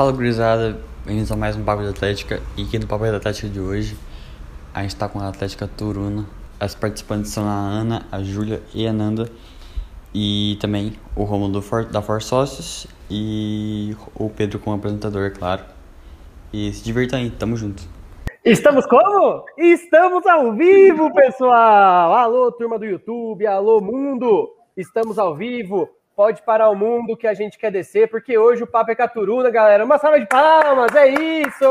Fala 0.00 0.12
gurizada, 0.12 0.78
bem-vindos 1.04 1.30
a 1.30 1.36
mais 1.36 1.54
um 1.56 1.62
Papo 1.62 1.82
de 1.82 1.90
Atlética 1.90 2.40
e 2.56 2.62
aqui 2.62 2.78
no 2.78 2.86
Papo 2.86 3.04
de 3.04 3.14
Atlética 3.14 3.46
de 3.46 3.60
hoje 3.60 3.98
a 4.72 4.80
gente 4.80 4.96
tá 4.96 5.06
com 5.06 5.20
a 5.20 5.28
Atlética 5.28 5.68
Turuna. 5.68 6.24
As 6.58 6.74
participantes 6.74 7.30
são 7.30 7.46
a 7.46 7.52
Ana, 7.52 8.06
a 8.10 8.22
Júlia 8.22 8.62
e 8.74 8.86
a 8.86 8.94
Nanda 8.94 9.30
e 10.14 10.56
também 10.58 10.94
o 11.14 11.24
Romulo 11.24 11.62
da 11.92 12.00
For 12.00 12.22
Sócios 12.22 12.86
e 13.10 13.94
o 14.14 14.30
Pedro 14.30 14.58
como 14.58 14.74
apresentador, 14.74 15.26
é 15.26 15.30
claro. 15.30 15.64
E 16.50 16.72
se 16.72 16.82
divirta 16.82 17.18
aí, 17.18 17.28
tamo 17.28 17.54
junto. 17.54 17.82
Estamos 18.42 18.86
como? 18.86 19.44
Estamos 19.58 20.26
ao 20.26 20.54
vivo, 20.54 21.12
pessoal! 21.12 22.14
Alô, 22.14 22.50
turma 22.52 22.78
do 22.78 22.86
YouTube, 22.86 23.46
alô, 23.46 23.82
mundo! 23.82 24.48
Estamos 24.78 25.18
ao 25.18 25.36
vivo 25.36 25.90
pode 26.20 26.42
parar 26.42 26.68
o 26.68 26.76
mundo 26.76 27.16
que 27.16 27.26
a 27.26 27.32
gente 27.32 27.56
quer 27.56 27.72
descer, 27.72 28.10
porque 28.10 28.36
hoje 28.36 28.62
o 28.62 28.66
papo 28.66 28.90
é 28.90 28.94
Caturuna, 28.94 29.48
galera. 29.48 29.86
Uma 29.86 29.96
salva 29.96 30.20
de 30.20 30.26
palmas, 30.26 30.94
é 30.94 31.08
isso! 31.08 31.70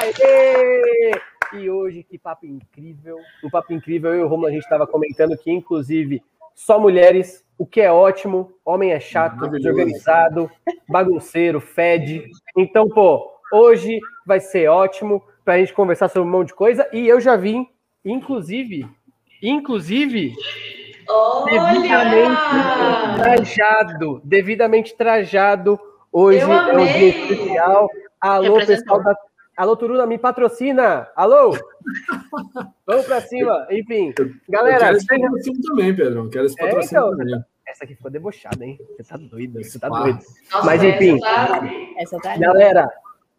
Aê! 0.00 1.12
E 1.52 1.68
hoje, 1.68 2.02
que 2.02 2.16
papo 2.16 2.46
incrível. 2.46 3.18
Um 3.44 3.50
papo 3.50 3.74
incrível. 3.74 4.14
Eu 4.14 4.20
e 4.20 4.22
o 4.22 4.26
Romulo, 4.26 4.48
a 4.48 4.50
gente 4.50 4.62
estava 4.62 4.86
comentando 4.86 5.36
que, 5.36 5.52
inclusive, 5.52 6.22
só 6.54 6.80
mulheres, 6.80 7.44
o 7.58 7.66
que 7.66 7.82
é 7.82 7.92
ótimo. 7.92 8.50
Homem 8.64 8.92
é 8.92 9.00
chato, 9.00 9.50
desorganizado, 9.50 10.50
bagunceiro, 10.88 11.60
fede. 11.60 12.30
Então, 12.56 12.88
pô, 12.88 13.30
hoje 13.52 14.00
vai 14.24 14.40
ser 14.40 14.68
ótimo 14.68 15.22
para 15.44 15.52
a 15.52 15.58
gente 15.58 15.74
conversar 15.74 16.08
sobre 16.08 16.26
um 16.26 16.32
monte 16.32 16.48
de 16.48 16.54
coisa. 16.54 16.88
E 16.90 17.06
eu 17.06 17.20
já 17.20 17.36
vim, 17.36 17.68
inclusive, 18.02 18.88
inclusive, 19.42 20.32
Devidamente 21.44 22.40
trajado, 23.16 24.20
devidamente 24.24 24.96
trajado. 24.96 25.80
Hoje 26.12 26.40
é 26.40 26.46
um 26.46 26.86
dia 26.86 27.08
especial. 27.08 27.88
Alô, 28.20 28.64
pessoal 28.64 29.02
da. 29.02 29.16
Alô, 29.56 29.76
Turuna, 29.76 30.04
me 30.06 30.18
patrocina! 30.18 31.08
Alô! 31.14 31.56
Vamos 32.86 33.06
pra 33.06 33.20
cima! 33.20 33.66
Enfim, 33.70 34.12
galera. 34.48 34.76
Eu 34.76 34.80
quero 34.80 34.96
esse 34.96 35.06
patrocínio 35.06 35.62
também, 35.62 35.94
Pedro. 35.94 36.30
Quero 36.30 36.46
esse 36.46 36.60
é, 36.60 36.66
patrocínio 36.66 37.00
é, 37.00 37.06
então, 37.06 37.16
também. 37.16 37.44
Essa 37.68 37.84
aqui 37.84 37.94
ficou 37.94 38.10
debochada, 38.10 38.64
hein? 38.64 38.78
Você 38.96 39.04
tá 39.04 39.16
doido, 39.16 39.62
você 39.62 39.78
tá 39.78 39.88
doido. 39.88 40.18
Nossa, 40.52 40.66
Mas 40.66 40.82
enfim, 40.82 41.20
essa 41.96 42.18
tá... 42.18 42.36
galera, 42.36 42.90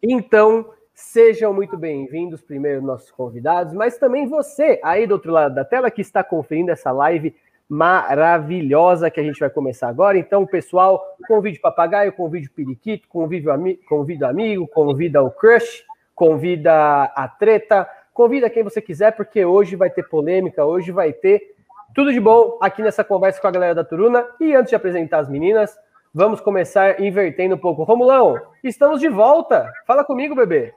então 0.02 0.70
Sejam 0.98 1.52
muito 1.52 1.76
bem-vindos, 1.76 2.40
primeiro 2.40 2.80
nossos 2.80 3.10
convidados, 3.10 3.74
mas 3.74 3.98
também 3.98 4.26
você 4.26 4.80
aí 4.82 5.06
do 5.06 5.12
outro 5.12 5.30
lado 5.30 5.54
da 5.54 5.62
tela 5.62 5.90
que 5.90 6.00
está 6.00 6.24
conferindo 6.24 6.70
essa 6.70 6.90
live 6.90 7.36
maravilhosa 7.68 9.10
que 9.10 9.18
a 9.18 9.22
gente 9.22 9.40
vai 9.40 9.50
começar 9.50 9.88
agora. 9.88 10.18
Então, 10.18 10.46
pessoal, 10.46 11.02
convide 11.26 11.58
papagaio, 11.58 12.12
convide 12.12 12.48
periquito, 12.48 13.08
convide 13.08 13.50
ami 13.50 13.76
convide 13.88 14.22
o 14.22 14.26
amigo, 14.26 14.68
convida 14.68 15.22
o 15.22 15.30
crush, 15.30 15.84
convida 16.14 17.04
a 17.04 17.28
treta, 17.28 17.88
convida 18.14 18.48
quem 18.48 18.62
você 18.62 18.80
quiser, 18.80 19.12
porque 19.12 19.44
hoje 19.44 19.76
vai 19.76 19.90
ter 19.90 20.08
polêmica, 20.08 20.64
hoje 20.64 20.92
vai 20.92 21.12
ter 21.12 21.54
tudo 21.94 22.12
de 22.12 22.20
bom 22.20 22.58
aqui 22.60 22.82
nessa 22.82 23.02
conversa 23.02 23.40
com 23.40 23.48
a 23.48 23.50
galera 23.50 23.74
da 23.74 23.84
Turuna. 23.84 24.24
E 24.40 24.54
antes 24.54 24.70
de 24.70 24.76
apresentar 24.76 25.18
as 25.18 25.28
meninas, 25.28 25.76
vamos 26.14 26.40
começar 26.40 27.00
invertendo 27.00 27.56
um 27.56 27.58
pouco. 27.58 27.82
Romulão, 27.82 28.40
estamos 28.62 29.00
de 29.00 29.08
volta. 29.08 29.72
Fala 29.86 30.04
comigo, 30.04 30.34
bebê. 30.34 30.72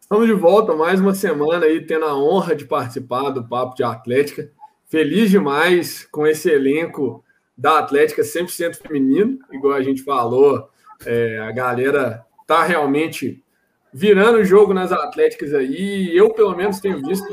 Estamos 0.00 0.26
de 0.26 0.32
volta 0.32 0.74
mais 0.74 1.00
uma 1.00 1.14
semana 1.14 1.66
aí, 1.66 1.80
tendo 1.86 2.04
a 2.04 2.16
honra 2.16 2.56
de 2.56 2.64
participar 2.64 3.30
do 3.30 3.44
Papo 3.44 3.76
de 3.76 3.84
Atlética. 3.84 4.50
Feliz 4.90 5.30
demais 5.30 6.04
com 6.10 6.26
esse 6.26 6.50
elenco 6.50 7.24
da 7.56 7.78
Atlética 7.78 8.22
100% 8.22 8.74
feminino, 8.74 9.38
igual 9.52 9.74
a 9.74 9.82
gente 9.82 10.02
falou, 10.02 10.68
é, 11.06 11.38
a 11.38 11.52
galera 11.52 12.26
tá 12.44 12.64
realmente 12.64 13.40
virando 13.94 14.38
o 14.38 14.44
jogo 14.44 14.74
nas 14.74 14.90
Atléticas 14.90 15.54
aí. 15.54 16.10
Eu, 16.12 16.34
pelo 16.34 16.56
menos, 16.56 16.80
tenho 16.80 17.00
visto 17.06 17.24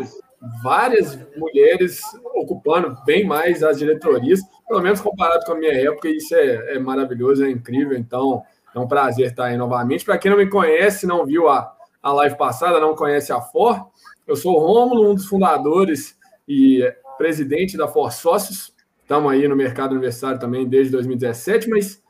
várias 0.62 1.18
mulheres 1.36 2.00
ocupando 2.36 2.96
bem 3.04 3.26
mais 3.26 3.64
as 3.64 3.80
diretorias, 3.80 4.40
pelo 4.68 4.84
menos 4.84 5.02
comparado 5.02 5.44
com 5.44 5.54
a 5.54 5.58
minha 5.58 5.74
época, 5.74 6.08
isso 6.10 6.36
é, 6.36 6.76
é 6.76 6.80
maravilhoso, 6.80 7.44
é 7.44 7.50
incrível. 7.50 7.98
Então, 7.98 8.44
é 8.76 8.78
um 8.78 8.88
prazer 8.88 9.32
estar 9.32 9.46
aí 9.46 9.58
novamente. 9.58 10.06
Para 10.06 10.20
quem 10.20 10.30
não 10.30 10.38
me 10.38 10.48
conhece, 10.48 11.08
não 11.08 11.26
viu 11.26 11.50
a, 11.50 11.76
a 12.04 12.14
live 12.14 12.38
passada, 12.38 12.80
não 12.80 12.94
conhece 12.94 13.32
a 13.34 13.42
FOR, 13.42 13.90
eu 14.28 14.36
sou 14.36 14.56
o 14.56 14.60
Rômulo, 14.60 15.10
um 15.10 15.16
dos 15.16 15.26
fundadores 15.26 16.16
e 16.48 16.84
presidente 17.18 17.78
da 17.78 17.88
For 17.88 18.12
Sócios. 18.12 18.74
Estamos 19.02 19.32
aí 19.32 19.48
no 19.48 19.56
mercado 19.56 19.92
universitário 19.92 20.40
também 20.40 20.68
desde 20.68 20.92
2017, 20.92 21.70
mas 21.70 22.02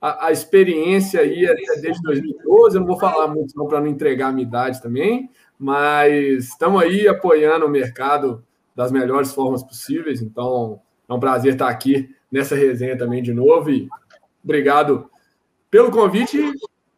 a, 0.00 0.26
a 0.26 0.32
experiência 0.32 1.20
aí 1.20 1.44
é 1.44 1.54
desde 1.80 2.02
2012. 2.02 2.76
Eu 2.76 2.80
não 2.80 2.86
vou 2.86 2.98
falar 2.98 3.28
muito 3.28 3.54
para 3.66 3.80
não 3.80 3.86
entregar 3.88 4.28
a 4.28 4.32
minha 4.32 4.46
idade 4.46 4.80
também, 4.80 5.30
mas 5.58 6.48
estamos 6.48 6.82
aí 6.82 7.08
apoiando 7.08 7.66
o 7.66 7.70
mercado 7.70 8.44
das 8.74 8.92
melhores 8.92 9.32
formas 9.32 9.62
possíveis. 9.62 10.20
Então, 10.20 10.80
é 11.08 11.12
um 11.12 11.20
prazer 11.20 11.54
estar 11.54 11.68
aqui 11.68 12.14
nessa 12.30 12.54
resenha 12.54 12.98
também 12.98 13.22
de 13.22 13.32
novo. 13.32 13.70
E 13.70 13.88
obrigado 14.42 15.10
pelo 15.70 15.90
convite 15.90 16.38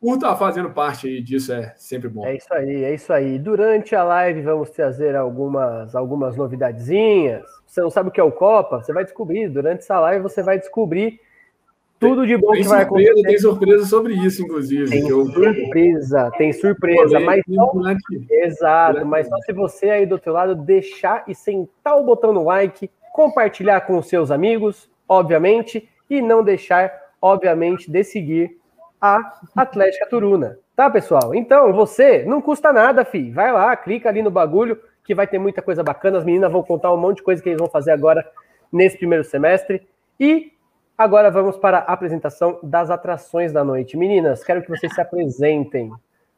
por 0.01 0.15
estar 0.15 0.37
fazendo 0.37 0.71
parte 0.71 1.21
disso 1.23 1.53
é 1.53 1.75
sempre 1.77 2.09
bom. 2.09 2.27
É 2.27 2.37
isso 2.37 2.53
aí, 2.53 2.85
é 2.85 2.95
isso 2.95 3.13
aí. 3.13 3.39
Durante 3.39 3.95
a 3.95 4.05
live 4.05 4.43
vamos 4.43 4.71
trazer 4.71 5.17
algumas, 5.17 5.95
algumas 5.95 6.37
novidadezinhas. 6.37 7.45
Você 7.67 7.81
não 7.81 7.91
sabe 7.91 8.09
o 8.09 8.13
que 8.13 8.21
é 8.21 8.25
o 8.25 8.33
Copa? 8.33 8.83
Você 8.83 8.93
vai 8.93 9.05
descobrir. 9.05 9.49
Durante 9.49 9.81
essa 9.81 9.99
live 10.01 10.23
você 10.23 10.43
vai 10.43 10.59
descobrir 10.59 11.21
tudo 11.99 12.27
de 12.27 12.37
bom 12.37 12.53
tem 12.53 12.63
que 12.63 12.69
vai 12.69 12.85
surpresa, 12.85 13.11
acontecer. 13.11 13.29
Tem 13.29 13.39
surpresa 13.39 13.87
sobre 13.87 14.15
isso, 14.15 14.43
inclusive. 14.43 14.91
Tem 14.91 15.09
eu... 15.09 15.25
surpresa, 15.25 16.31
tem 16.37 16.53
surpresa. 16.53 17.21
Mas 17.21 17.43
só... 17.49 17.73
Exato, 18.31 19.07
mas 19.07 19.29
só 19.29 19.37
se 19.39 19.53
você 19.53 19.91
aí 19.91 20.07
do 20.07 20.13
outro 20.13 20.33
lado 20.33 20.55
deixar 20.55 21.25
e 21.27 21.35
sentar 21.35 21.99
o 21.99 22.05
botão 22.05 22.33
no 22.33 22.45
like, 22.45 22.91
compartilhar 23.15 23.81
com 23.83 23.97
os 23.97 24.09
seus 24.09 24.31
amigos, 24.31 24.91
obviamente, 25.09 25.89
e 26.09 26.21
não 26.21 26.45
deixar, 26.45 26.93
obviamente, 27.21 27.91
de 27.91 28.05
seguir 28.05 28.59
a 29.01 29.39
Atlética 29.55 30.07
Turuna. 30.07 30.59
Tá, 30.75 30.91
pessoal? 30.91 31.35
Então, 31.35 31.73
você, 31.73 32.25
não 32.25 32.41
custa 32.41 32.73
nada, 32.73 33.05
fi. 33.05 33.31
Vai 33.31 33.53
lá, 33.53 33.75
clica 33.77 34.09
ali 34.09 34.23
no 34.23 34.31
bagulho, 34.31 34.79
que 35.03 35.15
vai 35.15 35.27
ter 35.27 35.39
muita 35.39 35.63
coisa 35.63 35.83
bacana. 35.83 36.19
As 36.19 36.25
meninas 36.25 36.53
vão 36.53 36.63
contar 36.63 36.93
um 36.93 36.97
monte 36.97 37.17
de 37.17 37.23
coisa 37.23 37.43
que 37.43 37.49
eles 37.49 37.59
vão 37.59 37.69
fazer 37.69 37.93
agora 37.93 38.27
nesse 38.71 38.99
primeiro 38.99 39.25
semestre. 39.25 39.87
E 40.19 40.53
agora 40.97 41.31
vamos 41.31 41.57
para 41.57 41.79
a 41.79 41.93
apresentação 41.93 42.59
das 42.63 42.91
atrações 42.91 43.53
da 43.53 43.65
noite. 43.65 43.97
Meninas, 43.97 44.45
quero 44.45 44.63
que 44.63 44.69
vocês 44.69 44.95
se 44.95 45.01
apresentem. 45.01 45.91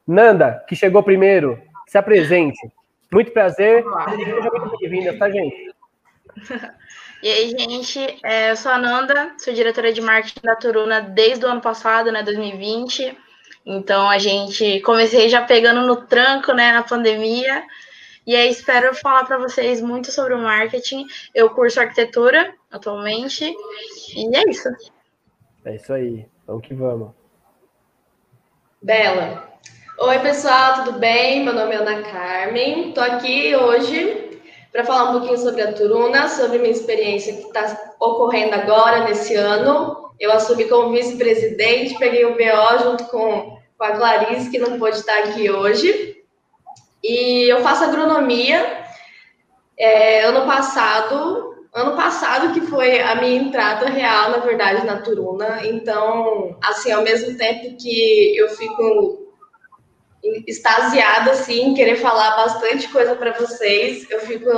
Nanda, 0.06 0.64
que 0.68 0.76
chegou 0.76 1.02
primeiro, 1.02 1.60
se 1.86 1.98
apresente. 1.98 2.60
Muito 3.12 3.32
prazer. 3.32 3.84
Seja 4.10 4.50
muito 4.50 4.78
bem-vinda, 4.78 5.18
tá, 5.18 5.30
gente? 5.30 5.74
E 7.20 7.28
aí, 7.28 7.48
gente, 7.50 8.18
é, 8.22 8.52
eu 8.52 8.56
sou 8.56 8.70
a 8.70 8.78
Nanda, 8.78 9.32
sou 9.38 9.52
diretora 9.52 9.92
de 9.92 10.00
marketing 10.00 10.40
da 10.40 10.54
Turuna 10.54 11.00
desde 11.00 11.44
o 11.44 11.48
ano 11.48 11.60
passado, 11.60 12.12
né, 12.12 12.22
2020. 12.22 13.16
Então, 13.66 14.08
a 14.08 14.18
gente 14.18 14.80
comecei 14.80 15.28
já 15.28 15.42
pegando 15.42 15.84
no 15.84 15.96
tranco, 15.96 16.52
né, 16.52 16.70
na 16.70 16.84
pandemia. 16.84 17.64
E 18.24 18.36
aí, 18.36 18.48
espero 18.48 18.94
falar 18.94 19.24
para 19.24 19.36
vocês 19.36 19.80
muito 19.80 20.12
sobre 20.12 20.32
o 20.34 20.38
marketing. 20.38 21.06
Eu 21.34 21.50
curso 21.50 21.80
arquitetura 21.80 22.54
atualmente. 22.70 23.44
E 24.14 24.36
é 24.36 24.48
isso. 24.48 24.68
É 25.64 25.74
isso 25.74 25.92
aí. 25.92 26.24
Vamos 26.46 26.66
que 26.66 26.72
vamos. 26.72 27.10
Bela. 28.80 29.58
Oi, 29.98 30.18
pessoal, 30.20 30.84
tudo 30.84 31.00
bem? 31.00 31.44
Meu 31.44 31.52
nome 31.52 31.74
é 31.74 31.78
Ana 31.78 32.02
Carmen. 32.02 32.90
Estou 32.90 33.02
aqui 33.02 33.56
hoje 33.56 34.27
para 34.72 34.84
falar 34.84 35.10
um 35.10 35.18
pouquinho 35.18 35.38
sobre 35.38 35.62
a 35.62 35.72
Turuna, 35.72 36.28
sobre 36.28 36.58
minha 36.58 36.70
experiência 36.70 37.34
que 37.34 37.42
está 37.42 37.94
ocorrendo 37.98 38.54
agora, 38.54 39.04
nesse 39.04 39.34
ano. 39.34 40.12
Eu 40.18 40.32
assumi 40.32 40.64
como 40.64 40.90
vice-presidente, 40.90 41.98
peguei 41.98 42.24
o 42.24 42.34
BO 42.34 42.78
junto 42.82 43.04
com, 43.04 43.58
com 43.78 43.84
a 43.84 43.92
Clarice, 43.92 44.50
que 44.50 44.58
não 44.58 44.78
pôde 44.78 44.96
estar 44.96 45.18
aqui 45.18 45.50
hoje. 45.50 46.16
E 47.02 47.50
eu 47.50 47.60
faço 47.60 47.84
agronomia. 47.84 48.78
É, 49.78 50.24
ano 50.24 50.44
passado, 50.44 51.66
ano 51.72 51.94
passado 51.96 52.52
que 52.52 52.60
foi 52.62 53.00
a 53.00 53.14
minha 53.14 53.40
entrada 53.40 53.86
real, 53.86 54.30
na 54.30 54.38
verdade, 54.38 54.84
na 54.84 55.00
Turuna. 55.00 55.60
Então, 55.64 56.56
assim, 56.62 56.90
ao 56.90 57.02
mesmo 57.02 57.36
tempo 57.38 57.76
que 57.76 58.36
eu 58.36 58.48
fico 58.50 59.17
extasiada, 60.46 61.32
assim, 61.32 61.74
querer 61.74 61.96
falar 61.96 62.36
bastante 62.36 62.88
coisa 62.88 63.14
para 63.14 63.32
vocês. 63.32 64.08
Eu 64.10 64.20
fico, 64.20 64.50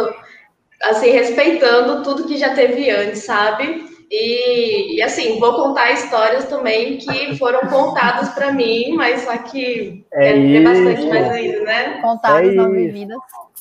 assim, 0.82 1.10
respeitando 1.10 2.02
tudo 2.02 2.26
que 2.26 2.36
já 2.36 2.54
teve 2.54 2.90
antes, 2.90 3.24
sabe? 3.24 3.88
E, 4.10 4.96
e 4.96 5.02
assim, 5.02 5.38
vou 5.38 5.54
contar 5.54 5.92
histórias 5.92 6.46
também 6.46 6.96
que 6.98 7.36
foram 7.38 7.60
contadas 7.68 8.30
para 8.30 8.52
mim, 8.52 8.94
mas 8.96 9.20
só 9.20 9.36
que 9.38 10.04
é 10.12 10.32
ter 10.32 10.64
bastante 10.64 11.08
mais 11.08 11.30
ainda, 11.30 11.60
né? 11.60 12.00
Contadas, 12.00 12.48
é 12.48 12.52
não 12.52 12.72
vividas. 12.72 13.18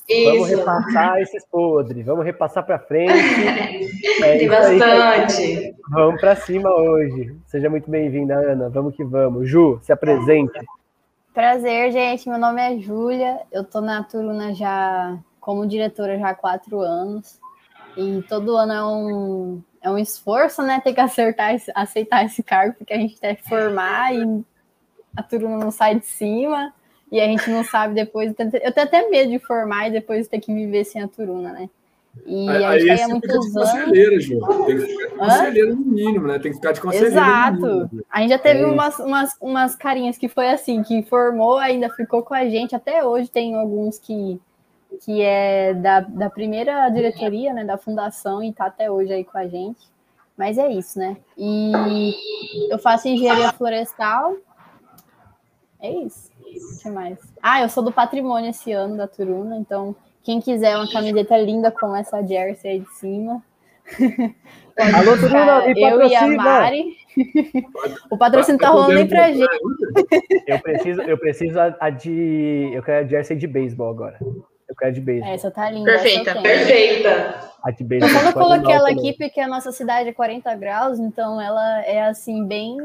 Isso. 0.10 0.32
Vamos 0.32 0.50
repassar 0.50 1.22
esses 1.22 1.46
podres, 1.46 2.04
vamos 2.04 2.26
repassar 2.26 2.66
para 2.66 2.80
frente. 2.80 3.14
É 4.22 4.38
Tem 4.38 4.48
bastante. 4.50 5.76
Vamos 5.92 6.20
para 6.20 6.36
cima 6.36 6.70
hoje. 6.70 7.34
Seja 7.48 7.70
muito 7.70 7.90
bem-vinda, 7.90 8.36
Ana. 8.36 8.70
Vamos 8.70 8.96
que 8.96 9.04
vamos. 9.04 9.50
Ju, 9.50 9.80
se 9.82 9.94
apresente. 9.94 10.60
Prazer, 11.40 11.94
gente. 11.94 12.28
Meu 12.28 12.38
nome 12.38 12.62
é 12.62 12.78
Júlia. 12.82 13.40
Eu 13.50 13.64
tô 13.64 13.80
na 13.80 14.04
Turuna 14.04 14.54
já 14.54 15.18
como 15.40 15.66
diretora 15.66 16.20
já 16.20 16.32
há 16.32 16.36
quatro 16.36 16.82
anos. 16.82 17.40
E 17.96 18.22
todo 18.24 18.58
ano 18.58 18.74
é 18.74 18.86
um, 18.86 19.64
é 19.82 19.90
um 19.90 19.98
esforço, 19.98 20.62
né? 20.62 20.82
Ter 20.82 20.94
que 20.94 21.00
acertar, 21.00 21.56
aceitar 21.74 22.26
esse 22.26 22.44
cargo, 22.44 22.76
porque 22.78 22.94
a 22.94 22.98
gente 22.98 23.18
tem 23.18 23.38
que 23.38 23.48
formar 23.48 24.14
e 24.14 24.44
a 25.16 25.24
turma 25.24 25.58
não 25.58 25.72
sai 25.72 25.98
de 25.98 26.08
cima 26.08 26.74
e 27.10 27.22
a 27.22 27.26
gente 27.26 27.50
não 27.50 27.64
sabe 27.64 27.94
depois. 27.94 28.34
Eu 28.38 28.74
tenho 28.74 28.88
até 28.88 29.10
medo 29.10 29.32
de 29.32 29.40
formar 29.40 29.88
e 29.88 29.92
depois 29.92 30.28
ter 30.28 30.42
que 30.42 30.54
viver 30.54 30.84
sem 30.84 31.02
a 31.02 31.08
turuna, 31.08 31.54
né? 31.54 31.70
E 32.26 32.50
aí, 32.50 32.64
a 32.64 32.80
gente 32.80 32.92
aí, 32.92 33.02
há 33.02 33.08
muitos 33.08 33.34
anos. 33.34 33.54
Conselheira, 33.54 34.20
Ju. 34.20 34.40
Tem 34.66 34.78
que 34.78 34.86
ficar 34.86 35.08
de 35.08 35.16
conselheira 35.16 35.76
no 35.76 35.86
mínimo, 35.86 36.28
né? 36.28 36.40
Tem 36.40 36.52
que 36.52 36.58
ficar 36.58 36.72
de 36.72 36.82
conselheira. 36.82 37.10
Exato. 37.10 37.90
A 38.10 38.22
gente 38.22 38.30
já 38.30 38.40
teve 38.40 38.62
é. 38.62 38.66
umas, 38.66 39.00
umas, 39.00 39.38
umas 39.42 39.76
carinhas 39.76 40.18
que 40.18 40.28
foi 40.28 40.50
assim, 40.50 40.84
que 40.84 41.04
formou, 41.04 41.58
ainda 41.58 41.90
ficou 41.90 42.24
com 42.24 42.34
a 42.34 42.46
gente. 42.46 42.76
Até 42.76 43.04
hoje 43.04 43.30
tem 43.30 43.56
alguns 43.56 43.98
que, 43.98 44.40
que 45.04 45.22
é 45.22 45.74
da, 45.74 46.02
da 46.02 46.30
primeira 46.30 46.90
diretoria, 46.90 47.54
né? 47.54 47.64
Da 47.64 47.78
fundação 47.78 48.44
e 48.44 48.54
tá 48.54 48.66
até 48.66 48.92
hoje 48.92 49.12
aí 49.14 49.24
com 49.24 49.38
a 49.38 49.48
gente. 49.48 49.80
Mas 50.38 50.58
é 50.58 50.72
isso, 50.72 50.98
né? 50.98 51.18
E 51.38 52.14
eu 52.72 52.80
faço 52.80 53.08
engenharia 53.08 53.52
florestal. 53.52 54.38
É 55.82 55.92
isso. 55.92 56.30
O 56.40 56.82
que 56.82 56.90
mais? 56.90 57.20
Ah, 57.42 57.62
eu 57.62 57.70
sou 57.70 57.84
do 57.84 57.92
patrimônio 57.92 58.50
esse 58.50 58.72
ano 58.72 58.98
da 58.98 59.08
Turuna, 59.08 59.58
então 59.58 59.96
quem 60.30 60.40
quiser 60.40 60.78
uma 60.78 60.88
camiseta 60.88 61.36
linda 61.40 61.72
com 61.72 61.96
essa 61.96 62.22
jersey 62.22 62.70
aí 62.70 62.80
de 62.82 62.94
cima. 62.94 63.44
Alô, 64.78 65.18
Turuna, 65.18 65.64
eu 65.76 66.08
e 66.08 66.16
a 66.16 66.28
Mari. 66.28 66.96
o 68.12 68.16
patrocínio 68.16 68.62
tá 68.62 68.70
rolando 68.70 68.94
nem 68.94 69.08
pra 69.08 69.32
gente. 69.32 69.50
Eu 70.46 70.60
preciso, 70.60 71.02
eu 71.02 71.18
preciso 71.18 71.60
a, 71.60 71.76
a 71.80 71.90
de. 71.90 72.70
Eu 72.72 72.84
quero 72.84 73.06
a 73.06 73.10
jersey 73.10 73.36
de 73.38 73.48
beisebol 73.48 73.90
agora. 73.90 74.20
Eu 74.22 74.76
quero 74.78 74.92
a 74.92 74.94
de 74.94 75.02
beisebol. 75.02 75.34
Essa 75.34 75.50
tá 75.50 75.72
linda. 75.72 75.94
Perfeita, 75.94 76.42
perfeita. 76.44 77.52
A 77.64 77.72
de 77.72 77.84
beisebol. 77.84 78.14
Eu 78.14 78.20
só 78.20 78.26
não 78.26 78.34
coloquei 78.34 78.76
ela 78.76 78.92
aqui 78.92 79.14
porque 79.18 79.40
a 79.40 79.48
nossa 79.48 79.72
cidade 79.72 80.10
é 80.10 80.14
40 80.14 80.56
graus, 80.58 81.00
então 81.00 81.42
ela 81.42 81.84
é 81.86 82.04
assim, 82.04 82.46
bem 82.46 82.78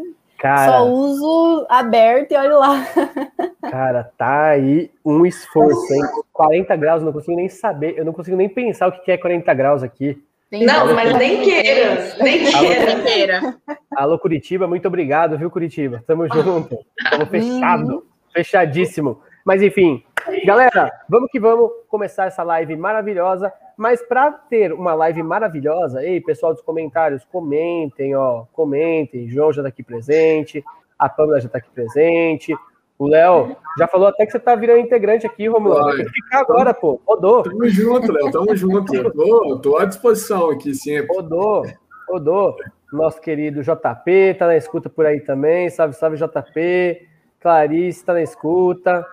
Cara, 0.45 0.73
Só 0.73 0.85
uso 0.91 1.67
aberto 1.71 2.33
e 2.33 2.37
olha 2.37 2.59
lá. 2.59 2.87
Cara, 3.71 4.13
tá 4.15 4.49
aí 4.49 4.91
um 5.03 5.25
esforço, 5.25 5.91
hein? 5.91 6.03
40 6.35 6.77
graus, 6.77 7.03
não 7.03 7.15
consigo 7.15 7.35
nem 7.35 7.49
saber, 7.49 7.95
eu 7.97 8.05
não 8.05 8.13
consigo 8.13 8.37
nem 8.37 8.47
pensar 8.47 8.89
o 8.89 8.93
que 8.93 9.11
é 9.11 9.17
40 9.17 9.55
graus 9.55 9.83
aqui. 9.83 10.23
Não, 10.53 10.95
mas 10.95 11.17
nem 11.17 11.41
queira, 11.41 12.15
nem 12.21 12.45
queira. 12.45 13.57
Alô, 13.97 14.19
Curitiba, 14.19 14.69
muito 14.69 14.87
obrigado, 14.87 15.39
viu, 15.39 15.51
Curitiba? 15.51 16.05
Tamo 16.07 16.29
junto. 16.29 16.77
Tamo 17.11 17.25
fechado, 17.25 18.07
fechadíssimo. 18.31 19.23
Mas 19.47 19.63
enfim, 19.63 20.05
galera, 20.45 20.93
vamos 21.09 21.31
que 21.31 21.41
vamos 21.41 21.71
começar 21.89 22.27
essa 22.27 22.43
live 22.43 22.77
maravilhosa. 22.77 23.51
Mas 23.77 24.01
para 24.03 24.31
ter 24.31 24.73
uma 24.73 24.95
live 24.95 25.23
maravilhosa, 25.23 26.05
ei, 26.05 26.21
pessoal 26.21 26.53
dos 26.53 26.63
comentários, 26.63 27.25
comentem, 27.25 28.15
ó, 28.15 28.45
comentem. 28.53 29.29
João 29.29 29.53
já 29.53 29.63
tá 29.63 29.69
aqui 29.69 29.83
presente, 29.83 30.65
a 30.99 31.09
Pamela 31.09 31.41
já 31.41 31.49
tá 31.49 31.59
aqui 31.59 31.71
presente. 31.71 32.55
O 32.97 33.09
Léo 33.09 33.57
já 33.77 33.89
falou 33.89 34.07
até 34.07 34.25
que 34.25 34.33
você 34.33 34.39
tá 34.39 34.55
virando 34.55 34.81
integrante 34.81 35.27
aqui, 35.27 35.49
Romulo. 35.49 35.97
Ter 35.97 36.05
que 36.05 36.11
ficar 36.11 36.41
agora, 36.41 36.73
pô. 36.73 37.01
Rodou. 37.05 37.43
Tamo 37.43 37.69
junto, 37.69 38.13
Léo, 38.13 38.31
tamo 38.31 38.55
junto. 38.55 39.11
Tô, 39.11 39.59
tô 39.59 39.77
à 39.79 39.85
disposição 39.85 40.51
aqui 40.51 40.73
sempre. 40.75 41.15
Rodou, 41.15 41.65
rodou. 42.09 42.57
Nosso 42.93 43.21
querido 43.21 43.63
JP 43.63 44.35
tá 44.39 44.47
na 44.47 44.57
escuta 44.57 44.89
por 44.89 45.05
aí 45.05 45.21
também. 45.21 45.69
Salve, 45.69 45.95
salve, 45.95 46.17
JP. 46.17 47.09
Clarice 47.41 48.05
tá 48.05 48.13
na 48.13 48.23
escuta. 48.23 49.05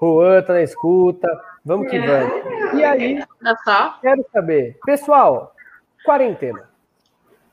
Juan 0.00 0.42
tá 0.42 0.54
na 0.54 0.62
escuta. 0.62 1.28
Vamos 1.64 1.88
que 1.88 1.98
vamos. 1.98 2.32
E 2.74 2.84
aí, 2.84 3.24
quero 4.00 4.26
saber, 4.32 4.78
pessoal, 4.84 5.54
quarentena. 6.04 6.68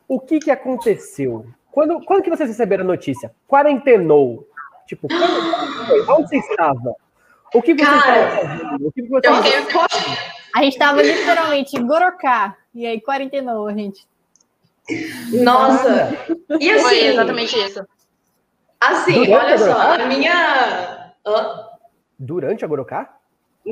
O 0.07 0.19
que 0.19 0.39
que 0.39 0.49
aconteceu? 0.49 1.45
Quando, 1.71 2.03
quando 2.03 2.23
que 2.23 2.29
vocês 2.29 2.49
receberam 2.49 2.83
a 2.83 2.87
notícia? 2.87 3.31
Quarentenou. 3.47 4.47
Tipo, 4.87 5.07
quando? 5.07 6.11
Onde 6.11 6.29
você 6.29 6.37
estava? 6.37 6.95
O 7.53 7.61
que 7.61 7.75
você 7.75 7.81
estava 7.83 8.01
fazendo? 8.01 8.87
O 8.87 8.91
que 8.91 9.01
você 9.03 9.17
estava 9.17 9.43
fazendo? 9.43 10.17
A 10.55 10.63
gente 10.63 10.73
estava 10.73 11.01
literalmente 11.01 11.77
em 11.77 11.85
Gorocá. 11.85 12.57
E 12.73 12.87
aí, 12.87 12.99
quarentenou, 12.99 13.67
a 13.67 13.73
gente. 13.73 14.07
Nossa! 15.43 16.09
E 16.59 16.71
assim, 16.71 16.83
Foi 16.83 16.99
exatamente 16.99 17.55
isso. 17.55 17.85
Assim, 18.81 19.25
Durante 19.25 19.33
olha 19.33 19.57
só, 19.57 19.93
a 19.93 20.05
minha. 20.07 21.13
Durante 22.17 22.65
a 22.65 22.67
Gorocá? 22.67 23.18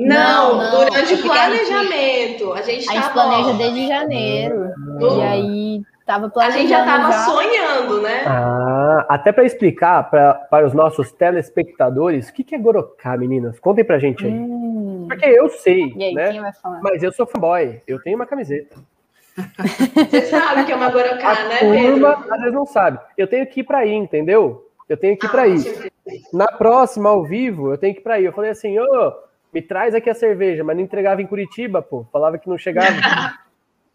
Não, 0.06 0.58
não, 0.58 0.70
durante 0.70 1.14
o 1.14 1.22
planejamento. 1.22 2.52
A 2.52 2.62
gente, 2.62 2.88
a 2.88 2.92
gente 2.92 3.10
planeja 3.10 3.52
desde 3.54 3.88
janeiro. 3.88 4.72
E 5.00 5.22
aí 5.22 5.82
tava 6.06 6.30
planejando. 6.30 6.58
A 6.58 6.60
gente 6.60 6.70
já 6.70 6.80
estava 6.80 7.12
sonhando, 7.24 8.00
né? 8.00 8.24
Ah, 8.26 9.06
até 9.08 9.32
para 9.32 9.44
explicar 9.44 10.08
pra, 10.08 10.34
para 10.34 10.66
os 10.66 10.72
nossos 10.72 11.10
telespectadores, 11.12 12.28
o 12.28 12.32
que, 12.32 12.44
que 12.44 12.54
é 12.54 12.58
Gorocá, 12.58 13.16
meninas? 13.16 13.58
Contem 13.58 13.84
pra 13.84 13.98
gente 13.98 14.24
aí. 14.24 14.32
Hum. 14.32 15.06
Porque 15.08 15.26
eu 15.26 15.48
sei, 15.48 15.92
e 15.96 16.04
aí, 16.04 16.14
né? 16.14 16.32
Quem 16.32 16.40
vai 16.40 16.52
falar? 16.52 16.80
Mas 16.82 17.02
eu 17.02 17.12
sou 17.12 17.26
fanboy, 17.26 17.82
eu 17.86 18.00
tenho 18.00 18.16
uma 18.16 18.26
camiseta. 18.26 18.76
Você 19.94 20.22
sabe 20.26 20.64
que 20.64 20.72
é 20.72 20.76
uma 20.76 20.90
Gorocá, 20.90 21.30
a 21.30 21.48
né, 21.48 21.58
turma, 21.58 22.16
Pedro? 22.16 22.34
Às 22.34 22.40
vezes 22.40 22.54
não 22.54 22.66
sabe. 22.66 22.98
Eu 23.16 23.26
tenho 23.26 23.46
que 23.46 23.60
ir 23.60 23.64
para 23.64 23.84
ir, 23.84 23.94
entendeu? 23.94 24.68
Eu 24.88 24.96
tenho 24.96 25.16
que 25.16 25.26
ir 25.26 25.28
ah, 25.28 25.32
para 25.32 25.46
ir. 25.46 25.92
Na 26.32 26.46
próxima, 26.46 27.10
ao 27.10 27.22
vivo, 27.24 27.70
eu 27.72 27.78
tenho 27.78 27.94
que 27.94 28.00
ir 28.00 28.02
para 28.02 28.18
ir. 28.18 28.24
Eu 28.24 28.32
falei 28.32 28.50
assim, 28.50 28.78
ô, 28.78 28.84
oh, 28.84 29.27
me 29.52 29.62
traz 29.62 29.94
aqui 29.94 30.10
a 30.10 30.14
cerveja, 30.14 30.62
mas 30.62 30.76
não 30.76 30.82
entregava 30.82 31.22
em 31.22 31.26
Curitiba, 31.26 31.82
pô. 31.82 32.06
Falava 32.12 32.38
que 32.38 32.48
não 32.48 32.58
chegava. 32.58 32.88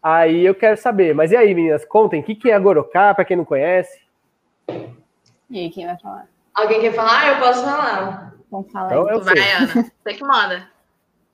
aí 0.02 0.44
eu 0.44 0.54
quero 0.54 0.76
saber. 0.76 1.14
Mas 1.14 1.32
e 1.32 1.36
aí, 1.36 1.54
meninas, 1.54 1.84
contem, 1.84 2.20
o 2.20 2.24
que, 2.24 2.34
que 2.34 2.50
é 2.50 2.54
a 2.54 2.58
Gorocá, 2.58 3.14
para 3.14 3.24
quem 3.24 3.36
não 3.36 3.44
conhece? 3.44 4.00
E 5.50 5.58
aí, 5.58 5.70
quem 5.70 5.86
vai 5.86 5.96
falar? 5.98 6.26
Alguém 6.54 6.80
quer 6.80 6.92
falar? 6.92 7.28
Eu 7.28 7.38
posso 7.38 7.64
falar. 7.64 8.34
Vamos 8.50 8.70
falar 8.70 8.92
então, 8.92 9.08
aí. 9.08 9.20
Vai, 9.20 9.52
Ana. 9.52 9.92
Você 10.02 10.14
que 10.14 10.24
manda. 10.24 10.68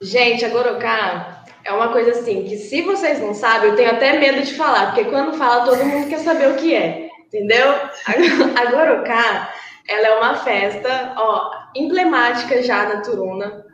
Gente, 0.01 0.45
a 0.45 0.49
Gorocá 0.49 1.45
é 1.65 1.73
uma 1.73 1.93
coisa 1.93 2.13
assim, 2.13 2.45
que 2.45 2.57
se 2.57 2.83
vocês 2.83 3.21
não 3.21 3.35
sabem, 3.35 3.71
eu 3.71 3.77
tenho 3.77 3.91
até 3.91 4.19
medo 4.19 4.43
de 4.43 4.55
falar, 4.55 4.87
porque 4.87 5.05
quando 5.05 5.37
fala, 5.37 5.65
todo 5.65 5.85
mundo 5.85 6.09
quer 6.09 6.21
saber 6.21 6.51
o 6.51 6.57
que 6.57 6.75
é, 6.75 7.11
entendeu? 7.27 7.69
A 8.57 8.71
Gorocá, 8.71 9.53
ela 9.87 10.07
é 10.07 10.19
uma 10.19 10.37
festa, 10.37 11.13
ó, 11.17 11.51
emblemática 11.75 12.63
já 12.63 12.89
na 12.89 13.03
Turuna, 13.03 13.67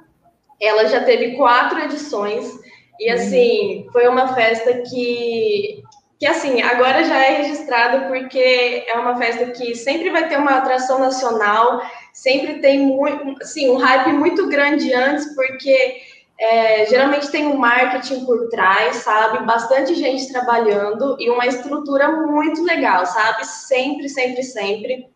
ela 0.60 0.86
já 0.86 1.02
teve 1.02 1.36
quatro 1.36 1.80
edições 1.80 2.50
e 2.98 3.10
assim 3.10 3.86
foi 3.92 4.08
uma 4.08 4.34
festa 4.34 4.82
que 4.82 5.82
que 6.18 6.26
assim 6.26 6.62
agora 6.62 7.04
já 7.04 7.16
é 7.16 7.42
registrada 7.42 8.08
porque 8.08 8.84
é 8.86 8.94
uma 8.94 9.16
festa 9.18 9.46
que 9.50 9.74
sempre 9.74 10.10
vai 10.10 10.28
ter 10.28 10.38
uma 10.38 10.52
atração 10.52 10.98
nacional, 10.98 11.82
sempre 12.12 12.60
tem 12.60 12.78
muito, 12.80 13.42
assim, 13.42 13.68
um 13.68 13.76
hype 13.76 14.14
muito 14.14 14.48
grande 14.48 14.94
antes 14.94 15.34
porque 15.34 16.00
é, 16.38 16.86
geralmente 16.86 17.30
tem 17.30 17.46
um 17.46 17.56
marketing 17.58 18.24
por 18.24 18.48
trás, 18.48 18.96
sabe? 18.96 19.44
Bastante 19.44 19.94
gente 19.94 20.32
trabalhando 20.32 21.16
e 21.20 21.28
uma 21.28 21.46
estrutura 21.46 22.10
muito 22.10 22.62
legal, 22.62 23.04
sabe? 23.04 23.46
Sempre, 23.46 24.08
sempre, 24.08 24.42
sempre 24.42 25.06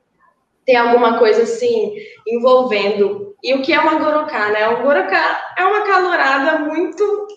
tem 0.67 0.77
alguma 0.77 1.19
coisa 1.19 1.43
assim 1.43 1.95
envolvendo 2.27 3.30
e 3.43 3.55
o 3.55 3.63
que 3.63 3.73
é 3.73 3.81
uma 3.81 3.95
gorocá, 3.95 4.51
né? 4.51 4.69
Um 4.69 4.83
gorocá 4.83 5.55
é 5.57 5.65
uma 5.65 5.83
calorada 5.83 6.59
muito, 6.61 7.29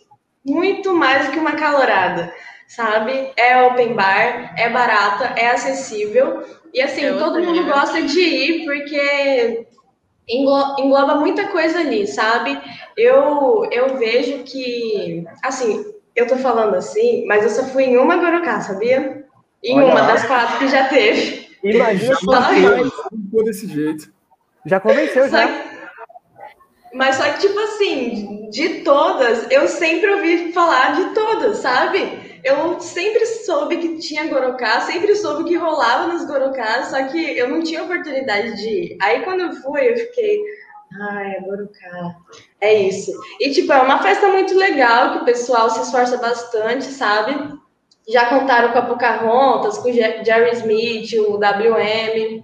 muito 0.46 0.94
mais 0.94 1.26
do 1.26 1.32
que 1.32 1.40
uma 1.40 1.54
calorada, 1.54 2.34
sabe? 2.68 3.32
É 3.38 3.62
open 3.64 3.94
bar, 3.94 4.54
é 4.58 4.70
barata, 4.70 5.34
é 5.40 5.52
acessível. 5.52 6.44
E 6.74 6.82
assim, 6.82 7.06
é 7.06 7.14
todo 7.14 7.42
mundo 7.42 7.66
gosta 7.66 8.02
de 8.02 8.20
ir 8.20 8.66
porque 8.66 9.68
engloba 10.28 11.16
muita 11.16 11.48
coisa 11.48 11.80
ali, 11.80 12.08
sabe? 12.08 12.60
Eu, 12.98 13.68
eu 13.72 13.98
vejo 13.98 14.44
que, 14.44 15.26
assim, 15.44 15.86
eu 16.16 16.28
tô 16.28 16.38
falando 16.38 16.76
assim, 16.76 17.26
mas 17.28 17.44
eu 17.44 17.50
só 17.50 17.64
fui 17.66 17.84
em 17.84 17.98
uma 17.98 18.18
gorocá, 18.18 18.62
sabia? 18.62 19.26
Em 19.64 19.78
Olha 19.78 19.86
uma 19.86 20.02
lá. 20.02 20.08
das 20.08 20.26
quatro 20.26 20.60
que 20.60 20.68
já 20.68 20.88
teve. 20.88 21.50
Imagina 21.64 22.16
só 22.16 23.44
desse 23.44 23.68
jeito. 23.68 24.12
Já 24.66 24.80
convenceu, 24.80 25.30
já. 25.30 25.63
Mas 26.94 27.16
só 27.16 27.24
que, 27.24 27.40
tipo 27.40 27.60
assim, 27.60 28.50
de 28.50 28.82
todas, 28.82 29.50
eu 29.50 29.68
sempre 29.68 30.12
ouvi 30.14 30.52
falar 30.54 30.96
de 30.96 31.14
todas, 31.16 31.58
sabe? 31.58 32.22
Eu 32.44 32.80
sempre 32.80 33.26
soube 33.26 33.78
que 33.78 33.98
tinha 34.00 34.28
Goroká, 34.28 34.82
sempre 34.82 35.16
soube 35.16 35.46
que 35.46 35.56
rolava 35.56 36.12
nos 36.12 36.26
Gorokás, 36.26 36.88
só 36.88 37.04
que 37.08 37.38
eu 37.38 37.50
não 37.50 37.64
tinha 37.64 37.84
oportunidade 37.84 38.58
de 38.58 38.70
ir. 38.70 38.98
Aí 39.02 39.22
quando 39.22 39.42
eu 39.42 39.54
fui, 39.54 39.90
eu 39.90 39.96
fiquei, 39.96 40.42
Ai, 41.02 41.40
Gorocá. 41.42 42.16
É 42.62 42.74
isso. 42.74 43.12
E, 43.40 43.52
tipo, 43.52 43.72
é 43.74 43.82
uma 43.82 44.02
festa 44.02 44.28
muito 44.28 44.56
legal, 44.56 45.14
que 45.14 45.18
o 45.20 45.26
pessoal 45.26 45.70
se 45.70 45.82
esforça 45.82 46.18
bastante, 46.18 46.86
sabe? 46.86 47.34
Já 48.08 48.28
contaram 48.28 48.72
com 48.72 48.80
a 48.80 48.86
Pocahontas, 48.86 49.78
com 49.78 49.90
o 49.90 49.94
Jerry 49.94 50.52
Smith, 50.54 51.14
o 51.14 51.38
WM. 51.38 52.44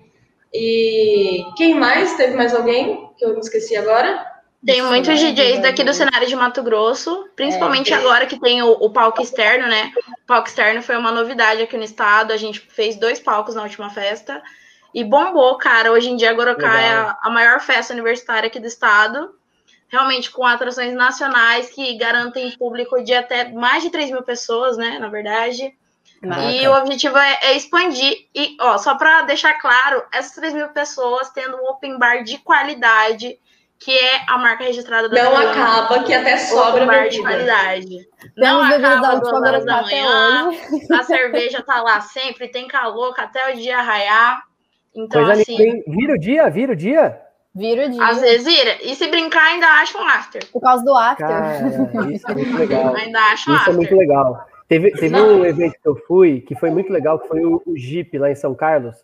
E 0.53 1.43
quem 1.57 1.75
mais? 1.75 2.15
Teve 2.15 2.35
mais 2.35 2.55
alguém 2.55 3.11
que 3.17 3.25
eu 3.25 3.33
me 3.33 3.39
esqueci 3.39 3.75
agora? 3.75 4.25
Tem 4.65 4.81
muitos 4.81 5.17
DJs 5.17 5.61
daqui 5.61 5.85
do 5.85 5.93
cenário 5.93 6.27
de 6.27 6.35
Mato 6.35 6.61
Grosso, 6.61 7.29
principalmente 7.33 7.93
é. 7.93 7.95
agora 7.95 8.25
que 8.25 8.37
tem 8.37 8.61
o, 8.61 8.71
o, 8.71 8.89
palco 8.89 9.21
externo, 9.21 9.67
né? 9.67 9.93
O 10.23 10.27
palco 10.27 10.49
externo 10.49 10.81
foi 10.81 10.97
uma 10.97 11.11
novidade 11.11 11.61
aqui 11.61 11.77
no 11.77 11.83
estado. 11.83 12.33
A 12.33 12.37
gente 12.37 12.59
fez 12.59 12.97
dois 12.97 13.19
palcos 13.19 13.55
na 13.55 13.63
última 13.63 13.89
festa 13.89 14.43
e 14.93 15.01
bombou, 15.03 15.57
cara. 15.57 15.93
Hoje 15.93 16.09
em 16.09 16.17
dia, 16.17 16.33
Gorocá 16.33 16.79
é 16.79 16.91
a, 16.91 17.17
a 17.23 17.29
maior 17.29 17.61
festa 17.61 17.93
universitária 17.93 18.47
aqui 18.47 18.59
do 18.59 18.67
estado. 18.67 19.33
Realmente 19.87 20.29
com 20.29 20.45
atrações 20.45 20.93
nacionais 20.93 21.69
que 21.69 21.97
garantem 21.97 22.51
público 22.57 23.01
de 23.01 23.13
até 23.13 23.49
mais 23.53 23.81
de 23.81 23.89
3 23.89 24.11
mil 24.11 24.23
pessoas, 24.23 24.77
né? 24.77 24.99
Na 24.99 25.07
verdade. 25.07 25.73
Maraca. 26.21 26.51
E 26.51 26.67
o 26.67 26.73
objetivo 26.73 27.17
é, 27.17 27.39
é, 27.43 27.55
expandir. 27.55 28.27
E, 28.35 28.57
ó, 28.59 28.77
só 28.77 28.95
para 28.95 29.21
deixar 29.21 29.53
claro, 29.53 30.03
essas 30.11 30.33
3 30.33 30.53
mil 30.53 30.67
pessoas 30.67 31.29
tendo 31.29 31.55
um 31.55 31.69
open 31.69 31.97
bar 31.97 32.23
de 32.23 32.37
qualidade 32.39 33.39
que 33.79 33.91
é 33.91 34.21
a 34.27 34.37
marca 34.37 34.65
registrada 34.65 35.07
da 35.07 35.23
Não 35.23 35.37
acaba, 35.37 36.03
que 36.03 36.13
até 36.13 36.37
sobra 36.37 36.85
bar 36.85 37.07
de 37.07 37.21
qualidade. 37.21 38.07
Não 38.35 38.61
acaba 38.61 39.15
duas 39.15 39.41
horas 39.41 39.65
da 39.65 39.81
manhã, 39.81 40.51
a 40.91 41.03
cerveja 41.03 41.63
tá 41.63 41.81
lá 41.81 42.01
sempre, 42.01 42.49
tem 42.49 42.67
calor 42.67 43.13
até 43.17 43.51
o 43.51 43.55
dia 43.55 43.81
raiar. 43.81 44.43
Então, 44.93 45.23
Coisa 45.23 45.41
assim... 45.41 45.81
Vira 45.87 46.13
o 46.13 46.19
dia, 46.19 46.49
vira 46.49 46.73
o 46.73 46.75
dia. 46.75 47.21
Vira 47.55 47.87
o 47.87 47.89
dia. 47.89 48.03
Às 48.03 48.19
vezes 48.19 48.45
vira. 48.45 48.77
E 48.83 48.95
se 48.95 49.07
brincar, 49.07 49.53
ainda 49.53 49.67
acha 49.67 49.97
um 49.97 50.05
after. 50.05 50.45
Por 50.51 50.61
causa 50.61 50.83
do 50.83 50.95
after. 50.95 51.27
Cara, 51.27 52.11
isso 52.11 52.29
é 52.29 52.33
muito 52.33 52.57
legal. 52.57 52.95
ainda 52.97 53.19
acha 53.19 53.49
um 53.49 53.55
isso 53.55 53.61
after. 53.61 53.73
é 53.73 53.77
muito 53.77 53.95
legal. 53.95 54.45
Teve, 54.67 54.91
teve 54.91 55.19
um 55.19 55.45
evento 55.45 55.75
que 55.81 55.87
eu 55.87 55.95
fui 56.05 56.41
que 56.41 56.53
foi 56.53 56.69
muito 56.69 56.91
legal, 56.91 57.17
que 57.17 57.27
foi 57.27 57.43
o, 57.43 57.61
o 57.65 57.77
Jeep 57.77 58.17
lá 58.17 58.29
em 58.29 58.35
São 58.35 58.53
Carlos, 58.53 58.95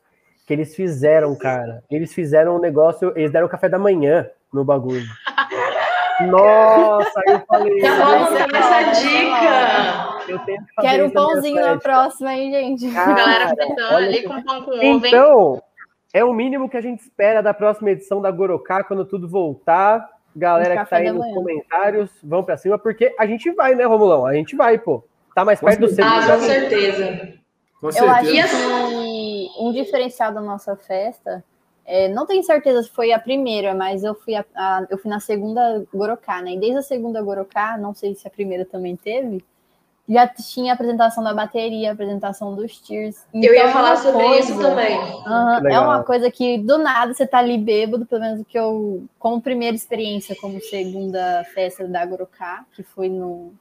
que 0.45 0.53
eles 0.53 0.75
fizeram, 0.75 1.35
cara. 1.35 1.81
Eles 1.89 2.13
fizeram 2.13 2.57
um 2.57 2.59
negócio, 2.59 3.13
eles 3.15 3.31
deram 3.31 3.47
café 3.47 3.67
da 3.67 3.79
manhã 3.79 4.29
no 4.55 4.63
bagulho. 4.63 5.05
Nossa, 6.27 7.21
eu 7.27 7.39
falei. 7.45 7.79
Já 7.79 8.05
vamos 8.05 8.31
dar 8.31 8.47
essa 8.53 9.01
dica. 9.01 10.31
Eu 10.31 10.39
tenho 10.39 10.65
que 10.65 10.81
Quero 10.81 11.05
um 11.05 11.09
pãozinho 11.09 11.61
na, 11.61 11.77
próxima, 11.77 12.33
hein, 12.33 12.51
gente? 12.51 12.91
Cara, 12.93 13.13
galera 13.13 13.49
fritando 13.49 13.95
ali 13.95 14.23
com 14.23 14.41
pão 14.41 14.63
com 14.63 14.71
ovo, 14.71 14.81
hein? 14.81 15.01
Então, 15.05 15.61
é 16.13 16.23
o 16.23 16.33
mínimo 16.33 16.69
que 16.69 16.77
a 16.77 16.81
gente 16.81 17.01
espera 17.01 17.43
da 17.43 17.53
próxima 17.53 17.91
edição 17.91 18.21
da 18.21 18.31
Gorocá, 18.31 18.83
quando 18.83 19.05
tudo 19.05 19.27
voltar. 19.27 20.09
Galera 20.35 20.83
que 20.83 20.89
tá 20.89 20.97
aí 20.97 21.11
nos 21.11 21.33
comentários, 21.33 22.09
vão 22.23 22.43
para 22.43 22.57
cima, 22.57 22.77
porque 22.77 23.13
a 23.17 23.25
gente 23.25 23.51
vai, 23.51 23.75
né, 23.75 23.85
Romulão? 23.85 24.25
A 24.25 24.33
gente 24.33 24.55
vai, 24.55 24.77
pô. 24.77 25.03
Tá 25.33 25.45
mais 25.45 25.59
perto 25.59 25.81
do 25.81 25.87
centro. 25.89 26.05
Ah, 26.05 26.25
com 26.25 26.39
certeza. 26.41 27.33
Com 27.79 27.91
certeza. 27.91 28.05
Eu 28.05 28.11
acho 28.11 28.31
que 28.31 29.49
um 29.59 29.71
diferencial 29.71 30.33
da 30.33 30.41
nossa 30.41 30.75
festa 30.75 31.43
é, 31.85 32.07
não 32.09 32.25
tenho 32.25 32.43
certeza 32.43 32.81
se 32.81 32.89
foi 32.89 33.11
a 33.11 33.19
primeira, 33.19 33.75
mas 33.75 34.03
eu 34.03 34.15
fui, 34.15 34.35
a, 34.35 34.43
a, 34.55 34.87
eu 34.89 34.97
fui 34.97 35.09
na 35.09 35.19
segunda 35.19 35.85
Gorocá, 35.93 36.41
né? 36.41 36.53
E 36.53 36.59
desde 36.59 36.79
a 36.79 36.81
segunda 36.81 37.21
Gorocá, 37.21 37.77
não 37.77 37.93
sei 37.93 38.15
se 38.15 38.27
a 38.27 38.31
primeira 38.31 38.65
também 38.65 38.95
teve, 38.95 39.45
já 40.09 40.27
tinha 40.27 40.71
a 40.71 40.75
apresentação 40.75 41.23
da 41.23 41.33
bateria, 41.33 41.89
a 41.89 41.93
apresentação 41.93 42.55
dos 42.55 42.79
tiers. 42.79 43.25
Então, 43.33 43.49
eu 43.49 43.55
ia 43.55 43.71
falar 43.71 43.93
é 43.93 43.97
sobre 43.97 44.23
coisa, 44.23 44.51
isso 44.51 44.59
também. 44.59 44.97
Uh, 44.99 45.67
é 45.67 45.79
uma 45.79 46.03
coisa 46.03 46.31
que 46.31 46.57
do 46.57 46.77
nada 46.79 47.13
você 47.13 47.25
tá 47.25 47.37
ali 47.37 47.57
bêbado, 47.57 48.05
pelo 48.05 48.21
menos 48.21 48.45
que 48.47 48.57
eu, 48.57 49.03
como 49.19 49.41
primeira 49.41 49.75
experiência, 49.75 50.35
como 50.39 50.59
segunda 50.61 51.43
festa 51.53 51.87
da 51.87 52.05
Gorocá, 52.05 52.65
que 52.75 52.81
foi 52.81 53.09
no, 53.09 53.53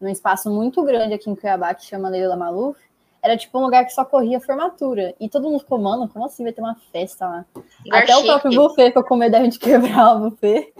num 0.00 0.08
espaço 0.08 0.50
muito 0.50 0.82
grande 0.84 1.14
aqui 1.14 1.28
em 1.28 1.34
Cuiabá, 1.34 1.74
que 1.74 1.84
chama 1.84 2.08
Leila 2.08 2.36
Maluf 2.36 2.78
era 3.22 3.36
tipo 3.36 3.58
um 3.58 3.62
lugar 3.62 3.84
que 3.84 3.92
só 3.92 4.04
corria 4.04 4.40
formatura. 4.40 5.14
E 5.20 5.28
todo 5.28 5.48
mundo 5.48 5.60
ficou, 5.60 5.78
mano, 5.78 6.08
como 6.08 6.24
assim 6.26 6.42
vai 6.42 6.52
ter 6.52 6.60
uma 6.60 6.76
festa 6.92 7.26
lá? 7.26 7.44
Até 7.92 8.16
o 8.16 8.24
próprio 8.24 8.52
buffet 8.52 8.88
ficou 8.88 9.04
com 9.04 9.16
medo 9.16 9.32
da 9.32 9.44
gente 9.44 9.58
quebrar 9.60 10.16
o 10.16 10.30
buffet. 10.30 10.72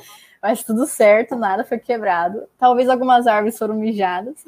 Mas 0.42 0.64
tudo 0.64 0.84
certo, 0.86 1.36
nada 1.36 1.62
foi 1.62 1.78
quebrado. 1.78 2.42
Talvez 2.58 2.88
algumas 2.88 3.28
árvores 3.28 3.56
foram 3.56 3.76
mijadas. 3.76 4.44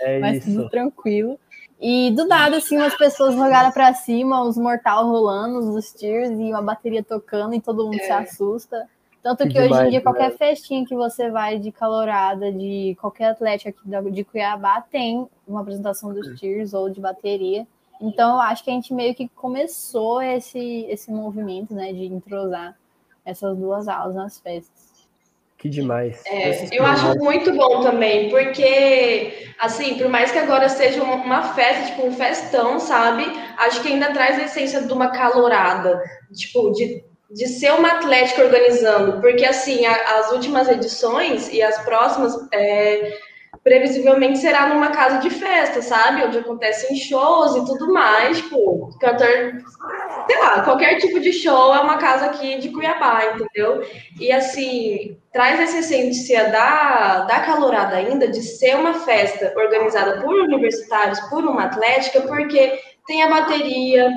É 0.00 0.18
mas 0.20 0.36
isso. 0.36 0.56
tudo 0.56 0.70
tranquilo. 0.70 1.38
E 1.80 2.12
do 2.12 2.26
nada, 2.26 2.58
assim, 2.58 2.76
umas 2.76 2.96
pessoas 2.96 3.34
jogaram 3.34 3.72
para 3.72 3.92
cima, 3.92 4.42
os 4.42 4.56
mortal 4.56 5.08
rolando, 5.08 5.74
os 5.74 5.92
tiers 5.92 6.30
e 6.30 6.44
uma 6.44 6.62
bateria 6.62 7.02
tocando 7.02 7.54
e 7.54 7.60
todo 7.60 7.84
mundo 7.84 7.96
é. 7.96 8.04
se 8.04 8.12
assusta. 8.12 8.88
Tanto 9.24 9.44
que, 9.44 9.54
que 9.54 9.58
hoje 9.58 9.68
demais, 9.68 9.86
em 9.86 9.90
dia, 9.90 10.02
qualquer 10.02 10.30
né? 10.30 10.36
festinha 10.36 10.84
que 10.84 10.94
você 10.94 11.30
vai 11.30 11.58
de 11.58 11.72
calorada, 11.72 12.52
de 12.52 12.94
qualquer 13.00 13.30
atleta 13.30 13.70
aqui 13.70 14.12
de 14.12 14.22
Cuiabá, 14.22 14.82
tem 14.82 15.26
uma 15.48 15.62
apresentação 15.62 16.12
dos 16.12 16.38
tiers 16.38 16.74
ou 16.74 16.90
de 16.90 17.00
bateria. 17.00 17.66
Então, 17.98 18.34
eu 18.34 18.40
acho 18.40 18.62
que 18.62 18.70
a 18.70 18.74
gente 18.74 18.92
meio 18.92 19.14
que 19.14 19.26
começou 19.28 20.20
esse, 20.20 20.84
esse 20.90 21.10
movimento, 21.10 21.72
né, 21.72 21.90
de 21.94 22.04
entrosar 22.04 22.76
essas 23.24 23.56
duas 23.56 23.88
aulas 23.88 24.14
nas 24.14 24.38
festas. 24.38 24.92
Que 25.56 25.70
demais. 25.70 26.22
É, 26.26 26.76
eu 26.78 26.84
acho 26.84 27.16
muito 27.16 27.50
bom 27.56 27.80
também, 27.80 28.28
porque, 28.28 29.54
assim, 29.58 29.96
por 29.96 30.10
mais 30.10 30.30
que 30.32 30.38
agora 30.38 30.68
seja 30.68 31.02
uma 31.02 31.54
festa, 31.54 31.86
tipo, 31.86 32.06
um 32.06 32.12
festão, 32.12 32.78
sabe? 32.78 33.24
Acho 33.56 33.80
que 33.80 33.88
ainda 33.88 34.12
traz 34.12 34.38
a 34.38 34.42
essência 34.42 34.82
de 34.82 34.92
uma 34.92 35.08
calorada, 35.08 36.02
tipo, 36.34 36.70
de 36.72 37.02
de 37.34 37.48
ser 37.48 37.72
uma 37.72 37.88
atlética 37.88 38.44
organizando, 38.44 39.20
porque 39.20 39.44
assim, 39.44 39.84
a, 39.84 40.18
as 40.18 40.30
últimas 40.30 40.68
edições 40.68 41.52
e 41.52 41.60
as 41.60 41.76
próximas 41.84 42.32
é, 42.52 43.18
previsivelmente 43.64 44.38
será 44.38 44.68
numa 44.68 44.90
casa 44.90 45.18
de 45.18 45.30
festa, 45.30 45.82
sabe? 45.82 46.22
Onde 46.22 46.38
acontecem 46.38 46.94
shows 46.94 47.56
e 47.56 47.64
tudo 47.66 47.92
mais, 47.92 48.36
tipo, 48.36 48.96
cantor, 49.00 49.52
sei 50.28 50.38
lá, 50.38 50.62
qualquer 50.62 50.98
tipo 50.98 51.18
de 51.18 51.32
show 51.32 51.74
é 51.74 51.80
uma 51.80 51.98
casa 51.98 52.26
aqui 52.26 52.58
de 52.58 52.68
Cuiabá, 52.68 53.24
entendeu? 53.34 53.84
E 54.20 54.30
assim, 54.30 55.18
traz 55.32 55.58
essa 55.58 55.78
essência 55.78 56.50
da, 56.50 57.22
da 57.22 57.40
calorada 57.40 57.96
ainda 57.96 58.28
de 58.28 58.42
ser 58.42 58.76
uma 58.76 58.94
festa 58.94 59.52
organizada 59.56 60.20
por 60.20 60.34
universitários, 60.34 61.18
por 61.22 61.44
uma 61.44 61.64
atlética, 61.64 62.20
porque 62.20 62.78
tem 63.08 63.24
a 63.24 63.28
bateria, 63.28 64.08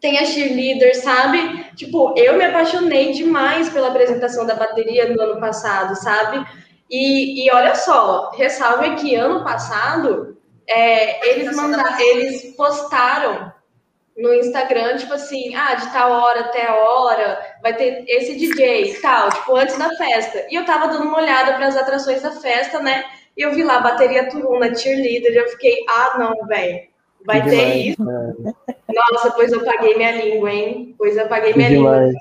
tem 0.00 0.18
a 0.18 0.24
cheerleader, 0.24 0.94
sabe? 1.02 1.65
Tipo, 1.76 2.14
eu 2.16 2.36
me 2.36 2.44
apaixonei 2.44 3.12
demais 3.12 3.68
pela 3.68 3.88
apresentação 3.88 4.46
da 4.46 4.54
bateria 4.54 5.08
no 5.08 5.20
ano 5.20 5.38
passado, 5.38 5.94
sabe? 5.94 6.44
E, 6.90 7.44
e 7.44 7.52
olha 7.52 7.74
só, 7.74 8.30
ressalve 8.30 8.96
que 8.96 9.14
ano 9.14 9.44
passado 9.44 10.36
é, 10.66 11.28
eles 11.30 11.54
mandaram, 11.54 12.00
eles 12.00 12.56
postaram 12.56 13.52
no 14.16 14.32
Instagram, 14.32 14.96
tipo 14.96 15.12
assim, 15.12 15.54
ah, 15.54 15.74
de 15.74 15.92
tal 15.92 16.10
hora 16.10 16.40
até 16.40 16.70
hora, 16.70 17.38
vai 17.62 17.74
ter 17.76 18.04
esse 18.08 18.34
DJ 18.34 18.94
tal, 19.02 19.30
tipo, 19.30 19.54
antes 19.54 19.76
da 19.76 19.90
festa. 19.90 20.46
E 20.50 20.54
eu 20.54 20.64
tava 20.64 20.88
dando 20.88 21.04
uma 21.04 21.18
olhada 21.18 21.52
para 21.54 21.66
as 21.66 21.76
atrações 21.76 22.22
da 22.22 22.30
festa, 22.30 22.80
né? 22.80 23.04
E 23.36 23.42
eu 23.42 23.52
vi 23.52 23.62
lá 23.62 23.80
bateria 23.80 24.30
turuna, 24.30 24.74
cheerleader, 24.74 25.32
e 25.32 25.36
eu 25.36 25.48
fiquei, 25.50 25.84
ah, 25.88 26.16
não, 26.18 26.46
velho 26.46 26.96
Vai 27.26 27.42
que 27.42 27.50
ter 27.50 27.56
demais, 27.56 27.86
isso. 27.86 28.75
Nossa, 28.96 29.30
pois 29.32 29.52
eu 29.52 29.62
paguei 29.62 29.94
minha 29.94 30.12
língua, 30.12 30.50
hein? 30.50 30.94
Pois 30.96 31.16
eu 31.16 31.28
paguei 31.28 31.52
minha 31.52 31.68
demais. 31.68 32.06
língua. 32.06 32.20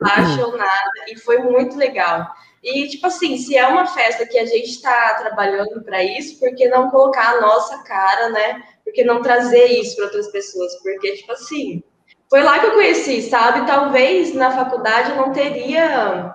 Apaixonada. 0.00 0.90
E 1.08 1.16
foi 1.16 1.38
muito 1.38 1.76
legal. 1.76 2.26
E, 2.62 2.88
tipo 2.88 3.06
assim, 3.06 3.38
se 3.38 3.56
é 3.56 3.64
uma 3.68 3.86
festa 3.86 4.26
que 4.26 4.36
a 4.36 4.44
gente 4.44 4.70
está 4.70 5.14
trabalhando 5.14 5.84
para 5.84 6.02
isso, 6.02 6.40
por 6.40 6.52
que 6.56 6.68
não 6.68 6.90
colocar 6.90 7.36
a 7.36 7.40
nossa 7.40 7.82
cara, 7.84 8.30
né? 8.30 8.60
Por 8.82 8.92
que 8.92 9.04
não 9.04 9.22
trazer 9.22 9.66
isso 9.66 9.94
para 9.94 10.06
outras 10.06 10.26
pessoas? 10.32 10.74
Porque, 10.82 11.12
tipo 11.12 11.30
assim, 11.30 11.80
foi 12.28 12.42
lá 12.42 12.58
que 12.58 12.66
eu 12.66 12.72
conheci, 12.74 13.22
sabe? 13.22 13.66
Talvez 13.68 14.34
na 14.34 14.50
faculdade 14.50 15.10
eu 15.10 15.16
não 15.16 15.32
teria 15.32 16.34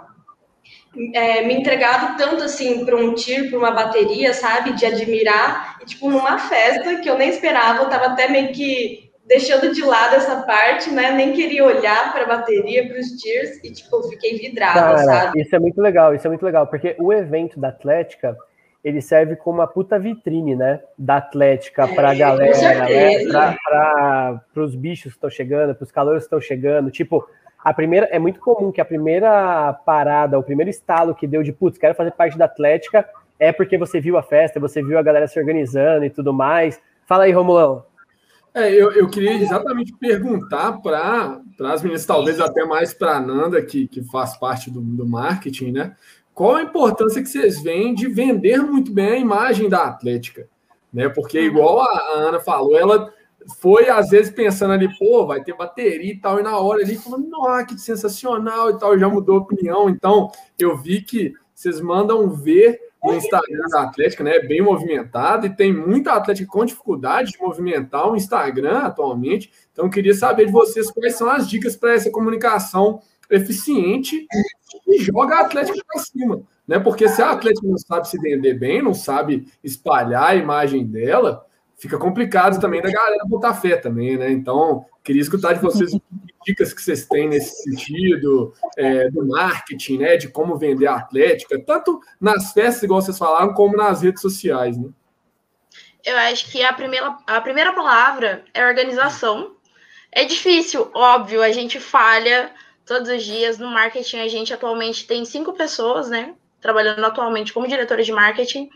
é, 1.13 1.41
me 1.41 1.55
entregado 1.55 2.17
tanto 2.17 2.45
assim 2.45 2.86
para 2.86 2.95
um 2.95 3.13
tiro, 3.13 3.50
para 3.50 3.60
uma 3.60 3.71
bateria, 3.71 4.33
sabe? 4.33 4.71
De 4.71 4.86
admirar. 4.86 5.79
E, 5.81 5.86
tipo, 5.86 6.10
numa 6.10 6.38
festa 6.38 6.95
que 6.95 7.10
eu 7.10 7.17
nem 7.17 7.27
esperava, 7.27 7.83
eu 7.83 7.89
tava 7.89 8.05
até 8.05 8.29
meio 8.29 8.53
que 8.53 9.11
deixando 9.25 9.74
de 9.74 9.84
lado 9.84 10.16
essa 10.16 10.42
parte, 10.44 10.92
né? 10.92 11.12
Nem 11.12 11.34
queria 11.34 11.63
olhar 11.63 12.12
para 12.12 12.24
a 12.24 12.28
bateria, 12.28 12.88
para 12.88 13.00
os 13.00 13.08
tiers, 13.12 13.63
e, 13.63 13.72
tipo, 13.72 14.04
fiquei 14.10 14.38
vidrada, 14.38 14.80
Cara, 14.80 14.98
sabe? 14.98 15.42
Isso 15.42 15.56
é 15.56 15.60
muito 15.60 15.82
legal, 15.82 16.13
isso 16.13 16.28
é 16.28 16.30
muito 16.30 16.46
legal, 16.46 16.68
porque 16.68 16.96
o 17.00 17.12
evento 17.12 17.60
da 17.60 17.70
Atlética. 17.70 18.36
Ele 18.84 19.00
serve 19.00 19.36
como 19.36 19.60
uma 19.60 19.68
puta 19.68 20.00
vitrine, 20.00 20.56
né? 20.56 20.80
Da 20.98 21.18
Atlética 21.18 21.88
para 21.88 22.10
a 22.10 22.16
é, 22.16 22.18
galera, 22.18 22.88
né? 22.88 23.56
Para 23.63 24.42
os 24.56 24.74
bichos 24.74 25.12
que 25.12 25.18
estão 25.18 25.30
chegando, 25.30 25.75
para 25.75 25.84
os 25.84 25.92
calores 25.92 26.24
que 26.24 26.25
estão 26.25 26.42
chegando. 26.42 26.90
Tipo, 26.90 27.24
a 27.63 27.75
primeira 27.75 28.08
é 28.08 28.18
muito 28.18 28.40
comum 28.40 28.72
que 28.72 28.82
a 28.82 28.86
primeira 28.86 29.72
parada, 29.86 30.40
o 30.40 30.44
primeiro 30.44 30.72
estalo 30.72 31.13
que 31.13 31.28
deu 31.28 31.44
de 31.44 31.54
putz, 31.54 31.78
quero 31.78 31.94
fazer 31.94 32.10
parte 32.10 32.40
da 32.40 32.46
Atlética, 32.46 33.08
é 33.40 33.51
porque 33.51 33.78
você 33.78 34.01
viu 34.01 34.18
a 34.18 34.24
festa, 34.24 34.60
você 34.60 34.82
viu 34.82 34.98
a 34.98 35.04
galera 35.04 35.28
se 35.28 35.40
organizando 35.40 36.04
e 36.04 36.10
tudo 36.10 36.34
mais. 36.34 36.82
Fala 37.06 37.25
aí, 37.25 37.32
Romulão. 37.32 37.86
É, 38.53 38.70
eu, 38.74 38.91
eu 38.91 39.10
queria 39.10 39.34
exatamente 39.34 39.93
perguntar 39.98 40.74
para 40.81 41.41
as 41.62 41.81
meninas, 41.81 42.05
talvez 42.05 42.39
até 42.39 42.65
mais 42.65 42.93
para 42.93 43.15
a 43.15 43.20
Nanda, 43.20 43.62
que, 43.62 43.88
que 43.88 44.03
faz 44.03 44.36
parte 44.38 44.70
do, 44.70 44.81
do 44.81 45.08
marketing, 45.08 45.72
né? 45.72 45.96
Qual 46.34 46.55
a 46.55 46.63
importância 46.63 47.22
que 47.22 47.29
vocês 47.29 47.62
veem 47.62 47.93
de 47.93 48.08
vender 48.08 48.58
muito 48.62 48.91
bem 48.91 49.12
a 49.12 49.17
imagem 49.17 49.70
da 49.70 49.86
Atlética? 49.86 50.50
Né? 50.91 51.08
Porque, 51.08 51.39
uhum. 51.39 51.46
igual 51.46 51.81
a, 51.81 51.86
a 51.86 52.13
Ana 52.17 52.39
falou, 52.39 52.77
ela 52.77 53.13
foi 53.60 53.89
às 53.89 54.10
vezes 54.10 54.31
pensando 54.31 54.74
ali, 54.74 54.88
pô, 54.98 55.25
vai 55.25 55.43
ter 55.43 55.55
bateria 55.55 56.12
e 56.12 56.17
tal, 56.17 56.39
e 56.39 56.43
na 56.43 56.58
hora 56.58 56.84
ali 56.84 56.96
falando, 56.96 57.27
nossa, 57.27 57.65
que 57.65 57.77
sensacional 57.79 58.70
e 58.70 58.79
tal, 58.79 58.98
já 59.00 59.08
mudou 59.08 59.38
a 59.38 59.41
opinião. 59.41 59.89
Então, 59.89 60.29
eu 60.60 60.77
vi 60.77 61.01
que 61.01 61.34
vocês 61.53 61.79
mandam 61.79 62.29
ver 62.29 62.79
no 63.03 63.15
Instagram 63.15 63.67
da 63.70 63.84
Atlética, 63.84 64.24
né? 64.24 64.36
É 64.36 64.46
bem 64.46 64.62
movimentado 64.62 65.48
e 65.48 65.55
tem 65.55 65.74
muita 65.74 66.13
Atlética 66.13 66.50
com 66.51 66.65
dificuldade 66.65 67.31
de 67.31 67.39
movimentar 67.39 68.10
o 68.10 68.15
Instagram 68.15 68.79
atualmente. 68.79 69.51
Então, 69.72 69.89
queria 69.89 70.13
saber 70.13 70.46
de 70.46 70.51
vocês 70.51 70.91
quais 70.91 71.15
são 71.15 71.29
as 71.29 71.50
dicas 71.50 71.75
para 71.75 71.93
essa 71.93 72.12
comunicação 72.12 73.01
eficiente 73.29 74.27
e 74.88 75.00
joga 75.00 75.36
a 75.36 75.41
Atlética 75.41 75.79
para 75.88 76.01
cima, 76.01 76.43
né? 76.67 76.79
Porque 76.79 77.08
se 77.08 77.22
a 77.22 77.31
Atlética 77.31 77.67
não 77.67 77.77
sabe 77.77 78.08
se 78.08 78.20
vender 78.20 78.55
bem, 78.55 78.81
não 78.81 78.93
sabe 78.93 79.48
espalhar 79.63 80.29
a 80.31 80.36
imagem 80.36 80.86
dela, 80.86 81.46
fica 81.77 81.98
complicado 81.98 82.60
também 82.60 82.81
da 82.81 82.91
galera 82.91 83.25
botar 83.25 83.53
fé 83.53 83.77
também, 83.77 84.17
né? 84.17 84.31
Então, 84.31 84.86
queria 85.03 85.22
escutar 85.22 85.53
de 85.53 85.62
vocês 85.62 85.91
dicas 86.45 86.74
que 86.74 86.81
vocês 86.81 87.05
têm 87.05 87.29
nesse 87.29 87.63
sentido, 87.63 88.53
é, 88.77 89.10
do 89.10 89.27
marketing, 89.27 89.98
né? 90.00 90.17
De 90.17 90.27
como 90.27 90.57
vender 90.57 90.88
a 90.88 90.95
Atlética, 90.95 91.62
tanto 91.65 92.00
nas 92.19 92.53
festas, 92.53 92.83
igual 92.83 93.01
vocês 93.01 93.17
falaram, 93.17 93.53
como 93.53 93.75
nas 93.77 94.01
redes 94.01 94.21
sociais, 94.21 94.77
né? 94.77 94.89
Eu 96.03 96.17
acho 96.17 96.51
que 96.51 96.63
a 96.63 96.74
primeira, 96.74 97.17
a 97.27 97.41
primeira 97.41 97.74
palavra 97.74 98.43
é 98.53 98.65
organização. 98.65 99.55
É 100.12 100.25
difícil, 100.25 100.89
óbvio, 100.93 101.41
a 101.43 101.51
gente 101.51 101.79
falha 101.79 102.51
todos 102.86 103.10
os 103.10 103.24
dias. 103.24 103.57
No 103.57 103.69
marketing, 103.69 104.17
a 104.17 104.27
gente 104.27 104.53
atualmente 104.53 105.05
tem 105.05 105.24
cinco 105.25 105.53
pessoas, 105.53 106.10
né? 106.10 106.33
Trabalhando 106.60 107.05
atualmente 107.05 107.53
como 107.53 107.67
diretora 107.67 108.03
de 108.03 108.12
marketing. 108.12 108.69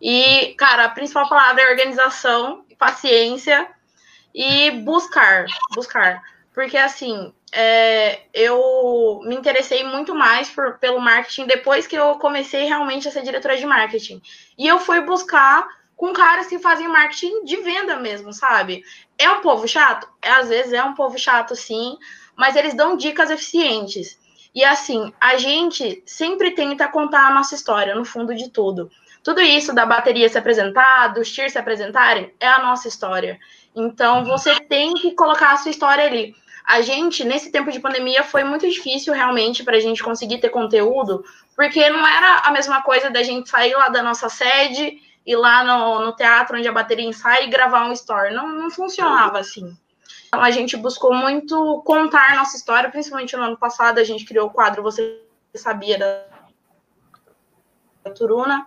E, 0.00 0.54
cara, 0.58 0.84
a 0.84 0.88
principal 0.90 1.28
palavra 1.28 1.62
é 1.62 1.70
organização, 1.70 2.64
paciência 2.78 3.68
e 4.34 4.70
buscar. 4.82 5.46
Buscar. 5.74 6.22
Porque, 6.56 6.78
assim, 6.78 7.34
é, 7.52 8.20
eu 8.32 9.20
me 9.26 9.36
interessei 9.36 9.84
muito 9.84 10.14
mais 10.14 10.48
por, 10.48 10.78
pelo 10.78 10.98
marketing 10.98 11.44
depois 11.44 11.86
que 11.86 11.94
eu 11.94 12.14
comecei 12.14 12.64
realmente 12.64 13.06
a 13.06 13.10
ser 13.10 13.22
diretora 13.22 13.58
de 13.58 13.66
marketing. 13.66 14.22
E 14.56 14.66
eu 14.66 14.78
fui 14.78 15.02
buscar 15.02 15.68
com 15.94 16.14
caras 16.14 16.46
que 16.46 16.58
fazem 16.58 16.88
marketing 16.88 17.44
de 17.44 17.58
venda 17.58 17.98
mesmo, 17.98 18.32
sabe? 18.32 18.82
É 19.18 19.28
um 19.28 19.42
povo 19.42 19.68
chato? 19.68 20.08
É, 20.22 20.30
às 20.30 20.48
vezes 20.48 20.72
é 20.72 20.82
um 20.82 20.94
povo 20.94 21.18
chato, 21.18 21.54
sim, 21.54 21.98
mas 22.34 22.56
eles 22.56 22.72
dão 22.72 22.96
dicas 22.96 23.30
eficientes. 23.30 24.18
E 24.54 24.64
assim, 24.64 25.12
a 25.20 25.36
gente 25.36 26.02
sempre 26.06 26.52
tenta 26.52 26.88
contar 26.88 27.26
a 27.26 27.34
nossa 27.34 27.54
história 27.54 27.94
no 27.94 28.06
fundo 28.06 28.34
de 28.34 28.48
tudo. 28.48 28.90
Tudo 29.22 29.42
isso 29.42 29.74
da 29.74 29.84
bateria 29.84 30.26
se 30.26 30.38
apresentar, 30.38 31.08
dos 31.08 31.30
tiers 31.30 31.52
se 31.52 31.58
apresentarem, 31.58 32.32
é 32.40 32.48
a 32.48 32.62
nossa 32.62 32.88
história. 32.88 33.38
Então, 33.74 34.24
você 34.24 34.58
tem 34.58 34.94
que 34.94 35.10
colocar 35.10 35.52
a 35.52 35.56
sua 35.58 35.70
história 35.70 36.06
ali. 36.06 36.34
A 36.66 36.80
gente, 36.80 37.24
nesse 37.24 37.52
tempo 37.52 37.70
de 37.70 37.78
pandemia, 37.78 38.24
foi 38.24 38.42
muito 38.42 38.68
difícil 38.68 39.14
realmente 39.14 39.62
para 39.62 39.76
a 39.76 39.80
gente 39.80 40.02
conseguir 40.02 40.38
ter 40.38 40.48
conteúdo, 40.48 41.24
porque 41.54 41.88
não 41.88 42.04
era 42.04 42.40
a 42.40 42.50
mesma 42.50 42.82
coisa 42.82 43.08
da 43.08 43.22
gente 43.22 43.48
sair 43.48 43.74
lá 43.74 43.88
da 43.88 44.02
nossa 44.02 44.28
sede, 44.28 45.00
ir 45.24 45.36
lá 45.36 45.62
no, 45.62 46.04
no 46.04 46.12
teatro 46.16 46.58
onde 46.58 46.66
a 46.66 46.72
bateria 46.72 47.06
ensaia 47.06 47.44
e 47.44 47.50
gravar 47.50 47.84
um 47.88 47.92
story. 47.92 48.34
Não, 48.34 48.48
não 48.48 48.70
funcionava 48.70 49.38
assim. 49.38 49.76
Então, 50.26 50.42
a 50.42 50.50
gente 50.50 50.76
buscou 50.76 51.14
muito 51.14 51.82
contar 51.84 52.34
nossa 52.34 52.56
história, 52.56 52.90
principalmente 52.90 53.36
no 53.36 53.44
ano 53.44 53.56
passado, 53.56 53.98
a 53.98 54.04
gente 54.04 54.24
criou 54.24 54.48
o 54.48 54.50
quadro 54.50 54.82
Você 54.82 55.20
Sabia 55.54 55.98
da 58.04 58.10
Turuna. 58.10 58.66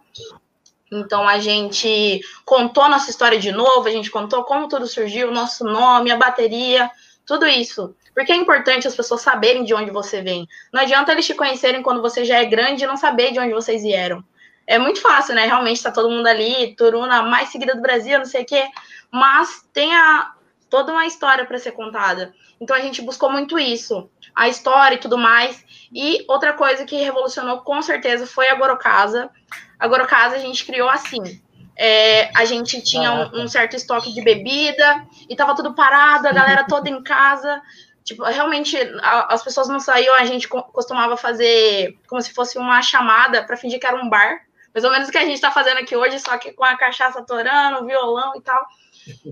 Então 0.92 1.28
a 1.28 1.38
gente 1.38 2.22
contou 2.44 2.90
nossa 2.90 3.10
história 3.10 3.40
de 3.40 3.52
novo, 3.52 3.88
a 3.88 3.92
gente 3.92 4.10
contou 4.10 4.44
como 4.44 4.68
tudo 4.68 4.88
surgiu, 4.88 5.32
nosso 5.32 5.64
nome, 5.64 6.12
a 6.12 6.18
bateria, 6.18 6.90
tudo 7.30 7.46
isso. 7.46 7.96
Porque 8.16 8.32
é 8.32 8.36
importante 8.36 8.88
as 8.88 8.96
pessoas 8.96 9.22
saberem 9.22 9.64
de 9.64 9.72
onde 9.72 9.92
você 9.92 10.20
vem. 10.20 10.48
Não 10.74 10.82
adianta 10.82 11.12
eles 11.12 11.28
te 11.28 11.36
conhecerem 11.36 11.84
quando 11.84 12.02
você 12.02 12.26
já 12.26 12.38
é 12.40 12.46
grande 12.46 12.84
e 12.84 12.88
não 12.88 12.98
saber 12.98 13.32
de 13.32 13.40
onde 13.40 13.54
vocês 13.54 13.84
vieram. 13.84 14.24
É 14.66 14.80
muito 14.80 15.00
fácil, 15.00 15.36
né? 15.36 15.46
Realmente 15.46 15.84
tá 15.84 15.92
todo 15.92 16.10
mundo 16.10 16.26
ali, 16.26 16.76
Turuna 16.76 17.22
mais 17.22 17.50
seguida 17.50 17.76
do 17.76 17.82
Brasil, 17.84 18.18
não 18.18 18.26
sei 18.26 18.42
o 18.42 18.46
quê. 18.46 18.66
Mas 19.12 19.64
tem 19.72 19.96
a, 19.96 20.34
toda 20.72 20.92
uma 20.92 21.06
história 21.06 21.46
para 21.46 21.60
ser 21.60 21.74
contada. 21.74 22.34
Então 22.60 22.76
a 22.76 22.80
gente 22.80 23.00
buscou 23.00 23.32
muito 23.32 23.60
isso, 23.60 24.10
a 24.36 24.50
história 24.50 24.96
e 24.96 25.00
tudo 25.00 25.18
mais. 25.18 25.64
E 25.94 26.26
outra 26.28 26.54
coisa 26.54 26.86
que 26.86 26.96
revolucionou 26.96 27.60
com 27.60 27.80
certeza 27.84 28.26
foi 28.26 28.50
a 28.50 28.56
Gorocasa. 28.56 29.30
A 29.78 29.88
Gorocasa 29.88 30.36
a 30.36 30.40
gente 30.40 30.66
criou 30.66 30.90
assim. 30.90 31.40
É, 31.82 32.30
a 32.36 32.44
gente 32.44 32.82
tinha 32.82 33.10
um, 33.10 33.44
um, 33.44 33.48
certo 33.48 33.74
estoque 33.74 34.14
de 34.14 34.22
bebida 34.22 35.08
e 35.30 35.34
tava 35.34 35.56
tudo 35.56 35.74
parado, 35.74 36.28
a 36.28 36.34
galera 36.34 36.66
toda 36.68 36.90
em 36.90 37.02
casa. 37.02 37.62
Tipo, 38.04 38.24
realmente 38.24 38.76
a, 39.04 39.34
as 39.34 39.44
pessoas 39.44 39.68
não 39.68 39.80
saíam, 39.80 40.16
a 40.16 40.26
gente 40.26 40.48
costumava 40.48 41.16
fazer 41.16 41.96
como 42.08 42.20
se 42.20 42.34
fosse 42.34 42.58
uma 42.58 42.82
chamada 42.82 43.44
para 43.44 43.56
fingir 43.56 43.80
que 43.80 43.86
era 43.86 43.96
um 43.96 44.10
bar. 44.10 44.42
Mais 44.74 44.84
ou 44.84 44.90
menos 44.90 45.08
o 45.08 45.12
que 45.12 45.18
a 45.18 45.26
gente 45.26 45.36
está 45.36 45.52
fazendo 45.52 45.78
aqui 45.78 45.96
hoje, 45.96 46.20
só 46.20 46.36
que 46.40 46.52
com 46.52 46.64
a 46.64 46.76
cachaça 46.76 47.22
torando, 47.22 47.84
o 47.84 47.86
violão 47.86 48.34
e 48.36 48.42
tal. 48.42 48.66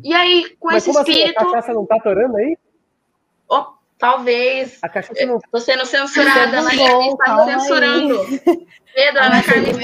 E 0.03 0.13
aí, 0.13 0.55
com 0.59 0.67
Mas 0.67 0.87
esse 0.87 0.95
espírito. 0.95 1.39
Assim, 1.39 1.47
a 1.47 1.51
cachaça 1.51 1.73
não 1.73 1.87
tá 1.87 1.95
atorando 1.95 2.37
aí? 2.37 2.55
Oh, 3.49 3.65
talvez. 3.97 4.79
A 4.81 5.25
não. 5.25 5.39
Tô 5.51 5.59
sendo 5.59 5.85
censurada, 5.85 6.61
mas 6.61 6.79
a 6.79 7.07
está 7.07 7.35
me 7.35 7.51
censurando. 7.51 8.25
Pedro, 8.93 9.19
Ana 9.23 9.43
Carmen. 9.43 9.75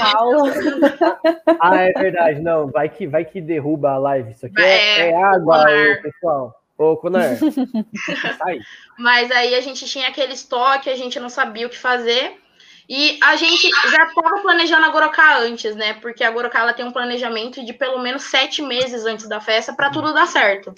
Ah, 1.60 1.76
é 1.76 1.92
verdade. 1.92 2.40
Não, 2.40 2.68
vai 2.68 2.88
que, 2.88 3.06
vai 3.06 3.24
que 3.24 3.40
derruba 3.40 3.90
a 3.90 3.98
live. 3.98 4.30
Isso 4.32 4.46
aqui 4.46 4.60
é, 4.60 5.00
é, 5.00 5.10
é 5.10 5.22
água, 5.22 5.64
ô, 5.64 6.02
pessoal. 6.02 6.60
Ô, 6.76 6.96
Conar. 6.96 7.36
Mas 8.98 9.30
aí 9.30 9.54
a 9.54 9.60
gente 9.60 9.84
tinha 9.86 10.08
aquele 10.08 10.32
estoque, 10.32 10.90
a 10.90 10.96
gente 10.96 11.20
não 11.20 11.28
sabia 11.28 11.66
o 11.66 11.70
que 11.70 11.78
fazer. 11.78 12.40
E 12.86 13.18
a 13.22 13.34
gente 13.36 13.70
já 13.90 14.04
estava 14.04 14.42
planejando 14.42 14.84
a 14.84 14.90
Gorocá 14.90 15.38
antes, 15.38 15.74
né? 15.74 15.94
Porque 15.94 16.22
a 16.22 16.30
Gorocá 16.30 16.60
ela 16.60 16.74
tem 16.74 16.84
um 16.84 16.92
planejamento 16.92 17.64
de 17.64 17.72
pelo 17.72 17.98
menos 17.98 18.24
sete 18.24 18.60
meses 18.60 19.06
antes 19.06 19.26
da 19.26 19.40
festa 19.40 19.72
para 19.72 19.90
tudo 19.90 20.12
dar 20.12 20.26
certo. 20.26 20.74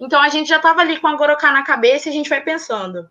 Então 0.00 0.20
a 0.20 0.28
gente 0.28 0.48
já 0.48 0.56
estava 0.56 0.80
ali 0.80 0.98
com 0.98 1.06
a 1.06 1.16
Gorocá 1.16 1.50
na 1.52 1.62
cabeça 1.62 2.08
e 2.08 2.10
a 2.10 2.14
gente 2.14 2.28
foi 2.28 2.40
pensando. 2.40 3.08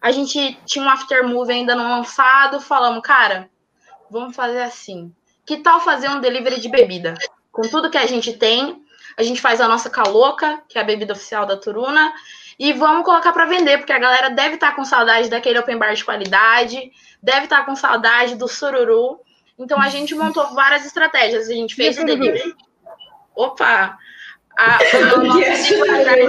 A 0.00 0.10
gente 0.10 0.58
tinha 0.64 0.84
um 0.84 0.88
after 0.88 1.26
movie 1.26 1.52
ainda 1.52 1.74
não 1.74 1.90
lançado, 1.90 2.60
falamos, 2.60 3.02
cara, 3.02 3.50
vamos 4.10 4.34
fazer 4.34 4.62
assim. 4.62 5.12
Que 5.44 5.56
tal 5.58 5.80
fazer 5.80 6.08
um 6.08 6.20
delivery 6.20 6.60
de 6.60 6.68
bebida? 6.68 7.14
Com 7.50 7.62
tudo 7.62 7.90
que 7.90 7.98
a 7.98 8.06
gente 8.06 8.32
tem, 8.32 8.84
a 9.16 9.22
gente 9.22 9.40
faz 9.40 9.60
a 9.60 9.66
nossa 9.66 9.90
caloca, 9.90 10.62
que 10.68 10.78
é 10.78 10.80
a 10.80 10.84
bebida 10.84 11.12
oficial 11.12 11.44
da 11.44 11.56
Turuna, 11.56 12.12
e 12.58 12.72
vamos 12.72 13.04
colocar 13.04 13.32
para 13.32 13.46
vender, 13.46 13.78
porque 13.78 13.92
a 13.92 13.98
galera 13.98 14.30
deve 14.30 14.54
estar 14.54 14.70
tá 14.70 14.76
com 14.76 14.84
saudade 14.84 15.28
daquele 15.28 15.58
open 15.58 15.78
bar 15.78 15.94
de 15.94 16.04
qualidade, 16.04 16.92
deve 17.22 17.44
estar 17.44 17.60
tá 17.60 17.64
com 17.64 17.74
saudade 17.74 18.36
do 18.36 18.46
sururu. 18.46 19.20
Então 19.58 19.80
a 19.80 19.88
gente 19.88 20.14
montou 20.14 20.54
várias 20.54 20.84
estratégias. 20.84 21.48
A 21.48 21.52
gente 21.52 21.74
fez 21.74 21.98
o 21.98 22.04
delivery. 22.04 22.54
Opa! 23.34 23.98
A, 24.58 24.78
no 25.16 25.24
nosso 25.24 25.38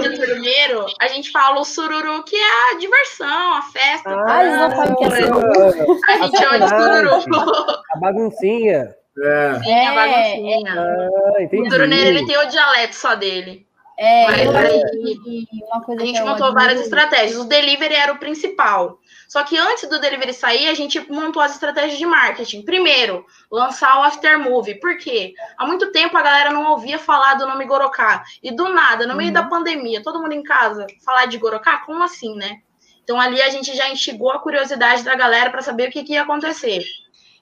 de 0.02 0.16
turmeiro, 0.16 0.86
a 1.00 1.08
gente 1.08 1.32
fala 1.32 1.60
o 1.60 1.64
sururu, 1.64 2.22
que 2.22 2.36
é 2.36 2.72
a 2.72 2.78
diversão, 2.78 3.54
a 3.54 3.62
festa. 3.62 4.24
Ah, 4.28 4.44
eles 4.44 4.56
não 4.56 4.70
sabem 4.70 4.94
que 4.94 5.04
é 5.04 5.26
sururu. 5.26 6.00
A 6.06 6.16
gente 6.18 6.38
chama 6.38 6.60
de 6.60 6.68
sururu. 6.68 7.80
A 7.92 7.98
baguncinha. 7.98 8.94
É, 9.18 9.60
é 9.66 9.86
a 9.88 9.94
baguncinha. 9.94 10.74
Ah, 10.78 11.42
o 11.42 11.68
turuneiro, 11.68 12.08
ele 12.10 12.26
tem 12.26 12.38
o 12.38 12.46
dialeto 12.46 12.94
só 12.94 13.16
dele. 13.16 13.66
É, 13.98 14.26
Mas 14.26 14.54
aí, 14.54 15.46
uma 15.70 15.82
coisa 15.82 16.02
a 16.02 16.06
gente 16.06 16.22
montou 16.22 16.54
várias 16.54 16.80
estratégias. 16.80 17.36
O 17.36 17.44
delivery 17.44 17.94
era 17.94 18.12
o 18.12 18.18
principal. 18.18 18.98
Só 19.30 19.44
que 19.44 19.56
antes 19.56 19.88
do 19.88 20.00
delivery 20.00 20.34
sair, 20.34 20.66
a 20.66 20.74
gente 20.74 20.98
montou 21.08 21.40
as 21.40 21.52
estratégias 21.52 21.96
de 21.96 22.04
marketing. 22.04 22.64
Primeiro, 22.64 23.24
lançar 23.48 24.00
o 24.00 24.02
Aftermovie. 24.02 24.80
Por 24.80 24.98
quê? 24.98 25.34
Há 25.56 25.64
muito 25.64 25.92
tempo 25.92 26.16
a 26.16 26.22
galera 26.22 26.50
não 26.50 26.72
ouvia 26.72 26.98
falar 26.98 27.34
do 27.34 27.46
nome 27.46 27.64
Gorocá. 27.64 28.24
E 28.42 28.50
do 28.50 28.68
nada, 28.70 29.06
no 29.06 29.14
meio 29.14 29.28
uhum. 29.28 29.34
da 29.34 29.44
pandemia, 29.44 30.02
todo 30.02 30.20
mundo 30.20 30.32
em 30.32 30.42
casa, 30.42 30.84
falar 31.04 31.26
de 31.26 31.38
Gorocá? 31.38 31.78
Como 31.86 32.02
assim, 32.02 32.34
né? 32.34 32.58
Então 33.04 33.20
ali 33.20 33.40
a 33.40 33.48
gente 33.50 33.72
já 33.72 33.88
instigou 33.88 34.32
a 34.32 34.40
curiosidade 34.40 35.04
da 35.04 35.14
galera 35.14 35.48
para 35.48 35.62
saber 35.62 35.90
o 35.90 35.92
que, 35.92 36.02
que 36.02 36.14
ia 36.14 36.22
acontecer. 36.22 36.84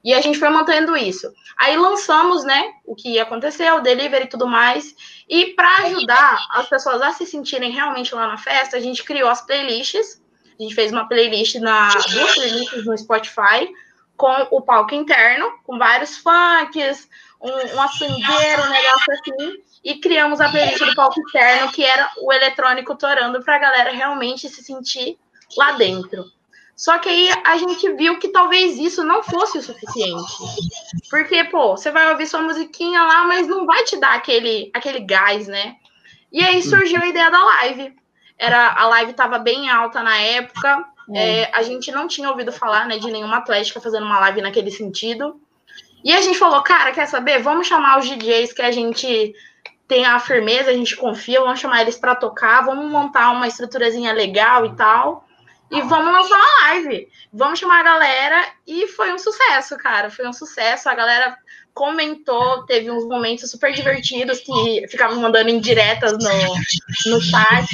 E 0.04 0.12
a 0.12 0.20
gente 0.20 0.38
foi 0.38 0.50
mantendo 0.50 0.94
isso. 0.94 1.32
Aí 1.58 1.74
lançamos, 1.74 2.44
né, 2.44 2.70
o 2.84 2.94
que 2.94 3.14
ia 3.14 3.22
acontecer, 3.22 3.72
o 3.72 3.80
delivery 3.80 4.26
e 4.26 4.28
tudo 4.28 4.46
mais. 4.46 4.94
E 5.26 5.54
para 5.54 5.86
ajudar 5.86 6.38
as 6.50 6.68
pessoas 6.68 7.00
a 7.00 7.12
se 7.12 7.24
sentirem 7.24 7.72
realmente 7.72 8.14
lá 8.14 8.26
na 8.26 8.36
festa, 8.36 8.76
a 8.76 8.80
gente 8.80 9.02
criou 9.02 9.30
as 9.30 9.40
playlists. 9.40 10.22
A 10.58 10.62
gente 10.62 10.74
fez 10.74 10.92
uma 10.92 11.08
playlist 11.08 11.56
na 11.56 11.88
duas 11.88 12.34
playlists 12.34 12.84
no 12.84 12.98
Spotify 12.98 13.68
com 14.16 14.48
o 14.50 14.60
palco 14.60 14.94
interno, 14.94 15.52
com 15.62 15.78
vários 15.78 16.18
funks, 16.18 17.08
um, 17.40 17.76
um 17.76 17.80
açangueiro, 17.80 18.62
um 18.62 18.70
negócio 18.70 19.12
assim, 19.12 19.62
e 19.84 20.00
criamos 20.00 20.40
a 20.40 20.48
playlist 20.48 20.84
do 20.84 20.94
palco 20.94 21.20
interno, 21.20 21.70
que 21.70 21.84
era 21.84 22.10
o 22.20 22.32
eletrônico 22.32 22.96
torando, 22.96 23.42
para 23.42 23.56
a 23.56 23.60
galera 23.60 23.92
realmente 23.92 24.48
se 24.48 24.62
sentir 24.62 25.16
lá 25.56 25.72
dentro. 25.72 26.24
Só 26.78 26.98
que 26.98 27.08
aí 27.08 27.28
a 27.44 27.56
gente 27.56 27.92
viu 27.94 28.20
que 28.20 28.28
talvez 28.28 28.78
isso 28.78 29.02
não 29.02 29.20
fosse 29.20 29.58
o 29.58 29.62
suficiente. 29.62 30.32
Porque, 31.10 31.42
pô, 31.44 31.76
você 31.76 31.90
vai 31.90 32.12
ouvir 32.12 32.26
sua 32.26 32.40
musiquinha 32.40 33.02
lá, 33.02 33.24
mas 33.24 33.48
não 33.48 33.66
vai 33.66 33.82
te 33.82 33.96
dar 33.96 34.14
aquele, 34.14 34.70
aquele 34.72 35.00
gás, 35.00 35.48
né? 35.48 35.74
E 36.30 36.40
aí 36.40 36.62
surgiu 36.62 37.02
a 37.02 37.06
ideia 37.08 37.30
da 37.30 37.42
live. 37.42 37.96
Era, 38.38 38.72
a 38.72 38.86
live 38.86 39.10
estava 39.10 39.38
bem 39.38 39.68
alta 39.68 40.02
na 40.02 40.16
época. 40.16 40.84
É. 41.14 41.40
É, 41.40 41.50
a 41.54 41.62
gente 41.62 41.90
não 41.90 42.06
tinha 42.06 42.30
ouvido 42.30 42.52
falar 42.52 42.86
né, 42.86 42.98
de 42.98 43.10
nenhuma 43.10 43.38
atlética 43.38 43.80
fazendo 43.80 44.04
uma 44.06 44.20
live 44.20 44.42
naquele 44.42 44.70
sentido. 44.70 45.40
E 46.04 46.12
a 46.12 46.20
gente 46.20 46.38
falou, 46.38 46.62
cara, 46.62 46.92
quer 46.92 47.06
saber? 47.06 47.42
Vamos 47.42 47.66
chamar 47.66 47.98
os 47.98 48.06
DJs 48.06 48.52
que 48.52 48.62
a 48.62 48.70
gente 48.70 49.34
tem 49.88 50.04
a 50.04 50.20
firmeza, 50.20 50.70
a 50.70 50.74
gente 50.74 50.96
confia, 50.96 51.40
vamos 51.40 51.58
chamar 51.58 51.80
eles 51.80 51.96
para 51.96 52.14
tocar, 52.14 52.60
vamos 52.62 52.90
montar 52.90 53.30
uma 53.30 53.48
estruturazinha 53.48 54.12
legal 54.12 54.66
e 54.66 54.76
tal. 54.76 55.26
E 55.70 55.82
vamos 55.82 56.12
lançar 56.12 56.36
uma 56.36 56.68
live. 56.68 57.08
Vamos 57.32 57.58
chamar 57.58 57.80
a 57.80 57.84
galera. 57.84 58.46
E 58.66 58.86
foi 58.88 59.12
um 59.12 59.18
sucesso, 59.18 59.76
cara. 59.76 60.10
Foi 60.10 60.26
um 60.26 60.32
sucesso. 60.32 60.88
A 60.88 60.94
galera 60.94 61.36
comentou, 61.78 62.66
teve 62.66 62.90
uns 62.90 63.06
momentos 63.06 63.48
super 63.48 63.72
divertidos 63.72 64.40
que 64.40 64.84
ficavam 64.88 65.20
mandando 65.20 65.48
indiretas 65.48 66.12
no, 66.12 67.12
no 67.12 67.20
chat. 67.20 67.68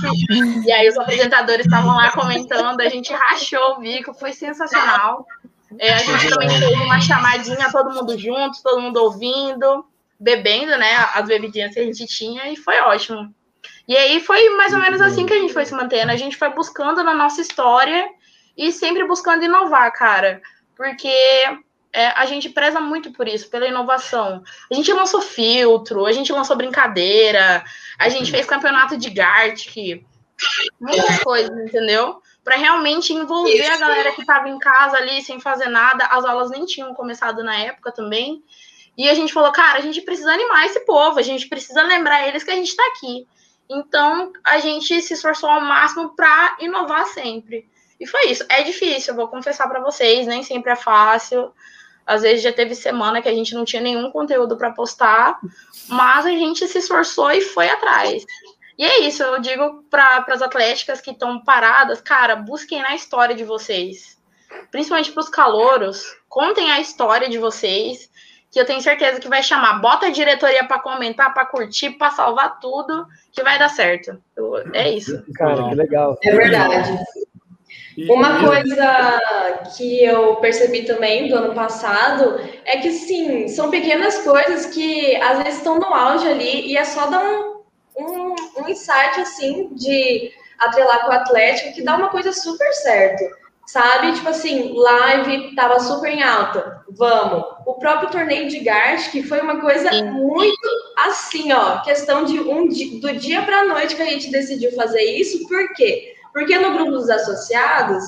E 0.67 0.71
aí 0.71 0.87
os 0.87 0.99
apresentadores 0.99 1.65
estavam 1.65 1.97
lá 1.97 2.13
comentando, 2.13 2.83
a 2.83 2.89
gente 2.91 3.11
rachou 3.15 3.77
o 3.77 3.81
bico, 3.81 4.13
foi 4.13 4.35
sensacional. 4.35 5.27
É, 5.79 5.95
a 5.95 5.99
gente 5.99 6.29
também 6.29 6.51
fez 6.51 6.81
uma 6.83 7.01
chamadinha, 7.01 7.73
todo 7.73 7.95
mundo 7.95 8.19
junto, 8.19 8.63
todo 8.63 8.83
mundo 8.83 8.99
ouvindo, 8.99 9.87
bebendo, 10.21 10.77
né? 10.77 10.95
As 11.15 11.27
bebidinhas 11.27 11.73
que 11.73 11.81
a 11.81 11.85
gente 11.85 12.07
tinha, 12.07 12.53
e 12.53 12.57
foi 12.57 12.79
ótimo. 12.81 13.35
E 13.89 13.97
aí 13.97 14.21
foi 14.21 14.51
mais 14.51 14.75
ou 14.75 14.81
menos 14.81 15.01
assim 15.01 15.25
que 15.25 15.33
a 15.33 15.39
gente 15.39 15.55
foi 15.55 15.65
se 15.65 15.75
mantendo. 15.75 16.13
A 16.13 16.17
gente 16.17 16.37
foi 16.37 16.51
buscando 16.51 17.03
na 17.03 17.15
nossa 17.15 17.41
história 17.41 18.07
e 18.55 18.71
sempre 18.71 19.07
buscando 19.07 19.45
inovar, 19.45 19.91
cara. 19.95 20.43
Porque 20.77 21.11
é, 21.95 22.09
a 22.09 22.27
gente 22.27 22.49
preza 22.49 22.81
muito 22.81 23.13
por 23.13 23.29
isso, 23.29 23.49
pela 23.49 23.69
inovação. 23.69 24.43
A 24.71 24.75
gente 24.75 24.93
lançou 24.93 25.21
filtro, 25.21 26.05
a 26.05 26.13
gente 26.13 26.33
lançou 26.33 26.57
brincadeira, 26.57 27.65
a 27.97 28.09
gente 28.09 28.33
fez 28.33 28.45
campeonato 28.45 28.97
de 28.97 29.09
Gartic, 29.11 30.05
muitas 30.81 31.21
coisas, 31.23 31.57
entendeu? 31.57 32.21
Para 32.43 32.57
realmente 32.57 33.13
envolver 33.15 33.55
isso. 33.55 33.73
a 33.73 33.77
galera 33.79 34.11
que 34.11 34.23
estava 34.23 34.49
em 34.49 34.59
casa 34.59 34.97
ali 34.97 35.23
sem 35.23 35.39
fazer 35.39 35.69
nada. 35.69 36.05
As 36.07 36.25
aulas 36.25 36.51
nem 36.51 36.67
tinham 36.67 36.93
começado 36.95 37.45
na 37.45 37.57
época 37.57 37.93
também. 37.93 38.43
E 38.99 39.09
a 39.09 39.15
gente 39.15 39.33
falou, 39.33 39.53
cara, 39.53 39.79
a 39.79 39.81
gente 39.81 40.01
precisa 40.01 40.33
animar 40.33 40.67
esse 40.67 40.81
povo, 40.81 41.21
a 41.21 41.23
gente 41.23 41.49
precisa 41.49 41.81
lembrar 41.83 42.27
eles 42.27 42.43
que 42.43 42.51
a 42.51 42.57
gente 42.57 42.71
está 42.71 42.85
aqui. 42.89 43.27
Então, 43.71 44.33
a 44.43 44.59
gente 44.59 45.01
se 45.01 45.15
esforçou 45.15 45.49
ao 45.49 45.61
máximo 45.61 46.15
para 46.17 46.57
inovar 46.59 47.07
sempre. 47.07 47.69
E 48.01 48.07
foi 48.07 48.27
isso. 48.27 48.45
É 48.49 48.63
difícil, 48.65 49.13
eu 49.13 49.17
vou 49.17 49.29
confessar 49.29 49.69
para 49.69 49.81
vocês, 49.81 50.27
nem 50.27 50.43
sempre 50.43 50.73
é 50.73 50.77
fácil. 50.77 51.53
Às 52.07 52.23
vezes 52.23 52.43
já 52.43 52.53
teve 52.53 52.75
semana 52.75 53.23
que 53.23 53.29
a 53.29 53.35
gente 53.35 53.55
não 53.55 53.65
tinha 53.65 53.83
nenhum 53.83 54.11
conteúdo 54.11 54.57
para 54.57 54.73
postar, 54.73 55.39
mas 55.89 56.27
a 56.27 56.31
gente 56.31 56.67
se 56.69 56.79
esforçou 56.79 57.31
e 57.31 57.41
foi 57.41 57.69
atrás. 57.69 58.25
E 58.77 58.85
é 58.85 59.01
isso, 59.01 59.23
eu 59.23 59.41
digo 59.41 59.85
para 59.89 60.25
as 60.29 60.43
atléticas 60.43 61.01
que 61.01 61.13
estão 61.13 61.43
paradas, 61.43 62.01
cara, 62.01 62.37
busquem 62.37 62.83
na 62.83 62.95
história 62.95 63.35
de 63.35 63.45
vocês. 63.45 64.19
Principalmente 64.71 65.13
para 65.13 65.21
os 65.21 65.29
calouros, 65.29 66.05
contem 66.29 66.71
a 66.71 66.81
história 66.81 67.29
de 67.29 67.39
vocês 67.39 68.11
que 68.51 68.61
eu 68.61 68.65
tenho 68.65 68.81
certeza 68.81 69.19
que 69.19 69.29
vai 69.29 69.43
chamar. 69.43 69.81
Bota 69.81 70.07
a 70.07 70.11
diretoria 70.11 70.65
para 70.65 70.79
comentar, 70.79 71.35
para 71.35 71.45
curtir, 71.45 71.91
para 71.91 72.13
salvar 72.13 72.61
tudo, 72.61 73.05
que 73.33 73.43
vai 73.43 73.59
dar 73.59 73.69
certo. 73.69 74.17
É 74.73 74.91
isso. 74.91 75.25
Cara, 75.35 75.69
que 75.69 75.75
legal. 75.75 76.17
É 76.23 76.31
verdade. 76.31 76.99
Uma 78.09 78.45
coisa 78.45 79.21
que 79.77 80.05
eu 80.05 80.37
percebi 80.37 80.83
também 80.83 81.29
do 81.29 81.37
ano 81.37 81.55
passado 81.55 82.41
é 82.65 82.79
que, 82.79 82.91
sim, 82.91 83.47
são 83.49 83.71
pequenas 83.71 84.19
coisas 84.19 84.67
que 84.67 85.17
às 85.17 85.39
vezes 85.39 85.59
estão 85.59 85.79
no 85.79 85.87
auge 85.87 86.27
ali 86.27 86.67
e 86.67 86.77
é 86.77 86.85
só 86.85 87.07
dar 87.07 87.25
um, 87.25 87.63
um, 87.97 88.35
um 88.59 88.69
insight, 88.69 89.21
assim, 89.21 89.71
de 89.75 90.33
atrelar 90.59 91.05
com 91.05 91.13
o 91.13 91.15
Atlético 91.15 91.75
que 91.75 91.83
dá 91.83 91.97
uma 91.97 92.09
coisa 92.09 92.33
super 92.33 92.73
certo 92.73 93.25
sabe? 93.67 94.13
Tipo 94.13 94.29
assim, 94.29 94.73
live 94.75 95.55
tava 95.55 95.81
super 95.81 96.11
em 96.11 96.23
alta, 96.23 96.83
vamos. 96.91 97.45
O 97.67 97.75
próprio 97.75 98.11
torneio 98.11 98.49
de 98.49 98.61
Gart, 98.61 99.11
que 99.11 99.23
foi 99.23 99.41
uma 99.41 99.61
coisa 99.61 99.91
Sim. 99.91 100.11
muito 100.11 100.69
assim, 100.99 101.53
ó, 101.53 101.81
questão 101.81 102.25
de 102.25 102.41
um 102.41 102.69
do 102.69 103.13
dia 103.15 103.43
para 103.43 103.65
noite 103.65 103.97
que 103.97 104.03
a 104.03 104.07
gente 104.07 104.31
decidiu 104.31 104.73
fazer 104.73 105.03
isso, 105.03 105.47
por 105.49 105.73
quê? 105.75 106.14
Porque 106.35 106.59
no 106.59 106.73
grupo 106.73 106.91
dos 106.91 107.09
associados 107.09 108.05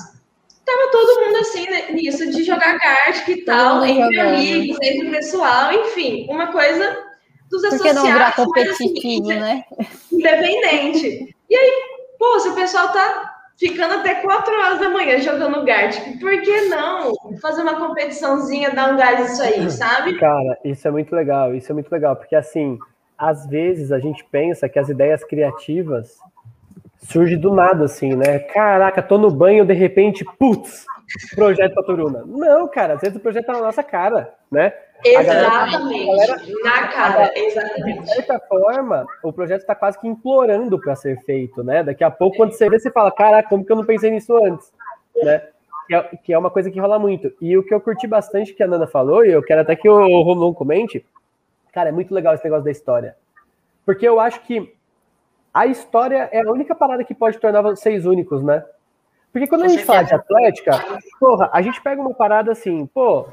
tava 0.65 0.91
todo 0.91 1.25
mundo 1.25 1.37
assim 1.37 1.67
né, 1.69 1.91
nisso 1.91 2.29
de 2.29 2.43
jogar 2.43 2.77
Gart 2.77 3.25
e 3.25 3.37
tal, 3.45 3.85
entre 3.85 4.19
amigos, 4.19 4.77
entre 4.83 5.07
o 5.07 5.11
pessoal, 5.11 5.71
enfim, 5.71 6.27
uma 6.29 6.51
coisa 6.51 7.05
dos 7.49 7.61
Por 7.61 7.67
associados, 7.67 8.03
não 8.03 8.11
virar 8.11 8.35
competitivo, 8.35 9.31
assim, 9.31 9.39
né? 9.39 9.63
Independente. 10.11 11.33
E 11.49 11.55
aí, 11.55 11.71
pô, 12.19 12.37
se 12.39 12.49
o 12.49 12.55
pessoal 12.55 12.91
tá 12.91 13.33
ficando 13.57 13.95
até 13.95 14.15
4 14.15 14.53
horas 14.53 14.79
da 14.79 14.89
manhã 14.89 15.17
jogando 15.19 15.65
Gartic. 15.65 16.19
Por 16.19 16.41
que 16.41 16.61
não 16.65 17.13
fazer 17.41 17.63
uma 17.63 17.75
competiçãozinha, 17.75 18.71
dar 18.71 18.93
um 18.93 18.97
gás 18.97 19.31
isso 19.31 19.41
aí, 19.41 19.67
sabe? 19.71 20.19
Cara, 20.19 20.59
isso 20.63 20.87
é 20.87 20.91
muito 20.91 21.15
legal, 21.15 21.55
isso 21.55 21.71
é 21.71 21.73
muito 21.73 21.91
legal, 21.91 22.15
porque 22.15 22.35
assim, 22.35 22.77
às 23.17 23.47
vezes 23.47 23.91
a 23.91 23.99
gente 23.99 24.23
pensa 24.25 24.69
que 24.69 24.77
as 24.77 24.89
ideias 24.89 25.23
criativas 25.23 26.19
surgem 27.07 27.39
do 27.39 27.53
nada, 27.53 27.85
assim, 27.85 28.15
né? 28.15 28.39
Caraca, 28.39 29.01
tô 29.01 29.17
no 29.17 29.31
banho, 29.31 29.65
de 29.65 29.73
repente, 29.73 30.25
putz, 30.37 30.85
projeto 31.35 31.75
Paturuna. 31.75 32.23
Não, 32.25 32.67
cara, 32.67 32.95
às 32.95 33.01
vezes 33.01 33.17
o 33.17 33.19
projeto 33.19 33.45
tá 33.45 33.53
na 33.53 33.61
nossa 33.61 33.83
cara, 33.83 34.33
né? 34.51 34.73
Exatamente, 35.05 36.05
galera, 36.05 36.41
na 36.63 36.87
cara, 36.87 37.31
exatamente. 37.35 38.01
De 38.01 38.13
certa 38.13 38.39
forma, 38.39 39.05
o 39.23 39.31
projeto 39.31 39.61
está 39.61 39.75
quase 39.75 39.99
que 39.99 40.07
implorando 40.07 40.79
para 40.79 40.95
ser 40.95 41.19
feito, 41.23 41.63
né? 41.63 41.83
Daqui 41.83 42.03
a 42.03 42.11
pouco, 42.11 42.37
quando 42.37 42.53
você 42.53 42.69
vê, 42.69 42.79
você 42.79 42.91
fala, 42.91 43.11
caraca, 43.11 43.47
como 43.47 43.63
que 43.63 43.71
eu 43.71 43.75
não 43.75 43.85
pensei 43.85 44.11
nisso 44.11 44.35
antes, 44.43 44.71
né? 45.21 45.43
Que 45.87 45.95
é, 45.95 46.01
que 46.23 46.33
é 46.33 46.37
uma 46.37 46.49
coisa 46.49 46.69
que 46.69 46.79
rola 46.79 46.99
muito. 46.99 47.31
E 47.39 47.57
o 47.57 47.63
que 47.63 47.73
eu 47.73 47.79
curti 47.79 48.07
bastante 48.07 48.53
que 48.53 48.61
a 48.61 48.67
Nana 48.67 48.87
falou, 48.87 49.23
e 49.23 49.31
eu 49.31 49.41
quero 49.41 49.61
até 49.61 49.75
que 49.75 49.87
o 49.87 50.21
Romulo 50.23 50.53
comente, 50.53 51.05
cara, 51.71 51.89
é 51.89 51.91
muito 51.93 52.13
legal 52.13 52.33
esse 52.33 52.43
negócio 52.43 52.65
da 52.65 52.71
história. 52.71 53.15
Porque 53.85 54.05
eu 54.05 54.19
acho 54.19 54.41
que 54.41 54.75
a 55.57 55.65
história 55.65 56.29
é 56.31 56.41
a 56.41 56.51
única 56.51 56.75
parada 56.75 57.03
que 57.03 57.15
pode 57.15 57.39
tornar 57.39 57.61
vocês 57.61 58.05
únicos, 58.05 58.43
né? 58.43 58.63
Porque 59.31 59.47
quando 59.47 59.63
a 59.63 59.67
gente 59.67 59.83
fala 59.83 60.03
de 60.03 60.13
atlética, 60.13 60.71
porra, 61.19 61.49
a 61.51 61.61
gente 61.61 61.81
pega 61.81 62.01
uma 62.01 62.13
parada 62.13 62.51
assim, 62.51 62.85
pô, 62.85 63.27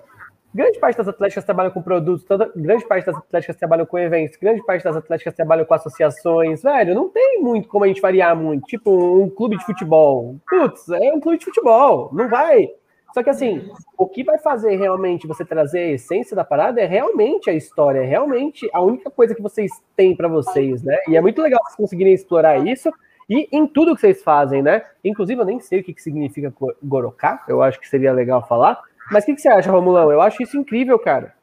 Grande 0.54 0.78
parte 0.78 0.96
das 0.96 1.08
atléticas 1.08 1.44
trabalham 1.44 1.72
com 1.72 1.82
produtos, 1.82 2.24
toda, 2.24 2.48
grande 2.54 2.86
parte 2.86 3.04
das 3.04 3.16
atléticas 3.16 3.56
trabalham 3.56 3.84
com 3.84 3.98
eventos, 3.98 4.36
grande 4.36 4.64
parte 4.64 4.84
das 4.84 4.94
atléticas 4.94 5.34
trabalham 5.34 5.64
com 5.64 5.74
associações. 5.74 6.62
Velho, 6.62 6.94
não 6.94 7.08
tem 7.08 7.42
muito 7.42 7.68
como 7.68 7.84
a 7.84 7.88
gente 7.88 8.00
variar 8.00 8.36
muito. 8.36 8.64
Tipo, 8.66 9.20
um 9.20 9.28
clube 9.28 9.58
de 9.58 9.64
futebol. 9.64 10.36
Putz, 10.48 10.88
é 10.90 11.12
um 11.12 11.18
clube 11.18 11.38
de 11.38 11.44
futebol, 11.44 12.08
não 12.12 12.28
vai. 12.28 12.68
Só 13.14 13.22
que 13.22 13.30
assim, 13.30 13.70
o 13.96 14.08
que 14.08 14.24
vai 14.24 14.38
fazer 14.38 14.74
realmente 14.74 15.24
você 15.24 15.44
trazer 15.44 15.78
a 15.78 15.90
essência 15.92 16.34
da 16.34 16.42
parada 16.42 16.80
é 16.80 16.84
realmente 16.84 17.48
a 17.48 17.52
história, 17.52 18.00
é 18.00 18.04
realmente 18.04 18.68
a 18.72 18.82
única 18.82 19.08
coisa 19.08 19.36
que 19.36 19.40
vocês 19.40 19.70
têm 19.94 20.16
para 20.16 20.26
vocês, 20.26 20.82
né? 20.82 20.98
E 21.08 21.16
é 21.16 21.20
muito 21.20 21.40
legal 21.40 21.62
vocês 21.62 21.76
conseguirem 21.76 22.12
explorar 22.12 22.58
isso 22.66 22.92
e 23.30 23.48
em 23.52 23.68
tudo 23.68 23.94
que 23.94 24.00
vocês 24.00 24.20
fazem, 24.20 24.62
né? 24.62 24.82
Inclusive, 25.04 25.40
eu 25.40 25.44
nem 25.44 25.60
sei 25.60 25.78
o 25.78 25.84
que, 25.84 25.94
que 25.94 26.02
significa 26.02 26.52
Goroká, 26.82 27.44
eu 27.46 27.62
acho 27.62 27.78
que 27.78 27.88
seria 27.88 28.12
legal 28.12 28.44
falar. 28.48 28.82
Mas 29.12 29.22
o 29.22 29.26
que, 29.26 29.36
que, 29.36 29.42
você 29.42 29.48
acha, 29.48 29.70
Romulão? 29.70 30.10
Eu 30.10 30.20
acho 30.20 30.42
isso 30.42 30.56
incrível, 30.56 30.98
cara. 30.98 31.34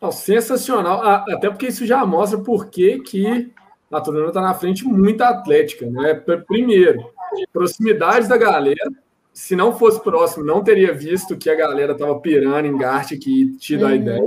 Não, 0.00 0.12
sensacional. 0.12 1.02
Ah, 1.02 1.24
até 1.28 1.50
porque 1.50 1.66
isso 1.66 1.84
já 1.84 2.06
mostra 2.06 2.38
por 2.38 2.70
que, 2.70 3.00
que 3.00 3.52
a 3.90 4.00
Turana 4.00 4.28
está 4.28 4.40
na 4.40 4.54
frente 4.54 4.86
muito 4.86 5.20
atlética. 5.22 5.84
Né? 5.90 6.14
Primeiro, 6.46 7.10
proximidade 7.52 8.28
da 8.28 8.36
galera. 8.36 8.88
Se 9.36 9.54
não 9.54 9.76
fosse 9.76 10.02
próximo, 10.02 10.44
não 10.44 10.64
teria 10.64 10.94
visto 10.94 11.36
que 11.36 11.50
a 11.50 11.54
galera 11.54 11.92
estava 11.92 12.18
pirando 12.20 12.64
em 12.64 12.78
Gart 12.78 13.10
que 13.20 13.54
tido 13.58 13.82
uhum. 13.82 13.88
a 13.88 13.94
ideia. 13.94 14.22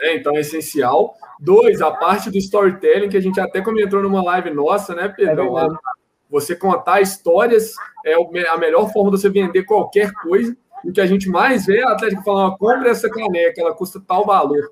Né? 0.00 0.16
Então 0.16 0.36
é 0.36 0.40
essencial. 0.40 1.14
Dois, 1.38 1.80
a 1.80 1.92
parte 1.92 2.28
do 2.28 2.36
storytelling, 2.38 3.08
que 3.08 3.16
a 3.16 3.22
gente 3.22 3.38
até 3.40 3.60
comentou 3.60 4.02
numa 4.02 4.20
live 4.20 4.50
nossa, 4.50 4.96
né, 4.96 5.08
Pedro? 5.08 5.56
É 5.56 5.68
você 6.28 6.56
contar 6.56 7.00
histórias 7.00 7.72
é 8.04 8.14
a 8.48 8.58
melhor 8.58 8.92
forma 8.92 9.12
de 9.12 9.20
você 9.20 9.30
vender 9.30 9.62
qualquer 9.64 10.12
coisa 10.22 10.54
o 10.84 10.92
que 10.92 11.00
a 11.00 11.06
gente 11.06 11.28
mais 11.28 11.66
vê 11.66 11.78
é 11.78 11.84
a 11.84 11.92
Atlético 11.92 12.22
falando, 12.22 12.56
compra 12.56 12.90
essa 12.90 13.08
caneca, 13.08 13.60
ela 13.60 13.74
custa 13.74 14.00
tal 14.00 14.24
valor. 14.24 14.68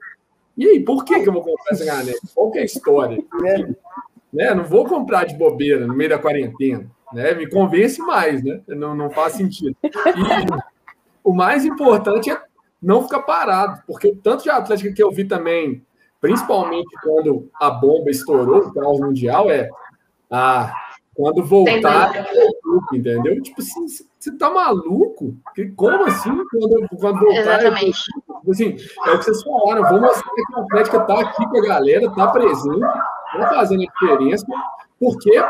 E 0.56 0.66
aí, 0.66 0.80
por 0.80 1.04
que, 1.04 1.20
que 1.20 1.28
eu 1.28 1.32
vou 1.32 1.42
comprar 1.42 1.72
essa 1.72 1.84
caneca? 1.84 2.18
Qual 2.34 2.50
que 2.50 2.58
é 2.58 2.62
a 2.62 2.64
história? 2.64 3.22
É. 3.44 3.58
Né? 4.32 4.54
Não 4.54 4.64
vou 4.64 4.84
comprar 4.84 5.24
de 5.24 5.36
bobeira 5.36 5.86
no 5.86 5.94
meio 5.94 6.10
da 6.10 6.18
quarentena. 6.18 6.90
Né? 7.12 7.34
Me 7.34 7.48
convence 7.48 8.00
mais, 8.00 8.42
né? 8.42 8.60
Não, 8.68 8.94
não 8.94 9.10
faz 9.10 9.34
sentido. 9.34 9.76
E 9.84 10.76
o 11.22 11.32
mais 11.32 11.64
importante 11.64 12.30
é 12.30 12.40
não 12.80 13.02
ficar 13.02 13.22
parado, 13.22 13.82
porque 13.86 14.14
tanto 14.22 14.44
de 14.44 14.50
Atlética 14.50 14.92
que 14.92 15.02
eu 15.02 15.10
vi 15.10 15.24
também, 15.24 15.84
principalmente 16.20 16.88
quando 17.02 17.50
a 17.60 17.70
bomba 17.70 18.10
estourou, 18.10 18.58
o 18.58 18.74
caos 18.74 19.00
mundial, 19.00 19.50
é 19.50 19.68
ah, 20.30 20.72
quando 21.16 21.44
voltar, 21.44 22.12
entendeu? 22.92 23.42
Tipo 23.42 23.60
assim, 23.60 23.86
você 24.18 24.36
tá 24.36 24.50
maluco? 24.50 25.34
Como 25.74 26.04
assim? 26.04 26.30
Quando, 26.50 26.88
quando 27.00 27.20
voltar, 27.20 27.40
Exatamente. 27.40 28.02
Eu, 28.44 28.52
assim, 28.52 28.76
é 29.06 29.10
o 29.10 29.18
que 29.18 29.24
vocês 29.24 29.42
falaram, 29.42 29.82
vamos 29.82 30.00
mostrar 30.02 30.30
que 30.34 30.54
a 30.54 30.60
Atlética 30.60 31.00
tá 31.00 31.20
aqui 31.20 31.48
com 31.48 31.58
a 31.58 31.66
galera, 31.66 32.10
tá 32.10 32.28
presente, 32.28 32.80
tá 32.80 33.48
fazendo 33.48 33.82
a 33.82 33.86
diferença, 33.86 34.46
porque, 34.98 35.42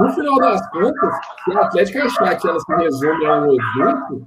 no 0.00 0.10
final 0.12 0.36
das 0.38 0.70
contas, 0.70 1.14
se 1.44 1.52
a 1.52 1.60
Atlética 1.60 2.04
achar 2.04 2.36
que 2.36 2.48
ela 2.48 2.60
se 2.60 2.74
resume 2.74 3.26
a 3.26 3.40
um 3.40 3.52
evento, 3.52 4.26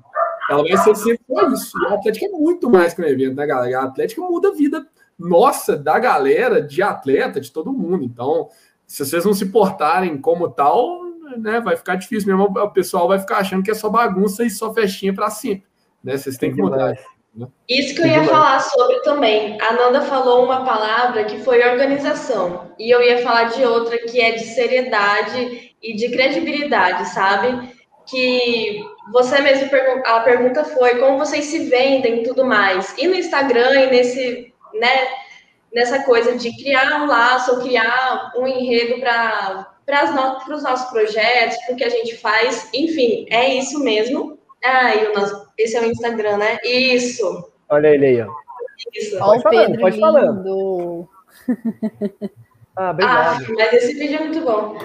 ela 0.49 0.63
vai 0.63 0.77
ser 0.77 0.95
sempre 0.95 1.25
só 1.27 1.47
isso. 1.49 1.77
E 1.81 1.85
a 1.87 1.93
Atlética 1.95 2.25
é 2.25 2.29
muito 2.29 2.69
mais 2.69 2.93
que 2.93 3.01
um 3.01 3.05
evento, 3.05 3.35
né, 3.35 3.45
galera? 3.45 3.79
A 3.79 3.83
Atlética 3.85 4.21
muda 4.21 4.49
a 4.49 4.53
vida 4.53 4.87
nossa, 5.17 5.75
da 5.75 5.99
galera, 5.99 6.61
de 6.61 6.81
atleta, 6.81 7.41
de 7.41 7.51
todo 7.51 7.73
mundo. 7.73 8.03
Então, 8.03 8.49
se 8.87 9.05
vocês 9.05 9.25
não 9.25 9.33
se 9.33 9.47
portarem 9.47 10.17
como 10.17 10.49
tal, 10.49 11.03
né, 11.37 11.59
vai 11.59 11.75
ficar 11.75 11.95
difícil 11.95 12.27
mesmo. 12.35 12.57
O 12.57 12.71
pessoal 12.71 13.07
vai 13.07 13.19
ficar 13.19 13.39
achando 13.39 13.63
que 13.63 13.71
é 13.71 13.75
só 13.75 13.89
bagunça 13.89 14.43
e 14.43 14.49
só 14.49 14.73
festinha 14.73 15.13
para 15.13 15.29
sempre. 15.29 15.67
Né? 16.03 16.17
Vocês 16.17 16.37
têm 16.37 16.53
que 16.53 16.61
mudar. 16.61 16.95
Né? 17.39 17.47
Isso 17.69 17.95
que 17.95 18.01
eu 18.01 18.07
ia 18.07 18.23
falar 18.25 18.59
sobre 18.59 18.99
também. 19.01 19.57
A 19.61 19.73
Nanda 19.73 20.01
falou 20.01 20.43
uma 20.43 20.65
palavra 20.65 21.23
que 21.23 21.39
foi 21.39 21.65
organização. 21.67 22.71
E 22.77 22.89
eu 22.89 23.01
ia 23.01 23.19
falar 23.19 23.45
de 23.45 23.63
outra 23.63 23.97
que 23.97 24.19
é 24.19 24.31
de 24.31 24.43
seriedade 24.43 25.73
e 25.81 25.95
de 25.95 26.09
credibilidade, 26.09 27.07
sabe? 27.09 27.73
Que 28.05 28.83
você 29.13 29.39
mesmo, 29.39 29.69
a 30.05 30.19
pergunta 30.19 30.65
foi 30.65 30.99
como 30.99 31.17
vocês 31.17 31.45
se 31.45 31.69
vendem 31.69 32.21
e 32.21 32.23
tudo 32.23 32.45
mais. 32.45 32.93
E 32.97 33.07
no 33.07 33.15
Instagram 33.15 33.83
e 33.83 33.91
nesse, 33.91 34.53
né, 34.73 35.07
nessa 35.73 36.03
coisa 36.03 36.35
de 36.35 36.51
criar 36.57 37.01
um 37.01 37.07
laço 37.07 37.55
ou 37.55 37.61
criar 37.61 38.33
um 38.35 38.45
enredo 38.45 38.99
para 38.99 39.67
para 39.85 40.05
os 40.55 40.61
nossos 40.61 40.87
projetos, 40.91 41.57
para 41.65 41.73
o 41.73 41.75
que 41.75 41.83
a 41.83 41.89
gente 41.89 42.15
faz, 42.17 42.69
enfim, 42.71 43.25
é 43.31 43.55
isso 43.55 43.83
mesmo. 43.83 44.37
Ah, 44.63 44.93
e 44.93 45.07
o 45.07 45.13
nosso, 45.15 45.48
esse 45.59 45.75
é 45.75 45.81
o 45.81 45.85
Instagram, 45.85 46.37
né? 46.37 46.57
Isso. 46.63 47.51
Olha 47.69 47.89
ele 47.89 48.05
aí, 48.05 48.21
ó. 48.21 48.27
Isso. 48.93 49.17
Pode, 49.19 49.43
falando, 49.43 49.79
pode 49.79 49.99
falando. 49.99 51.09
ah, 52.75 52.91
obrigado. 52.91 53.43
Ah, 53.43 53.53
mas 53.57 53.73
esse 53.73 53.93
vídeo 53.93 54.15
é 54.15 54.19
muito 54.19 54.41
bom. 54.41 54.77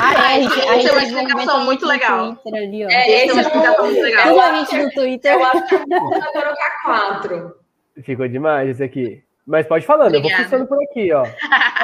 Ah, 0.00 0.34
é, 0.34 0.44
esse 0.44 0.88
é 0.88 0.92
uma 0.92 1.02
explicação 1.02 1.64
muito 1.64 1.86
legal. 1.86 2.38
Ali, 2.46 2.82
é, 2.84 3.24
esse 3.24 3.30
é 3.30 3.32
uma 3.32 3.42
explicação 3.42 3.86
muito 3.86 4.00
legal. 4.00 4.28
Tudo 4.28 4.40
a 4.40 4.54
gente 4.54 4.76
no 4.78 4.90
Twitter. 4.90 5.32
Eu 5.32 5.44
acho 5.44 5.66
que 5.68 5.76
vou 5.76 6.10
colocar 6.10 6.82
quatro. 6.84 7.56
Ficou 8.02 8.26
demais 8.26 8.70
esse 8.70 8.82
aqui. 8.82 9.22
Mas 9.46 9.66
pode 9.66 9.84
falando, 9.84 10.16
Obrigada. 10.16 10.28
eu 10.28 10.36
vou 10.36 10.44
funcionando 10.44 10.68
por 10.68 10.82
aqui, 10.82 11.12
ó. 11.12 11.26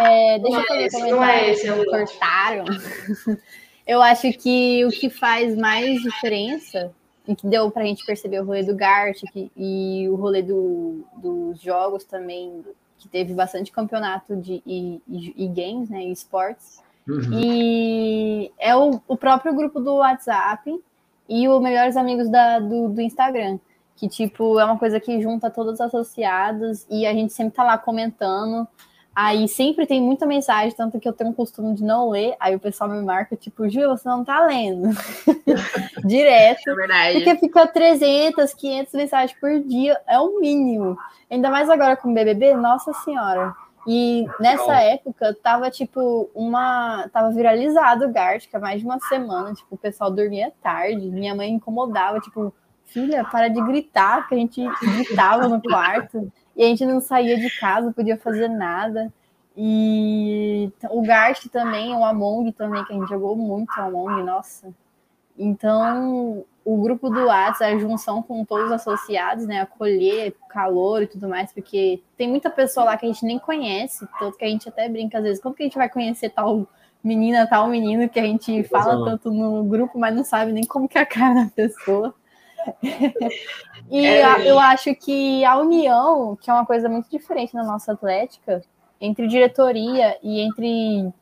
É, 0.03 0.39
deixa 0.39 0.59
não 0.59 0.77
eu 0.77 0.91
fazer 0.91 1.05
um 1.05 1.11
Não 1.11 1.25
é 1.25 1.51
esse, 1.51 1.69
é 1.69 1.85
cortaram. 1.85 2.65
eu 3.87 4.01
acho 4.01 4.33
que 4.33 4.85
o 4.87 4.89
que 4.89 5.11
faz 5.11 5.55
mais 5.55 6.01
diferença, 6.01 6.91
e 7.31 7.37
que 7.37 7.47
deu 7.47 7.71
pra 7.71 7.85
gente 7.85 8.05
perceber 8.05 8.41
o 8.41 8.45
rolê 8.45 8.63
do 8.63 8.75
Gart 8.75 9.21
que, 9.33 9.51
e 9.57 10.09
o 10.09 10.17
rolê 10.17 10.43
do, 10.43 11.05
dos 11.17 11.61
jogos 11.61 12.05
também, 12.05 12.65
que 12.99 13.09
teve 13.09 13.33
bastante 13.33 13.71
campeonato 13.71 14.37
de 14.37 14.63
e, 14.67 15.01
e, 15.09 15.45
e 15.45 15.49
games, 15.49 15.89
né? 15.89 16.05
E 16.05 16.13
esportes. 16.13 16.83
Uhum. 17.09 17.41
E 17.41 18.53
é 18.59 18.77
o, 18.77 19.01
o 19.07 19.17
próprio 19.17 19.55
grupo 19.55 19.81
do 19.81 19.95
WhatsApp 19.97 20.79
e 21.29 21.49
os 21.49 21.63
melhores 21.63 21.97
amigos 21.97 22.29
da, 22.29 22.59
do, 22.59 22.89
do 22.89 23.01
Instagram 23.01 23.59
que, 24.01 24.09
tipo, 24.09 24.59
é 24.59 24.65
uma 24.65 24.79
coisa 24.79 24.99
que 24.99 25.21
junta 25.21 25.51
todos 25.51 25.75
os 25.75 25.81
associados 25.83 26.87
e 26.89 27.05
a 27.05 27.13
gente 27.13 27.35
sempre 27.35 27.55
tá 27.55 27.63
lá 27.63 27.77
comentando. 27.77 28.67
Aí 29.23 29.47
sempre 29.47 29.87
tem 29.87 30.01
muita 30.01 30.25
mensagem, 30.25 30.75
tanto 30.75 30.99
que 30.99 31.07
eu 31.07 31.13
tenho 31.13 31.29
um 31.29 31.35
costume 31.35 31.75
de 31.75 31.85
não 31.85 32.09
ler. 32.09 32.35
Aí 32.41 32.57
o 32.57 32.59
pessoal 32.59 32.89
me 32.89 33.03
marca, 33.03 33.37
tipo, 33.37 33.69
Ju, 33.69 33.87
você 33.87 34.09
não 34.09 34.25
tá 34.25 34.47
lendo. 34.47 34.89
Direto. 36.03 36.71
É 36.71 36.75
verdade. 36.75 37.15
Porque 37.19 37.37
fica 37.37 37.67
300, 37.67 38.55
500 38.55 38.95
mensagens 38.95 39.39
por 39.39 39.61
dia, 39.61 40.01
é 40.09 40.19
o 40.19 40.41
mínimo. 40.41 40.97
Ainda 41.31 41.51
mais 41.51 41.69
agora 41.69 41.99
com 41.99 42.11
o 42.11 42.15
BBB, 42.15 42.55
nossa 42.55 42.95
senhora. 42.95 43.55
E 43.87 44.25
nessa 44.41 44.81
época 44.81 45.37
tava 45.43 45.71
tipo 45.71 46.31
uma. 46.35 47.07
Tava 47.13 47.31
viralizado 47.31 48.07
o 48.07 48.13
Gartic 48.13 48.55
há 48.55 48.59
mais 48.59 48.81
de 48.81 48.87
uma 48.87 48.99
semana. 49.01 49.53
Tipo, 49.53 49.75
o 49.75 49.79
pessoal 49.79 50.11
dormia 50.11 50.51
tarde. 50.63 51.11
Minha 51.11 51.35
mãe 51.35 51.51
incomodava, 51.51 52.21
tipo, 52.21 52.55
filha, 52.87 53.23
para 53.23 53.49
de 53.49 53.61
gritar, 53.61 54.27
que 54.27 54.35
a 54.35 54.39
gente 54.39 54.65
gritava 54.81 55.47
no 55.47 55.61
quarto 55.61 56.33
e 56.57 56.65
a 56.65 56.67
gente 56.67 56.85
não 56.85 57.01
saía 57.01 57.37
de 57.37 57.51
casa, 57.59 57.93
podia 57.93 58.17
fazer 58.17 58.49
nada. 58.49 59.13
E 59.57 60.71
o 60.91 61.03
Gart 61.03 61.47
também, 61.49 61.95
o 61.95 62.05
Among 62.05 62.53
também, 62.53 62.85
que 62.85 62.93
a 62.93 62.97
gente 62.97 63.09
jogou 63.09 63.37
muito 63.37 63.71
o 63.77 63.83
Among, 63.83 64.23
nossa. 64.23 64.73
Então, 65.39 66.45
o 66.65 66.77
grupo 66.83 67.09
do 67.09 67.27
WhatsApp, 67.27 67.75
a 67.75 67.79
junção 67.79 68.23
com 68.23 68.45
todos 68.45 68.67
os 68.67 68.73
associados, 68.73 69.47
né? 69.47 69.61
Acolher, 69.61 70.35
calor 70.49 71.03
e 71.03 71.07
tudo 71.07 71.29
mais, 71.29 71.53
porque 71.53 72.03
tem 72.17 72.29
muita 72.29 72.51
pessoa 72.51 72.85
lá 72.85 72.97
que 72.97 73.07
a 73.07 73.09
gente 73.09 73.25
nem 73.25 73.39
conhece, 73.39 74.07
tanto 74.19 74.37
que 74.37 74.45
a 74.45 74.49
gente 74.49 74.69
até 74.69 74.89
brinca 74.89 75.19
às 75.19 75.25
vezes, 75.25 75.43
como 75.43 75.55
que 75.55 75.63
a 75.63 75.67
gente 75.67 75.79
vai 75.79 75.89
conhecer 75.89 76.31
tal 76.31 76.69
menina, 77.03 77.47
tal 77.47 77.69
menino 77.69 78.09
que 78.09 78.21
a 78.21 78.25
gente 78.25 78.63
fala 78.65 79.05
tanto 79.05 79.31
no 79.31 79.65
grupo, 79.65 79.99
mas 79.99 80.15
não 80.15 80.25
sabe 80.25 80.53
nem 80.53 80.65
como 80.65 80.89
que 80.89 80.99
é 80.99 81.01
a 81.01 81.07
cara 81.07 81.45
da 81.45 81.51
pessoa. 81.51 82.15
E 83.91 84.05
é. 84.05 84.25
a, 84.25 84.41
eu 84.41 84.59
acho 84.59 84.95
que 84.95 85.45
a 85.45 85.59
união, 85.59 86.37
que 86.37 86.51
é 86.51 86.53
uma 86.53 86.67
coisa 86.67 86.89
muito 86.89 87.11
diferente 87.11 87.55
na 87.55 87.65
nossa 87.65 87.93
atlética, 87.93 88.63
entre 89.01 89.27
diretoria 89.27 90.19
e 90.23 90.41
entre. 90.41 91.13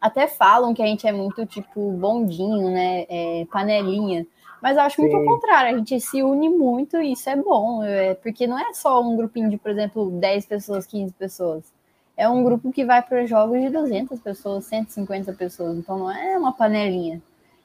Até 0.00 0.26
falam 0.26 0.74
que 0.74 0.82
a 0.82 0.86
gente 0.86 1.06
é 1.06 1.12
muito 1.12 1.46
tipo 1.46 1.92
bondinho, 1.92 2.70
né? 2.70 3.06
É, 3.08 3.46
panelinha. 3.50 4.26
Mas 4.60 4.76
eu 4.76 4.82
acho 4.82 4.96
Sim. 4.96 5.02
muito 5.02 5.16
ao 5.16 5.24
contrário, 5.24 5.74
a 5.74 5.78
gente 5.78 6.00
se 6.00 6.22
une 6.22 6.48
muito 6.48 6.96
e 7.02 7.12
isso 7.12 7.28
é 7.28 7.34
bom, 7.34 7.82
é, 7.82 8.14
porque 8.14 8.46
não 8.46 8.56
é 8.56 8.72
só 8.72 9.02
um 9.02 9.16
grupinho 9.16 9.50
de, 9.50 9.56
por 9.56 9.72
exemplo, 9.72 10.08
10 10.08 10.46
pessoas, 10.46 10.86
15 10.86 11.12
pessoas. 11.14 11.72
É 12.16 12.28
um 12.28 12.44
grupo 12.44 12.70
que 12.70 12.84
vai 12.84 13.02
para 13.02 13.26
jogos 13.26 13.60
de 13.60 13.70
200 13.70 14.20
pessoas, 14.20 14.64
150 14.66 15.32
pessoas, 15.32 15.76
então 15.76 15.98
não 15.98 16.10
é 16.10 16.38
uma 16.38 16.52
panelinha. 16.52 17.20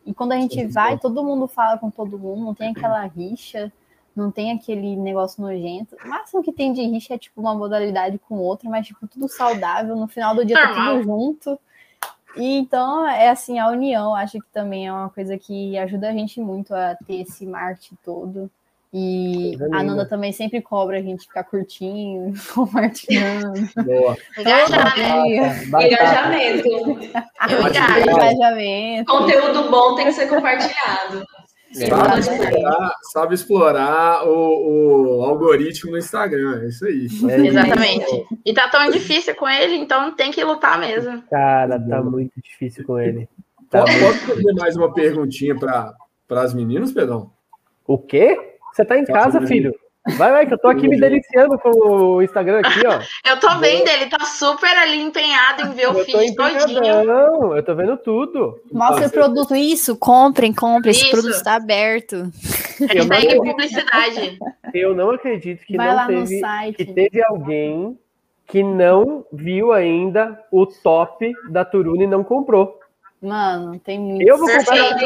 E 0.08 0.14
quando 0.14 0.32
a 0.32 0.38
gente 0.38 0.66
vai, 0.68 0.98
todo 0.98 1.22
mundo 1.22 1.50
fala 1.50 1.78
com 1.78 1.92
todo 1.92 2.18
mundo, 2.18 2.46
não 2.46 2.54
tem 2.54 2.72
aquela 2.72 3.04
rixa, 3.06 3.70
não 4.16 4.32
tem 4.32 4.54
aquele 4.54 4.96
negócio 4.96 5.42
nojento. 5.42 5.98
O 6.02 6.08
máximo 6.08 6.42
que 6.42 6.54
tem 6.54 6.72
de 6.72 6.82
rixa 6.82 7.16
é 7.16 7.18
tipo 7.18 7.42
uma 7.42 7.54
modalidade 7.54 8.18
com 8.18 8.36
outra, 8.36 8.70
mas 8.70 8.88
tipo 8.88 9.06
tudo 9.06 9.28
saudável, 9.28 9.98
no 9.98 10.08
final 10.08 10.34
do 10.34 10.46
dia 10.46 10.56
tá 10.56 10.74
tudo 10.74 11.04
junto. 11.04 11.60
E 12.38 12.58
então 12.58 13.06
é 13.06 13.28
assim, 13.28 13.60
a 13.60 13.68
união, 13.68 14.16
acho 14.16 14.40
que 14.40 14.48
também 14.54 14.88
é 14.88 14.94
uma 14.94 15.10
coisa 15.10 15.38
que 15.38 15.78
ajuda 15.78 16.08
a 16.08 16.14
gente 16.14 16.40
muito 16.40 16.74
a 16.74 16.96
ter 17.06 17.24
esse 17.24 17.46
marketing 17.46 17.98
todo. 18.02 18.50
E 18.94 19.58
a 19.74 19.84
Nanda 19.84 20.06
também 20.06 20.32
sempre 20.32 20.62
cobra 20.62 20.98
a 20.98 21.02
gente 21.02 21.28
ficar 21.28 21.44
curtinho, 21.44 22.34
compartilhando. 22.56 23.68
Boa. 23.84 24.18
Engajamento. 24.38 25.68
Engajamento. 25.68 26.70
Engajamento. 28.10 29.12
Conteúdo 29.12 29.70
bom 29.70 29.96
tem 29.96 30.06
que 30.06 30.14
ser 30.14 30.28
compartilhado. 30.28 31.26
Sabe 31.74 32.20
explorar, 32.20 32.96
sabe 33.12 33.36
explorar 33.36 34.28
o, 34.28 35.20
o, 35.20 35.24
algoritmo 35.24 35.92
no 35.92 35.98
Instagram, 35.98 36.62
é 36.64 36.68
isso 36.70 36.86
aí. 36.86 37.08
É 37.30 37.46
Exatamente. 37.46 38.26
E 38.46 38.54
tá 38.54 38.70
tão 38.70 38.90
difícil 38.90 39.36
com 39.36 39.48
ele, 39.48 39.76
então 39.76 40.16
tem 40.16 40.32
que 40.32 40.44
lutar 40.44 40.80
mesmo. 40.80 41.22
Cara, 41.30 41.78
tá 41.78 42.02
muito 42.02 42.32
difícil 42.42 42.86
com 42.86 42.98
ele. 42.98 43.28
Tá 43.70 43.82
Posso 43.82 44.20
fazer 44.28 44.54
mais 44.54 44.78
uma 44.78 44.94
perguntinha 44.94 45.56
para 45.60 45.94
as 46.30 46.54
meninas, 46.54 46.94
Pedrão? 46.94 47.32
O 47.86 47.98
quê? 47.98 48.57
Você 48.78 48.86
tá 48.86 48.96
em 48.96 49.06
tá 49.06 49.14
casa, 49.14 49.42
filho? 49.42 49.74
Vai, 50.18 50.32
vai, 50.32 50.46
que 50.46 50.54
eu 50.54 50.58
tô 50.60 50.68
aqui 50.68 50.88
me 50.88 51.00
deliciando 51.00 51.58
com 51.58 51.70
o 51.70 52.22
Instagram 52.22 52.60
aqui, 52.60 52.86
ó. 52.86 53.02
eu 53.28 53.40
tô 53.40 53.58
vendo, 53.58 53.88
ele 53.88 54.06
tá 54.06 54.24
super 54.24 54.70
ali 54.70 55.02
empenhado 55.02 55.64
em 55.64 55.72
ver 55.72 55.90
o 55.90 55.96
feed 56.06 56.36
todinho. 56.36 57.04
Não, 57.04 57.58
eu 57.58 57.64
tô 57.64 57.74
vendo 57.74 57.98
tudo. 57.98 58.62
Mostra 58.72 59.08
o 59.08 59.12
produto, 59.12 59.56
isso, 59.56 59.98
comprem, 59.98 60.54
comprem, 60.54 60.92
esse 60.92 61.10
produto 61.10 61.34
está 61.34 61.56
aberto. 61.56 62.32
Hashtag 62.80 63.36
não... 63.36 63.46
publicidade. 63.46 64.38
Eu 64.76 64.94
não 64.94 65.10
acredito 65.10 65.66
que 65.66 65.76
vai 65.76 65.96
não 65.96 66.24
teve, 66.24 66.42
que 66.74 66.86
teve 66.86 67.24
alguém 67.24 67.98
que 68.46 68.62
não 68.62 69.26
viu 69.34 69.74
ainda 69.74 70.40
o 70.52 70.68
top 70.68 71.34
da 71.50 71.66
Turuna 71.66 72.04
e 72.04 72.08
não 72.08 72.24
comprou. 72.24 72.80
Mano, 73.20 73.80
tem 73.80 74.00
muito. 74.00 74.22
Eu 74.22 74.38
vou 74.38 74.48
comprar. 74.48 75.00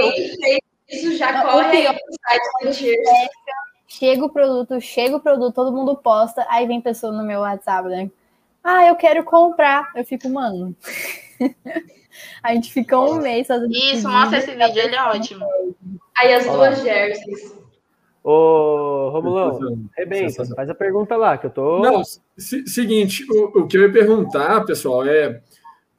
Isso 0.90 1.16
já 1.16 1.42
corre 1.42 1.88
aí 1.88 2.00
no 2.64 2.74
site 2.74 2.98
Chega 3.92 4.24
o 4.24 4.30
produto, 4.30 4.80
chega 4.80 5.18
o 5.18 5.20
produto, 5.20 5.54
todo 5.54 5.76
mundo 5.76 5.98
posta, 5.98 6.46
aí 6.50 6.66
vem 6.66 6.80
pessoa 6.80 7.12
no 7.12 7.26
meu 7.26 7.42
WhatsApp, 7.42 7.90
né? 7.90 8.10
Ah, 8.64 8.88
eu 8.88 8.96
quero 8.96 9.22
comprar. 9.26 9.92
Eu 9.94 10.06
fico, 10.06 10.30
mano. 10.30 10.74
a 12.42 12.54
gente 12.54 12.72
fica 12.72 12.98
um 12.98 13.16
mês 13.16 13.48
fazendo. 13.48 13.70
Isso, 13.70 14.08
mostra 14.08 14.38
esse 14.38 14.52
vídeo, 14.52 14.80
ele 14.80 14.96
é 14.96 15.04
ótimo. 15.04 15.46
Aí 16.18 16.34
as 16.34 16.46
duas 16.46 16.82
jerseys. 16.82 17.54
Ô, 18.24 19.10
Romulão, 19.10 19.60
rebenta, 19.98 20.46
faz 20.56 20.70
a 20.70 20.76
pergunta 20.76 21.18
lá, 21.18 21.38
que 21.38 21.48
eu 21.48 21.52
tô. 21.52 21.80
Não, 21.80 22.02
seguinte, 22.38 23.26
o, 23.30 23.60
o 23.60 23.68
que 23.68 23.76
eu 23.76 23.82
ia 23.82 23.92
perguntar, 23.92 24.64
pessoal, 24.64 25.06
é 25.06 25.42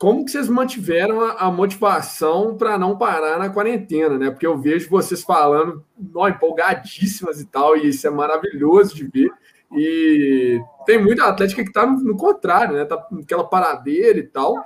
como 0.02 0.24
que 0.24 0.32
vocês 0.32 0.48
mantiveram 0.48 1.20
a, 1.20 1.46
a 1.46 1.50
motivação 1.52 2.56
para 2.56 2.76
não 2.76 2.98
parar 2.98 3.38
na 3.38 3.48
quarentena, 3.48 4.18
né? 4.18 4.32
Porque 4.32 4.44
eu 4.44 4.58
vejo 4.58 4.90
vocês 4.90 5.22
falando, 5.22 5.84
ó, 6.12 6.28
empolgadíssimas 6.28 7.40
e 7.40 7.46
tal, 7.46 7.76
e 7.76 7.86
isso 7.86 8.04
é 8.04 8.10
maravilhoso 8.10 8.96
de 8.96 9.04
ver. 9.04 9.30
E 9.72 10.60
tem 10.84 11.00
muita 11.00 11.26
atlética 11.26 11.62
que 11.62 11.68
está 11.68 11.86
no, 11.86 12.00
no, 12.00 12.16
contrário, 12.16 12.74
né? 12.74 12.84
Tá 12.84 13.06
naquela 13.12 13.44
paradeira 13.44 14.18
e 14.18 14.24
tal. 14.24 14.56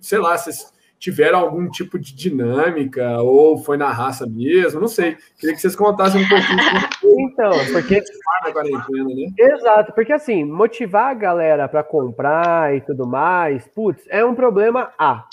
Sei 0.00 0.18
lá, 0.18 0.38
vocês 0.38 0.72
tiveram 0.98 1.38
algum 1.38 1.68
tipo 1.68 1.98
de 1.98 2.14
dinâmica 2.14 3.20
ou 3.20 3.58
foi 3.58 3.76
na 3.76 3.92
raça 3.92 4.26
mesmo, 4.26 4.80
não 4.80 4.88
sei. 4.88 5.18
Queria 5.38 5.54
que 5.54 5.60
vocês 5.60 5.76
contassem 5.76 6.24
um 6.24 6.28
pouquinho. 6.30 6.88
Então, 7.38 7.52
porque 7.72 8.02
quarentena, 8.52 9.14
né? 9.14 9.32
Exato, 9.38 9.92
porque 9.92 10.12
assim, 10.12 10.44
motivar 10.44 11.10
a 11.10 11.14
galera 11.14 11.68
para 11.68 11.84
comprar 11.84 12.74
e 12.74 12.80
tudo 12.80 13.06
mais, 13.06 13.66
putz, 13.68 14.02
é 14.08 14.24
um 14.24 14.34
problema 14.34 14.92
A. 14.98 15.24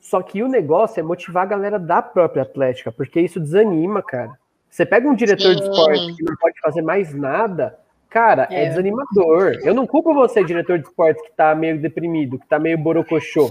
Só 0.00 0.22
que 0.22 0.42
o 0.42 0.48
negócio 0.48 1.00
é 1.00 1.02
motivar 1.02 1.42
a 1.42 1.46
galera 1.46 1.78
da 1.78 2.00
própria 2.00 2.42
Atlética, 2.42 2.90
porque 2.90 3.20
isso 3.20 3.38
desanima, 3.38 4.02
cara. 4.02 4.32
Você 4.70 4.86
pega 4.86 5.06
um 5.06 5.14
diretor 5.14 5.52
Sim. 5.52 5.56
de 5.56 5.62
esporte 5.62 6.16
que 6.16 6.22
não 6.22 6.36
pode 6.36 6.58
fazer 6.60 6.82
mais 6.82 7.14
nada, 7.14 7.78
Cara, 8.08 8.48
é. 8.50 8.64
é. 8.64 8.68
desanimador. 8.70 9.58
Eu 9.62 9.74
não 9.74 9.86
culpo 9.86 10.14
você, 10.14 10.42
diretor 10.42 10.78
de 10.78 10.86
esportes, 10.86 11.22
que 11.22 11.30
tá 11.32 11.54
meio 11.54 11.78
deprimido, 11.78 12.38
que 12.38 12.46
tá 12.46 12.58
meio 12.58 12.78
borocochô. 12.78 13.50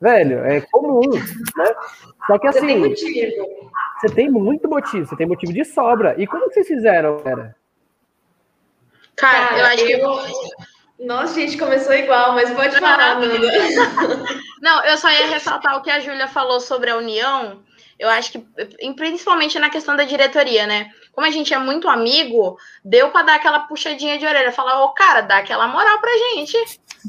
Velho, 0.00 0.38
é 0.44 0.60
comum, 0.62 1.10
né? 1.10 1.74
Só 2.26 2.38
que 2.38 2.48
assim. 2.48 2.94
Você 4.02 4.12
tem 4.12 4.28
muito 4.28 4.68
motivo, 4.68 5.06
você 5.06 5.16
tem 5.16 5.28
motivo 5.28 5.52
de 5.52 5.64
sobra. 5.64 6.20
E 6.20 6.26
como 6.26 6.46
vocês 6.46 6.66
fizeram, 6.66 7.20
cara? 7.20 7.54
Cara, 9.14 9.58
eu 9.58 9.66
acho 9.66 9.86
que. 9.86 9.92
Eu... 9.92 11.06
Nossa, 11.06 11.34
gente, 11.34 11.56
começou 11.56 11.94
igual, 11.94 12.34
mas 12.34 12.50
pode 12.50 12.78
falar, 12.80 13.20
Nanda. 13.20 13.38
Não, 14.60 14.84
eu 14.84 14.96
só 14.96 15.08
ia 15.08 15.26
ressaltar 15.26 15.76
o 15.76 15.82
que 15.82 15.90
a 15.90 16.00
Júlia 16.00 16.26
falou 16.26 16.58
sobre 16.58 16.90
a 16.90 16.96
união. 16.96 17.62
Eu 17.96 18.08
acho 18.08 18.32
que, 18.32 18.38
principalmente 18.94 19.58
na 19.60 19.70
questão 19.70 19.94
da 19.94 20.02
diretoria, 20.02 20.66
né? 20.66 20.90
como 21.12 21.26
a 21.26 21.30
gente 21.30 21.52
é 21.52 21.58
muito 21.58 21.88
amigo, 21.88 22.58
deu 22.82 23.10
para 23.10 23.26
dar 23.26 23.34
aquela 23.36 23.60
puxadinha 23.60 24.18
de 24.18 24.26
orelha, 24.26 24.50
falar, 24.50 24.82
ô 24.82 24.94
cara, 24.94 25.20
dá 25.20 25.38
aquela 25.38 25.68
moral 25.68 26.00
pra 26.00 26.10
gente, 26.16 26.56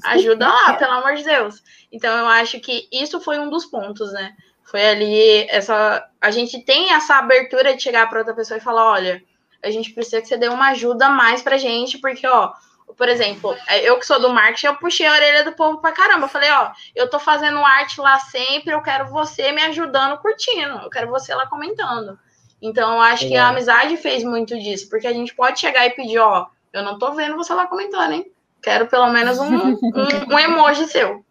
ajuda 0.03 0.47
lá, 0.47 0.73
pelo 0.73 0.91
amor 0.91 1.15
de 1.15 1.23
Deus. 1.23 1.63
Então 1.91 2.15
eu 2.17 2.27
acho 2.27 2.59
que 2.59 2.87
isso 2.91 3.19
foi 3.21 3.39
um 3.39 3.49
dos 3.49 3.65
pontos, 3.65 4.11
né? 4.11 4.35
Foi 4.63 4.85
ali 4.85 5.47
essa 5.49 6.07
a 6.19 6.31
gente 6.31 6.63
tem 6.63 6.93
essa 6.93 7.15
abertura 7.15 7.75
de 7.75 7.83
chegar 7.83 8.09
para 8.09 8.19
outra 8.19 8.33
pessoa 8.33 8.57
e 8.57 8.61
falar, 8.61 8.85
olha, 8.85 9.23
a 9.61 9.69
gente 9.69 9.91
precisa 9.91 10.21
que 10.21 10.27
você 10.27 10.37
dê 10.37 10.47
uma 10.47 10.69
ajuda 10.69 11.09
mais 11.09 11.41
pra 11.41 11.57
gente, 11.57 11.97
porque 11.97 12.25
ó, 12.25 12.53
por 12.97 13.09
exemplo, 13.09 13.55
eu 13.81 13.97
que 13.97 14.05
sou 14.05 14.19
do 14.19 14.29
marketing, 14.29 14.67
eu 14.67 14.75
puxei 14.75 15.05
a 15.05 15.13
orelha 15.13 15.43
do 15.43 15.53
povo 15.53 15.79
pra 15.79 15.91
caramba. 15.91 16.25
Eu 16.25 16.29
falei, 16.29 16.49
ó, 16.51 16.71
eu 16.95 17.09
tô 17.09 17.19
fazendo 17.19 17.57
arte 17.59 17.99
lá 17.99 18.19
sempre, 18.19 18.73
eu 18.73 18.81
quero 18.81 19.07
você 19.07 19.51
me 19.51 19.61
ajudando 19.63 20.19
curtindo, 20.19 20.79
eu 20.83 20.89
quero 20.89 21.09
você 21.09 21.33
lá 21.33 21.47
comentando. 21.47 22.17
Então, 22.61 22.93
eu 22.93 23.01
acho 23.01 23.25
é. 23.25 23.27
que 23.29 23.35
a 23.35 23.49
amizade 23.49 23.97
fez 23.97 24.23
muito 24.23 24.57
disso, 24.57 24.89
porque 24.89 25.07
a 25.07 25.13
gente 25.13 25.35
pode 25.35 25.59
chegar 25.59 25.85
e 25.85 25.91
pedir, 25.91 26.19
ó, 26.19 26.47
eu 26.71 26.83
não 26.83 26.97
tô 26.97 27.11
vendo 27.11 27.35
você 27.35 27.53
lá 27.53 27.67
comentando, 27.67 28.13
hein? 28.13 28.31
Quero 28.61 28.87
pelo 28.87 29.09
menos 29.09 29.37
um, 29.39 29.73
um, 29.75 30.33
um 30.33 30.39
emoji 30.39 30.87
seu. 30.87 31.25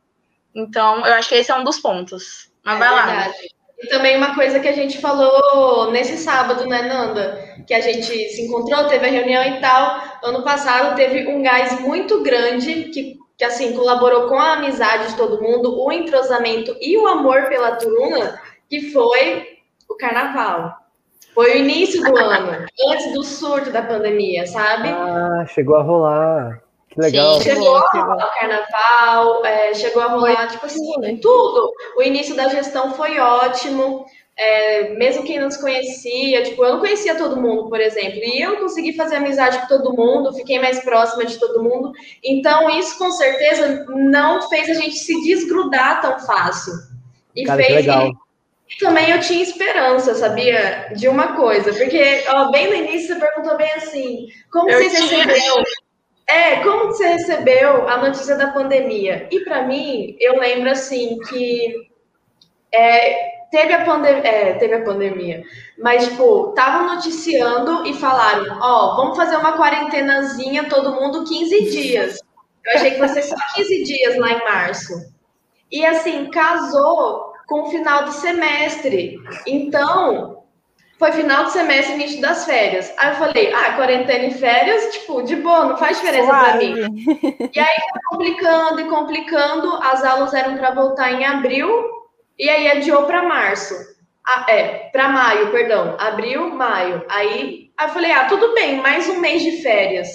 Então, 0.55 1.07
eu 1.07 1.15
acho 1.15 1.31
que 1.31 1.37
esse 1.37 1.51
é 1.51 1.55
um 1.55 1.65
dos 1.65 1.79
pontos. 1.79 2.52
Mas 2.65 2.77
é 2.77 2.79
vai 2.79 2.89
verdade. 2.95 3.29
lá. 3.29 3.35
E 3.83 3.89
também 3.89 4.17
uma 4.17 4.35
coisa 4.35 4.61
que 4.61 4.69
a 4.69 4.73
gente 4.73 5.01
falou 5.01 5.91
nesse 5.91 6.17
sábado, 6.17 6.67
né, 6.67 6.83
Nanda? 6.83 7.57
Que 7.67 7.75
a 7.75 7.81
gente 7.81 8.07
se 8.07 8.43
encontrou, 8.43 8.87
teve 8.87 9.07
a 9.07 9.11
reunião 9.11 9.43
e 9.45 9.61
tal. 9.61 10.01
Ano 10.23 10.43
passado 10.43 10.95
teve 10.95 11.27
um 11.27 11.43
gás 11.43 11.81
muito 11.81 12.23
grande 12.23 12.85
que, 12.85 13.19
que 13.37 13.45
assim, 13.45 13.75
colaborou 13.75 14.29
com 14.29 14.39
a 14.39 14.53
amizade 14.53 15.09
de 15.09 15.17
todo 15.17 15.43
mundo, 15.43 15.85
o 15.85 15.91
entrosamento 15.91 16.77
e 16.81 16.97
o 16.97 17.09
amor 17.09 17.49
pela 17.49 17.75
turuna, 17.75 18.41
que 18.71 18.93
foi 18.93 19.59
o 19.89 19.97
carnaval. 19.97 20.77
Foi 21.35 21.53
o 21.55 21.57
início 21.57 22.03
do 22.05 22.17
ano, 22.17 22.67
antes 22.89 23.13
do 23.15 23.25
surto 23.25 23.73
da 23.73 23.83
pandemia, 23.83 24.47
sabe? 24.47 24.89
Ah, 24.91 25.45
chegou 25.49 25.77
a 25.77 25.83
rolar. 25.83 26.62
Que 26.93 27.01
legal. 27.01 27.41
Sim, 27.41 27.51
chegou 27.51 27.77
a 27.77 27.89
rolar 27.91 28.27
o 28.27 28.39
carnaval, 28.39 29.47
é, 29.47 29.75
chegou 29.75 30.03
a 30.03 30.07
rolar, 30.07 30.49
tipo 30.49 30.67
assim, 30.67 31.19
tudo. 31.21 31.73
O 31.97 32.03
início 32.03 32.37
da 32.37 32.49
gestão 32.49 32.95
foi 32.95 33.19
ótimo. 33.19 34.05
É, 34.37 34.91
mesmo 34.95 35.25
quem 35.25 35.39
não 35.39 35.51
se 35.51 35.61
conhecia, 35.61 36.43
tipo, 36.43 36.65
eu 36.65 36.75
não 36.75 36.81
conhecia 36.81 37.15
todo 37.17 37.41
mundo, 37.41 37.69
por 37.69 37.79
exemplo, 37.79 38.19
e 38.19 38.41
eu 38.41 38.57
consegui 38.61 38.95
fazer 38.95 39.17
amizade 39.17 39.59
com 39.59 39.67
todo 39.67 39.95
mundo, 39.95 40.33
fiquei 40.33 40.59
mais 40.59 40.83
próxima 40.83 41.27
de 41.27 41.39
todo 41.39 41.63
mundo, 41.63 41.93
então 42.25 42.71
isso 42.79 42.97
com 42.97 43.11
certeza 43.11 43.85
não 43.91 44.49
fez 44.49 44.71
a 44.71 44.75
gente 44.75 44.97
se 44.97 45.23
desgrudar 45.23 46.01
tão 46.01 46.19
fácil. 46.21 46.73
E 47.37 47.45
Cara, 47.45 47.63
fez 47.63 47.87
também 48.81 49.11
eu 49.11 49.21
tinha 49.21 49.43
esperança, 49.43 50.15
sabia? 50.15 50.93
De 50.97 51.09
uma 51.09 51.37
coisa, 51.37 51.71
porque 51.73 52.25
ó, 52.29 52.51
bem 52.51 52.69
no 52.69 52.75
início 52.75 53.09
você 53.09 53.21
perguntou 53.21 53.57
bem 53.59 53.71
assim: 53.75 54.29
como 54.51 54.71
eu 54.71 54.83
você 54.83 54.97
tinha... 54.97 55.27
É, 56.27 56.63
como 56.63 56.87
você 56.87 57.07
recebeu 57.07 57.89
a 57.89 57.97
notícia 57.99 58.37
da 58.37 58.53
pandemia? 58.53 59.29
E 59.31 59.41
para 59.41 59.63
mim, 59.63 60.17
eu 60.21 60.39
lembro 60.39 60.71
assim 60.71 61.19
que 61.29 61.91
é, 62.73 63.47
teve, 63.51 63.73
a 63.75 64.07
é, 64.07 64.55
teve 64.55 64.75
a 64.75 64.85
pandemia, 64.85 65.45
mas 65.79 66.07
tipo, 66.07 66.51
estavam 66.51 66.95
noticiando 66.95 67.87
e 67.87 67.95
falaram: 67.95 68.59
ó, 68.61 68.97
vamos 68.97 69.17
fazer 69.17 69.37
uma 69.37 69.57
quarentenazinha, 69.59 70.69
todo 70.69 70.95
mundo 70.95 71.25
15 71.25 71.71
dias. 71.71 72.19
Eu 72.65 72.75
achei 72.75 72.93
que 72.93 72.99
fosse 72.99 73.23
só 73.23 73.37
15 73.55 73.83
dias 73.83 74.17
lá 74.17 74.33
em 74.33 74.45
março. 74.45 75.13
E 75.71 75.85
assim, 75.85 76.31
casou 76.31 77.33
com 77.47 77.63
o 77.63 77.71
final 77.71 78.05
do 78.05 78.13
semestre. 78.13 79.19
Então, 79.47 80.42
foi 81.03 81.11
final 81.11 81.43
do 81.43 81.51
semestre, 81.51 81.95
início 81.95 82.21
das 82.21 82.45
férias. 82.45 82.95
Aí 82.97 83.09
eu 83.11 83.17
falei, 83.17 83.53
ah, 83.53 83.73
quarentena 83.73 84.27
e 84.27 84.35
férias, 84.35 84.93
tipo, 84.93 85.21
de 85.23 85.35
boa, 85.35 85.65
não 85.65 85.77
faz 85.77 85.97
diferença 85.97 86.29
para 86.29 86.55
mim. 86.55 86.75
E 87.53 87.59
aí, 87.59 87.81
complicando 88.07 88.81
e 88.81 88.85
complicando, 88.85 89.81
as 89.83 90.05
aulas 90.05 90.33
eram 90.33 90.57
para 90.57 90.71
voltar 90.71 91.11
em 91.11 91.25
abril, 91.25 91.69
e 92.39 92.49
aí 92.49 92.71
adiou 92.71 93.03
para 93.03 93.25
março. 93.25 93.75
Ah, 94.25 94.47
é, 94.49 94.91
para 94.93 95.09
maio, 95.09 95.51
perdão. 95.51 95.97
Abril, 95.99 96.55
maio. 96.55 97.05
Aí, 97.09 97.73
aí 97.77 97.89
eu 97.89 97.93
falei, 97.93 98.13
ah, 98.13 98.27
tudo 98.27 98.55
bem, 98.55 98.81
mais 98.81 99.09
um 99.09 99.19
mês 99.19 99.43
de 99.43 99.61
férias. 99.61 100.09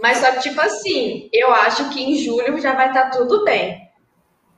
Mas 0.00 0.16
só 0.16 0.32
que, 0.32 0.40
tipo 0.40 0.60
assim, 0.62 1.28
eu 1.34 1.52
acho 1.52 1.90
que 1.90 2.02
em 2.02 2.16
julho 2.16 2.58
já 2.58 2.74
vai 2.74 2.88
estar 2.88 3.10
tá 3.10 3.18
tudo 3.18 3.44
bem. 3.44 3.78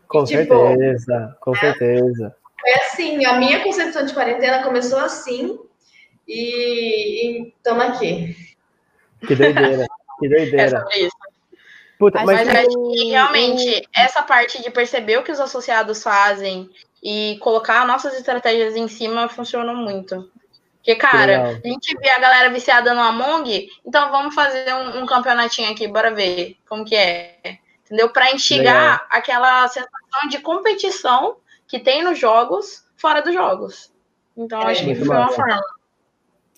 Com 0.07 0.23
tipo, 0.23 0.55
certeza, 0.55 1.37
com 1.40 1.57
é, 1.57 1.59
certeza. 1.59 2.37
É 2.64 2.75
assim, 2.85 3.25
a 3.25 3.33
minha 3.33 3.64
concepção 3.64 4.05
de 4.05 4.14
quarentena 4.14 4.62
começou 4.62 5.01
assim 5.01 5.59
e 6.33 7.53
estamos 7.57 7.85
aqui. 7.85 8.37
Que 9.27 9.35
doideira, 9.35 9.87
que 10.18 10.29
doideira. 10.29 10.62
É 10.62 10.68
sobre 10.68 10.99
isso. 10.99 11.16
Puta, 11.99 12.25
mas, 12.25 12.47
mas 12.49 12.68
eu... 12.75 13.11
realmente, 13.11 13.88
essa 13.95 14.23
parte 14.23 14.61
de 14.62 14.71
perceber 14.71 15.18
o 15.18 15.23
que 15.23 15.31
os 15.31 15.38
associados 15.38 16.03
fazem 16.03 16.68
e 17.03 17.38
colocar 17.40 17.87
nossas 17.87 18.14
estratégias 18.14 18.75
em 18.75 18.88
cima 18.88 19.29
funcionou 19.29 19.77
muito. 19.77 20.31
Porque, 20.79 20.97
cara, 20.97 21.61
a 21.62 21.68
gente 21.68 21.97
vê 21.99 22.11
a 22.11 22.18
galera 22.18 22.51
viciada 22.51 22.92
no 22.92 23.01
Among, 23.01 23.68
então 23.87 24.11
vamos 24.11 24.35
fazer 24.35 24.75
um, 24.75 25.03
um 25.03 25.07
campeonatinho 25.07 25.71
aqui, 25.71 25.87
bora 25.87 26.12
ver 26.12 26.57
como 26.68 26.85
que 26.85 26.97
é 26.97 27.61
entendeu? 27.92 28.09
Para 28.11 28.33
instigar 28.33 28.92
Legal. 28.92 29.07
aquela 29.11 29.68
sensação 29.68 30.29
de 30.29 30.38
competição 30.38 31.37
que 31.68 31.79
tem 31.79 32.03
nos 32.03 32.18
jogos, 32.18 32.85
fora 32.97 33.21
dos 33.21 33.35
jogos. 33.35 33.92
Então, 34.37 34.62
é, 34.62 34.73
acho 34.73 34.85
que 34.85 34.95
foi 34.95 35.14
uma 35.14 35.29
forma. 35.29 35.61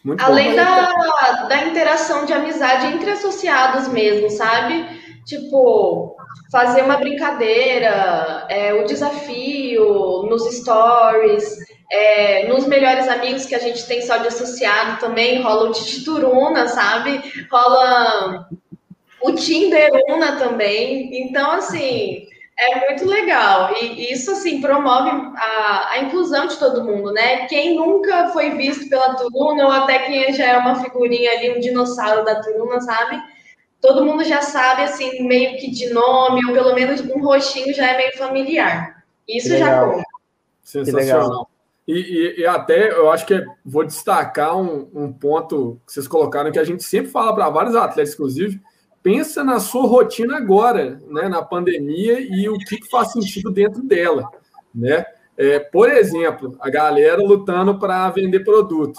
Muito 0.05 0.23
Além 0.23 0.51
bom, 0.51 0.57
da, 0.57 1.47
da 1.49 1.65
interação 1.67 2.27
de 2.27 2.33
amizade 2.35 2.89
entre 2.89 3.11
associados 3.11 3.89
mesmo, 3.89 4.29
sabe? 4.29 4.85
Tipo, 5.25 6.15
fazer 6.53 6.83
uma 6.83 6.99
brincadeira, 6.99 8.47
é, 8.51 8.75
o 8.75 8.85
desafio 8.85 10.27
nos 10.29 10.45
stories, 10.57 11.57
é, 11.91 12.47
nos 12.49 12.67
melhores 12.67 13.09
amigos 13.09 13.47
que 13.47 13.55
a 13.55 13.59
gente 13.59 13.87
tem 13.87 14.03
só 14.03 14.19
de 14.19 14.29
associado 14.29 15.01
também, 15.01 15.41
rola 15.41 15.71
o 15.71 15.73
Titituruna, 15.73 16.69
sabe? 16.69 17.23
Rola 17.51 18.47
o 19.23 19.33
Tinder 19.33 19.91
Una 20.11 20.37
também. 20.37 21.23
Então, 21.23 21.51
assim, 21.53 22.27
é 22.59 22.89
muito 22.89 23.07
legal. 23.07 23.75
E 23.81 24.13
isso, 24.13 24.31
assim, 24.31 24.61
promove 24.61 25.11
a, 25.37 25.91
a 25.93 25.99
inclusão 26.01 26.47
de 26.47 26.57
todo 26.57 26.85
mundo, 26.85 27.13
né? 27.13 27.47
Quem 27.47 27.77
nunca 27.77 28.29
foi 28.29 28.51
visto 28.51 28.89
pela 28.89 29.15
Turuna, 29.15 29.65
ou 29.65 29.73
até 29.73 30.01
quem 30.01 30.33
já 30.33 30.45
é 30.47 30.59
uma 30.59 30.77
figurinha 30.77 31.31
ali, 31.33 31.57
um 31.57 31.61
dinossauro 31.61 32.25
da 32.25 32.41
Turuna, 32.41 32.81
sabe? 32.81 33.21
Todo 33.81 34.05
mundo 34.05 34.25
já 34.25 34.41
sabe, 34.41 34.83
assim, 34.83 35.27
meio 35.27 35.59
que 35.59 35.71
de 35.71 35.93
nome, 35.93 36.41
ou 36.47 36.53
pelo 36.53 36.75
menos 36.75 37.01
um 37.01 37.21
rostinho 37.21 37.75
já 37.75 37.93
é 37.93 37.97
meio 37.97 38.17
familiar. 38.17 39.05
Isso 39.29 39.57
já 39.57 39.85
conta. 39.85 40.05
Sensacional. 40.63 41.51
E, 41.87 41.93
e, 41.93 42.41
e, 42.41 42.47
até 42.47 42.91
eu 42.91 43.11
acho 43.11 43.27
que 43.27 43.45
vou 43.63 43.85
destacar 43.85 44.57
um, 44.57 44.89
um, 44.95 45.13
ponto 45.13 45.79
que 45.87 45.93
vocês 45.93 46.09
colocaram 46.09 46.51
que 46.51 46.59
a 46.59 46.65
gente 46.65 46.83
sempre 46.83 47.11
fala 47.11 47.35
para 47.35 47.51
vários 47.51 47.77
atletas, 47.77 48.15
inclusive, 48.15 48.59
pensa 49.05 49.45
na 49.45 49.61
sua 49.61 49.87
rotina 49.87 50.39
agora, 50.39 50.99
né, 51.11 51.29
na 51.29 51.43
pandemia 51.43 52.19
e 52.19 52.49
o 52.49 52.57
que 52.57 52.89
faz 52.91 53.13
sentido 53.13 53.51
dentro 53.51 53.83
dela, 53.83 54.31
né? 54.75 55.05
É, 55.37 55.59
por 55.59 55.91
exemplo, 55.91 56.57
a 56.59 56.71
galera 56.71 57.21
lutando 57.23 57.79
para 57.79 58.09
vender 58.11 58.41
produto, 58.41 58.99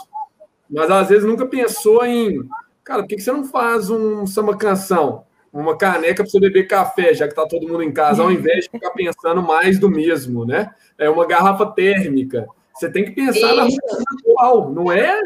mas 0.70 0.92
às 0.92 1.10
vezes 1.10 1.26
nunca 1.26 1.48
pensou 1.48 2.06
em, 2.06 2.48
cara, 2.84 3.02
por 3.02 3.08
que, 3.10 3.16
que 3.16 3.24
você 3.24 3.32
não 3.32 3.46
faz 3.46 3.90
um 3.90 4.28
samba 4.28 4.56
canção, 4.56 5.24
uma 5.52 5.76
caneca 5.76 6.22
para 6.22 6.30
você 6.30 6.40
beber 6.40 6.68
café, 6.68 7.14
já 7.14 7.26
que 7.26 7.32
está 7.32 7.48
todo 7.48 7.68
mundo 7.68 7.82
em 7.82 7.92
casa, 7.92 8.22
ao 8.22 8.32
invés 8.32 8.66
de 8.66 8.72
ficar 8.72 8.92
pensando 8.92 9.42
mais 9.42 9.80
do 9.80 9.90
mesmo, 9.90 10.46
né? 10.46 10.70
É 10.98 11.10
uma 11.10 11.26
garrafa 11.26 11.66
térmica. 11.66 12.46
Você 12.76 12.92
tem 12.92 13.06
que 13.06 13.12
pensar 13.12 13.40
Isso. 13.40 13.56
na 13.56 13.64
rotina 13.64 14.06
atual, 14.20 14.70
não 14.72 14.92
é 14.92 15.20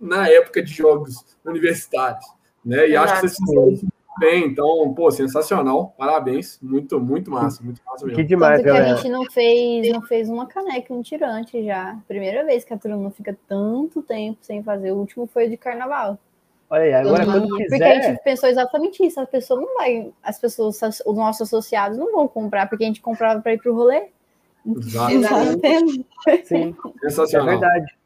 na 0.00 0.28
época 0.28 0.62
de 0.62 0.72
jogos 0.72 1.22
universitários, 1.44 2.24
né? 2.64 2.88
E 2.88 2.96
acho 2.96 3.20
que 3.20 3.28
você 3.28 3.36
se 3.36 3.44
bem, 4.18 4.46
então, 4.46 4.92
pô, 4.94 5.10
sensacional, 5.10 5.94
parabéns, 5.96 6.58
muito, 6.60 7.00
muito 7.00 7.30
massa, 7.30 7.62
muito 7.62 7.80
massa 7.84 8.04
mesmo. 8.04 8.18
Que 8.18 8.24
demais, 8.24 8.62
Tanto 8.62 8.74
que 8.74 8.78
a 8.78 8.94
gente 8.94 9.08
não 9.08 9.24
fez, 9.24 9.92
não 9.92 10.02
fez 10.02 10.28
uma 10.28 10.46
caneca, 10.46 10.92
um 10.92 11.02
tirante 11.02 11.64
já. 11.64 11.98
Primeira 12.08 12.44
vez 12.44 12.64
que 12.64 12.74
a 12.74 12.78
turma 12.78 12.96
não 12.96 13.10
fica 13.10 13.36
tanto 13.48 14.02
tempo 14.02 14.38
sem 14.42 14.62
fazer, 14.62 14.92
o 14.92 14.96
último 14.96 15.26
foi 15.26 15.48
de 15.48 15.56
carnaval. 15.56 16.18
Olha 16.68 16.82
aí, 16.82 16.94
agora 16.94 17.24
uhum. 17.24 17.32
quando 17.32 17.56
quiser... 17.56 17.68
Porque 17.68 17.84
a 17.84 18.02
gente 18.02 18.22
pensou 18.24 18.48
exatamente 18.48 19.06
isso, 19.06 19.20
a 19.20 19.26
pessoa 19.26 19.60
não 19.60 19.74
vai, 19.74 20.12
as 20.22 20.38
pessoas, 20.38 20.80
os 21.04 21.16
nossos 21.16 21.42
associados 21.42 21.96
não 21.96 22.12
vão 22.12 22.26
comprar, 22.26 22.68
porque 22.68 22.84
a 22.84 22.86
gente 22.88 23.00
comprava 23.00 23.40
para 23.40 23.52
ir 23.52 23.58
para 23.58 23.70
o 23.70 23.74
rolê. 23.74 24.08
Exatamente. 24.66 26.06
Sim, 26.44 26.74
sensacional. 27.00 27.48
É 27.48 27.50
verdade. 27.52 27.96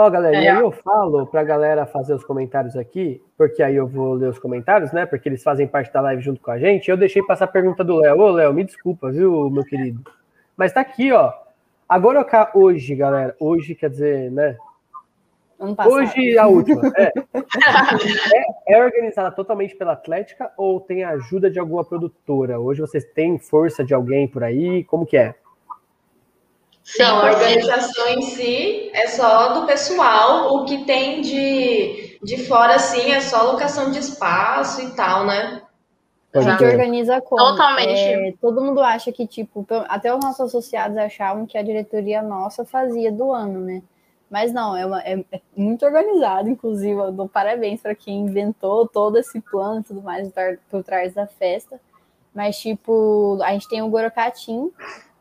Ó, 0.00 0.08
galera, 0.08 0.36
é. 0.36 0.44
e 0.44 0.48
aí 0.48 0.60
eu 0.60 0.70
falo 0.70 1.26
para 1.26 1.40
a 1.40 1.44
galera 1.44 1.84
fazer 1.84 2.14
os 2.14 2.22
comentários 2.22 2.76
aqui, 2.76 3.20
porque 3.36 3.60
aí 3.60 3.74
eu 3.74 3.84
vou 3.84 4.14
ler 4.14 4.28
os 4.28 4.38
comentários, 4.38 4.92
né? 4.92 5.04
Porque 5.04 5.28
eles 5.28 5.42
fazem 5.42 5.66
parte 5.66 5.92
da 5.92 6.00
live 6.00 6.22
junto 6.22 6.40
com 6.40 6.52
a 6.52 6.56
gente. 6.56 6.88
Eu 6.88 6.96
deixei 6.96 7.20
passar 7.20 7.46
a 7.46 7.48
pergunta 7.48 7.82
do 7.82 7.96
Léo. 7.96 8.16
Ô, 8.16 8.30
Léo, 8.30 8.54
me 8.54 8.62
desculpa, 8.62 9.10
viu, 9.10 9.50
meu 9.50 9.64
querido? 9.64 10.00
Mas 10.56 10.72
tá 10.72 10.82
aqui, 10.82 11.10
ó. 11.10 11.32
Agora 11.88 12.24
hoje, 12.54 12.94
galera, 12.94 13.34
hoje 13.40 13.74
quer 13.74 13.90
dizer, 13.90 14.30
né? 14.30 14.56
Hoje 15.58 16.38
a 16.38 16.46
última. 16.46 16.80
É. 16.96 17.12
é. 18.70 18.74
é, 18.76 18.84
organizada 18.84 19.32
totalmente 19.32 19.74
pela 19.74 19.94
Atlética 19.94 20.52
ou 20.56 20.78
tem 20.78 21.02
a 21.02 21.10
ajuda 21.10 21.50
de 21.50 21.58
alguma 21.58 21.84
produtora? 21.84 22.60
Hoje 22.60 22.80
vocês 22.80 23.04
têm 23.04 23.36
força 23.36 23.82
de 23.82 23.94
alguém 23.94 24.28
por 24.28 24.44
aí? 24.44 24.84
Como 24.84 25.04
que 25.04 25.16
é? 25.16 25.34
Sim, 26.88 27.02
a 27.02 27.22
organização 27.22 28.08
em 28.08 28.22
si 28.22 28.90
é 28.94 29.08
só 29.08 29.52
do 29.52 29.66
pessoal, 29.66 30.54
o 30.54 30.64
que 30.64 30.86
tem 30.86 31.20
de, 31.20 32.18
de 32.22 32.46
fora, 32.46 32.76
assim, 32.76 33.12
é 33.12 33.20
só 33.20 33.42
locação 33.42 33.90
de 33.90 33.98
espaço 33.98 34.80
e 34.80 34.90
tal, 34.92 35.26
né? 35.26 35.60
A 36.32 36.40
gente 36.40 36.64
organiza 36.64 37.20
como? 37.20 37.42
Totalmente. 37.42 37.90
É, 37.90 38.32
todo 38.40 38.62
mundo 38.62 38.80
acha 38.80 39.12
que, 39.12 39.26
tipo, 39.26 39.66
até 39.86 40.14
os 40.14 40.24
nossos 40.24 40.40
associados 40.40 40.96
achavam 40.96 41.44
que 41.44 41.58
a 41.58 41.62
diretoria 41.62 42.22
nossa 42.22 42.64
fazia 42.64 43.12
do 43.12 43.32
ano, 43.34 43.60
né? 43.60 43.82
Mas 44.30 44.50
não, 44.50 44.74
é, 44.74 44.86
uma, 44.86 45.02
é, 45.02 45.22
é 45.30 45.40
muito 45.54 45.84
organizado, 45.84 46.48
inclusive, 46.48 46.98
eu 46.98 47.12
dou 47.12 47.28
parabéns 47.28 47.82
para 47.82 47.94
quem 47.94 48.20
inventou 48.20 48.88
todo 48.88 49.18
esse 49.18 49.40
plano 49.42 49.80
e 49.80 49.84
tudo 49.84 50.00
mais 50.00 50.30
por 50.70 50.82
trás 50.82 51.12
da 51.12 51.26
festa. 51.26 51.78
Mas, 52.34 52.58
tipo, 52.58 53.38
a 53.42 53.52
gente 53.52 53.68
tem 53.68 53.82
o 53.82 53.88
Gorocatim, 53.88 54.70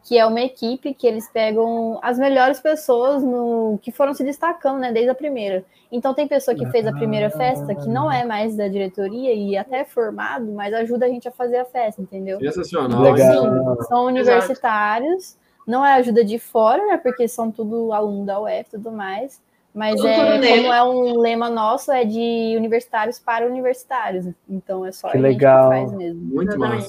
que 0.08 0.18
é 0.18 0.26
uma 0.26 0.40
equipe 0.40 0.94
que 0.94 1.06
eles 1.06 1.30
pegam 1.30 2.00
as 2.02 2.18
melhores 2.18 2.62
pessoas 2.62 3.22
no 3.22 3.78
que 3.82 3.92
foram 3.92 4.14
se 4.14 4.24
destacando, 4.24 4.80
né, 4.80 4.90
desde 4.90 5.10
a 5.10 5.14
primeira. 5.14 5.66
Então 5.92 6.14
tem 6.14 6.26
pessoa 6.26 6.56
que 6.56 6.66
fez 6.68 6.88
a 6.88 6.94
primeira 6.94 7.30
festa 7.30 7.76
que 7.76 7.90
não 7.90 8.10
é 8.10 8.24
mais 8.24 8.56
da 8.56 8.70
diretoria 8.70 9.34
e 9.34 9.58
até 9.58 9.82
é 9.82 9.84
formado, 9.84 10.50
mas 10.54 10.74
ajuda 10.74 11.08
a 11.08 11.10
gente 11.10 11.28
a 11.28 11.32
fazer 11.32 11.58
a 11.58 11.66
festa, 11.66 12.02
entendeu? 12.02 12.40
Sensacional. 12.40 13.18
Então, 13.18 13.74
assim, 13.74 13.84
são 13.90 14.06
universitários, 14.06 15.32
Exato. 15.32 15.40
não 15.68 15.86
é 15.86 15.96
ajuda 15.96 16.24
de 16.24 16.40
fora, 16.40 16.88
né, 16.88 16.96
porque 16.96 17.28
são 17.28 17.52
tudo 17.52 17.92
aluno 17.92 18.26
da 18.26 18.40
UF 18.40 18.62
e 18.62 18.64
tudo 18.64 18.94
mais. 18.94 19.42
Mas 19.74 20.02
é, 20.06 20.16
como 20.16 20.74
é 20.74 20.84
um 20.86 21.20
lema 21.20 21.50
nosso, 21.50 21.92
é 21.92 22.06
de 22.06 22.56
universitários 22.56 23.20
para 23.20 23.46
universitários. 23.46 24.26
Então 24.48 24.86
é 24.86 24.92
só 24.94 25.10
que 25.10 25.18
a 25.18 25.20
legal. 25.20 25.74
gente 25.74 25.82
que 25.82 25.90
faz 25.90 25.98
mesmo. 25.98 26.22
Muito 26.34 26.58
massa. 26.58 26.88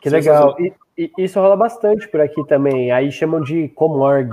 Que 0.00 0.08
legal. 0.08 0.54
E, 0.60 0.72
e, 0.98 1.12
isso 1.18 1.40
rola 1.40 1.56
bastante 1.56 2.08
por 2.08 2.20
aqui 2.20 2.44
também. 2.46 2.90
Aí 2.90 3.12
chamam 3.12 3.40
de 3.40 3.68
comorg. 3.68 4.30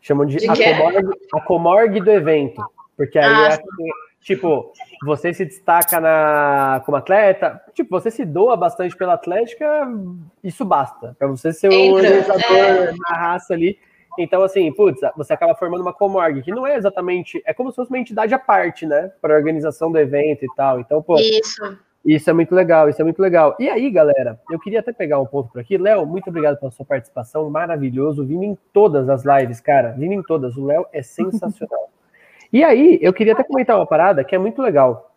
Chamam 0.00 0.26
de, 0.26 0.36
de 0.36 0.48
a, 0.48 0.54
comorg, 0.54 1.08
a 1.32 1.40
comorg 1.40 2.00
do 2.00 2.10
evento. 2.10 2.62
Porque 2.96 3.18
aí 3.18 3.24
ah, 3.24 3.44
é 3.44 3.48
assim, 3.48 3.90
tipo, 4.20 4.72
você 5.04 5.32
se 5.32 5.44
destaca 5.44 5.98
na, 5.98 6.82
como 6.84 6.96
atleta, 6.96 7.60
tipo, 7.72 7.90
você 7.90 8.10
se 8.10 8.24
doa 8.24 8.56
bastante 8.56 8.96
pela 8.96 9.14
Atlética, 9.14 9.66
isso 10.42 10.64
basta. 10.64 11.16
Para 11.18 11.28
você 11.28 11.52
ser 11.52 11.70
um 11.70 11.92
organizador 11.92 12.56
é. 12.56 12.92
na 12.92 13.16
raça 13.16 13.54
ali. 13.54 13.78
Então, 14.18 14.42
assim, 14.42 14.72
putz, 14.72 15.00
você 15.16 15.32
acaba 15.32 15.56
formando 15.56 15.80
uma 15.80 15.92
comorg, 15.92 16.40
que 16.42 16.52
não 16.52 16.66
é 16.66 16.76
exatamente. 16.76 17.42
É 17.44 17.52
como 17.52 17.70
se 17.70 17.76
fosse 17.76 17.90
uma 17.90 17.98
entidade 17.98 18.32
à 18.32 18.38
parte, 18.38 18.86
né? 18.86 19.10
Para 19.20 19.34
a 19.34 19.36
organização 19.36 19.90
do 19.90 19.98
evento 19.98 20.44
e 20.44 20.54
tal. 20.54 20.78
Então, 20.78 21.02
pô. 21.02 21.16
Isso. 21.16 21.76
Isso 22.04 22.28
é 22.28 22.32
muito 22.34 22.54
legal, 22.54 22.88
isso 22.90 23.00
é 23.00 23.04
muito 23.04 23.18
legal. 23.18 23.56
E 23.58 23.66
aí, 23.68 23.90
galera, 23.90 24.38
eu 24.50 24.58
queria 24.58 24.80
até 24.80 24.92
pegar 24.92 25.18
um 25.18 25.24
ponto 25.24 25.50
por 25.50 25.60
aqui. 25.60 25.78
Léo, 25.78 26.04
muito 26.04 26.28
obrigado 26.28 26.58
pela 26.58 26.70
sua 26.70 26.84
participação, 26.84 27.48
maravilhoso. 27.48 28.26
Vindo 28.26 28.44
em 28.44 28.58
todas 28.74 29.08
as 29.08 29.24
lives, 29.24 29.58
cara. 29.58 29.92
Vindo 29.92 30.12
em 30.12 30.22
todas. 30.22 30.54
O 30.58 30.66
Léo 30.66 30.86
é 30.92 31.02
sensacional. 31.02 31.90
e 32.52 32.62
aí, 32.62 32.98
eu 33.00 33.12
queria 33.12 33.32
até 33.32 33.42
comentar 33.42 33.76
uma 33.76 33.86
parada 33.86 34.22
que 34.22 34.34
é 34.34 34.38
muito 34.38 34.60
legal. 34.60 35.14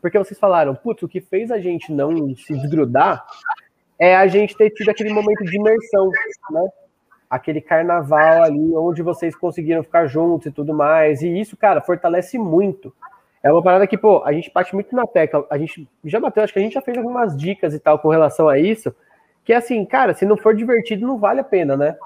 Porque 0.00 0.18
vocês 0.18 0.40
falaram, 0.40 0.74
putz, 0.74 1.02
o 1.02 1.08
que 1.08 1.20
fez 1.20 1.50
a 1.50 1.60
gente 1.60 1.92
não 1.92 2.34
se 2.34 2.54
desgrudar 2.54 3.24
é 3.98 4.16
a 4.16 4.26
gente 4.26 4.56
ter 4.56 4.70
tido 4.70 4.88
aquele 4.88 5.12
momento 5.12 5.44
de 5.44 5.56
imersão, 5.56 6.08
né? 6.50 6.68
Aquele 7.28 7.60
carnaval 7.60 8.42
ali 8.42 8.74
onde 8.74 9.02
vocês 9.02 9.36
conseguiram 9.36 9.82
ficar 9.82 10.06
juntos 10.06 10.46
e 10.46 10.50
tudo 10.50 10.72
mais. 10.72 11.20
E 11.20 11.28
isso, 11.38 11.56
cara, 11.58 11.82
fortalece 11.82 12.38
muito 12.38 12.92
é 13.42 13.50
uma 13.50 13.62
parada 13.62 13.86
que, 13.86 13.98
pô, 13.98 14.22
a 14.24 14.32
gente 14.32 14.50
bate 14.52 14.72
muito 14.74 14.94
na 14.94 15.06
tecla. 15.06 15.44
A 15.50 15.58
gente 15.58 15.88
já 16.04 16.20
bateu, 16.20 16.44
acho 16.44 16.52
que 16.52 16.58
a 16.58 16.62
gente 16.62 16.74
já 16.74 16.80
fez 16.80 16.96
algumas 16.96 17.36
dicas 17.36 17.74
e 17.74 17.78
tal 17.80 17.98
com 17.98 18.08
relação 18.08 18.48
a 18.48 18.58
isso. 18.58 18.94
Que 19.44 19.52
é 19.52 19.56
assim, 19.56 19.84
cara, 19.84 20.14
se 20.14 20.24
não 20.24 20.36
for 20.36 20.54
divertido, 20.54 21.06
não 21.06 21.18
vale 21.18 21.40
a 21.40 21.44
pena, 21.44 21.76
né? 21.76 21.96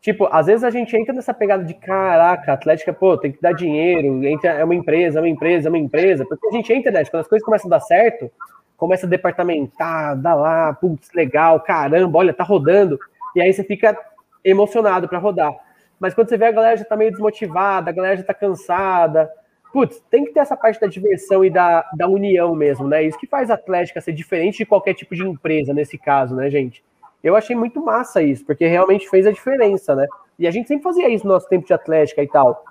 Tipo, 0.00 0.28
às 0.30 0.46
vezes 0.46 0.62
a 0.62 0.70
gente 0.70 0.94
entra 0.96 1.14
nessa 1.14 1.34
pegada 1.34 1.64
de 1.64 1.74
caraca, 1.74 2.52
a 2.52 2.54
Atlética, 2.54 2.92
pô, 2.92 3.16
tem 3.16 3.32
que 3.32 3.40
dar 3.40 3.52
dinheiro, 3.52 4.24
entra, 4.24 4.50
é 4.50 4.62
uma 4.62 4.74
empresa, 4.74 5.18
é 5.18 5.22
uma 5.22 5.28
empresa, 5.28 5.68
é 5.68 5.70
uma 5.70 5.78
empresa. 5.78 6.24
Porque 6.26 6.46
a 6.46 6.52
gente 6.52 6.72
entra, 6.72 6.92
né? 6.92 7.04
Quando 7.06 7.22
as 7.22 7.28
coisas 7.28 7.44
começam 7.44 7.68
a 7.68 7.76
dar 7.76 7.80
certo, 7.80 8.30
começa 8.76 9.06
a 9.06 9.08
departamentar, 9.08 10.16
dá 10.16 10.34
lá, 10.34 10.74
putz, 10.74 11.10
legal, 11.14 11.60
caramba, 11.60 12.18
olha, 12.18 12.34
tá 12.34 12.44
rodando. 12.44 12.98
E 13.34 13.40
aí 13.40 13.52
você 13.52 13.64
fica 13.64 13.98
emocionado 14.44 15.08
para 15.08 15.18
rodar. 15.18 15.52
Mas 15.98 16.14
quando 16.14 16.28
você 16.28 16.36
vê 16.36 16.46
a 16.46 16.52
galera 16.52 16.76
já 16.76 16.84
tá 16.84 16.96
meio 16.96 17.10
desmotivada, 17.10 17.90
a 17.90 17.92
galera 17.92 18.16
já 18.18 18.22
tá 18.22 18.34
cansada, 18.34 19.28
putz, 19.72 20.02
tem 20.10 20.24
que 20.24 20.32
ter 20.32 20.40
essa 20.40 20.56
parte 20.56 20.80
da 20.80 20.86
diversão 20.86 21.44
e 21.44 21.50
da, 21.50 21.84
da 21.94 22.08
união 22.08 22.54
mesmo, 22.54 22.86
né? 22.86 23.02
Isso 23.02 23.18
que 23.18 23.26
faz 23.26 23.50
a 23.50 23.54
Atlética 23.54 24.00
ser 24.00 24.12
diferente 24.12 24.58
de 24.58 24.66
qualquer 24.66 24.94
tipo 24.94 25.14
de 25.14 25.22
empresa 25.22 25.72
nesse 25.74 25.98
caso, 25.98 26.34
né, 26.34 26.50
gente? 26.50 26.82
Eu 27.22 27.36
achei 27.36 27.54
muito 27.56 27.80
massa 27.84 28.22
isso, 28.22 28.44
porque 28.44 28.66
realmente 28.66 29.08
fez 29.08 29.26
a 29.26 29.32
diferença, 29.32 29.94
né? 29.94 30.06
E 30.38 30.46
a 30.46 30.50
gente 30.50 30.68
sempre 30.68 30.84
fazia 30.84 31.08
isso 31.08 31.26
no 31.26 31.32
nosso 31.32 31.48
tempo 31.48 31.66
de 31.66 31.72
Atlética 31.72 32.22
e 32.22 32.28
tal. 32.28 32.64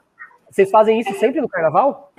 Vocês 0.50 0.72
fazem 0.72 1.00
isso 1.00 1.14
sempre 1.20 1.42
no 1.42 1.50
carnaval? 1.50 2.12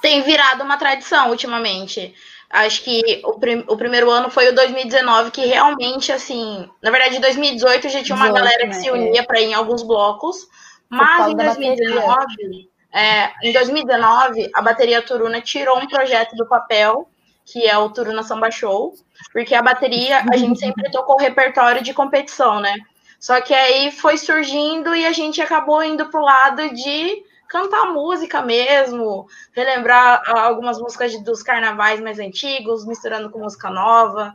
Tem 0.00 0.22
virado 0.22 0.64
uma 0.64 0.78
tradição 0.78 1.28
ultimamente. 1.30 2.14
Acho 2.48 2.82
que 2.82 3.20
o, 3.24 3.38
prim 3.38 3.62
o 3.68 3.76
primeiro 3.76 4.10
ano 4.10 4.30
foi 4.30 4.48
o 4.48 4.54
2019, 4.54 5.30
que 5.30 5.44
realmente, 5.44 6.10
assim, 6.10 6.68
na 6.82 6.90
verdade, 6.90 7.16
em 7.16 7.20
2018 7.20 7.88
já 7.90 8.02
tinha 8.02 8.16
uma 8.16 8.30
18, 8.30 8.34
galera 8.44 8.62
que 8.62 8.66
né? 8.68 8.72
se 8.72 8.90
unia 8.90 9.22
para 9.22 9.40
ir 9.40 9.50
em 9.50 9.54
alguns 9.54 9.82
blocos, 9.82 10.48
mas 10.88 11.28
em 11.28 11.36
2019 11.36 12.70
é, 12.92 13.32
em 13.42 13.52
2019, 13.52 14.50
a 14.54 14.62
bateria 14.62 15.02
Turuna 15.02 15.40
tirou 15.40 15.78
um 15.78 15.86
projeto 15.86 16.34
do 16.34 16.46
papel, 16.46 17.08
que 17.44 17.66
é 17.66 17.76
o 17.78 17.90
Turuna 17.90 18.22
Samba 18.22 18.50
Show, 18.50 18.94
porque 19.32 19.54
a 19.54 19.62
bateria, 19.62 20.24
a 20.30 20.36
gente 20.36 20.58
sempre 20.60 20.90
tocou 20.90 21.16
repertório 21.16 21.82
de 21.82 21.94
competição, 21.94 22.60
né? 22.60 22.74
Só 23.18 23.40
que 23.40 23.54
aí 23.54 23.92
foi 23.92 24.16
surgindo 24.16 24.94
e 24.94 25.04
a 25.06 25.12
gente 25.12 25.42
acabou 25.42 25.82
indo 25.84 26.06
pro 26.06 26.22
lado 26.22 26.74
de 26.74 27.22
cantar 27.48 27.92
música 27.92 28.40
mesmo, 28.40 29.26
relembrar 29.52 30.22
algumas 30.26 30.78
músicas 30.78 31.20
dos 31.22 31.42
carnavais 31.42 32.00
mais 32.00 32.18
antigos, 32.18 32.86
misturando 32.86 33.28
com 33.28 33.40
música 33.40 33.68
nova. 33.68 34.34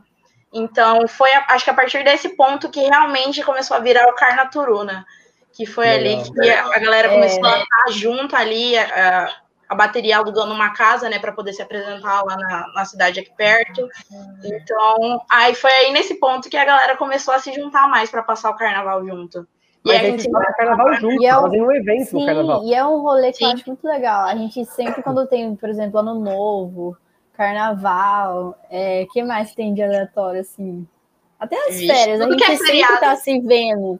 Então, 0.52 1.08
foi, 1.08 1.30
acho 1.48 1.64
que 1.64 1.70
a 1.70 1.74
partir 1.74 2.04
desse 2.04 2.30
ponto 2.30 2.70
que 2.70 2.80
realmente 2.80 3.42
começou 3.42 3.76
a 3.76 3.80
virar 3.80 4.06
o 4.08 4.14
Carnaturuna 4.14 5.04
que 5.56 5.64
foi 5.64 5.86
Legal. 5.86 6.20
ali 6.20 6.30
que 6.30 6.50
a, 6.50 6.78
galera 6.78 7.08
começou 7.08 7.46
é... 7.46 7.54
a 7.54 7.62
estar 7.62 7.92
junto 7.92 8.36
ali, 8.36 8.76
a, 8.76 9.34
a 9.66 9.74
bateria 9.74 10.18
alugando 10.18 10.52
uma 10.52 10.74
casa, 10.74 11.08
né, 11.08 11.18
para 11.18 11.32
poder 11.32 11.54
se 11.54 11.62
apresentar 11.62 12.22
lá 12.22 12.36
na, 12.36 12.72
na, 12.74 12.84
cidade 12.84 13.20
aqui 13.20 13.32
perto. 13.34 13.88
Então, 14.44 15.24
aí 15.30 15.54
foi 15.54 15.70
aí 15.70 15.92
nesse 15.92 16.16
ponto 16.16 16.50
que 16.50 16.58
a 16.58 16.64
galera 16.64 16.94
começou 16.98 17.32
a 17.32 17.38
se 17.38 17.54
juntar 17.54 17.88
mais 17.88 18.10
para 18.10 18.22
passar 18.22 18.50
o 18.50 18.56
carnaval 18.56 19.02
junto. 19.06 19.48
Mas 19.82 19.94
e 19.94 19.98
a 19.98 20.10
gente 20.10 20.30
vai 20.30 20.52
carnaval 20.52 20.94
junto, 20.94 21.24
é 21.24 21.38
um, 21.38 21.42
fazendo 21.42 21.64
um 21.64 21.72
evento 21.72 22.04
sim, 22.04 22.20
no 22.20 22.26
carnaval. 22.26 22.64
E 22.64 22.74
é 22.74 22.84
um 22.84 23.00
rolê 23.00 23.30
que 23.30 23.38
sim. 23.38 23.44
eu 23.44 23.50
acho 23.52 23.64
muito 23.66 23.84
legal. 23.86 24.26
A 24.26 24.34
gente 24.34 24.62
sempre, 24.66 25.02
quando 25.02 25.26
tem, 25.26 25.56
por 25.56 25.70
exemplo, 25.70 26.00
ano 26.00 26.20
novo, 26.20 26.96
carnaval, 27.32 28.58
é, 28.68 29.06
que 29.10 29.22
mais 29.22 29.54
tem 29.54 29.72
de 29.72 29.82
aleatório, 29.82 30.40
assim? 30.40 30.86
Até 31.40 31.56
as 31.68 31.76
Vixe, 31.76 31.86
férias, 31.86 32.20
a 32.20 32.30
gente 32.30 32.44
é 32.44 32.56
sempre 32.56 32.98
tá 32.98 33.16
se 33.16 33.40
vendo. 33.40 33.98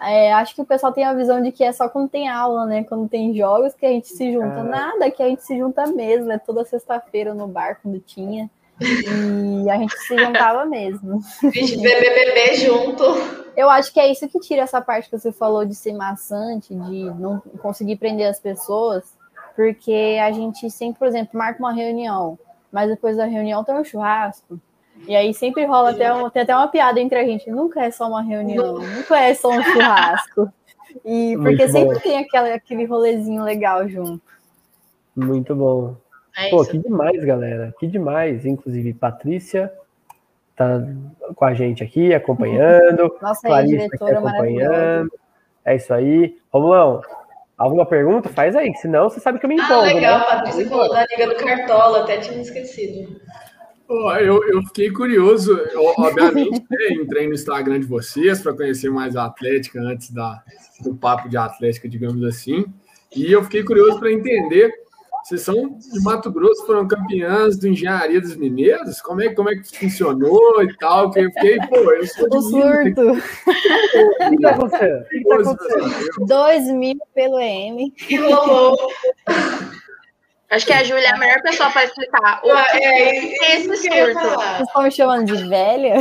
É, 0.00 0.32
acho 0.32 0.54
que 0.54 0.62
o 0.62 0.66
pessoal 0.66 0.92
tem 0.92 1.04
a 1.04 1.14
visão 1.14 1.42
de 1.42 1.50
que 1.50 1.64
é 1.64 1.72
só 1.72 1.88
quando 1.88 2.08
tem 2.08 2.28
aula, 2.28 2.66
né? 2.66 2.84
Quando 2.84 3.08
tem 3.08 3.34
jogos 3.34 3.74
que 3.74 3.84
a 3.84 3.90
gente 3.90 4.08
se 4.08 4.32
junta. 4.32 4.62
Nada, 4.62 5.10
que 5.10 5.22
a 5.22 5.28
gente 5.28 5.42
se 5.42 5.58
junta 5.58 5.86
mesmo. 5.86 6.30
É 6.30 6.38
toda 6.38 6.64
sexta-feira 6.64 7.34
no 7.34 7.48
bar, 7.48 7.80
quando 7.82 7.98
tinha. 8.00 8.48
E 8.80 9.68
a 9.68 9.76
gente 9.76 9.96
se 9.98 10.16
juntava 10.16 10.64
mesmo. 10.64 11.20
Vixe, 11.42 11.76
BBB 11.76 12.56
junto. 12.56 13.02
Eu 13.56 13.68
acho 13.68 13.92
que 13.92 13.98
é 13.98 14.10
isso 14.10 14.28
que 14.28 14.38
tira 14.38 14.62
essa 14.62 14.80
parte 14.80 15.10
que 15.10 15.18
você 15.18 15.32
falou 15.32 15.64
de 15.64 15.74
ser 15.74 15.92
maçante, 15.92 16.74
de 16.74 17.10
não 17.18 17.40
conseguir 17.60 17.96
prender 17.96 18.28
as 18.28 18.38
pessoas, 18.38 19.16
porque 19.56 20.16
a 20.22 20.30
gente 20.30 20.70
sempre, 20.70 20.96
por 21.00 21.08
exemplo, 21.08 21.36
marca 21.36 21.58
uma 21.58 21.72
reunião, 21.72 22.38
mas 22.70 22.88
depois 22.88 23.16
da 23.16 23.24
reunião 23.24 23.64
tem 23.64 23.74
um 23.74 23.84
churrasco. 23.84 24.60
E 25.06 25.16
aí 25.16 25.32
sempre 25.32 25.64
rola 25.64 25.90
até, 25.90 26.12
um, 26.12 26.28
tem 26.28 26.42
até 26.42 26.54
uma 26.54 26.68
piada 26.68 27.00
entre 27.00 27.18
a 27.18 27.24
gente. 27.24 27.50
Nunca 27.50 27.82
é 27.82 27.90
só 27.90 28.08
uma 28.08 28.22
reunião, 28.22 28.78
nunca 28.78 29.18
é 29.18 29.34
só 29.34 29.50
um 29.50 29.62
churrasco. 29.62 30.52
E 31.04 31.34
porque 31.36 31.66
Muito 31.66 31.72
sempre 31.72 31.94
bom. 31.94 32.00
tem 32.00 32.18
aquela, 32.18 32.54
aquele 32.54 32.84
rolezinho 32.84 33.42
legal 33.42 33.88
junto. 33.88 34.22
Muito 35.14 35.54
bom. 35.54 35.96
É 36.36 36.50
Pô, 36.50 36.64
que 36.64 36.78
demais, 36.78 37.24
galera. 37.24 37.74
Que 37.78 37.86
demais. 37.86 38.46
Inclusive, 38.46 38.94
Patrícia 38.94 39.72
tá 40.54 40.80
com 41.34 41.44
a 41.44 41.54
gente 41.54 41.82
aqui, 41.82 42.12
acompanhando. 42.12 43.16
Nossa, 43.22 43.46
Clarice 43.46 43.74
é 43.74 43.78
diretora 43.78 44.18
acompanhando. 44.18 45.12
É 45.64 45.76
isso 45.76 45.92
aí. 45.92 46.36
Romulão, 46.52 47.00
alguma 47.56 47.86
pergunta? 47.86 48.28
Faz 48.28 48.56
aí, 48.56 48.74
senão 48.76 49.08
você 49.08 49.20
sabe 49.20 49.38
que 49.38 49.46
eu 49.46 49.48
me 49.48 49.60
ah, 49.60 49.64
empolgo. 49.64 49.82
Ah, 49.82 49.92
legal, 49.92 50.18
né? 50.18 50.26
Patrícia 50.26 50.68
falou 50.68 50.88
da 50.90 51.06
Liga 51.06 51.26
do 51.28 51.36
Cartola, 51.36 52.02
até 52.02 52.18
tinha 52.18 52.40
esquecido. 52.40 53.20
Oh, 53.88 54.12
eu, 54.12 54.44
eu 54.44 54.62
fiquei 54.64 54.90
curioso, 54.90 55.56
eu, 55.56 55.82
obviamente, 55.96 56.62
né, 56.70 56.92
entrei 56.92 57.26
no 57.26 57.32
Instagram 57.32 57.80
de 57.80 57.86
vocês 57.86 58.40
para 58.40 58.52
conhecer 58.52 58.90
mais 58.90 59.16
a 59.16 59.24
Atlética 59.24 59.80
antes 59.80 60.10
da, 60.10 60.42
do 60.82 60.94
papo 60.94 61.28
de 61.28 61.38
Atlética, 61.38 61.88
digamos 61.88 62.22
assim, 62.22 62.66
e 63.16 63.32
eu 63.32 63.42
fiquei 63.42 63.64
curioso 63.64 63.98
para 63.98 64.12
entender 64.12 64.70
vocês 65.28 65.42
são 65.42 65.78
de 65.78 66.02
Mato 66.02 66.32
Grosso, 66.32 66.64
foram 66.64 66.88
campeãs 66.88 67.58
do 67.58 67.68
Engenharia 67.68 68.18
dos 68.18 68.34
Mineiros? 68.34 68.98
Como 69.02 69.20
é, 69.20 69.28
como 69.34 69.50
é 69.50 69.56
que 69.56 69.76
funcionou 69.78 70.62
e 70.62 70.74
tal? 70.78 71.10
Que 71.10 71.20
eu 71.20 71.30
fiquei, 71.32 71.58
pô, 71.68 71.76
eu 71.76 72.06
sou 72.06 72.30
de 72.30 72.36
O 72.38 72.40
surto. 72.40 73.02
O 73.98 74.30
que 74.30 74.40
tá 74.40 74.50
acontecendo? 74.50 75.04
Que 75.04 75.24
tá 75.24 75.34
acontecendo? 75.36 76.26
2 76.26 76.64
mil 76.72 76.98
pelo 77.14 77.38
M. 77.38 77.92
Acho 80.50 80.64
que 80.64 80.72
a 80.72 80.82
Júlia 80.82 81.08
é 81.08 81.12
a 81.12 81.18
melhor 81.18 81.42
pessoa 81.42 81.70
para 81.70 81.84
explicar. 81.84 82.40
O 82.42 82.46
que 82.48 82.84
é, 82.84 82.94
é 82.94 83.56
esse 83.56 83.76
surto? 83.76 84.14
Vocês 84.14 84.60
estão 84.60 84.82
me 84.82 84.90
chamando 84.90 85.26
de 85.26 85.46
velha? 85.46 85.94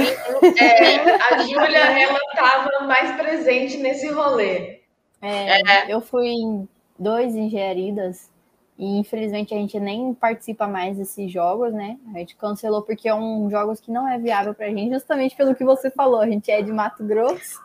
É, 0.58 1.34
a 1.34 1.38
Júlia, 1.40 1.80
ela 1.80 2.20
estava 2.30 2.86
mais 2.88 3.12
presente 3.18 3.78
nesse 3.78 4.10
rolê. 4.10 4.80
É, 5.22 5.60
é. 5.60 5.86
Eu 5.94 6.00
fui 6.00 6.28
em 6.28 6.68
dois 6.98 7.36
engenharidas 7.36 8.32
e 8.78 9.00
infelizmente 9.00 9.54
a 9.54 9.58
gente 9.58 9.78
nem 9.80 10.14
participa 10.14 10.66
mais 10.66 10.98
desses 10.98 11.30
jogos, 11.30 11.74
né? 11.74 11.98
A 12.16 12.20
gente 12.20 12.36
cancelou 12.38 12.84
porque 12.84 13.10
é 13.10 13.14
um 13.14 13.50
jogos 13.50 13.82
que 13.82 13.92
não 13.92 14.08
é 14.08 14.18
viável 14.18 14.54
para 14.54 14.68
a 14.68 14.70
gente, 14.70 14.94
justamente 14.94 15.36
pelo 15.36 15.56
que 15.56 15.66
você 15.66 15.92
falou. 15.92 16.22
A 16.22 16.28
gente 16.28 16.50
é 16.50 16.62
de 16.62 16.72
Mato 16.72 17.04
Grosso 17.04 17.62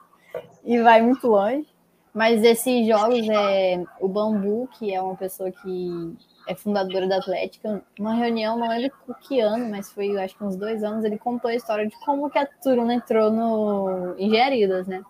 e 0.64 0.80
vai 0.80 1.00
muito 1.00 1.28
longe. 1.28 1.66
Mas 2.12 2.42
esses 2.42 2.86
jogos 2.86 3.26
é 3.28 3.82
o 4.00 4.08
Bambu, 4.08 4.68
que 4.78 4.92
é 4.92 5.00
uma 5.00 5.16
pessoa 5.16 5.50
que 5.50 6.14
é 6.46 6.54
fundadora 6.54 7.06
da 7.06 7.18
Atlética, 7.18 7.82
uma 7.98 8.14
reunião, 8.14 8.58
não 8.58 8.68
lembro 8.68 8.92
que 9.20 9.40
ano, 9.40 9.68
mas 9.70 9.92
foi 9.92 10.16
acho 10.18 10.36
que 10.36 10.44
uns 10.44 10.56
dois 10.56 10.82
anos, 10.82 11.04
ele 11.04 11.18
contou 11.18 11.50
a 11.50 11.54
história 11.54 11.86
de 11.86 11.94
como 12.04 12.28
que 12.30 12.38
a 12.38 12.46
Turuna 12.46 12.94
entrou 12.94 13.30
no 13.30 14.14
Engenharidas, 14.18 14.86
né? 14.86 15.02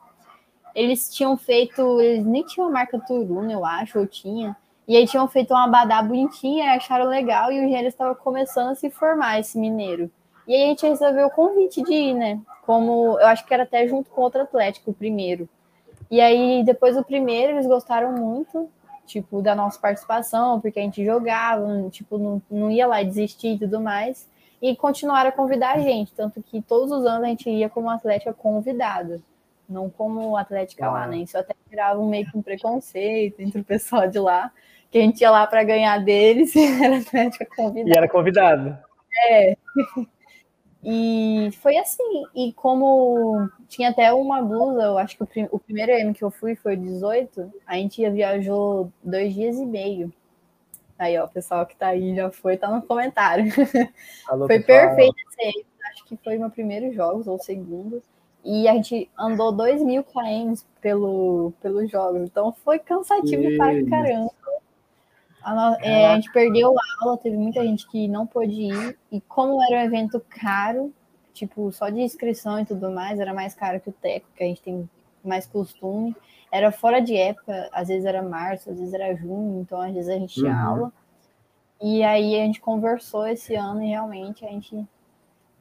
Eles 0.75 1.13
tinham 1.15 1.37
feito, 1.37 2.01
eles 2.01 2.25
nem 2.25 2.45
tinham 2.45 2.69
a 2.69 2.71
marca 2.71 2.99
Turuna, 2.99 3.53
eu 3.53 3.65
acho, 3.65 3.99
ou 3.99 4.07
tinha, 4.07 4.57
e 4.87 4.97
aí 4.97 5.07
tinham 5.07 5.29
feito 5.29 5.53
uma 5.53 5.65
abadá 5.65 6.03
bonitinha, 6.03 6.73
acharam 6.73 7.07
legal, 7.07 7.53
e 7.53 7.59
o 7.59 7.63
Engenharidas 7.63 7.95
estava 7.95 8.15
começando 8.15 8.71
a 8.71 8.75
se 8.75 8.91
formar, 8.91 9.39
esse 9.39 9.59
mineiro. 9.59 10.11
E 10.47 10.55
aí 10.55 10.65
a 10.65 10.67
gente 10.67 10.87
recebeu 10.87 11.29
o 11.29 11.31
convite 11.31 11.83
de 11.83 11.93
ir, 11.93 12.15
né? 12.15 12.41
Como, 12.67 13.19
eu 13.21 13.27
acho 13.29 13.47
que 13.47 13.55
era 13.55 13.63
até 13.63 13.87
junto 13.87 14.11
com 14.11 14.23
outro 14.23 14.43
Atlético, 14.43 14.91
o 14.91 14.95
primeiro. 14.95 15.49
E 16.11 16.21
aí, 16.21 16.63
depois 16.65 16.97
do 16.97 17.05
primeiro, 17.05 17.53
eles 17.53 17.67
gostaram 17.67 18.13
muito, 18.13 18.69
tipo, 19.07 19.43
da 19.43 19.55
nossa 19.55 19.79
participação, 19.79 20.61
porque 20.61 20.79
a 20.79 20.83
gente 20.83 21.05
jogava, 21.05 21.89
tipo, 21.91 22.19
não, 22.19 22.43
não 22.51 22.71
ia 22.71 22.87
lá 22.87 23.03
desistir 23.03 23.55
e 23.55 23.59
tudo 23.59 23.81
mais, 23.81 24.29
e 24.61 24.77
continuaram 24.77 25.31
a 25.31 25.33
convidar 25.33 25.77
a 25.77 25.79
gente, 25.79 26.13
tanto 26.13 26.43
que 26.43 26.63
todos 26.63 26.93
os 26.93 27.05
anos 27.05 27.25
a 27.25 27.29
gente 27.29 27.51
ia 27.51 27.69
como 27.69 27.91
atlética 27.91 28.33
convidada, 28.33 29.21
não 29.69 29.91
como 29.91 30.37
atlética 30.37 30.87
ah. 30.87 30.93
lá, 30.93 31.07
né? 31.07 31.19
Isso 31.19 31.37
até 31.37 31.55
gerava 31.69 32.01
um 32.01 32.09
meio 32.09 32.31
que 32.31 32.37
um 32.37 32.43
preconceito 32.43 33.41
entre 33.41 33.61
o 33.61 33.65
pessoal 33.65 34.09
de 34.09 34.19
lá, 34.19 34.53
que 34.91 34.99
a 34.99 35.01
gente 35.01 35.21
ia 35.21 35.31
lá 35.31 35.47
para 35.47 35.65
ganhar 35.65 35.99
deles 35.99 36.55
e 36.57 36.65
era 36.83 36.99
atlética 36.99 37.47
convidada. 37.57 37.91
E 37.91 37.99
era 37.99 38.09
convidado. 38.09 38.79
É. 39.31 39.57
E 40.85 41.51
foi 41.61 41.77
assim, 41.77 42.25
e 42.35 42.53
como 42.55 43.49
tinha 43.69 43.91
até 43.91 44.13
uma 44.13 44.43
blusa, 44.43 44.83
eu 44.83 44.99
acho 44.99 45.17
que 45.17 45.23
o, 45.23 45.27
prim 45.27 45.49
o 45.51 45.59
primeiro 45.59 45.95
ano 45.95 46.13
que 46.13 46.25
eu 46.25 46.31
fui 46.31 46.57
foi 46.57 46.77
18, 46.77 47.53
a 47.65 47.77
gente 47.77 48.09
viajou 48.11 48.93
dois 49.03 49.33
dias 49.33 49.57
e 49.59 49.65
meio. 49.65 50.13
Aí, 50.99 51.17
ó, 51.19 51.25
o 51.25 51.29
pessoal 51.29 51.65
que 51.67 51.77
tá 51.77 51.89
aí 51.89 52.15
já 52.15 52.31
foi, 52.31 52.57
tá 52.57 52.69
no 52.69 52.83
comentário. 52.83 53.45
Alô, 54.29 54.47
foi 54.47 54.61
perfeito 54.61 55.15
esse 55.39 55.65
acho 55.91 56.05
que 56.05 56.17
foi 56.17 56.39
meu 56.39 56.51
primeiro 56.51 56.93
jogos, 56.93 57.27
ou 57.27 57.39
segundo. 57.39 58.03
E 58.45 58.67
a 58.67 58.73
gente 58.73 59.09
andou 59.17 59.53
2 59.53 59.83
mil 59.83 60.03
km 60.03 60.55
pelo, 60.81 61.53
pelos 61.61 61.89
jogos, 61.91 62.23
então 62.23 62.53
foi 62.65 62.79
cansativo 62.79 63.45
e... 63.45 63.57
para 63.57 63.85
caramba. 63.89 64.33
A, 65.45 65.77
é, 65.81 66.07
a, 66.07 66.15
gente 66.15 66.33
perdeu 66.33 66.71
a 66.71 67.05
aula, 67.05 67.19
teve 67.19 67.37
muita 67.37 67.63
gente 67.63 67.89
que 67.89 68.07
não 68.09 68.27
pôde 68.27 68.53
ir, 68.53 68.99
e 69.11 69.21
como 69.21 69.63
era 69.65 69.83
um 69.83 69.87
evento 69.87 70.21
caro, 70.29 70.93
tipo, 71.33 71.71
só 71.73 71.89
de 71.89 72.01
inscrição 72.01 72.61
e 72.61 72.65
tudo 72.65 72.91
mais, 72.91 73.19
era 73.19 73.35
mais 73.35 73.55
caro 73.55 73.81
que 73.81 73.91
o 73.91 73.93
Teco, 73.93 74.27
que 74.37 74.45
a 74.45 74.47
gente 74.47 74.63
tem 74.63 74.89
mais 75.25 75.47
costume. 75.47 76.17
Era 76.51 76.71
fora 76.71 77.01
de 77.01 77.17
época, 77.17 77.69
às 77.73 77.89
vezes 77.89 78.05
era 78.05 78.23
março, 78.23 78.71
às 78.71 78.79
vezes 78.79 78.93
era 78.93 79.15
junho, 79.15 79.61
então 79.61 79.81
às 79.81 79.93
vezes 79.93 80.09
a 80.09 80.19
gente 80.19 80.35
tinha 80.35 80.53
uhum. 80.53 80.69
aula. 80.69 80.93
E 81.81 82.03
aí 82.03 82.39
a 82.41 82.45
gente 82.45 82.61
conversou 82.61 83.27
esse 83.27 83.55
ano 83.55 83.83
e 83.83 83.89
realmente 83.89 84.45
a 84.45 84.49
gente 84.49 84.87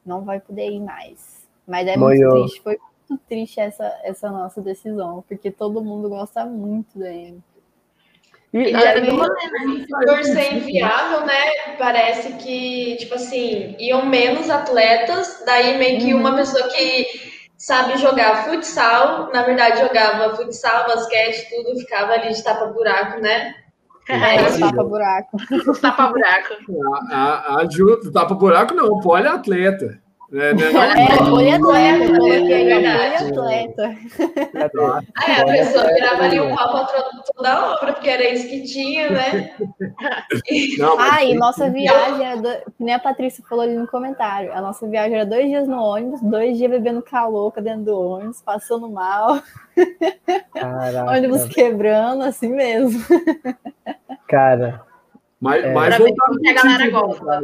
não 0.05 0.21
vai 0.21 0.39
poder 0.39 0.69
ir 0.69 0.79
mais. 0.79 1.47
Mas 1.65 1.87
é 1.87 1.95
muito 1.95 2.29
triste, 2.29 2.61
foi 2.61 2.77
muito 3.09 3.23
triste 3.27 3.59
essa, 3.59 3.85
essa 4.03 4.29
nossa 4.29 4.61
decisão, 4.61 5.23
porque 5.27 5.49
todo 5.49 5.83
mundo 5.83 6.09
gosta 6.09 6.45
muito 6.45 6.99
dele. 6.99 7.41
E, 8.53 8.71
e 8.71 8.75
aí, 8.75 9.17
por 10.05 10.23
ser 10.23 10.55
inviável, 10.55 11.25
né? 11.25 11.75
Parece 11.77 12.33
que, 12.33 12.97
tipo 12.97 13.15
assim, 13.15 13.75
iam 13.79 14.05
menos 14.05 14.49
atletas, 14.49 15.41
daí 15.45 15.77
meio 15.77 16.01
que 16.01 16.13
uma 16.13 16.31
uhum. 16.31 16.35
pessoa 16.35 16.67
que 16.67 17.05
sabe 17.57 17.97
jogar 17.97 18.43
futsal, 18.45 19.31
na 19.31 19.43
verdade 19.43 19.79
jogava 19.79 20.35
futsal, 20.35 20.85
basquete, 20.87 21.47
tudo, 21.49 21.79
ficava 21.79 22.13
ali 22.13 22.33
de 22.33 22.43
tapa-buraco, 22.43 23.21
né? 23.21 23.55
É, 24.09 24.59
tapa-buraco. 24.59 25.37
Tapa-buraco. 25.79 26.55
A, 27.11 27.15
a, 27.15 27.61
a 27.61 27.69
Ju, 27.69 28.11
tapa-buraco 28.11 28.73
não, 28.73 28.99
poliatleta. 28.99 30.00
É, 30.33 30.53
né? 30.53 30.63
é 31.11 31.17
poliatleta, 31.17 32.13
poliatleta. 33.33 33.97
Aí 35.17 35.41
a 35.41 35.45
pessoa 35.45 35.93
virava 35.93 36.23
ali 36.23 36.39
o 36.39 36.55
papo 36.55 36.87
toda 37.35 37.49
a 37.49 37.73
obra, 37.73 37.93
porque 37.93 38.09
era 38.09 38.29
isso 38.29 38.47
que 38.47 38.63
tinha, 38.63 39.09
né? 39.09 39.53
Não, 40.77 40.97
ah, 40.97 41.21
e 41.23 41.33
nossa 41.33 41.69
viagem 41.69 42.25
era, 42.25 42.41
do... 42.41 42.49
nem 42.79 42.95
a 42.95 42.99
Patrícia 42.99 43.43
falou 43.47 43.65
ali 43.65 43.75
no 43.75 43.87
comentário, 43.87 44.53
a 44.53 44.61
nossa 44.61 44.87
viagem 44.87 45.15
era 45.15 45.25
dois 45.25 45.47
dias 45.47 45.67
no 45.67 45.81
ônibus, 45.81 46.21
dois 46.21 46.57
dias 46.57 46.71
bebendo 46.71 47.01
calouca 47.01 47.61
dentro 47.61 47.83
do 47.83 47.99
ônibus, 47.99 48.41
passando 48.41 48.89
mal. 48.89 49.41
Caraca. 50.53 51.11
ônibus 51.11 51.45
quebrando, 51.45 52.23
assim 52.23 52.53
mesmo. 52.53 53.03
Cara. 54.27 54.81
Mas, 55.41 55.63
é, 55.63 55.73
mas 55.73 55.97
voltar 55.97 56.25
a 56.25 56.53
galera 56.53 56.91
gosta 56.91 57.41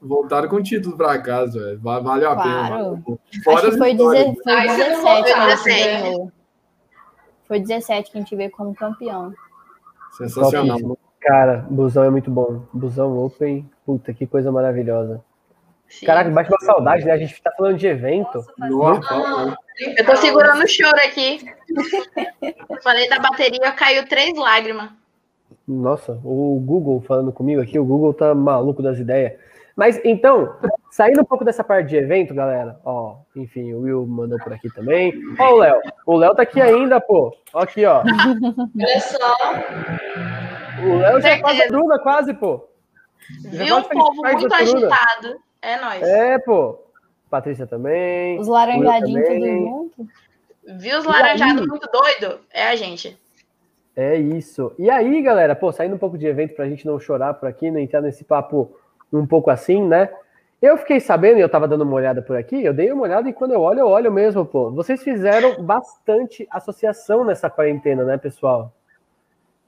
voltaram 0.00 0.48
com 0.48 0.62
título 0.62 0.96
para 0.96 1.20
casa, 1.20 1.58
velho. 1.58 1.80
Valeu 1.80 2.30
a 2.30 2.34
claro. 2.34 3.02
pena. 3.04 3.18
Fora 3.44 3.58
Acho 3.58 3.70
que 3.70 3.78
foi, 3.78 3.94
deze... 3.94 4.36
foi 4.42 5.22
17 5.22 6.32
Foi 7.46 7.60
17 7.60 8.10
que 8.10 8.18
a 8.18 8.20
gente 8.20 8.36
veio 8.36 8.50
como 8.50 8.74
campeão. 8.74 9.32
Sensacional. 10.12 10.98
Cara, 11.20 11.66
busão 11.70 12.04
é 12.04 12.10
muito 12.10 12.30
bom. 12.30 12.62
Busão 12.72 13.18
Open, 13.18 13.68
puta, 13.84 14.12
que 14.14 14.26
coisa 14.26 14.50
maravilhosa. 14.50 15.22
Sim. 15.86 16.06
Caraca, 16.06 16.30
bate 16.30 16.50
uma 16.50 16.60
saudade, 16.60 17.04
né? 17.04 17.12
A 17.12 17.16
gente 17.18 17.42
tá 17.42 17.50
falando 17.56 17.76
de 17.76 17.86
evento. 17.86 18.44
Nossa, 18.56 19.12
ah, 19.12 19.56
eu 19.98 20.06
tô 20.06 20.16
segurando 20.16 20.62
o 20.62 20.68
choro 20.68 20.96
aqui. 20.96 21.44
Falei 22.82 23.08
da 23.08 23.18
bateria, 23.18 23.72
caiu 23.72 24.06
três 24.06 24.38
lágrimas. 24.38 24.90
Nossa, 25.66 26.12
o 26.24 26.60
Google 26.64 27.00
falando 27.00 27.32
comigo 27.32 27.60
aqui, 27.60 27.78
o 27.78 27.84
Google 27.84 28.14
tá 28.14 28.34
maluco 28.34 28.82
das 28.82 28.98
ideias. 28.98 29.32
Mas 29.80 29.98
então, 30.04 30.56
saindo 30.90 31.22
um 31.22 31.24
pouco 31.24 31.42
dessa 31.42 31.64
parte 31.64 31.88
de 31.88 31.96
evento, 31.96 32.34
galera, 32.34 32.78
ó, 32.84 33.16
enfim, 33.34 33.72
o 33.72 33.80
Will 33.80 34.06
mandou 34.06 34.38
por 34.38 34.52
aqui 34.52 34.68
também. 34.74 35.10
Ó, 35.38 35.54
o 35.54 35.56
Léo, 35.56 35.80
o 36.04 36.16
Léo 36.18 36.34
tá 36.34 36.42
aqui 36.42 36.60
ainda, 36.60 37.00
pô. 37.00 37.34
Ó, 37.54 37.60
aqui, 37.60 37.86
ó. 37.86 38.02
Olha 38.02 39.00
só. 39.00 39.36
O 40.84 40.98
Léo 40.98 41.20
já 41.22 41.40
tá 41.40 41.66
Bruna 41.68 41.98
quase, 41.98 42.34
pô. 42.34 42.68
Viu 43.40 43.78
um 43.78 43.82
povo 43.82 44.16
muito 44.22 44.52
agitado. 44.54 45.40
É 45.62 45.80
nóis. 45.80 46.02
É, 46.02 46.38
pô. 46.40 46.78
Patrícia 47.30 47.66
também. 47.66 48.38
Os 48.38 48.48
laranjadinhos 48.48 49.28
tudo 49.28 49.46
junto. 49.46 50.08
Viu 50.76 50.98
os 50.98 51.06
laranjados 51.06 51.66
muito 51.66 51.88
doido? 51.90 52.40
É 52.52 52.68
a 52.68 52.76
gente. 52.76 53.18
É 53.96 54.14
isso. 54.14 54.74
E 54.78 54.90
aí, 54.90 55.22
galera, 55.22 55.56
pô, 55.56 55.72
saindo 55.72 55.94
um 55.94 55.98
pouco 55.98 56.18
de 56.18 56.26
evento 56.26 56.54
pra 56.54 56.68
gente 56.68 56.84
não 56.84 57.00
chorar 57.00 57.32
por 57.32 57.48
aqui, 57.48 57.70
não 57.70 57.80
entrar 57.80 58.02
nesse 58.02 58.24
papo 58.24 58.76
um 59.12 59.26
pouco 59.26 59.50
assim, 59.50 59.86
né? 59.86 60.08
Eu 60.60 60.76
fiquei 60.76 61.00
sabendo, 61.00 61.38
e 61.38 61.40
eu 61.40 61.48
tava 61.48 61.66
dando 61.66 61.82
uma 61.84 61.94
olhada 61.94 62.20
por 62.20 62.36
aqui, 62.36 62.62
eu 62.62 62.74
dei 62.74 62.92
uma 62.92 63.02
olhada 63.02 63.28
e 63.28 63.32
quando 63.32 63.52
eu 63.52 63.60
olho, 63.60 63.80
eu 63.80 63.88
olho 63.88 64.12
mesmo, 64.12 64.44
pô. 64.44 64.70
Vocês 64.70 65.02
fizeram 65.02 65.62
bastante 65.62 66.46
associação 66.50 67.24
nessa 67.24 67.48
quarentena, 67.48 68.04
né, 68.04 68.18
pessoal? 68.18 68.70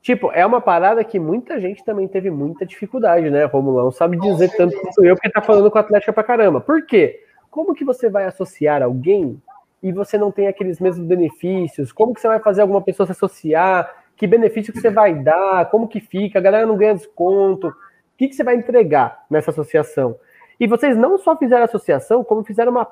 Tipo, 0.02 0.30
é 0.32 0.44
uma 0.44 0.60
parada 0.60 1.02
que 1.04 1.18
muita 1.18 1.60
gente 1.60 1.84
também 1.84 2.08
teve 2.08 2.28
muita 2.28 2.66
dificuldade, 2.66 3.30
né? 3.30 3.44
Romulão 3.44 3.90
sabe 3.90 4.18
dizer 4.18 4.50
tanto 4.56 4.78
quanto 4.80 5.04
eu, 5.04 5.14
porque 5.14 5.30
tá 5.30 5.40
falando 5.40 5.70
com 5.70 5.78
a 5.78 5.80
Atlética 5.80 6.12
pra 6.12 6.24
caramba. 6.24 6.60
Por 6.60 6.84
quê? 6.84 7.20
Como 7.50 7.72
que 7.72 7.84
você 7.84 8.10
vai 8.10 8.24
associar 8.24 8.82
alguém 8.82 9.40
e 9.82 9.92
você 9.92 10.18
não 10.18 10.32
tem 10.32 10.48
aqueles 10.48 10.80
mesmos 10.80 11.06
benefícios? 11.06 11.92
Como 11.92 12.12
que 12.12 12.20
você 12.20 12.28
vai 12.28 12.40
fazer 12.40 12.62
alguma 12.62 12.82
pessoa 12.82 13.06
se 13.06 13.12
associar? 13.12 13.94
Que 14.16 14.26
benefício 14.26 14.72
que 14.72 14.80
você 14.80 14.90
vai 14.90 15.14
dar? 15.14 15.70
Como 15.70 15.86
que 15.86 16.00
fica? 16.00 16.38
A 16.38 16.42
galera 16.42 16.66
não 16.66 16.76
ganha 16.76 16.94
desconto? 16.94 17.72
O 18.14 18.18
que, 18.18 18.28
que 18.28 18.34
você 18.34 18.44
vai 18.44 18.54
entregar 18.54 19.24
nessa 19.30 19.50
associação? 19.50 20.16
E 20.60 20.66
vocês 20.66 20.96
não 20.96 21.18
só 21.18 21.36
fizeram 21.36 21.64
associação, 21.64 22.22
como 22.22 22.44
fizeram 22.44 22.70
uma 22.70 22.86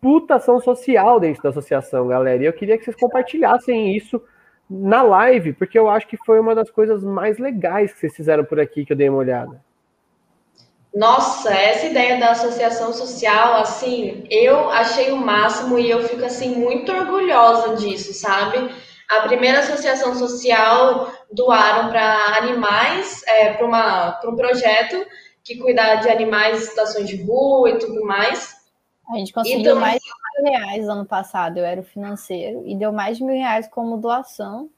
puta 0.00 0.36
ação 0.36 0.60
social 0.60 1.18
dentro 1.18 1.42
da 1.42 1.50
associação, 1.50 2.06
galera. 2.06 2.42
E 2.42 2.46
eu 2.46 2.52
queria 2.52 2.78
que 2.78 2.84
vocês 2.84 2.96
compartilhassem 2.96 3.96
isso 3.96 4.22
na 4.68 5.02
live, 5.02 5.52
porque 5.52 5.78
eu 5.78 5.88
acho 5.88 6.06
que 6.06 6.16
foi 6.16 6.40
uma 6.40 6.54
das 6.54 6.70
coisas 6.70 7.02
mais 7.04 7.38
legais 7.38 7.92
que 7.92 8.00
vocês 8.00 8.14
fizeram 8.14 8.44
por 8.44 8.58
aqui, 8.60 8.84
que 8.84 8.92
eu 8.92 8.96
dei 8.96 9.08
uma 9.08 9.18
olhada. 9.18 9.62
Nossa, 10.94 11.52
essa 11.52 11.86
ideia 11.86 12.20
da 12.20 12.30
associação 12.30 12.92
social, 12.92 13.56
assim, 13.56 14.24
eu 14.30 14.70
achei 14.70 15.10
o 15.10 15.16
máximo 15.16 15.76
e 15.76 15.90
eu 15.90 16.02
fico, 16.06 16.24
assim, 16.24 16.54
muito 16.54 16.92
orgulhosa 16.92 17.74
disso, 17.74 18.14
sabe? 18.14 18.70
A 19.10 19.20
primeira 19.28 19.60
associação 19.60 20.14
social 20.14 21.12
doaram 21.30 21.90
para 21.90 22.38
animais, 22.38 23.22
é, 23.26 23.52
para 23.52 24.30
um 24.30 24.36
projeto 24.36 25.04
que 25.42 25.58
cuidar 25.58 25.96
de 25.96 26.08
animais 26.08 26.62
em 26.62 26.66
situações 26.66 27.08
de 27.08 27.22
rua 27.22 27.70
e 27.70 27.78
tudo 27.78 28.04
mais. 28.04 28.56
A 29.10 29.16
gente 29.18 29.32
conseguiu 29.32 29.60
então, 29.60 29.78
mais 29.78 30.00
de 30.00 30.42
mil 30.42 30.52
reais 30.52 30.88
ano 30.88 31.04
passado, 31.04 31.58
eu 31.58 31.64
era 31.64 31.80
o 31.80 31.84
financeiro, 31.84 32.62
e 32.66 32.74
deu 32.74 32.90
mais 32.90 33.18
de 33.18 33.24
mil 33.24 33.34
reais 33.34 33.68
como 33.68 33.98
doação, 33.98 34.70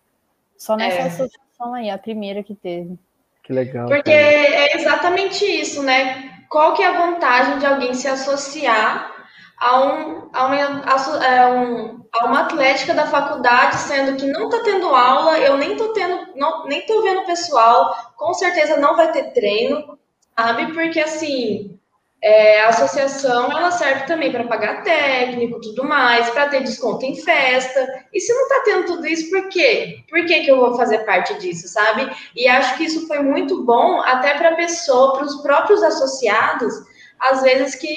só 0.58 0.76
nessa 0.76 0.98
é. 0.98 1.06
associação 1.06 1.74
aí, 1.74 1.88
a 1.88 1.96
primeira 1.96 2.42
que 2.42 2.54
teve. 2.54 2.98
Que 3.44 3.52
legal. 3.52 3.86
Porque 3.86 4.10
cara. 4.10 4.16
é 4.16 4.76
exatamente 4.76 5.44
isso, 5.44 5.80
né? 5.84 6.44
Qual 6.48 6.74
que 6.74 6.82
é 6.82 6.86
a 6.86 7.06
vantagem 7.06 7.58
de 7.60 7.66
alguém 7.66 7.94
se 7.94 8.08
associar 8.08 9.15
a, 9.58 9.80
um, 9.80 10.28
a, 10.32 10.46
uma, 10.46 10.84
a, 10.84 11.24
é, 11.24 11.46
um, 11.48 12.04
a 12.12 12.26
uma 12.26 12.40
atlética 12.40 12.94
da 12.94 13.06
faculdade, 13.06 13.76
sendo 13.76 14.16
que 14.16 14.26
não 14.26 14.48
está 14.48 14.62
tendo 14.62 14.86
aula, 14.94 15.38
eu 15.38 15.56
nem 15.56 15.76
tô 15.76 15.92
tendo, 15.92 16.34
não, 16.36 16.66
nem 16.66 16.84
tô 16.86 17.02
vendo 17.02 17.24
pessoal, 17.24 17.94
com 18.16 18.34
certeza 18.34 18.76
não 18.76 18.96
vai 18.96 19.10
ter 19.12 19.32
treino, 19.32 19.98
sabe? 20.38 20.72
Porque 20.72 21.00
assim, 21.00 21.78
é, 22.22 22.62
a 22.62 22.68
associação 22.68 23.50
ela 23.50 23.70
serve 23.70 24.04
também 24.06 24.30
para 24.30 24.46
pagar 24.46 24.82
técnico, 24.82 25.60
tudo 25.60 25.84
mais, 25.84 26.28
para 26.30 26.48
ter 26.48 26.62
desconto 26.62 27.04
em 27.04 27.16
festa. 27.16 27.86
E 28.12 28.20
se 28.20 28.34
não 28.34 28.42
está 28.42 28.62
tendo 28.64 28.86
tudo 28.86 29.06
isso, 29.06 29.30
por 29.30 29.48
quê? 29.48 30.04
Por 30.10 30.26
que, 30.26 30.40
que 30.40 30.50
eu 30.50 30.58
vou 30.58 30.76
fazer 30.76 30.98
parte 31.00 31.34
disso, 31.38 31.68
sabe? 31.68 32.10
E 32.34 32.46
acho 32.46 32.76
que 32.76 32.84
isso 32.84 33.06
foi 33.06 33.20
muito 33.20 33.64
bom 33.64 34.00
até 34.02 34.34
para 34.34 34.50
a 34.50 34.56
pessoa, 34.56 35.14
para 35.14 35.24
os 35.24 35.36
próprios 35.40 35.82
associados, 35.82 36.74
às 37.18 37.42
vezes 37.42 37.74
que 37.74 37.94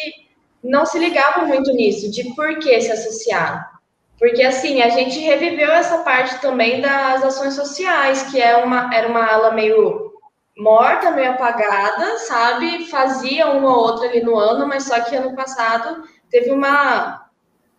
não 0.64 0.86
se 0.86 1.00
ligavam 1.00 1.48
muito 1.48 1.72
nisso, 1.72 2.12
de 2.12 2.36
por 2.36 2.60
que 2.60 2.80
se 2.82 2.92
associar. 2.92 3.80
Porque 4.18 4.44
assim, 4.44 4.82
a 4.82 4.90
gente 4.90 5.20
reviveu 5.20 5.72
essa 5.72 6.00
parte 6.00 6.42
também 6.42 6.82
das 6.82 7.24
ações 7.24 7.54
sociais, 7.54 8.24
que 8.24 8.42
é 8.42 8.58
uma, 8.58 8.94
era 8.94 9.08
uma 9.08 9.26
ala 9.26 9.52
meio 9.52 10.10
morta, 10.58 11.12
meio 11.12 11.32
apagada, 11.32 12.18
sabe? 12.20 12.86
Fazia 12.88 13.48
uma 13.48 13.70
ou 13.70 13.84
outra 13.84 14.10
ali 14.10 14.22
no 14.22 14.38
ano, 14.38 14.68
mas 14.68 14.84
só 14.84 15.00
que 15.00 15.16
ano 15.16 15.34
passado 15.36 16.04
teve 16.30 16.52
uma 16.52 17.30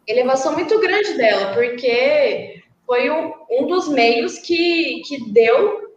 elevação 0.06 0.54
muito 0.54 0.80
grande 0.80 1.12
dela, 1.12 1.52
porque 1.52 2.62
foi 2.86 3.10
um, 3.10 3.32
um 3.50 3.66
dos 3.66 3.88
meios 3.88 4.38
que, 4.38 5.02
que 5.06 5.30
deu 5.30 5.94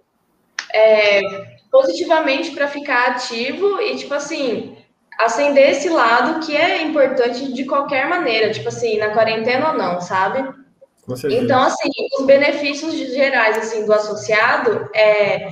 é, 0.74 1.22
positivamente 1.72 2.52
para 2.52 2.68
ficar 2.68 3.12
ativo 3.12 3.82
e, 3.82 3.96
tipo 3.96 4.14
assim, 4.14 4.78
acender 5.26 5.72
esse 5.72 5.90
lado 5.90 6.46
que 6.46 6.56
é 6.56 6.82
importante 6.82 7.52
de 7.54 7.66
qualquer 7.66 8.08
maneira, 8.08 8.52
tipo 8.52 8.70
assim, 8.70 8.98
na 8.98 9.10
quarentena 9.10 9.72
ou 9.72 9.78
não, 9.78 10.02
sabe? 10.02 10.48
Então, 11.30 11.64
assim, 11.64 11.90
os 12.18 12.26
benefícios 12.26 12.94
gerais 12.94 13.58
assim 13.58 13.86
do 13.86 13.94
associado 13.94 14.90
é 14.96 15.50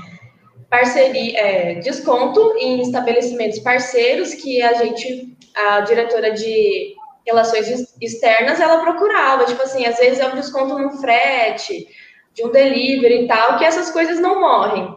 parceria, 0.70 1.38
é, 1.38 1.76
desconto 1.76 2.56
em 2.58 2.82
estabelecimentos 2.82 3.60
parceiros 3.60 4.34
que 4.34 4.62
a 4.62 4.74
gente, 4.76 5.36
a 5.54 5.82
diretora 5.82 6.32
de 6.32 6.96
relações 7.28 7.94
externas, 8.02 8.60
ela 8.62 8.82
procurava, 8.82 9.44
tipo 9.46 9.62
assim, 9.62 9.86
às 9.86 9.98
vezes 9.98 10.20
é 10.20 10.28
um 10.28 10.36
desconto 10.36 10.80
no 10.80 10.92
frete, 10.94 11.86
de 12.34 12.46
um 12.46 12.52
delivery 12.52 13.26
e 13.26 13.28
tal, 13.28 13.58
que 13.58 13.66
essas 13.66 13.92
coisas 13.92 14.20
não 14.20 14.40
morrem. 14.40 14.96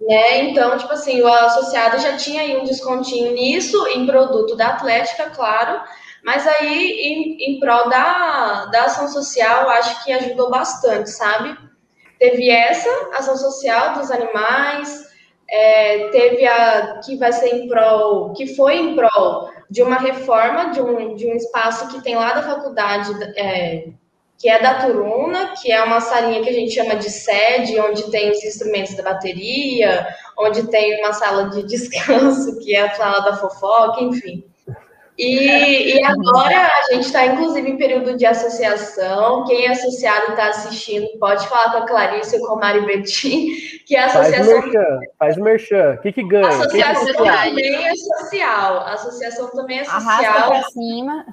Né? 0.00 0.44
Então, 0.44 0.78
tipo 0.78 0.92
assim, 0.92 1.20
o 1.20 1.28
associado 1.28 2.00
já 2.00 2.16
tinha 2.16 2.42
aí 2.42 2.56
um 2.56 2.64
descontinho 2.64 3.32
nisso, 3.32 3.86
em 3.88 4.06
produto 4.06 4.56
da 4.56 4.68
Atlética, 4.68 5.30
claro, 5.30 5.82
mas 6.24 6.46
aí 6.46 6.92
em, 7.02 7.54
em 7.54 7.60
prol 7.60 7.88
da, 7.90 8.66
da 8.66 8.84
ação 8.84 9.08
social, 9.08 9.68
acho 9.68 10.02
que 10.02 10.12
ajudou 10.12 10.50
bastante, 10.50 11.10
sabe? 11.10 11.56
Teve 12.18 12.50
essa 12.50 12.88
ação 13.12 13.36
social 13.36 13.94
dos 13.94 14.10
animais, 14.10 15.06
é, 15.50 16.08
teve 16.08 16.46
a 16.46 17.00
que 17.04 17.16
vai 17.16 17.32
ser 17.32 17.54
em 17.54 17.68
prol, 17.68 18.32
que 18.32 18.54
foi 18.54 18.76
em 18.78 18.94
prol 18.94 19.50
de 19.68 19.82
uma 19.82 19.96
reforma 19.96 20.70
de 20.70 20.80
um, 20.80 21.14
de 21.14 21.26
um 21.26 21.34
espaço 21.34 21.88
que 21.88 22.02
tem 22.02 22.16
lá 22.16 22.32
da 22.32 22.42
faculdade, 22.42 23.10
é, 23.36 23.88
que 24.40 24.48
é 24.48 24.58
da 24.58 24.80
Turuna, 24.80 25.52
que 25.60 25.70
é 25.70 25.82
uma 25.84 26.00
salinha 26.00 26.42
que 26.42 26.48
a 26.48 26.52
gente 26.52 26.72
chama 26.72 26.96
de 26.96 27.10
sede, 27.10 27.78
onde 27.78 28.10
tem 28.10 28.30
os 28.30 28.42
instrumentos 28.42 28.96
da 28.96 29.02
bateria, 29.02 30.08
onde 30.38 30.66
tem 30.68 30.98
uma 30.98 31.12
sala 31.12 31.50
de 31.50 31.62
descanso, 31.68 32.58
que 32.58 32.74
é 32.74 32.80
a 32.80 32.94
sala 32.94 33.20
da 33.20 33.36
fofoca, 33.36 34.02
enfim. 34.02 34.42
E, 35.20 35.98
e 35.98 36.04
agora 36.04 36.66
a 36.66 36.94
gente 36.94 37.04
está, 37.04 37.26
inclusive, 37.26 37.68
em 37.68 37.76
período 37.76 38.16
de 38.16 38.24
associação. 38.24 39.44
Quem 39.44 39.66
é 39.66 39.72
associado 39.72 40.28
e 40.28 40.30
está 40.30 40.48
assistindo 40.48 41.06
pode 41.18 41.46
falar 41.46 41.72
com 41.72 41.78
a 41.78 41.86
Clarice 41.86 42.36
ou 42.36 42.46
com 42.46 42.54
a 42.54 42.56
Mari 42.56 42.86
Betim, 42.86 43.48
que 43.86 43.94
é 43.94 44.00
a 44.00 44.06
associação. 44.06 44.46
Faz 44.46 44.56
o 44.56 44.62
merchan, 44.62 45.00
faz 45.18 45.36
o 45.36 45.42
merchan. 45.42 45.94
O 45.98 46.02
que, 46.02 46.12
que 46.12 46.22
ganha? 46.26 46.46
A 46.46 46.48
associação 46.48 47.06
que 47.06 47.12
também 47.12 47.86
é 47.86 47.94
social. 47.94 48.76
A 48.78 48.92
associação 48.94 49.50
também 49.50 49.80
é 49.80 49.84
social. 49.84 50.00
Arrasta 50.00 50.48
para 50.48 50.62
cima. 50.70 51.26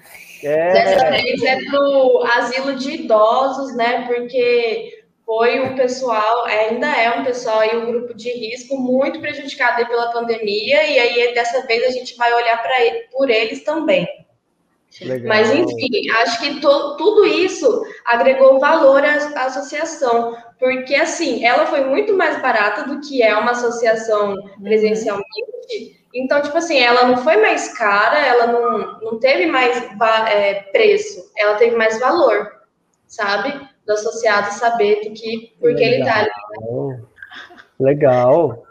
É. 0.43 0.73
Dessa 0.73 1.09
vez 1.09 1.43
é 1.43 1.57
para 1.63 1.79
o 1.79 2.23
asilo 2.37 2.75
de 2.75 2.91
idosos, 2.91 3.73
né? 3.75 4.05
Porque 4.05 4.96
foi 5.27 5.59
um 5.59 5.75
pessoal, 5.75 6.45
ainda 6.45 6.87
é 6.87 7.19
um 7.19 7.25
pessoal 7.25 7.59
aí, 7.59 7.75
um 7.75 7.85
grupo 7.85 8.13
de 8.13 8.31
risco 8.31 8.77
muito 8.77 9.19
prejudicado 9.19 9.85
pela 9.85 10.09
pandemia, 10.09 10.89
e 10.89 10.97
aí 10.97 11.33
dessa 11.33 11.67
vez 11.67 11.83
a 11.83 11.89
gente 11.89 12.15
vai 12.15 12.33
olhar 12.33 12.63
para 12.63 12.73
por 13.11 13.29
eles 13.29 13.61
também. 13.61 14.07
Legal. 15.01 15.27
Mas, 15.27 15.51
enfim, 15.51 16.09
acho 16.21 16.39
que 16.39 16.61
to, 16.61 16.95
tudo 16.95 17.25
isso 17.25 17.85
agregou 18.05 18.57
valor 18.57 19.03
à, 19.03 19.15
à, 19.35 19.45
associação, 19.47 20.33
porque, 20.57 20.95
assim, 20.95 21.45
ela 21.45 21.67
foi 21.67 21.81
muito 21.81 22.15
mais 22.15 22.41
barata 22.41 22.85
do 22.85 23.01
que 23.01 23.21
é 23.21 23.35
uma 23.35 23.51
associação 23.51 24.33
uhum. 24.33 24.63
presencialmente. 24.63 26.05
Então, 26.15 26.41
tipo 26.41 26.57
assim, 26.57 26.79
ela 26.79 27.05
não 27.05 27.17
foi 27.17 27.35
mais 27.35 27.77
cara, 27.77 28.17
ela 28.25 28.47
não, 28.47 28.99
não 29.01 29.19
teve 29.19 29.45
mais 29.45 29.77
é, 30.31 30.53
preço, 30.71 31.31
ela 31.37 31.55
teve 31.57 31.75
mais 31.75 31.99
valor, 31.99 32.49
sabe? 33.05 33.67
Do 33.87 33.93
associado 33.93 34.53
saber 34.53 35.01
do 35.07 35.13
que, 35.13 35.55
porque 35.59 35.81
ele 35.81 35.99
está 36.01 36.19
ali. 36.19 36.29
Legal. 37.79 38.67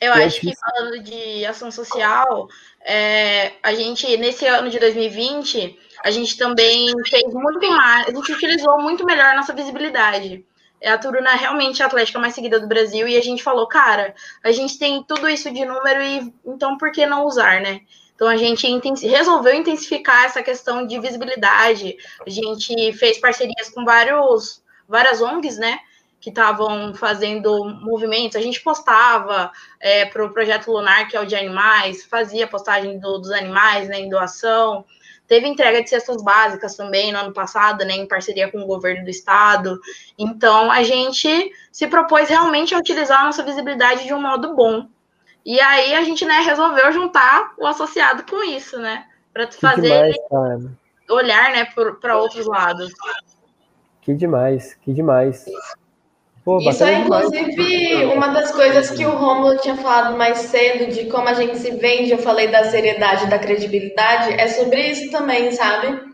Eu 0.00 0.12
acho 0.12 0.40
que 0.40 0.54
falando 0.56 1.02
de 1.02 1.44
ação 1.44 1.70
social, 1.70 2.48
é, 2.84 3.52
a 3.62 3.74
gente, 3.74 4.16
nesse 4.16 4.46
ano 4.46 4.70
de 4.70 4.78
2020, 4.78 5.78
a 6.02 6.10
gente 6.10 6.36
também 6.38 6.90
fez 7.06 7.32
muito 7.32 7.68
mais, 7.70 8.08
a 8.08 8.10
gente 8.10 8.32
utilizou 8.32 8.80
muito 8.80 9.04
melhor 9.04 9.26
a 9.26 9.36
nossa 9.36 9.52
visibilidade. 9.52 10.44
É 10.80 10.90
a 10.90 10.96
Turuna 10.96 11.32
realmente 11.34 11.82
a 11.82 11.86
atlética 11.86 12.18
mais 12.18 12.34
seguida 12.34 12.58
do 12.58 12.66
Brasil 12.66 13.06
e 13.06 13.16
a 13.16 13.22
gente 13.22 13.42
falou, 13.42 13.68
cara, 13.68 14.14
a 14.42 14.50
gente 14.50 14.78
tem 14.78 15.02
tudo 15.02 15.28
isso 15.28 15.52
de 15.52 15.64
número 15.66 16.02
e 16.02 16.32
então 16.46 16.78
por 16.78 16.90
que 16.90 17.04
não 17.04 17.26
usar, 17.26 17.60
né? 17.60 17.82
Então 18.20 18.28
a 18.28 18.36
gente 18.36 18.68
resolveu 19.08 19.54
intensificar 19.54 20.26
essa 20.26 20.42
questão 20.42 20.86
de 20.86 21.00
visibilidade. 21.00 21.96
A 22.26 22.28
gente 22.28 22.92
fez 22.92 23.16
parcerias 23.16 23.70
com 23.70 23.82
vários, 23.82 24.62
várias 24.86 25.22
ONGs, 25.22 25.56
né? 25.56 25.78
que 26.20 26.28
estavam 26.28 26.92
fazendo 26.94 27.64
movimentos, 27.80 28.36
a 28.36 28.42
gente 28.42 28.60
postava 28.60 29.50
é, 29.80 30.04
para 30.04 30.22
o 30.22 30.30
projeto 30.34 30.70
Lunar, 30.70 31.08
que 31.08 31.16
é 31.16 31.20
o 31.20 31.24
de 31.24 31.34
animais, 31.34 32.04
fazia 32.04 32.46
postagem 32.46 32.98
do, 32.98 33.16
dos 33.16 33.30
animais 33.30 33.88
né, 33.88 34.00
em 34.00 34.10
doação. 34.10 34.84
Teve 35.26 35.48
entrega 35.48 35.82
de 35.82 35.88
cestas 35.88 36.22
básicas 36.22 36.76
também 36.76 37.10
no 37.10 37.20
ano 37.20 37.32
passado, 37.32 37.86
né, 37.86 37.94
em 37.94 38.06
parceria 38.06 38.52
com 38.52 38.58
o 38.58 38.66
governo 38.66 39.02
do 39.02 39.08
estado. 39.08 39.80
Então, 40.18 40.70
a 40.70 40.82
gente 40.82 41.50
se 41.72 41.86
propôs 41.86 42.28
realmente 42.28 42.74
a 42.74 42.78
utilizar 42.78 43.22
a 43.22 43.24
nossa 43.24 43.42
visibilidade 43.42 44.04
de 44.04 44.12
um 44.12 44.20
modo 44.20 44.54
bom. 44.54 44.86
E 45.44 45.60
aí 45.60 45.94
a 45.94 46.02
gente 46.02 46.24
né, 46.24 46.40
resolveu 46.40 46.92
juntar 46.92 47.52
o 47.58 47.66
associado 47.66 48.24
com 48.28 48.42
isso, 48.44 48.78
né? 48.78 49.06
Para 49.32 49.50
fazer 49.50 50.12
demais, 50.28 50.66
olhar 51.08 51.52
né, 51.52 51.66
para 52.00 52.18
outros 52.18 52.46
lados. 52.46 52.92
Que 54.02 54.14
demais, 54.14 54.74
que 54.82 54.92
demais. 54.92 55.44
Pô, 56.44 56.58
Isso 56.58 56.82
é, 56.82 57.00
inclusive, 57.00 58.06
uma 58.06 58.28
das 58.28 58.50
coisas 58.50 58.90
que 58.90 59.04
o 59.04 59.10
Romulo 59.10 59.58
tinha 59.58 59.76
falado 59.76 60.16
mais 60.16 60.38
cedo, 60.38 60.90
de 60.90 61.04
como 61.06 61.28
a 61.28 61.34
gente 61.34 61.58
se 61.58 61.70
vende, 61.72 62.12
eu 62.12 62.18
falei 62.18 62.48
da 62.48 62.64
seriedade, 62.64 63.28
da 63.28 63.38
credibilidade, 63.38 64.32
é 64.32 64.48
sobre 64.48 64.90
isso 64.90 65.10
também, 65.10 65.52
sabe? 65.52 66.10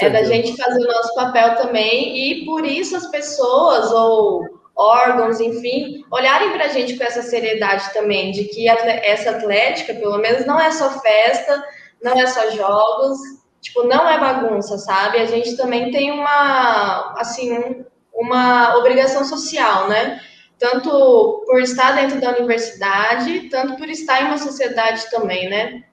É 0.00 0.08
da 0.08 0.24
gente 0.24 0.56
fazer 0.56 0.82
o 0.82 0.88
nosso 0.88 1.14
papel 1.14 1.56
também, 1.56 2.30
e 2.30 2.46
por 2.46 2.64
isso 2.64 2.96
as 2.96 3.06
pessoas, 3.08 3.92
ou 3.92 4.55
órgãos, 4.76 5.40
enfim, 5.40 6.04
olharem 6.10 6.52
para 6.52 6.66
a 6.66 6.68
gente 6.68 6.96
com 6.96 7.04
essa 7.04 7.22
seriedade 7.22 7.92
também, 7.94 8.30
de 8.30 8.44
que 8.44 8.68
essa 8.68 9.30
atlética, 9.30 9.94
pelo 9.94 10.18
menos, 10.18 10.44
não 10.44 10.60
é 10.60 10.70
só 10.70 11.00
festa, 11.00 11.64
não 12.02 12.12
é 12.12 12.26
só 12.26 12.50
jogos, 12.50 13.18
tipo, 13.60 13.84
não 13.84 14.08
é 14.08 14.20
bagunça, 14.20 14.76
sabe? 14.76 15.18
A 15.18 15.26
gente 15.26 15.56
também 15.56 15.90
tem 15.90 16.12
uma, 16.12 17.14
assim, 17.18 17.56
um, 17.56 17.84
uma 18.14 18.76
obrigação 18.76 19.24
social, 19.24 19.88
né? 19.88 20.20
Tanto 20.58 21.44
por 21.46 21.60
estar 21.60 21.92
dentro 21.92 22.20
da 22.20 22.30
universidade, 22.30 23.48
tanto 23.48 23.76
por 23.76 23.88
estar 23.88 24.22
em 24.22 24.26
uma 24.26 24.38
sociedade 24.38 25.10
também, 25.10 25.48
né? 25.48 25.84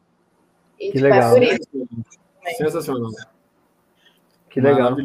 E, 0.79 0.91
que 0.91 0.93
tipo, 0.93 1.05
é 1.05 1.09
legal. 1.09 1.29
É 1.29 1.34
por 1.34 1.43
isso. 1.43 1.88
Sensacional. 2.57 3.11
Que 4.49 4.59
legal. 4.61 4.95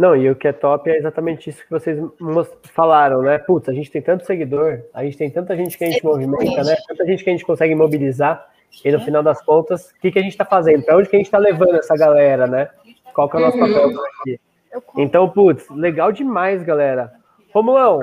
Não, 0.00 0.16
e 0.16 0.30
o 0.30 0.34
que 0.34 0.48
é 0.48 0.52
top 0.52 0.88
é 0.88 0.96
exatamente 0.96 1.50
isso 1.50 1.62
que 1.62 1.68
vocês 1.68 2.02
falaram, 2.72 3.20
né? 3.20 3.36
Putz, 3.36 3.68
a 3.68 3.72
gente 3.74 3.90
tem 3.90 4.00
tanto 4.00 4.24
seguidor, 4.24 4.80
a 4.94 5.04
gente 5.04 5.18
tem 5.18 5.28
tanta 5.28 5.54
gente 5.54 5.76
que 5.76 5.84
a 5.84 5.88
gente 5.88 6.02
movimenta, 6.02 6.64
né? 6.64 6.74
Tanta 6.88 7.04
gente 7.04 7.22
que 7.22 7.28
a 7.28 7.32
gente 7.34 7.44
consegue 7.44 7.74
mobilizar, 7.74 8.48
e 8.82 8.90
no 8.90 8.98
final 9.00 9.22
das 9.22 9.42
contas, 9.42 9.90
o 9.90 10.00
que, 10.00 10.10
que 10.10 10.18
a 10.18 10.22
gente 10.22 10.32
está 10.32 10.46
fazendo? 10.46 10.86
Para 10.86 10.96
onde 10.96 11.06
que 11.06 11.16
a 11.16 11.18
gente 11.18 11.26
está 11.26 11.36
levando 11.36 11.74
essa 11.74 11.94
galera, 11.98 12.46
né? 12.46 12.70
Qual 13.12 13.28
que 13.28 13.36
é 13.36 13.40
o 13.40 13.42
nosso 13.42 13.58
papel 13.58 13.88
uhum. 13.88 13.96
aqui? 14.22 14.40
Então, 14.96 15.28
putz, 15.28 15.68
legal 15.68 16.10
demais, 16.10 16.62
galera. 16.62 17.12
Romulão, 17.52 18.00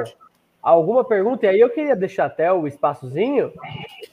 alguma 0.61 1.03
pergunta? 1.03 1.47
E 1.47 1.49
aí 1.49 1.59
eu 1.59 1.71
queria 1.71 1.95
deixar 1.95 2.25
até 2.25 2.53
o 2.53 2.67
espaçozinho 2.67 3.51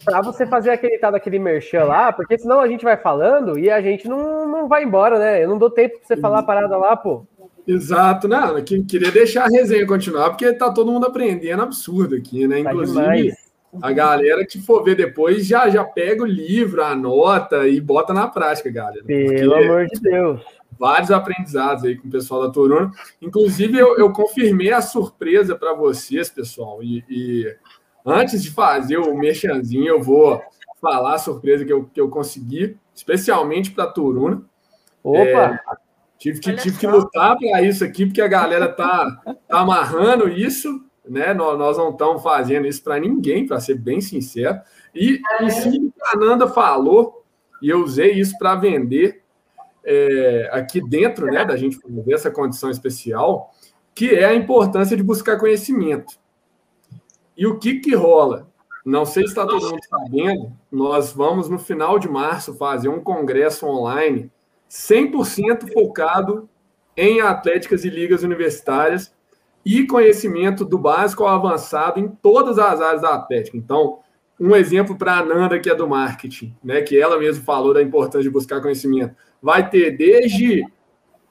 para 0.03 0.23
você 0.23 0.47
fazer 0.47 0.71
aquele 0.71 0.97
tal 0.97 1.13
daquele 1.13 1.39
merchan 1.39 1.85
lá, 1.85 2.15
porque 2.15 2.39
senão 2.39 2.61
a 2.61 2.67
gente 2.67 2.83
vai 2.83 2.97
falando 2.97 3.59
e 3.59 3.71
a 3.71 3.83
gente 3.83 4.09
não, 4.09 4.49
não 4.49 4.69
vai 4.69 4.85
embora, 4.85 5.19
né? 5.19 5.45
Eu 5.45 5.51
não 5.51 5.59
dou 5.59 5.69
tempo 5.69 5.99
para 5.99 6.07
você 6.07 6.17
falar 6.17 6.39
a 6.39 6.43
parada 6.43 6.79
lá, 6.79 6.97
pô. 6.97 7.27
Exato, 7.67 8.29
não, 8.29 8.59
eu 8.59 8.65
queria 8.65 9.11
deixar 9.11 9.45
a 9.45 9.49
resenha 9.49 9.87
continuar, 9.87 10.31
porque 10.31 10.53
tá 10.53 10.71
todo 10.71 10.93
mundo 10.93 11.07
aprendendo 11.07 11.63
absurdo 11.63 12.15
aqui, 12.15 12.47
né? 12.47 12.63
Tá 12.63 12.73
Inclusive, 12.73 13.33
a 13.81 13.93
galera 13.93 14.45
que 14.47 14.61
for 14.61 14.85
ver 14.85 14.97
depois 14.97 15.47
já, 15.47 15.69
já 15.71 15.83
pega 15.83 16.23
o 16.23 16.27
livro, 16.27 16.85
anota 16.85 17.67
e 17.67 17.81
bota 17.81 18.13
na 18.13 18.29
prática, 18.29 18.71
galera. 18.71 19.05
Pelo 19.05 19.55
amor 19.55 19.87
de 19.87 20.01
Deus 20.01 20.41
vários 20.79 21.11
aprendizados 21.11 21.85
aí 21.85 21.97
com 21.97 22.09
o 22.09 22.11
pessoal 22.11 22.43
da 22.43 22.51
Toruna. 22.51 22.91
Inclusive, 23.21 23.79
eu, 23.79 23.97
eu 23.97 24.13
confirmei 24.13 24.73
a 24.73 24.83
surpresa 24.83 25.55
para 25.55 25.73
vocês, 25.73 26.29
pessoal. 26.29 26.83
E, 26.83 27.05
e, 27.09 27.57
antes 28.05 28.43
de 28.43 28.51
fazer 28.51 28.99
o 28.99 29.17
mexanzinho, 29.17 29.87
eu 29.87 30.03
vou 30.03 30.43
falar 30.81 31.15
a 31.15 31.19
surpresa 31.19 31.65
que 31.65 31.73
eu, 31.73 31.85
que 31.85 32.01
eu 32.01 32.09
consegui, 32.09 32.77
especialmente 32.95 33.71
para 33.71 33.85
a 33.85 33.91
Turuna. 33.91 34.43
Opa! 35.03 35.19
É, 35.21 35.59
tive 36.25 36.41
que, 36.41 36.55
tive 36.55 36.79
que 36.79 36.87
lutar 36.87 37.37
para 37.37 37.61
isso 37.61 37.85
aqui, 37.85 38.07
porque 38.07 38.23
a 38.23 38.29
galera 38.29 38.67
tá, 38.67 39.21
tá 39.47 39.61
amarrando 39.61 40.27
isso, 40.27 40.83
né? 41.07 41.35
Nós, 41.35 41.59
nós 41.59 41.77
não 41.77 41.91
estamos 41.91 42.23
fazendo 42.23 42.67
isso 42.67 42.83
para 42.83 42.99
ninguém, 42.99 43.47
para 43.47 43.61
ser 43.61 43.75
bem 43.75 44.01
sincero. 44.01 44.59
E 44.95 45.21
em 45.43 45.51
cima 45.51 45.93
que 45.93 46.07
a 46.07 46.17
Nanda 46.17 46.49
falou, 46.49 47.23
e 47.61 47.69
eu 47.69 47.83
usei 47.83 48.13
isso 48.13 48.39
para 48.39 48.55
vender 48.55 49.23
é, 49.85 50.49
aqui 50.51 50.81
dentro 50.81 51.27
né, 51.27 51.45
da 51.45 51.57
gente 51.59 51.79
fazer 51.79 52.15
essa 52.15 52.31
condição 52.31 52.71
especial, 52.71 53.51
que 53.95 54.15
é 54.15 54.25
a 54.25 54.35
importância 54.35 54.97
de 54.97 55.03
buscar 55.03 55.39
conhecimento. 55.39 56.15
E 57.37 57.47
o 57.47 57.59
que, 57.59 57.81
que 57.81 57.95
rola? 57.95 58.49
Não 58.83 59.05
sei 59.05 59.25
se 59.25 59.31
está 59.31 59.47
todo 59.47 59.71
mundo 59.71 59.85
sabendo, 59.91 60.53
nós 60.73 61.13
vamos 61.13 61.51
no 61.51 61.59
final 61.59 61.99
de 61.99 62.09
março 62.09 62.55
fazer 62.55 62.89
um 62.89 63.01
congresso 63.01 63.67
online 63.67 64.31
100% 64.71 65.73
focado 65.73 66.49
em 66.97 67.21
atléticas 67.21 67.85
e 67.85 67.91
ligas 67.91 68.23
universitárias 68.23 69.15
e 69.65 69.87
conhecimento 69.87 70.65
do 70.65 70.79
básico 70.79 71.25
ao 71.25 71.37
avançado 71.37 71.99
em 71.99 72.09
todas 72.09 72.59
as 72.59 72.81
áreas 72.81 73.03
da 73.03 73.15
atlética. 73.15 73.57
Então, 73.57 74.01
um 74.39 74.55
exemplo 74.55 74.97
para 74.97 75.19
a 75.19 75.25
Nanda, 75.25 75.59
que 75.59 75.71
é 75.71 75.75
do 75.75 75.89
marketing, 75.89 76.55
né, 76.63 76.83
que 76.83 76.99
ela 76.99 77.19
mesma 77.19 77.45
falou 77.45 77.73
da 77.73 77.83
importância 77.83 78.23
de 78.23 78.31
buscar 78.31 78.61
conhecimento 78.61 79.15
vai 79.41 79.69
ter 79.69 79.97
desde 79.97 80.65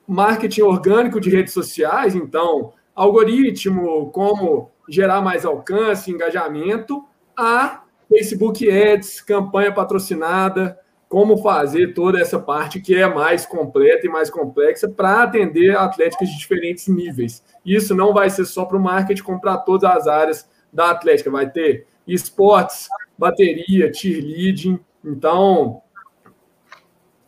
marketing 0.07 0.61
orgânico 0.61 1.19
de 1.19 1.29
redes 1.31 1.51
sociais, 1.51 2.13
então, 2.13 2.73
algoritmo, 2.93 4.11
como 4.11 4.69
gerar 4.87 5.21
mais 5.21 5.45
alcance, 5.45 6.11
engajamento, 6.11 7.03
a 7.35 7.83
Facebook 8.07 8.69
Ads, 8.69 9.21
campanha 9.21 9.73
patrocinada, 9.73 10.77
como 11.13 11.37
fazer 11.37 11.93
toda 11.93 12.19
essa 12.19 12.39
parte 12.39 12.81
que 12.81 12.95
é 12.95 13.07
mais 13.07 13.45
completa 13.45 14.07
e 14.07 14.09
mais 14.09 14.31
complexa 14.31 14.89
para 14.89 15.21
atender 15.21 15.77
atléticas 15.77 16.27
de 16.27 16.39
diferentes 16.39 16.87
níveis. 16.87 17.43
Isso 17.63 17.93
não 17.93 18.15
vai 18.15 18.31
ser 18.31 18.45
só 18.45 18.65
para 18.65 18.77
o 18.77 18.81
marketing, 18.81 19.21
como 19.21 19.39
para 19.39 19.57
todas 19.57 19.87
as 19.95 20.07
áreas 20.07 20.49
da 20.73 20.89
atlética. 20.89 21.29
Vai 21.29 21.47
ter 21.47 21.85
esportes, 22.07 22.87
bateria, 23.15 23.93
cheerleading. 23.93 24.79
Então, 25.05 25.83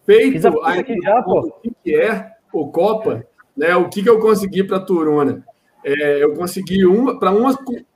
feito 0.03 0.37
a 0.37 0.41
já, 0.41 1.19
o 1.23 1.51
que 1.83 1.95
é 1.95 2.31
o 2.51 2.67
Copa, 2.69 3.23
né? 3.55 3.75
O 3.75 3.87
que, 3.87 4.01
que 4.01 4.09
eu 4.09 4.19
consegui 4.19 4.63
para 4.63 4.77
a 4.77 4.83
Turuna? 4.83 5.45
É, 5.83 6.23
eu 6.23 6.33
consegui 6.33 6.87
uma 6.87 7.19
para 7.19 7.29
uma 7.29 7.55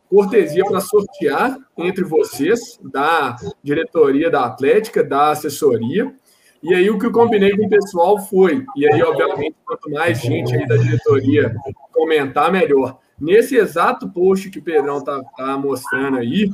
cortesia 0.10 0.66
para 0.66 0.80
sortear 0.80 1.57
entre 1.78 2.03
vocês 2.03 2.80
da 2.84 3.36
diretoria 3.64 4.30
da 4.30 4.45
Atlética, 4.45 5.03
da 5.03 5.32
assessoria. 5.32 6.14
E 6.62 6.74
aí 6.74 6.89
o 6.89 6.97
que 6.97 7.05
eu 7.05 7.12
combinei 7.12 7.55
com 7.55 7.66
o 7.66 7.70
pessoal 7.70 8.20
foi, 8.20 8.66
e 8.76 8.86
aí 8.86 9.01
obviamente 9.01 9.55
quanto 9.66 9.89
mais 9.91 10.20
gente 10.20 10.53
aí 10.53 10.68
da 10.68 10.76
diretoria 10.76 11.55
comentar 11.93 12.51
melhor. 12.51 12.99
Nesse 13.20 13.55
exato 13.55 14.10
post 14.10 14.49
que 14.49 14.60
o 14.60 14.64
Pedrão 14.64 15.01
tá, 15.03 15.22
tá 15.38 15.57
mostrando 15.57 16.18
aí, 16.18 16.51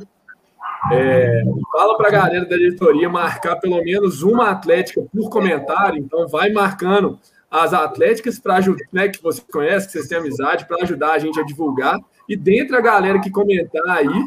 é, 0.92 1.42
fala 1.72 1.96
para 1.96 2.08
a 2.08 2.12
galera 2.12 2.44
da 2.44 2.56
diretoria 2.56 3.08
marcar 3.08 3.56
pelo 3.56 3.82
menos 3.82 4.22
uma 4.22 4.50
atlética 4.50 5.02
por 5.12 5.30
comentário, 5.30 5.98
então 5.98 6.28
vai 6.28 6.50
marcando 6.50 7.18
as 7.50 7.72
atléticas 7.72 8.38
para 8.38 8.56
ajudar, 8.56 8.84
né, 8.92 9.08
que 9.08 9.22
você 9.22 9.40
conhece, 9.50 9.86
que 9.86 9.92
vocês 9.92 10.08
têm 10.08 10.18
amizade, 10.18 10.66
para 10.66 10.82
ajudar 10.82 11.12
a 11.12 11.18
gente 11.18 11.38
a 11.40 11.44
divulgar. 11.44 11.98
E 12.28 12.36
dentre 12.36 12.76
a 12.76 12.80
galera 12.80 13.20
que 13.20 13.30
comentar 13.30 13.88
aí, 13.88 14.24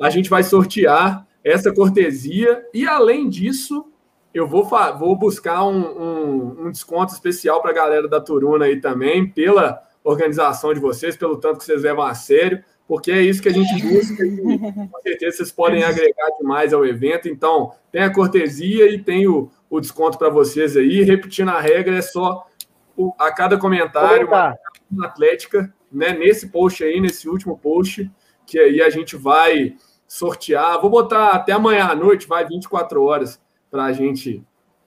a 0.00 0.10
gente 0.10 0.30
vai 0.30 0.42
sortear 0.42 1.26
essa 1.44 1.72
cortesia. 1.72 2.64
E 2.72 2.86
além 2.86 3.28
disso, 3.28 3.86
eu 4.32 4.46
vou, 4.46 4.68
vou 4.98 5.16
buscar 5.16 5.64
um, 5.64 5.80
um, 5.80 6.66
um 6.66 6.70
desconto 6.70 7.12
especial 7.12 7.60
para 7.60 7.70
a 7.70 7.74
galera 7.74 8.08
da 8.08 8.20
Turuna 8.20 8.66
aí 8.66 8.80
também, 8.80 9.28
pela 9.28 9.82
organização 10.04 10.72
de 10.74 10.80
vocês, 10.80 11.16
pelo 11.16 11.36
tanto 11.36 11.58
que 11.58 11.64
vocês 11.64 11.82
levam 11.82 12.04
a 12.04 12.14
sério 12.14 12.62
porque 12.92 13.10
é 13.10 13.22
isso 13.22 13.40
que 13.40 13.48
a 13.48 13.52
gente 13.52 13.82
busca 13.82 14.22
e 14.22 14.36
com 14.36 15.00
certeza 15.02 15.38
vocês 15.38 15.50
podem 15.50 15.82
agregar 15.82 16.28
demais 16.38 16.74
ao 16.74 16.84
evento. 16.84 17.26
Então, 17.26 17.72
tem 17.90 18.02
a 18.02 18.12
cortesia 18.12 18.86
e 18.90 19.02
tem 19.02 19.26
o, 19.26 19.50
o 19.70 19.80
desconto 19.80 20.18
para 20.18 20.28
vocês 20.28 20.76
aí. 20.76 21.02
Repetindo 21.02 21.48
a 21.48 21.58
regra, 21.58 21.96
é 21.96 22.02
só 22.02 22.46
o, 22.94 23.14
a 23.18 23.32
cada 23.32 23.56
comentário, 23.56 24.26
uma, 24.26 24.54
uma 24.90 25.06
atlética, 25.06 25.72
né, 25.92 26.12
nesse 26.12 26.48
post 26.48 26.82
aí, 26.82 27.00
nesse 27.00 27.28
último 27.28 27.58
post, 27.58 28.10
que 28.46 28.58
aí 28.58 28.80
a 28.80 28.90
gente 28.90 29.16
vai 29.16 29.76
sortear. 30.06 30.80
Vou 30.80 30.90
botar 30.90 31.30
até 31.30 31.52
amanhã 31.52 31.86
à 31.86 31.94
noite, 31.94 32.26
vai 32.26 32.46
24 32.46 33.02
horas 33.02 33.40
para 33.70 33.84
a 33.84 33.92
gente 33.92 34.44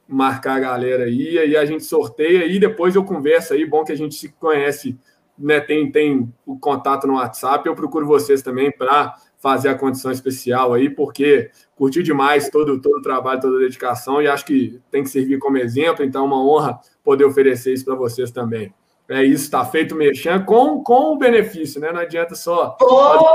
marcar 0.07 0.57
a 0.57 0.59
galera 0.59 1.05
aí, 1.05 1.39
aí 1.39 1.57
a 1.57 1.65
gente 1.65 1.83
sorteia 1.83 2.45
e 2.45 2.59
depois 2.59 2.95
eu 2.95 3.03
converso 3.03 3.53
aí. 3.53 3.65
Bom 3.65 3.83
que 3.83 3.91
a 3.91 3.97
gente 3.97 4.15
se 4.15 4.29
conhece, 4.29 4.97
né? 5.37 5.59
Tem, 5.59 5.91
tem 5.91 6.31
o 6.45 6.57
contato 6.57 7.07
no 7.07 7.15
WhatsApp. 7.15 7.67
Eu 7.67 7.75
procuro 7.75 8.05
vocês 8.05 8.41
também 8.41 8.71
para 8.71 9.15
fazer 9.39 9.69
a 9.69 9.75
condição 9.75 10.11
especial 10.11 10.73
aí, 10.73 10.89
porque 10.89 11.51
curti 11.75 12.01
demais 12.01 12.49
todo, 12.49 12.79
todo 12.79 12.97
o 12.97 13.01
trabalho, 13.01 13.41
toda 13.41 13.57
a 13.57 13.59
dedicação 13.59 14.21
e 14.21 14.27
acho 14.27 14.45
que 14.45 14.79
tem 14.89 15.03
que 15.03 15.09
servir 15.09 15.39
como 15.39 15.57
exemplo. 15.57 16.03
Então, 16.03 16.23
é 16.23 16.27
uma 16.27 16.43
honra 16.43 16.79
poder 17.03 17.25
oferecer 17.25 17.73
isso 17.73 17.85
para 17.85 17.95
vocês 17.95 18.31
também. 18.31 18.73
É 19.07 19.23
isso, 19.23 19.51
tá 19.51 19.63
feito 19.63 19.95
o 19.95 20.45
com, 20.45 20.83
com 20.83 21.13
o 21.13 21.17
benefício, 21.17 21.79
né? 21.79 21.91
Não 21.91 21.99
adianta 21.99 22.33
só. 22.33 22.75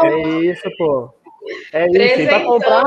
É 0.04 0.28
isso, 0.40 0.68
pô. 0.76 1.14
É 1.72 1.86
isso. 1.86 2.20
E 2.20 2.26
para 2.26 2.44
comprar. 2.44 2.84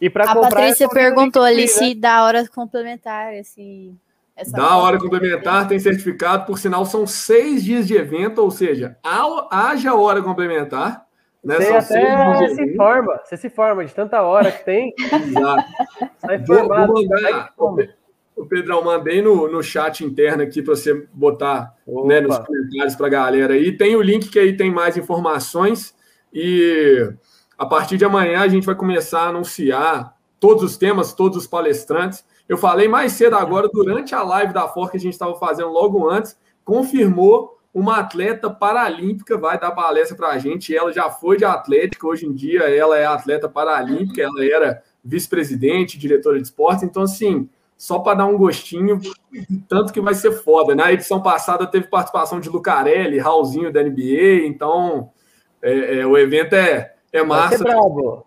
E 0.00 0.10
para 0.10 0.26
comprar. 0.26 0.46
A 0.46 0.50
Patrícia 0.50 0.88
perguntou 0.88 1.42
ali 1.42 1.62
né? 1.62 1.66
se 1.66 1.94
dá 1.94 2.24
hora 2.24 2.46
complementar 2.48 3.34
esse. 3.34 3.94
Dá 4.50 4.76
hora 4.76 4.98
complementar, 4.98 5.68
tem 5.68 5.78
certificado, 5.78 6.46
por 6.46 6.58
sinal, 6.58 6.86
são 6.86 7.06
seis 7.06 7.62
dias 7.62 7.86
de 7.86 7.94
evento, 7.94 8.38
ou 8.38 8.50
seja, 8.50 8.96
haja 9.50 9.94
hora 9.94 10.22
complementar. 10.22 11.06
Né? 11.44 11.56
Você 11.56 11.72
até 11.72 12.48
se 12.48 12.62
evento. 12.62 12.76
forma, 12.76 13.20
você 13.24 13.36
se 13.36 13.50
forma 13.50 13.84
de 13.84 13.92
tanta 13.92 14.22
hora 14.22 14.50
que 14.50 14.64
tem. 14.64 14.94
Exato. 14.98 15.64
Sai 16.18 16.46
formado. 16.46 16.92
Vou 16.92 17.02
mandar, 17.02 17.52
o 18.42 18.46
Pedrão, 18.46 18.82
mandei 18.82 19.22
no, 19.22 19.48
no 19.48 19.62
chat 19.62 20.04
interno 20.04 20.42
aqui 20.42 20.60
para 20.60 20.74
você 20.74 21.06
botar 21.12 21.74
né, 21.86 22.20
nos 22.20 22.38
comentários 22.38 22.96
para 22.96 23.06
a 23.06 23.10
galera 23.10 23.54
aí. 23.54 23.76
Tem 23.76 23.94
o 23.94 24.02
link 24.02 24.28
que 24.28 24.38
aí 24.38 24.56
tem 24.56 24.70
mais 24.70 24.96
informações 24.96 25.94
e 26.32 27.08
a 27.56 27.64
partir 27.64 27.96
de 27.96 28.04
amanhã 28.04 28.40
a 28.40 28.48
gente 28.48 28.66
vai 28.66 28.74
começar 28.74 29.22
a 29.22 29.28
anunciar 29.28 30.16
todos 30.40 30.64
os 30.64 30.76
temas, 30.76 31.12
todos 31.12 31.38
os 31.38 31.46
palestrantes. 31.46 32.24
Eu 32.48 32.58
falei 32.58 32.88
mais 32.88 33.12
cedo 33.12 33.36
agora, 33.36 33.68
durante 33.72 34.12
a 34.12 34.24
live 34.24 34.52
da 34.52 34.66
FOR 34.66 34.90
que 34.90 34.96
a 34.96 35.00
gente 35.00 35.12
estava 35.12 35.36
fazendo 35.36 35.68
logo 35.68 36.10
antes, 36.10 36.36
confirmou 36.64 37.58
uma 37.72 37.98
atleta 37.98 38.50
paralímpica, 38.50 39.38
vai 39.38 39.58
dar 39.58 39.70
palestra 39.70 40.16
para 40.16 40.30
a 40.30 40.38
gente. 40.38 40.76
Ela 40.76 40.92
já 40.92 41.08
foi 41.08 41.36
de 41.36 41.44
atlética, 41.44 42.08
hoje 42.08 42.26
em 42.26 42.32
dia 42.32 42.62
ela 42.62 42.98
é 42.98 43.06
atleta 43.06 43.48
paralímpica, 43.48 44.20
ela 44.20 44.44
era 44.44 44.82
vice-presidente, 45.04 45.96
diretora 45.96 46.38
de 46.38 46.42
esportes. 46.42 46.82
Então, 46.82 47.04
assim, 47.04 47.48
só 47.82 47.98
para 47.98 48.18
dar 48.18 48.26
um 48.26 48.38
gostinho, 48.38 49.00
tanto 49.68 49.92
que 49.92 50.00
vai 50.00 50.14
ser 50.14 50.30
foda. 50.30 50.72
Na 50.72 50.92
edição 50.92 51.20
passada 51.20 51.66
teve 51.66 51.88
participação 51.88 52.38
de 52.38 52.48
Lucarelli, 52.48 53.18
Raulzinho 53.18 53.72
da 53.72 53.82
NBA, 53.82 54.46
então 54.46 55.10
é, 55.60 55.98
é, 55.98 56.06
o 56.06 56.16
evento 56.16 56.54
é, 56.54 56.94
é 57.12 57.24
massa. 57.24 57.58
bravo. 57.58 58.24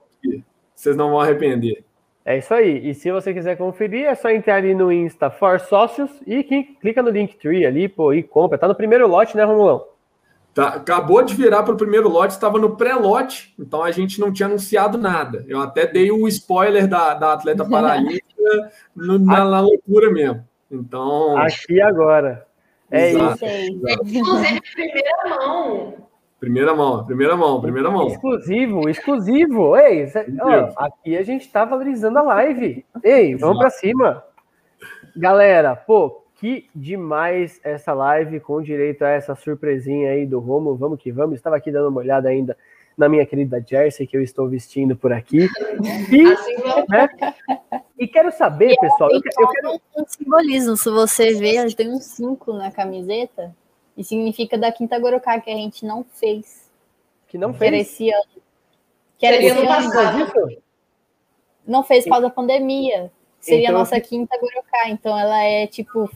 Vocês 0.75 0.97
não 0.97 1.11
vão 1.11 1.21
arrepender. 1.21 1.85
É 2.25 2.37
isso 2.37 2.53
aí. 2.53 2.89
E 2.89 2.93
se 2.93 3.09
você 3.09 3.33
quiser 3.33 3.55
conferir, 3.55 4.07
é 4.07 4.13
só 4.13 4.29
entrar 4.29 4.55
ali 4.55 4.75
no 4.75 4.91
Insta 4.91 5.31
for 5.31 5.57
Sócios 5.61 6.11
e 6.27 6.43
clica 6.43 7.01
no 7.01 7.09
Linktree 7.09 7.65
ali, 7.65 7.87
pô, 7.87 8.13
e 8.13 8.21
compra. 8.21 8.57
Tá 8.57 8.67
no 8.67 8.75
primeiro 8.75 9.07
lote, 9.07 9.37
né, 9.37 9.45
Romulão? 9.45 9.87
Tá, 10.55 10.69
acabou 10.69 11.21
de 11.21 11.35
virar 11.35 11.63
para 11.63 11.73
o 11.73 11.77
primeiro 11.77 12.07
lote, 12.07 12.33
estava 12.33 12.57
no 12.57 12.77
pré-lote, 12.77 13.53
então 13.59 13.83
a 13.83 13.91
gente 13.91 14.21
não 14.21 14.31
tinha 14.31 14.47
anunciado 14.47 14.97
nada. 14.97 15.43
Eu 15.49 15.59
até 15.59 15.85
dei 15.85 16.09
o 16.09 16.25
spoiler 16.29 16.87
da, 16.87 17.13
da 17.13 17.33
atleta 17.33 17.65
paralímpica 17.67 18.71
no, 18.95 19.19
na, 19.19 19.43
na, 19.43 19.59
loucura 19.59 20.09
mesmo. 20.09 20.47
Então. 20.71 21.37
Aqui 21.37 21.81
agora. 21.81 22.47
É 22.89 23.11
Exato. 23.11 23.45
isso. 23.45 24.17
Inclusive, 24.17 24.61
primeira 24.73 25.27
mão. 25.27 25.93
Primeira 26.39 26.73
mão, 26.73 27.05
primeira 27.05 27.35
mão, 27.35 27.61
primeira 27.61 27.91
mão. 27.91 28.07
Exclusivo, 28.07 28.87
exclusivo. 28.87 29.75
Ei, 29.75 30.07
cê, 30.07 30.25
ó, 30.41 30.71
aqui 30.77 31.17
a 31.17 31.23
gente 31.23 31.41
está 31.41 31.65
valorizando 31.65 32.19
a 32.19 32.21
live. 32.21 32.85
Ei, 33.03 33.35
vamos 33.35 33.57
para 33.57 33.69
cima. 33.71 34.23
Galera, 35.17 35.75
pô, 35.75 36.24
que 36.35 36.69
demais 36.75 37.59
essa 37.63 37.93
live 37.93 38.39
com 38.39 38.61
direito 38.61 39.03
a 39.03 39.09
essa 39.09 39.35
surpresinha 39.35 40.11
aí 40.11 40.25
do 40.25 40.39
Romo. 40.39 40.75
Vamos 40.75 40.99
que 40.99 41.11
vamos. 41.11 41.35
Estava 41.35 41.55
aqui 41.55 41.71
dando 41.71 41.89
uma 41.89 42.01
olhada 42.01 42.29
ainda 42.29 42.57
na 42.97 43.09
minha 43.09 43.25
querida 43.25 43.63
jersey 43.65 44.07
que 44.07 44.15
eu 44.15 44.21
estou 44.21 44.47
vestindo 44.47 44.95
por 44.95 45.11
aqui. 45.11 45.47
E, 46.11 46.21
assim 46.31 46.55
né, 46.89 47.09
e 47.97 48.07
quero 48.07 48.31
saber, 48.31 48.71
e 48.71 48.77
pessoal. 48.77 49.09
Eu, 49.11 49.21
eu 49.39 49.47
quero... 49.47 49.81
um 49.97 50.05
simbolismo. 50.07 50.77
Se 50.77 50.89
você 50.89 51.33
ver, 51.33 51.73
tem 51.73 51.89
um 51.89 51.99
5 51.99 52.53
na 52.53 52.71
camiseta. 52.71 53.55
E 53.97 54.03
significa 54.03 54.57
da 54.57 54.73
Quinta 54.73 54.99
Gorocá 54.99 55.39
que 55.39 55.49
a 55.49 55.55
gente 55.55 55.85
não 55.85 56.03
fez. 56.03 56.69
Que 57.29 57.37
não 57.37 57.53
fez? 57.53 57.59
Que 57.59 57.65
era 57.65 57.77
esse 57.77 58.09
ano. 58.11 58.41
Que 59.17 59.25
era 59.25 59.37
esse 59.37 59.57
ano. 59.57 60.61
Não 61.65 61.83
fez 61.83 62.03
por 62.03 62.11
causa 62.11 62.27
da 62.27 62.33
pandemia. 62.33 63.09
Seria 63.45 63.65
então, 63.65 63.75
a 63.75 63.79
nossa 63.79 63.99
quinta 63.99 64.35
Gorocá. 64.39 64.89
Então 64.89 65.17
ela 65.17 65.43
é 65.43 65.67
tipo 65.67 66.09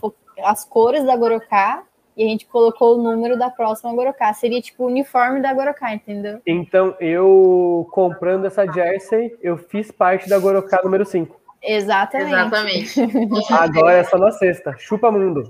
as 0.43 0.65
cores 0.65 1.03
da 1.03 1.15
Gorocá 1.15 1.83
e 2.17 2.23
a 2.23 2.27
gente 2.27 2.47
colocou 2.47 2.97
o 2.97 3.01
número 3.03 3.37
da 3.37 3.51
próxima 3.51 3.93
Gorocá. 3.93 4.33
Seria 4.33 4.59
tipo 4.61 4.83
o 4.83 4.87
uniforme 4.87 5.39
da 5.39 5.53
Gorocá, 5.53 5.93
entendeu? 5.93 6.41
Então 6.45 6.95
eu 6.99 7.87
comprando 7.91 8.45
essa 8.45 8.65
jersey, 8.65 9.37
eu 9.43 9.57
fiz 9.57 9.91
parte 9.91 10.27
da 10.27 10.39
Gorocá 10.39 10.81
número 10.83 11.05
5. 11.05 11.39
Exatamente. 11.61 12.99
Exatamente. 12.99 13.53
Agora 13.53 13.97
é 13.97 14.03
só 14.03 14.17
na 14.17 14.31
sexta. 14.31 14.75
Chupa 14.79 15.11
mundo. 15.11 15.47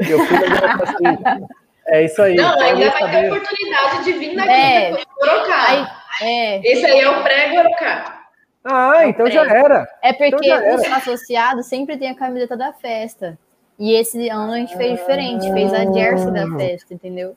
Eu 0.00 0.18
fui 0.18 0.36
na 0.36 0.60
Gorocá 0.60 0.86
5. 0.98 1.48
É 1.86 2.04
isso 2.04 2.20
aí. 2.22 2.34
Não, 2.34 2.60
ainda 2.60 2.90
vai 2.90 3.10
ter 3.10 3.32
oportunidade 3.32 4.04
de 4.04 4.12
vir 4.12 4.34
na 4.34 4.46
é, 4.50 4.94
quinta 4.94 6.00
é. 6.22 6.60
Esse 6.72 6.86
aí 6.86 7.00
é 7.00 7.08
o 7.08 7.22
pré-Gorocá. 7.22 8.19
Ah, 8.64 9.06
então 9.06 9.30
já 9.30 9.44
era. 9.46 9.88
É 10.02 10.10
então 10.10 10.30
porque 10.30 10.52
então 10.52 10.76
os 10.76 10.92
associados 10.92 11.66
sempre 11.66 11.96
tem 11.96 12.10
a 12.10 12.14
camiseta 12.14 12.56
da 12.56 12.72
festa. 12.72 13.38
E 13.78 13.94
esse 13.94 14.28
ano 14.28 14.52
a 14.52 14.56
gente 14.56 14.76
fez 14.76 14.98
diferente, 14.98 15.50
fez 15.52 15.72
a 15.72 15.90
jersey 15.90 16.30
da 16.30 16.46
festa, 16.58 16.92
entendeu? 16.92 17.34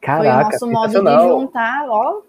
Caraca, 0.00 0.58
Foi 0.58 0.68
o 0.68 0.72
nosso 0.72 0.94
modo 0.94 1.04
de 1.04 1.28
juntar, 1.28 1.86
ó. 1.88 2.22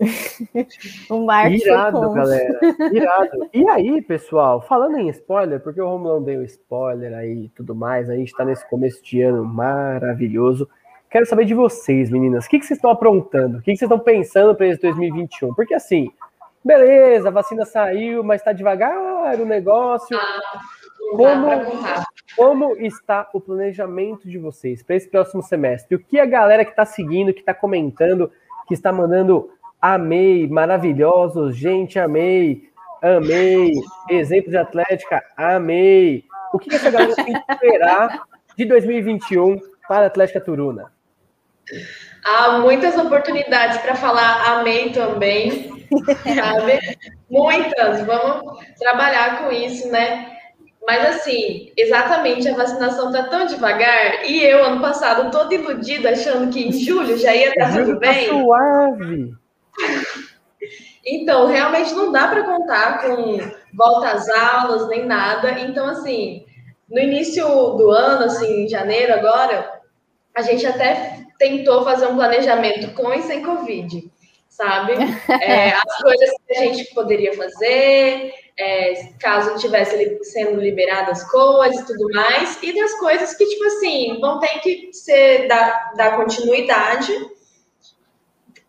o 1.10 1.24
marketing. 1.24 1.64
Irado, 1.64 2.12
galera. 2.12 2.60
Irado. 2.92 3.48
E 3.52 3.68
aí, 3.68 4.02
pessoal, 4.02 4.60
falando 4.62 4.98
em 4.98 5.08
spoiler, 5.10 5.60
porque 5.60 5.80
o 5.80 5.88
Romulão 5.88 6.22
deu 6.22 6.42
spoiler 6.42 7.14
aí 7.14 7.44
e 7.44 7.48
tudo 7.50 7.74
mais, 7.74 8.10
a 8.10 8.16
gente 8.16 8.34
tá 8.34 8.44
nesse 8.44 8.68
começo 8.68 9.02
de 9.04 9.22
ano 9.22 9.44
maravilhoso. 9.44 10.68
Quero 11.08 11.26
saber 11.26 11.44
de 11.44 11.54
vocês, 11.54 12.10
meninas. 12.10 12.46
O 12.46 12.48
que, 12.48 12.58
que 12.58 12.64
vocês 12.64 12.78
estão 12.78 12.90
aprontando? 12.90 13.58
O 13.58 13.60
que, 13.60 13.72
que 13.72 13.76
vocês 13.76 13.88
estão 13.88 13.98
pensando 13.98 14.54
para 14.54 14.66
esse 14.66 14.80
2021? 14.80 15.54
Porque 15.54 15.74
assim, 15.74 16.10
beleza, 16.64 17.28
a 17.28 17.32
vacina 17.32 17.64
saiu, 17.64 18.22
mas 18.22 18.40
está 18.40 18.52
devagar 18.52 19.40
o 19.40 19.44
negócio. 19.44 20.18
Como, 21.16 21.48
como 22.36 22.76
está 22.76 23.28
o 23.32 23.40
planejamento 23.40 24.28
de 24.28 24.38
vocês 24.38 24.82
para 24.82 24.96
esse 24.96 25.08
próximo 25.08 25.42
semestre? 25.42 25.96
O 25.96 25.98
que 25.98 26.18
a 26.18 26.26
galera 26.26 26.64
que 26.64 26.70
está 26.70 26.84
seguindo, 26.84 27.34
que 27.34 27.40
está 27.40 27.52
comentando, 27.52 28.30
que 28.66 28.74
está 28.74 28.92
mandando 28.92 29.50
amei, 29.80 30.46
maravilhosos, 30.46 31.56
gente, 31.56 31.98
amei, 31.98 32.70
amei, 33.02 33.72
exemplo 34.08 34.50
de 34.50 34.56
Atlética, 34.56 35.22
amei. 35.36 36.24
O 36.52 36.58
que 36.58 36.72
essa 36.72 36.90
galera 36.90 37.16
tem 37.16 37.34
que 37.34 37.52
esperar 37.52 38.22
de 38.56 38.64
2021 38.64 39.58
para 39.88 40.04
a 40.04 40.06
Atlética 40.06 40.40
Turuna? 40.40 40.91
Há 42.24 42.58
muitas 42.58 42.96
oportunidades 42.96 43.78
para 43.78 43.94
falar 43.94 44.58
amém 44.58 44.92
também, 44.92 45.86
sabe? 46.34 46.78
Muitas, 47.30 48.02
vamos 48.04 48.58
trabalhar 48.78 49.42
com 49.42 49.50
isso, 49.50 49.88
né? 49.88 50.32
Mas 50.86 51.16
assim, 51.16 51.72
exatamente, 51.76 52.48
a 52.48 52.56
vacinação 52.56 53.12
tá 53.12 53.24
tão 53.24 53.46
devagar 53.46 54.28
e 54.28 54.42
eu, 54.44 54.64
ano 54.64 54.80
passado, 54.80 55.30
toda 55.30 55.54
iludida, 55.54 56.10
achando 56.10 56.52
que 56.52 56.68
em 56.68 56.72
julho 56.72 57.16
já 57.16 57.34
ia 57.34 57.50
estar 57.50 57.72
tudo 57.72 57.94
tá 57.94 58.00
bem. 58.00 58.28
Tá 58.28 58.34
suave. 58.34 59.32
Então, 61.04 61.46
realmente 61.46 61.92
não 61.94 62.12
dá 62.12 62.28
para 62.28 62.44
contar 62.44 63.02
com 63.02 63.38
volta 63.74 64.10
às 64.10 64.28
aulas, 64.28 64.88
nem 64.88 65.04
nada. 65.04 65.58
Então, 65.60 65.86
assim, 65.86 66.44
no 66.88 66.98
início 66.98 67.44
do 67.44 67.90
ano, 67.90 68.24
assim, 68.24 68.64
em 68.64 68.68
janeiro 68.68 69.14
agora, 69.14 69.80
a 70.34 70.42
gente 70.42 70.66
até 70.66 71.11
tentou 71.42 71.82
fazer 71.82 72.06
um 72.06 72.14
planejamento 72.14 72.94
com 72.94 73.12
e 73.12 73.20
sem 73.22 73.42
Covid, 73.42 74.08
sabe? 74.48 74.92
É, 75.42 75.72
as 75.72 75.96
coisas 76.00 76.30
que 76.46 76.56
a 76.56 76.60
gente 76.60 76.94
poderia 76.94 77.32
fazer, 77.36 78.32
é, 78.56 79.12
caso 79.18 79.58
tivesse 79.58 80.24
sendo 80.24 80.60
liberadas 80.60 81.24
coisas 81.24 81.80
e 81.80 81.86
tudo 81.86 82.08
mais, 82.14 82.62
e 82.62 82.72
das 82.72 82.94
coisas 83.00 83.34
que, 83.34 83.44
tipo 83.44 83.64
assim, 83.64 84.20
vão 84.20 84.38
ter 84.38 84.60
que 84.60 84.92
ser, 84.92 85.48
dar, 85.48 85.92
dar 85.96 86.16
continuidade 86.16 87.12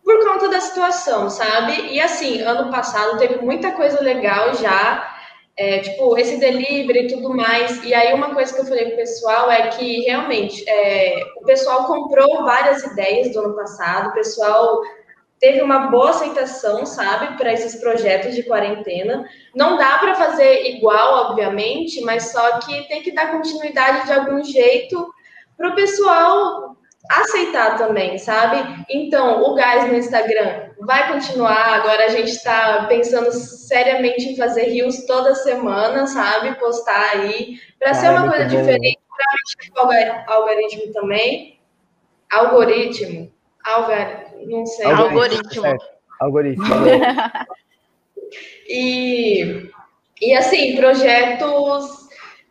por 0.03 0.19
conta 0.25 0.49
da 0.49 0.59
situação, 0.59 1.29
sabe? 1.29 1.93
E 1.93 1.99
assim, 2.01 2.41
ano 2.41 2.71
passado 2.71 3.17
teve 3.19 3.37
muita 3.37 3.71
coisa 3.71 4.01
legal 4.01 4.53
já, 4.55 5.12
é, 5.57 5.79
tipo, 5.79 6.17
esse 6.17 6.37
delivery 6.37 7.05
e 7.05 7.07
tudo 7.07 7.35
mais. 7.35 7.83
E 7.83 7.93
aí, 7.93 8.13
uma 8.13 8.33
coisa 8.33 8.53
que 8.53 8.61
eu 8.61 8.65
falei 8.65 8.87
pro 8.87 8.97
pessoal 8.97 9.51
é 9.51 9.67
que 9.67 10.01
realmente 10.01 10.67
é, 10.67 11.23
o 11.37 11.45
pessoal 11.45 11.85
comprou 11.85 12.43
várias 12.43 12.83
ideias 12.83 13.33
do 13.33 13.39
ano 13.39 13.55
passado, 13.55 14.09
o 14.09 14.13
pessoal 14.13 14.81
teve 15.39 15.61
uma 15.61 15.87
boa 15.87 16.11
aceitação, 16.11 16.85
sabe, 16.85 17.37
para 17.37 17.51
esses 17.51 17.75
projetos 17.75 18.33
de 18.33 18.43
quarentena. 18.43 19.27
Não 19.53 19.77
dá 19.77 19.97
para 19.99 20.15
fazer 20.15 20.65
igual, 20.67 21.29
obviamente, 21.29 22.01
mas 22.01 22.31
só 22.31 22.59
que 22.59 22.87
tem 22.87 23.03
que 23.03 23.13
dar 23.13 23.31
continuidade 23.31 24.05
de 24.05 24.13
algum 24.13 24.41
jeito 24.41 25.13
para 25.57 25.69
o 25.69 25.75
pessoal 25.75 26.77
aceitar 27.09 27.77
também, 27.77 28.17
sabe? 28.17 28.85
Então, 28.89 29.43
o 29.43 29.55
gás 29.55 29.87
no 29.87 29.97
Instagram 29.97 30.69
vai 30.79 31.11
continuar. 31.11 31.75
Agora 31.75 32.05
a 32.05 32.09
gente 32.09 32.31
está 32.31 32.85
pensando 32.87 33.31
seriamente 33.31 34.29
em 34.29 34.37
fazer 34.37 34.65
rios 34.65 35.05
toda 35.05 35.35
semana, 35.35 36.07
sabe? 36.07 36.57
Postar 36.59 37.11
aí, 37.11 37.59
para 37.79 37.93
ser 37.93 38.09
uma 38.09 38.29
coisa 38.29 38.45
diferente, 38.45 38.99
para 39.09 39.25
mexer 39.33 39.71
com 39.71 40.31
o 40.31 40.33
algoritmo 40.33 40.93
também. 40.93 41.59
Algoritmo. 42.31 43.31
Algar... 43.65 44.33
Não 44.45 44.65
sei. 44.65 44.85
Algoritmo. 44.85 45.65
Algoritmo. 46.19 46.65
Algoritmo. 46.65 46.65
e, 48.67 49.69
e 50.21 50.33
assim, 50.35 50.75
projetos 50.75 52.02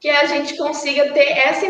que 0.02 0.10
a 0.10 0.26
gente 0.26 0.56
consiga 0.56 1.12
ter 1.12 1.30
essa 1.30 1.64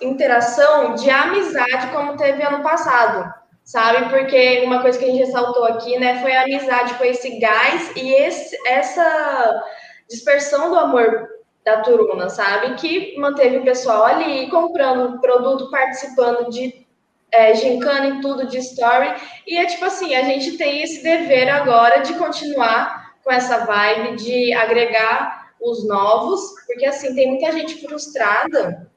interação 0.00 0.94
de 0.94 1.10
amizade 1.10 1.88
como 1.92 2.16
teve 2.16 2.42
ano 2.42 2.62
passado, 2.62 3.30
sabe? 3.62 4.08
Porque 4.08 4.62
uma 4.64 4.80
coisa 4.80 4.98
que 4.98 5.04
a 5.04 5.08
gente 5.08 5.26
ressaltou 5.26 5.66
aqui, 5.66 5.98
né, 5.98 6.18
foi 6.22 6.34
a 6.34 6.44
amizade, 6.44 6.94
foi 6.94 7.08
esse 7.08 7.38
gás 7.38 7.92
e 7.94 8.14
esse, 8.14 8.56
essa 8.66 9.62
dispersão 10.08 10.70
do 10.70 10.78
amor 10.78 11.28
da 11.66 11.82
Turuna, 11.82 12.30
sabe? 12.30 12.76
Que 12.76 13.14
manteve 13.18 13.58
o 13.58 13.64
pessoal 13.64 14.06
ali 14.06 14.48
comprando 14.48 15.20
produto, 15.20 15.70
participando 15.70 16.48
de 16.48 16.86
é, 17.30 17.52
gincana 17.56 18.06
e 18.06 18.20
tudo 18.22 18.46
de 18.46 18.56
story. 18.56 19.12
E 19.46 19.58
é 19.58 19.66
tipo 19.66 19.84
assim, 19.84 20.14
a 20.14 20.22
gente 20.22 20.56
tem 20.56 20.82
esse 20.82 21.02
dever 21.02 21.50
agora 21.50 22.00
de 22.00 22.14
continuar 22.14 23.16
com 23.22 23.30
essa 23.30 23.66
vibe 23.66 24.16
de 24.16 24.54
agregar 24.54 25.45
os 25.70 25.86
novos, 25.86 26.40
porque 26.66 26.86
assim, 26.86 27.14
tem 27.14 27.28
muita 27.28 27.52
gente 27.52 27.86
frustrada 27.86 28.90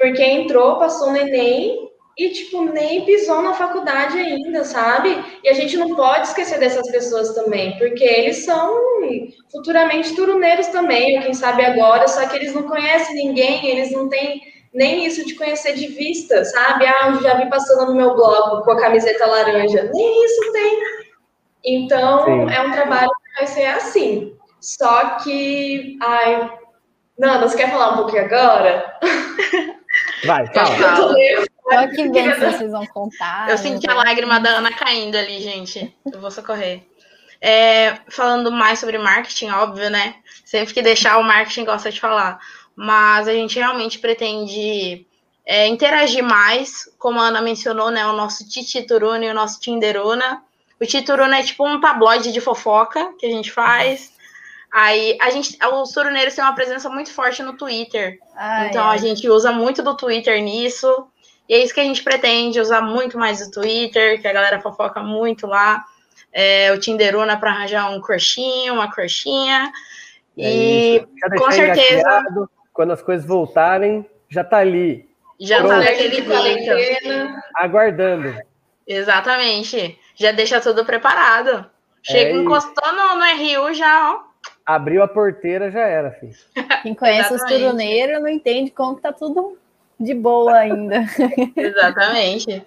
porque 0.00 0.24
entrou, 0.24 0.78
passou 0.78 1.10
no 1.10 1.18
Enem 1.18 1.90
e, 2.18 2.30
tipo, 2.30 2.64
nem 2.64 3.04
pisou 3.04 3.42
na 3.42 3.52
faculdade 3.52 4.18
ainda, 4.18 4.64
sabe? 4.64 5.22
E 5.44 5.48
a 5.48 5.52
gente 5.52 5.76
não 5.76 5.94
pode 5.94 6.28
esquecer 6.28 6.58
dessas 6.58 6.90
pessoas 6.90 7.34
também, 7.34 7.76
porque 7.78 8.02
eles 8.02 8.38
são 8.38 8.74
futuramente 9.52 10.14
turuneiros 10.14 10.68
também, 10.68 11.20
quem 11.20 11.34
sabe 11.34 11.64
agora, 11.64 12.08
só 12.08 12.26
que 12.26 12.36
eles 12.36 12.54
não 12.54 12.62
conhecem 12.62 13.14
ninguém, 13.14 13.66
eles 13.66 13.92
não 13.92 14.08
têm 14.08 14.40
nem 14.72 15.04
isso 15.04 15.24
de 15.26 15.34
conhecer 15.34 15.74
de 15.74 15.88
vista, 15.88 16.44
sabe? 16.46 16.86
Ah, 16.86 17.18
já 17.22 17.34
vi 17.34 17.50
passando 17.50 17.86
no 17.86 17.94
meu 17.94 18.14
blog 18.14 18.64
com 18.64 18.70
a 18.70 18.80
camiseta 18.80 19.26
laranja. 19.26 19.90
Nem 19.92 20.24
isso 20.24 20.52
tem. 20.52 20.78
Então, 21.64 22.24
Sim. 22.24 22.54
é 22.54 22.60
um 22.62 22.72
trabalho 22.72 23.08
que 23.08 23.40
vai 23.40 23.46
ser 23.46 23.66
assim. 23.66 24.34
Só 24.60 25.16
que. 25.18 25.96
Ai. 26.00 26.50
Nanda, 27.18 27.48
você 27.48 27.56
quer 27.56 27.70
falar 27.70 27.92
um 27.92 27.96
pouquinho 27.96 28.24
agora? 28.24 28.98
Vai, 30.24 30.46
fala. 30.52 31.14
Só 31.70 31.86
que 31.88 32.08
bem 32.08 32.34
se 32.34 32.40
vocês 32.40 32.70
vão 32.70 32.86
contar. 32.86 33.48
Eu 33.48 33.58
senti 33.58 33.88
a 33.88 33.94
lágrima 33.94 34.40
da 34.40 34.50
Ana 34.50 34.72
caindo 34.72 35.16
ali, 35.16 35.40
gente. 35.40 35.94
Eu 36.10 36.20
vou 36.20 36.30
socorrer. 36.30 36.82
É, 37.40 37.98
falando 38.08 38.50
mais 38.50 38.78
sobre 38.78 38.98
marketing, 38.98 39.50
óbvio, 39.50 39.88
né? 39.88 40.16
Sempre 40.44 40.74
que 40.74 40.82
deixar 40.82 41.18
o 41.18 41.22
marketing 41.22 41.64
gosta 41.64 41.90
de 41.90 42.00
falar. 42.00 42.38
Mas 42.74 43.28
a 43.28 43.32
gente 43.32 43.58
realmente 43.58 43.98
pretende 43.98 45.06
é, 45.46 45.66
interagir 45.66 46.22
mais, 46.22 46.88
como 46.98 47.20
a 47.20 47.24
Ana 47.24 47.40
mencionou, 47.40 47.90
né? 47.90 48.06
O 48.06 48.12
nosso 48.12 48.48
Titituruna 48.48 49.24
e 49.24 49.30
o 49.30 49.34
nosso 49.34 49.60
Tinderuna. 49.60 50.42
O 50.80 50.86
Tituruna 50.86 51.38
é 51.38 51.42
tipo 51.42 51.66
um 51.66 51.80
tabloide 51.80 52.32
de 52.32 52.40
fofoca 52.40 53.14
que 53.18 53.26
a 53.26 53.30
gente 53.30 53.50
faz. 53.50 54.12
Aí 54.72 55.18
a 55.20 55.30
gente, 55.30 55.58
os 55.64 55.92
turuneiros 55.92 56.34
têm 56.34 56.44
uma 56.44 56.54
presença 56.54 56.88
muito 56.88 57.12
forte 57.12 57.42
no 57.42 57.54
Twitter. 57.56 58.18
Ah, 58.36 58.66
então 58.66 58.90
é. 58.90 58.94
a 58.94 58.96
gente 58.96 59.28
usa 59.28 59.50
muito 59.50 59.82
do 59.82 59.96
Twitter 59.96 60.40
nisso. 60.42 61.08
E 61.48 61.54
é 61.54 61.58
isso 61.58 61.74
que 61.74 61.80
a 61.80 61.84
gente 61.84 62.04
pretende, 62.04 62.60
usar 62.60 62.80
muito 62.80 63.18
mais 63.18 63.40
o 63.40 63.50
Twitter, 63.50 64.20
que 64.20 64.28
a 64.28 64.32
galera 64.32 64.60
fofoca 64.60 65.02
muito 65.02 65.48
lá. 65.48 65.84
É, 66.32 66.72
o 66.72 66.78
Tinderuna 66.78 67.36
para 67.36 67.50
arranjar 67.50 67.90
um 67.90 68.00
crushinho, 68.00 68.74
uma 68.74 68.88
crushinha. 68.88 69.72
É 70.38 70.48
e 70.48 71.06
com 71.36 71.50
certeza. 71.50 72.22
Quando 72.72 72.92
as 72.92 73.02
coisas 73.02 73.26
voltarem, 73.26 74.08
já 74.28 74.44
tá 74.44 74.58
ali. 74.58 75.10
Já 75.40 75.56
tá 75.56 75.66
pronto, 75.66 75.84
tá 75.84 75.90
naquele 75.90 76.64
jeito. 76.64 77.34
Aguardando. 77.56 78.36
Exatamente. 78.86 79.98
Já 80.14 80.30
deixa 80.30 80.60
tudo 80.60 80.84
preparado. 80.84 81.68
Chega 82.04 82.30
é 82.30 82.36
encostou 82.36 82.92
no, 82.92 83.16
no 83.16 83.24
RU 83.24 83.74
já, 83.74 84.14
ó 84.14 84.29
Abriu 84.74 85.02
a 85.02 85.08
porteira, 85.08 85.70
já 85.70 85.80
era, 85.80 86.12
filho. 86.12 86.34
Quem 86.82 86.94
conhece 86.94 87.34
os 87.34 87.42
turuneiros 87.42 88.20
não 88.20 88.28
entende 88.28 88.70
como 88.70 88.96
que 88.96 89.02
tá 89.02 89.12
tudo 89.12 89.58
de 89.98 90.14
boa 90.14 90.54
ainda. 90.56 91.04
Exatamente. 91.56 92.64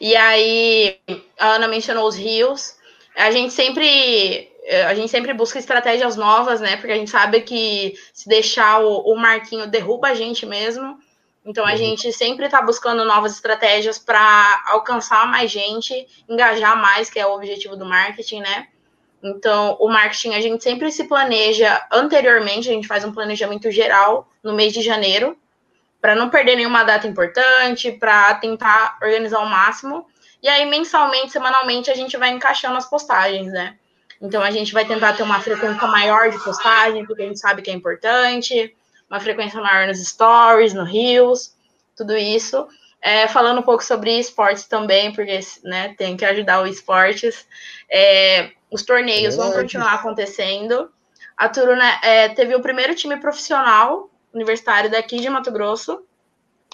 E 0.00 0.16
aí, 0.16 0.98
a 1.38 1.54
Ana 1.54 1.68
mencionou 1.68 2.06
os 2.06 2.16
rios. 2.16 2.76
A 3.16 3.30
gente 3.30 3.52
sempre 3.52 4.48
a 4.86 4.94
gente 4.94 5.10
sempre 5.10 5.32
busca 5.32 5.58
estratégias 5.58 6.16
novas, 6.16 6.60
né? 6.60 6.76
Porque 6.76 6.92
a 6.92 6.96
gente 6.96 7.10
sabe 7.10 7.40
que 7.40 7.94
se 8.12 8.28
deixar 8.28 8.80
o, 8.80 9.12
o 9.12 9.16
marquinho 9.16 9.66
derruba 9.66 10.08
a 10.08 10.14
gente 10.14 10.46
mesmo. 10.46 10.98
Então 11.44 11.66
a 11.66 11.70
uhum. 11.70 11.76
gente 11.76 12.12
sempre 12.12 12.46
está 12.46 12.62
buscando 12.62 13.04
novas 13.04 13.32
estratégias 13.32 13.98
para 13.98 14.62
alcançar 14.66 15.26
mais 15.26 15.50
gente, 15.50 16.06
engajar 16.28 16.80
mais, 16.80 17.10
que 17.10 17.18
é 17.18 17.26
o 17.26 17.34
objetivo 17.34 17.76
do 17.76 17.84
marketing, 17.84 18.40
né? 18.40 18.68
Então, 19.22 19.76
o 19.78 19.88
marketing 19.88 20.34
a 20.34 20.40
gente 20.40 20.62
sempre 20.62 20.90
se 20.90 21.04
planeja 21.04 21.86
anteriormente, 21.92 22.68
a 22.68 22.72
gente 22.72 22.88
faz 22.88 23.04
um 23.04 23.12
planejamento 23.12 23.70
geral 23.70 24.28
no 24.42 24.54
mês 24.54 24.72
de 24.72 24.80
janeiro, 24.80 25.36
para 26.00 26.14
não 26.14 26.30
perder 26.30 26.56
nenhuma 26.56 26.82
data 26.82 27.06
importante, 27.06 27.92
para 27.92 28.34
tentar 28.34 28.96
organizar 29.02 29.40
o 29.40 29.46
máximo. 29.46 30.06
E 30.42 30.48
aí, 30.48 30.64
mensalmente, 30.64 31.30
semanalmente, 31.30 31.90
a 31.90 31.94
gente 31.94 32.16
vai 32.16 32.30
encaixando 32.30 32.76
as 32.76 32.88
postagens, 32.88 33.52
né? 33.52 33.76
Então, 34.20 34.42
a 34.42 34.50
gente 34.50 34.72
vai 34.72 34.86
tentar 34.86 35.12
ter 35.12 35.22
uma 35.22 35.40
frequência 35.40 35.86
maior 35.86 36.30
de 36.30 36.42
postagem, 36.42 37.04
porque 37.04 37.22
a 37.22 37.26
gente 37.26 37.38
sabe 37.38 37.60
que 37.60 37.70
é 37.70 37.74
importante, 37.74 38.74
uma 39.08 39.20
frequência 39.20 39.60
maior 39.60 39.86
nos 39.86 39.98
stories, 39.98 40.72
no 40.72 40.84
Reels, 40.84 41.54
tudo 41.96 42.16
isso. 42.16 42.66
É, 43.02 43.26
falando 43.28 43.60
um 43.60 43.62
pouco 43.62 43.82
sobre 43.82 44.18
esportes 44.18 44.64
também, 44.64 45.12
porque 45.12 45.38
né, 45.64 45.94
tem 45.96 46.16
que 46.16 46.24
ajudar 46.24 46.62
o 46.62 46.66
esportes. 46.66 47.46
É, 47.90 48.52
os 48.70 48.82
torneios 48.82 49.36
vão 49.36 49.52
continuar 49.52 49.94
acontecendo. 49.94 50.90
A 51.36 51.48
Turuna 51.48 52.00
é, 52.02 52.28
teve 52.28 52.54
o 52.54 52.60
primeiro 52.60 52.94
time 52.94 53.16
profissional 53.16 54.10
universitário 54.32 54.90
daqui 54.90 55.20
de 55.20 55.28
Mato 55.28 55.50
Grosso 55.50 56.04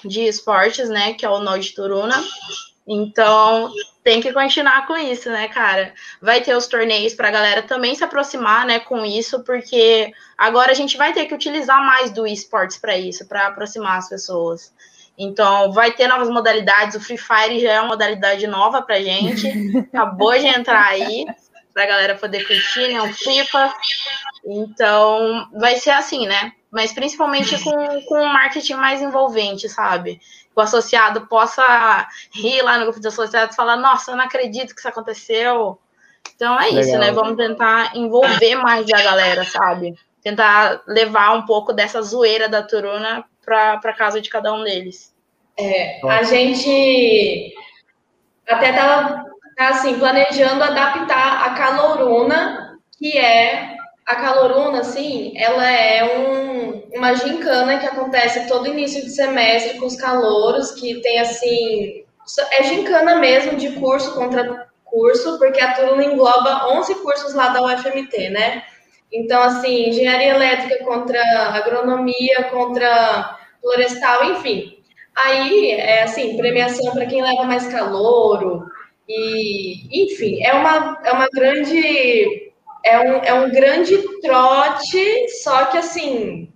de 0.05 0.22
esportes, 0.22 0.88
né? 0.88 1.14
Que 1.14 1.24
é 1.24 1.30
o 1.30 1.38
Nord 1.38 1.74
Turuna. 1.74 2.22
Então 2.86 3.72
tem 4.05 4.20
que 4.20 4.32
continuar 4.32 4.86
com 4.86 4.97
isso, 4.97 5.28
né, 5.30 5.49
cara? 5.49 5.92
Vai 6.22 6.40
ter 6.40 6.55
os 6.55 6.68
torneios 6.68 7.14
para 7.14 7.28
a 7.28 7.32
galera 7.32 7.62
também 7.62 7.94
se 7.94 8.05
aproximar, 8.05 8.64
né, 8.64 8.78
com 8.78 9.05
isso, 9.05 9.42
porque 9.42 10.12
agora 10.38 10.70
a 10.70 10.74
gente 10.74 10.97
vai 10.97 11.12
ter 11.12 11.26
que 11.26 11.34
utilizar 11.34 11.84
mais 11.84 12.12
do 12.12 12.24
esportes 12.24 12.76
para 12.76 12.97
isso, 12.97 13.26
para 13.26 13.49
aproximar 13.49 13.99
as 13.99 14.09
pessoas. 14.09 14.72
Então, 15.18 15.72
vai 15.72 15.92
ter 15.92 16.07
novas 16.07 16.28
modalidades. 16.28 16.94
O 16.94 17.01
Free 17.01 17.18
Fire 17.18 17.59
já 17.59 17.72
é 17.72 17.80
uma 17.80 17.88
modalidade 17.88 18.47
nova 18.47 18.80
pra 18.82 19.01
gente. 19.01 19.49
Acabou 19.92 20.38
de 20.38 20.47
entrar 20.47 20.84
aí 20.84 21.26
para 21.77 21.85
a 21.85 21.89
galera 21.89 22.14
poder 22.14 22.47
curtir, 22.47 22.89
né? 22.89 23.03
Um 23.03 23.12
FIFA. 23.12 23.74
Então, 24.47 25.47
vai 25.53 25.77
ser 25.77 25.91
assim, 25.91 26.27
né? 26.27 26.53
Mas 26.70 26.95
principalmente 26.95 27.62
com, 27.62 28.01
com 28.07 28.18
um 28.18 28.33
marketing 28.33 28.77
mais 28.77 29.03
envolvente, 29.03 29.68
sabe? 29.68 30.16
Que 30.16 30.53
o 30.57 30.61
associado 30.62 31.27
possa 31.27 32.09
rir 32.33 32.62
lá 32.62 32.79
no 32.79 32.85
grupo 32.85 32.99
de 32.99 33.09
associados 33.09 33.53
e 33.53 33.57
falar, 33.57 33.77
nossa, 33.77 34.11
eu 34.11 34.16
não 34.16 34.24
acredito 34.24 34.74
que 34.74 34.81
isso 34.81 34.89
aconteceu. 34.89 35.79
Então 36.35 36.59
é 36.59 36.70
isso, 36.70 36.97
né? 36.97 37.12
Vamos 37.12 37.37
tentar 37.37 37.95
envolver 37.95 38.55
mais 38.55 38.91
a 38.91 39.03
galera, 39.03 39.45
sabe? 39.45 39.95
Tentar 40.22 40.81
levar 40.87 41.35
um 41.35 41.45
pouco 41.45 41.74
dessa 41.74 42.01
zoeira 42.01 42.49
da 42.49 42.62
Turuna 42.62 43.22
para 43.45 43.93
casa 43.93 44.18
de 44.18 44.31
cada 44.31 44.51
um 44.55 44.64
deles. 44.64 45.14
É, 45.59 46.01
a 46.09 46.22
gente 46.22 47.55
até 48.49 48.70
estava 48.70 49.26
Tá, 49.26 49.26
assim, 49.57 49.98
planejando 49.98 50.62
adaptar 50.62 51.46
a 51.46 51.54
caloruna, 51.54 52.78
que 52.98 53.16
é 53.16 53.76
a 54.07 54.16
caloruna, 54.16 54.80
assim, 54.80 55.32
ela 55.36 55.68
é 55.68 56.18
um, 56.18 56.96
uma 56.96 57.14
gincana 57.14 57.78
que 57.78 57.86
acontece 57.86 58.46
todo 58.46 58.68
início 58.68 59.02
de 59.02 59.11
semestre 59.11 59.78
com 59.78 59.86
os 59.86 59.96
calouros, 59.96 60.72
que 60.72 61.00
tem 61.00 61.18
assim, 61.18 62.04
é 62.52 62.62
gincana 62.64 63.16
mesmo 63.16 63.57
de 63.57 63.72
curso 63.72 64.14
contra 64.14 64.68
curso, 64.84 65.38
porque 65.38 65.61
a 65.61 65.74
turma 65.74 66.04
engloba 66.04 66.68
11 66.68 66.94
cursos 66.96 67.34
lá 67.34 67.48
da 67.48 67.62
UFMT, 67.62 68.30
né? 68.30 68.62
Então, 69.12 69.42
assim, 69.42 69.88
engenharia 69.88 70.34
elétrica 70.34 70.84
contra 70.84 71.20
agronomia, 71.54 72.44
contra 72.50 73.38
florestal, 73.61 74.24
enfim. 74.32 74.78
Aí, 75.14 75.70
é 75.72 76.02
assim, 76.02 76.36
premiação 76.36 76.92
para 76.92 77.07
quem 77.07 77.22
leva 77.22 77.44
mais 77.44 77.66
calouro, 77.66 78.66
E, 79.09 80.04
enfim, 80.04 80.42
é 80.42 80.52
uma, 80.52 80.98
é 81.04 81.12
uma 81.12 81.28
grande. 81.32 82.52
É 82.84 82.98
um, 83.00 83.16
é 83.24 83.34
um 83.34 83.50
grande 83.50 83.96
trote, 84.20 85.28
só 85.42 85.66
que 85.66 85.78
assim. 85.78 86.52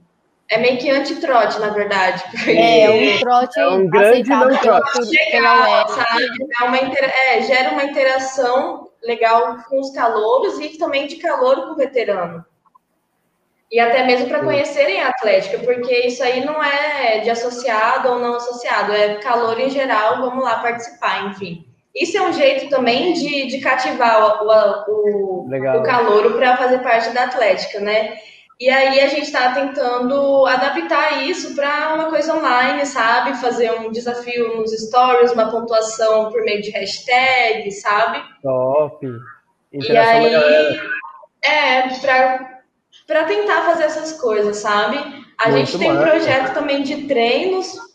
É 0.53 0.59
meio 0.59 0.79
que 0.79 0.91
anti-trote, 0.91 1.61
na 1.61 1.69
verdade. 1.69 2.25
É, 2.49 2.91
um 2.91 3.21
trote 3.21 3.61
É 3.61 3.69
um 3.69 3.89
grande 3.89 4.29
não 4.29 4.49
trote. 4.59 4.99
legal, 5.33 5.89
sabe? 5.89 6.27
É 6.61 6.65
uma 6.65 6.77
intera- 6.77 7.13
é, 7.29 7.43
gera 7.43 7.71
uma 7.71 7.85
interação 7.85 8.91
legal 9.01 9.59
com 9.69 9.79
os 9.79 9.93
calouros 9.93 10.59
e 10.59 10.77
também 10.77 11.07
de 11.07 11.17
calor 11.17 11.69
com 11.69 11.73
o 11.75 11.77
veterano. 11.77 12.45
E 13.71 13.79
até 13.79 14.05
mesmo 14.05 14.29
para 14.29 14.43
conhecerem 14.43 15.01
a 15.01 15.11
Atlética, 15.11 15.61
porque 15.61 15.95
isso 16.01 16.21
aí 16.25 16.45
não 16.45 16.61
é 16.61 17.21
de 17.21 17.31
associado 17.31 18.09
ou 18.09 18.19
não 18.19 18.35
associado, 18.35 18.93
é 18.93 19.15
calor 19.21 19.61
em 19.61 19.71
geral, 19.71 20.21
vamos 20.21 20.43
lá 20.43 20.59
participar, 20.59 21.29
enfim. 21.29 21.65
Isso 21.95 22.17
é 22.17 22.23
um 22.23 22.33
jeito 22.33 22.69
também 22.69 23.13
de, 23.13 23.49
de 23.49 23.61
cativar 23.61 24.43
o, 24.43 24.47
o, 24.89 25.49
o 25.49 25.83
calouro 25.83 26.35
para 26.35 26.57
fazer 26.57 26.79
parte 26.79 27.11
da 27.11 27.25
Atlética, 27.25 27.81
né? 27.81 28.17
E 28.61 28.69
aí 28.69 29.01
a 29.01 29.09
gente 29.09 29.23
está 29.23 29.55
tentando 29.55 30.47
adaptar 30.47 31.25
isso 31.25 31.57
para 31.57 31.95
uma 31.95 32.11
coisa 32.11 32.37
online, 32.37 32.85
sabe? 32.85 33.35
Fazer 33.39 33.73
um 33.73 33.91
desafio 33.91 34.57
nos 34.59 34.71
stories, 34.71 35.33
uma 35.33 35.51
pontuação 35.51 36.31
por 36.31 36.43
meio 36.43 36.61
de 36.61 36.71
hashtag, 36.71 37.71
sabe? 37.73 38.23
Top. 38.43 39.05
E 39.73 39.79
Interação 39.79 40.23
galera. 40.25 40.47
aí, 40.47 40.81
é, 41.43 41.89
para 43.07 43.25
tentar 43.25 43.63
fazer 43.63 43.85
essas 43.85 44.21
coisas, 44.21 44.59
sabe? 44.59 44.99
A 45.39 45.49
Muito 45.49 45.67
gente 45.67 45.79
tem 45.79 45.91
um 45.91 46.03
projeto 46.03 46.53
também 46.53 46.83
de 46.83 47.07
treinos 47.07 47.90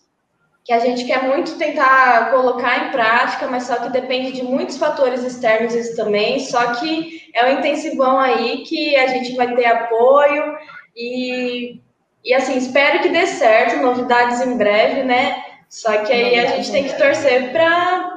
que 0.65 0.73
a 0.73 0.79
gente 0.79 1.05
quer 1.05 1.23
muito 1.23 1.59
tentar 1.59 2.31
colocar 2.31 2.87
em 2.87 2.91
prática, 2.91 3.47
mas 3.47 3.63
só 3.63 3.75
que 3.75 3.91
depende 3.91 4.31
de 4.31 4.43
muitos 4.43 4.77
fatores 4.77 5.23
externos 5.23 5.75
isso 5.75 5.95
também. 5.95 6.39
Só 6.39 6.73
que 6.73 7.21
é 7.35 7.45
um 7.45 7.59
intensivão 7.59 8.19
aí 8.19 8.63
que 8.63 8.95
a 8.95 9.05
gente 9.07 9.35
vai 9.35 9.55
ter 9.55 9.65
apoio 9.65 10.57
e, 10.97 11.79
e 12.23 12.33
assim, 12.33 12.57
espero 12.57 12.99
que 13.03 13.09
dê 13.09 13.27
certo, 13.27 13.79
novidades 13.79 14.41
em 14.41 14.57
breve, 14.57 15.03
né? 15.03 15.43
Só 15.69 15.97
que 15.99 16.11
aí 16.11 16.39
a 16.39 16.47
gente 16.47 16.71
tem 16.71 16.85
que 16.85 16.97
torcer 16.97 17.51
para 17.51 18.15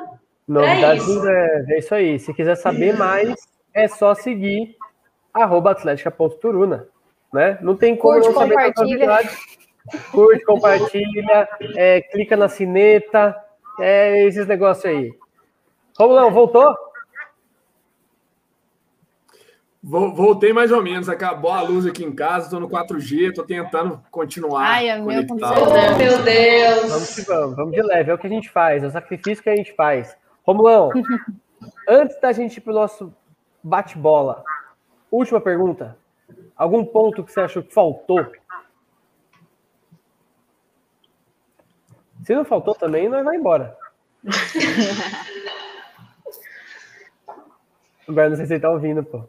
Novidades 0.49 1.03
isso. 1.03 1.19
em 1.19 1.21
breve. 1.21 1.75
É 1.75 1.79
isso 1.79 1.95
aí. 1.95 2.19
Se 2.19 2.33
quiser 2.33 2.57
saber 2.57 2.97
mais, 2.97 3.35
é 3.75 3.87
só 3.87 4.15
seguir 4.15 4.75
arroba 5.35 5.73
atlética.turuna. 5.73 6.89
Né? 7.31 7.59
Não 7.61 7.77
tem 7.77 7.95
como 7.95 8.15
Curte, 8.15 8.29
não 8.29 8.41
saber 8.41 8.73
novidades. 8.75 9.58
Curte, 10.11 10.45
compartilha, 10.45 11.49
é, 11.77 12.01
clica 12.03 12.37
na 12.37 12.49
sineta, 12.49 13.37
é, 13.81 14.25
esses 14.27 14.47
negócios 14.47 14.85
aí. 14.87 15.13
Romulão, 15.99 16.31
voltou? 16.31 16.75
Vo- 19.83 20.13
Voltei 20.15 20.53
mais 20.53 20.73
ou 20.73 20.83
menos, 20.83 21.09
acabou 21.09 21.53
a 21.53 21.63
luz 21.63 21.87
aqui 21.87 22.05
em 22.05 22.13
casa, 22.15 22.47
estou 22.47 22.61
no 22.61 22.69
4G, 22.69 23.29
estou 23.29 23.45
tentando 23.45 24.03
continuar 24.11 24.63
Ai, 24.67 24.89
é 24.89 24.99
meu. 24.99 25.25
Oh, 25.31 25.97
meu 25.99 26.23
Deus. 26.23 26.91
Vamos 26.91 27.15
que 27.15 27.23
vamos, 27.23 27.57
vamos 27.57 27.73
de 27.73 27.83
leve, 27.83 28.11
é 28.11 28.15
o 28.15 28.19
que 28.19 28.27
a 28.27 28.31
gente 28.31 28.51
faz, 28.51 28.83
é 28.83 28.87
o 28.87 28.91
sacrifício 28.91 29.43
que 29.43 29.51
a 29.51 29.57
gente 29.57 29.73
faz. 29.75 30.17
Romulão, 30.45 30.91
antes 31.89 32.21
da 32.21 32.33
gente 32.33 32.57
ir 32.57 32.61
pro 32.61 32.73
nosso 32.75 33.15
bate-bola, 33.63 34.43
última 35.11 35.41
pergunta. 35.41 35.97
Algum 36.57 36.85
ponto 36.85 37.23
que 37.23 37.33
você 37.33 37.41
achou 37.41 37.63
que 37.63 37.73
faltou? 37.73 38.27
Se 42.29 42.35
não 42.35 42.45
faltou 42.45 42.75
também, 42.75 43.09
nós 43.09 43.25
vai 43.25 43.37
embora. 43.37 43.75
Agora 48.07 48.29
não 48.29 48.37
sei 48.37 48.45
se 48.45 48.53
ele 48.53 48.61
tá 48.61 48.69
ouvindo, 48.71 49.03
pô. 49.03 49.25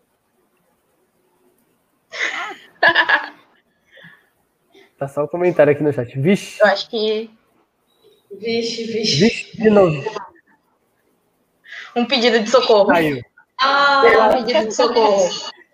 Tá 4.98 5.08
só 5.08 5.24
o 5.24 5.30
comentário 5.30 5.72
aqui 5.72 5.82
no 5.82 5.94
chat. 5.94 6.20
Vixe, 6.20 6.60
Eu 6.60 6.66
acho 6.68 6.90
que 6.90 7.32
Vixe, 8.34 8.84
vixe. 8.84 9.16
vixe, 9.22 9.58
de 9.58 9.70
novo. 9.70 10.04
um 11.96 12.04
pedido 12.06 12.44
de 12.44 12.50
socorro. 12.50 12.88
Caiu. 12.88 13.22
Ah, 13.62 14.02
Um 14.28 14.44
pedido 14.44 14.68
de 14.68 14.76
socorro. 14.76 15.24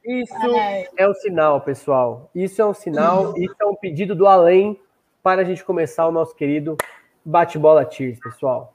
Isso 0.05 0.55
Ai. 0.59 0.87
é 0.95 1.09
um 1.09 1.13
sinal, 1.15 1.59
pessoal. 1.61 2.29
Isso 2.35 2.61
é 2.61 2.65
um 2.67 2.73
sinal, 2.75 3.35
isso 3.35 3.55
é 3.59 3.65
um 3.65 3.73
pedido 3.75 4.13
do 4.13 4.27
além 4.27 4.79
para 5.23 5.41
a 5.41 5.43
gente 5.43 5.65
começar 5.65 6.05
o 6.07 6.11
nosso 6.11 6.35
querido 6.35 6.77
bate-bola 7.25 7.83
Tears, 7.83 8.19
pessoal. 8.19 8.73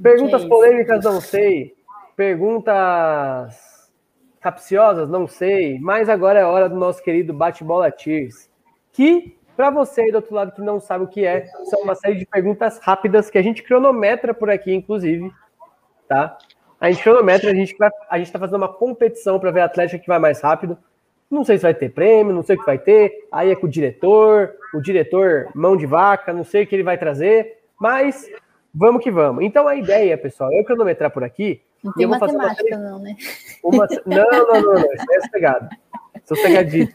Perguntas 0.00 0.42
Que 0.42 0.46
isso. 0.46 0.48
polêmicas, 0.48 1.04
não 1.04 1.20
sei. 1.20 1.74
Perguntas 2.14 3.90
capciosas, 4.40 5.08
não 5.08 5.26
sei. 5.26 5.78
Mas 5.80 6.08
agora 6.08 6.40
é 6.40 6.44
hora 6.44 6.68
do 6.68 6.76
nosso 6.76 7.02
querido 7.02 7.32
bate-bola 7.32 7.90
Tears. 7.90 8.48
Que, 8.92 9.36
para 9.56 9.70
você 9.70 10.02
aí 10.02 10.12
do 10.12 10.16
outro 10.16 10.34
lado 10.34 10.52
que 10.52 10.60
não 10.60 10.78
sabe 10.78 11.04
o 11.04 11.08
que 11.08 11.24
é, 11.24 11.46
são 11.64 11.82
uma 11.82 11.94
série 11.94 12.16
de 12.16 12.26
perguntas 12.26 12.78
rápidas 12.78 13.30
que 13.30 13.38
a 13.38 13.42
gente 13.42 13.62
cronometra 13.62 14.34
por 14.34 14.50
aqui, 14.50 14.72
inclusive. 14.72 15.32
Tá? 16.06 16.38
A 16.80 16.90
gente 16.90 17.02
cronometra, 17.02 17.50
a 17.50 17.54
gente 17.54 17.76
vai, 17.76 17.90
a 18.08 18.18
gente 18.18 18.30
tá 18.30 18.38
fazendo 18.38 18.56
uma 18.56 18.72
competição 18.72 19.38
para 19.40 19.50
ver 19.50 19.60
a 19.60 19.64
Atlética 19.64 19.98
que 19.98 20.06
vai 20.08 20.18
mais 20.18 20.40
rápido. 20.40 20.78
Não 21.30 21.44
sei 21.44 21.58
se 21.58 21.62
vai 21.62 21.74
ter 21.74 21.90
prêmio, 21.90 22.32
não 22.32 22.42
sei 22.42 22.56
o 22.56 22.58
que 22.58 22.64
vai 22.64 22.78
ter. 22.78 23.26
Aí 23.30 23.50
é 23.50 23.56
com 23.56 23.66
o 23.66 23.70
diretor, 23.70 24.54
o 24.72 24.80
diretor 24.80 25.48
mão 25.54 25.76
de 25.76 25.86
vaca, 25.86 26.32
não 26.32 26.44
sei 26.44 26.62
o 26.62 26.66
que 26.66 26.74
ele 26.74 26.82
vai 26.82 26.96
trazer, 26.96 27.57
mas 27.80 28.28
vamos 28.74 29.02
que 29.02 29.10
vamos. 29.10 29.44
Então 29.44 29.68
a 29.68 29.76
ideia, 29.76 30.16
pessoal, 30.18 30.52
é 30.52 30.60
eu 30.60 30.64
cronometrar 30.64 31.10
por 31.10 31.24
aqui. 31.24 31.62
Não 31.82 31.92
e 31.92 31.94
tem 31.94 32.04
eu 32.04 32.10
vou 32.10 32.18
fazer 32.18 32.36
uma 32.36 32.48
matemática, 32.48 32.78
não, 32.78 32.98
né? 32.98 33.16
uma... 33.62 33.86
Não, 34.04 34.30
não, 34.30 34.62
não, 34.62 34.74
não, 34.74 34.94
isso 34.94 35.12
é 35.12 35.20
sossegado. 35.20 35.68
Sossegadinho. 36.24 36.88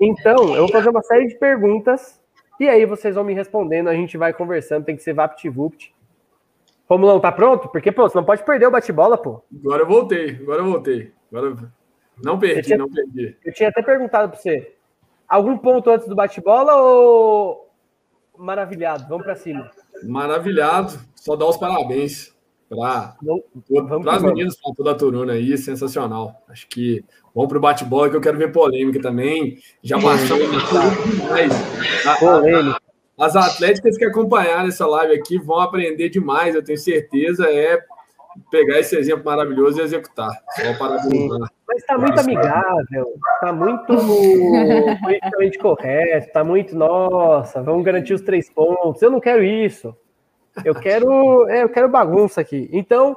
Então, 0.00 0.54
eu 0.54 0.62
vou 0.62 0.68
fazer 0.68 0.88
uma 0.88 1.02
série 1.02 1.26
de 1.26 1.34
perguntas 1.36 2.22
e 2.58 2.68
aí 2.68 2.86
vocês 2.86 3.14
vão 3.14 3.24
me 3.24 3.34
respondendo, 3.34 3.88
a 3.88 3.94
gente 3.94 4.16
vai 4.16 4.32
conversando, 4.32 4.84
tem 4.84 4.96
que 4.96 5.02
ser 5.02 5.12
vapt-vupt. 5.12 5.94
Romulão, 6.88 7.18
tá 7.18 7.32
pronto? 7.32 7.68
Porque, 7.68 7.90
pô, 7.90 8.08
você 8.08 8.16
não 8.16 8.24
pode 8.24 8.44
perder 8.44 8.66
o 8.66 8.70
bate-bola, 8.70 9.16
pô. 9.18 9.42
Agora 9.64 9.82
eu 9.82 9.86
voltei, 9.86 10.30
agora 10.42 10.60
eu 10.60 10.66
voltei. 10.66 11.12
Agora 11.32 11.56
não 12.22 12.38
perdi, 12.38 12.76
não 12.76 12.88
perdi. 12.88 13.36
Eu 13.44 13.52
tinha 13.52 13.70
até 13.70 13.82
perguntado 13.82 14.30
pra 14.30 14.38
você. 14.38 14.74
Algum 15.28 15.56
ponto 15.58 15.90
antes 15.90 16.06
do 16.06 16.14
bate-bola 16.14 16.74
ou 16.76 17.70
maravilhado? 18.38 19.08
Vamos 19.08 19.24
pra 19.24 19.34
cima. 19.34 19.70
Maravilhado, 20.02 20.98
só 21.14 21.36
dar 21.36 21.46
os 21.46 21.56
parabéns 21.56 22.34
para 22.68 23.16
as 24.12 24.22
meninas 24.22 24.56
para 24.56 24.74
toda 24.74 24.90
a 24.90 24.94
Turuna 24.94 25.34
aí, 25.34 25.56
sensacional. 25.56 26.42
Acho 26.48 26.66
que 26.68 27.04
vamos 27.34 27.48
pro 27.48 27.60
bate-bola 27.60 28.10
que 28.10 28.16
eu 28.16 28.20
quero 28.20 28.38
ver 28.38 28.52
polêmica 28.52 29.00
também. 29.00 29.58
Já 29.82 30.00
passamos 30.00 30.44
demais. 30.50 31.52
Polêmica. 32.18 32.80
As 33.18 33.36
atléticas 33.36 33.96
que 33.96 34.04
acompanharam 34.04 34.68
essa 34.68 34.86
live 34.86 35.14
aqui 35.14 35.38
vão 35.38 35.60
aprender 35.60 36.08
demais, 36.08 36.54
eu 36.54 36.64
tenho 36.64 36.78
certeza, 36.78 37.46
é 37.46 37.78
pegar 38.50 38.78
esse 38.78 38.96
exemplo 38.96 39.24
maravilhoso 39.24 39.80
e 39.80 39.82
executar. 39.82 40.30
Só 40.50 40.78
parabenizar. 40.78 41.50
Mas 41.66 41.84
tá 41.84 41.98
muito 41.98 42.20
amigável, 42.20 43.14
tá 43.40 43.52
muito 43.52 43.86
politicamente 45.02 45.58
correto, 45.58 46.32
tá 46.32 46.44
muito, 46.44 46.76
nossa, 46.76 47.62
vamos 47.62 47.84
garantir 47.84 48.14
os 48.14 48.20
três 48.20 48.50
pontos. 48.50 49.02
Eu 49.02 49.10
não 49.10 49.20
quero 49.20 49.42
isso. 49.42 49.96
Eu 50.64 50.74
quero, 50.74 51.48
é, 51.48 51.62
eu 51.62 51.68
quero 51.68 51.88
bagunça 51.88 52.40
aqui. 52.40 52.68
Então, 52.72 53.16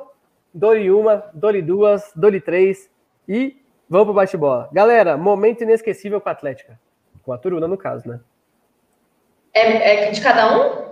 dole 0.54 0.90
uma, 0.90 1.24
dole 1.34 1.62
duas, 1.62 2.12
dole 2.16 2.42
três 2.42 2.90
e 3.28 3.58
vamos 3.90 4.08
pro 4.08 4.14
bate-bola. 4.16 4.70
Galera, 4.72 5.18
momento 5.18 5.62
inesquecível 5.62 6.20
com 6.20 6.30
a 6.30 6.32
Atlética. 6.32 6.80
Com 7.24 7.34
a 7.34 7.38
Turuna, 7.38 7.68
no 7.68 7.78
caso, 7.78 8.08
né? 8.08 8.20
é, 9.58 10.08
é 10.08 10.12
de 10.12 10.22
cada 10.22 10.58
um? 10.58 10.88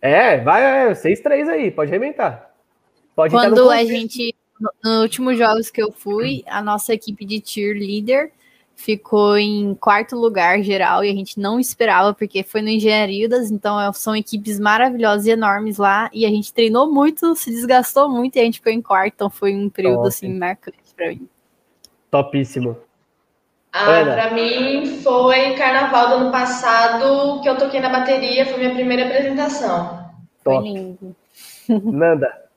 É, 0.00 0.38
vai, 0.38 0.90
é, 0.90 0.94
seis, 0.94 1.20
três 1.20 1.48
aí, 1.48 1.70
pode 1.70 1.90
arrebentar. 1.90 2.47
Pode 3.18 3.34
no 3.34 3.40
Quando 3.40 3.68
a 3.70 3.84
gente, 3.84 4.32
no- 4.60 4.70
nos 4.84 5.02
últimos 5.02 5.36
jogos 5.36 5.70
que 5.72 5.82
eu 5.82 5.90
fui, 5.90 6.44
a 6.46 6.62
nossa 6.62 6.94
equipe 6.94 7.24
de 7.24 7.42
cheerleader 7.44 8.30
ficou 8.76 9.36
em 9.36 9.74
quarto 9.74 10.14
lugar 10.14 10.62
geral 10.62 11.04
e 11.04 11.10
a 11.10 11.12
gente 11.12 11.40
não 11.40 11.58
esperava, 11.58 12.14
porque 12.14 12.44
foi 12.44 12.62
no 12.62 12.68
Engenharidas, 12.68 13.50
então 13.50 13.80
é- 13.80 13.92
são 13.92 14.14
equipes 14.14 14.60
maravilhosas 14.60 15.26
e 15.26 15.30
enormes 15.30 15.78
lá, 15.78 16.08
e 16.12 16.24
a 16.24 16.28
gente 16.28 16.54
treinou 16.54 16.88
muito, 16.88 17.34
se 17.34 17.50
desgastou 17.50 18.08
muito 18.08 18.36
e 18.36 18.38
a 18.40 18.44
gente 18.44 18.58
ficou 18.58 18.72
em 18.72 18.80
quarto, 18.80 19.14
então 19.16 19.28
foi 19.28 19.52
um 19.52 19.68
período 19.68 19.96
Top. 19.96 20.06
assim 20.06 20.32
marcante 20.38 20.78
pra 20.94 21.08
mim. 21.08 21.28
Topíssimo. 22.08 22.76
Ah, 23.72 23.84
Ana. 23.96 24.12
pra 24.14 24.30
mim 24.32 25.00
foi 25.02 25.54
carnaval 25.56 26.08
do 26.10 26.14
ano 26.22 26.30
passado 26.30 27.40
que 27.42 27.48
eu 27.48 27.58
toquei 27.58 27.80
na 27.80 27.88
bateria, 27.88 28.46
foi 28.46 28.58
minha 28.58 28.74
primeira 28.74 29.06
apresentação. 29.06 30.08
Foi 30.44 30.54
Top. 30.54 30.64
lindo. 30.64 31.16
Nanda. 31.68 32.32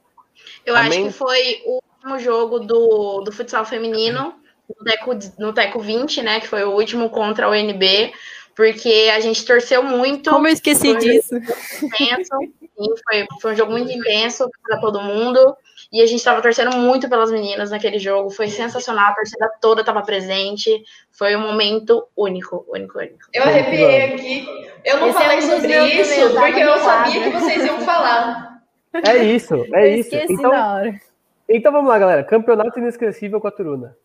Eu 0.65 0.75
Amém. 0.75 0.89
acho 0.89 1.07
que 1.07 1.13
foi 1.13 1.61
o 1.65 1.81
último 1.95 2.19
jogo 2.19 2.59
do, 2.59 3.21
do 3.21 3.31
futsal 3.31 3.65
feminino, 3.65 4.35
no 4.69 4.85
Teco, 4.85 5.11
no 5.39 5.53
Teco 5.53 5.79
20, 5.79 6.21
né? 6.21 6.39
Que 6.39 6.47
foi 6.47 6.63
o 6.63 6.71
último 6.71 7.09
contra 7.09 7.47
o 7.47 7.51
UNB, 7.51 8.13
porque 8.55 9.09
a 9.13 9.19
gente 9.19 9.45
torceu 9.45 9.83
muito. 9.83 10.29
Como 10.29 10.47
eu 10.47 10.53
esqueci 10.53 10.91
Foi. 10.91 10.97
disso? 10.97 11.35
intenso. 11.35 12.35
Sim, 12.59 12.93
foi, 13.07 13.27
foi 13.41 13.53
um 13.53 13.55
jogo 13.55 13.71
muito 13.71 13.91
intenso 13.91 14.49
para 14.63 14.79
todo 14.79 15.01
mundo. 15.01 15.55
E 15.91 16.01
a 16.01 16.05
gente 16.05 16.19
estava 16.19 16.41
torcendo 16.41 16.71
muito 16.77 17.09
pelas 17.09 17.31
meninas 17.31 17.69
naquele 17.69 17.99
jogo. 17.99 18.29
Foi 18.29 18.47
sensacional, 18.47 19.11
a 19.11 19.15
torcida 19.15 19.51
toda 19.59 19.81
estava 19.81 20.01
presente. 20.01 20.83
Foi 21.11 21.35
um 21.35 21.41
momento 21.41 22.07
único, 22.15 22.65
único, 22.69 22.97
único. 22.97 23.17
Eu 23.33 23.43
arrepiei 23.43 24.03
aqui. 24.03 24.47
Eu 24.85 24.99
não 24.99 25.09
Esse 25.09 25.17
é 25.17 25.21
falei 25.21 25.38
um 25.38 25.41
dos 25.41 25.49
sobre 25.49 25.85
isso 25.85 26.29
porque 26.33 26.59
eu 26.61 26.77
sabia 26.77 27.23
que 27.23 27.29
vocês 27.29 27.65
iam 27.65 27.81
falar. 27.81 28.51
É 28.93 29.18
isso, 29.23 29.55
é 29.73 29.88
Eu 29.88 29.95
isso. 29.99 30.09
esqueci 30.15 30.34
Então, 30.34 30.51
na 30.51 30.73
hora. 30.73 30.99
então 31.47 31.72
vamos 31.72 31.89
lá, 31.89 31.97
galera. 31.99 32.23
Campeonato 32.23 32.80
inesquecível 32.80 33.39
com 33.39 33.47
a 33.47 33.51
Turuna. 33.51 33.95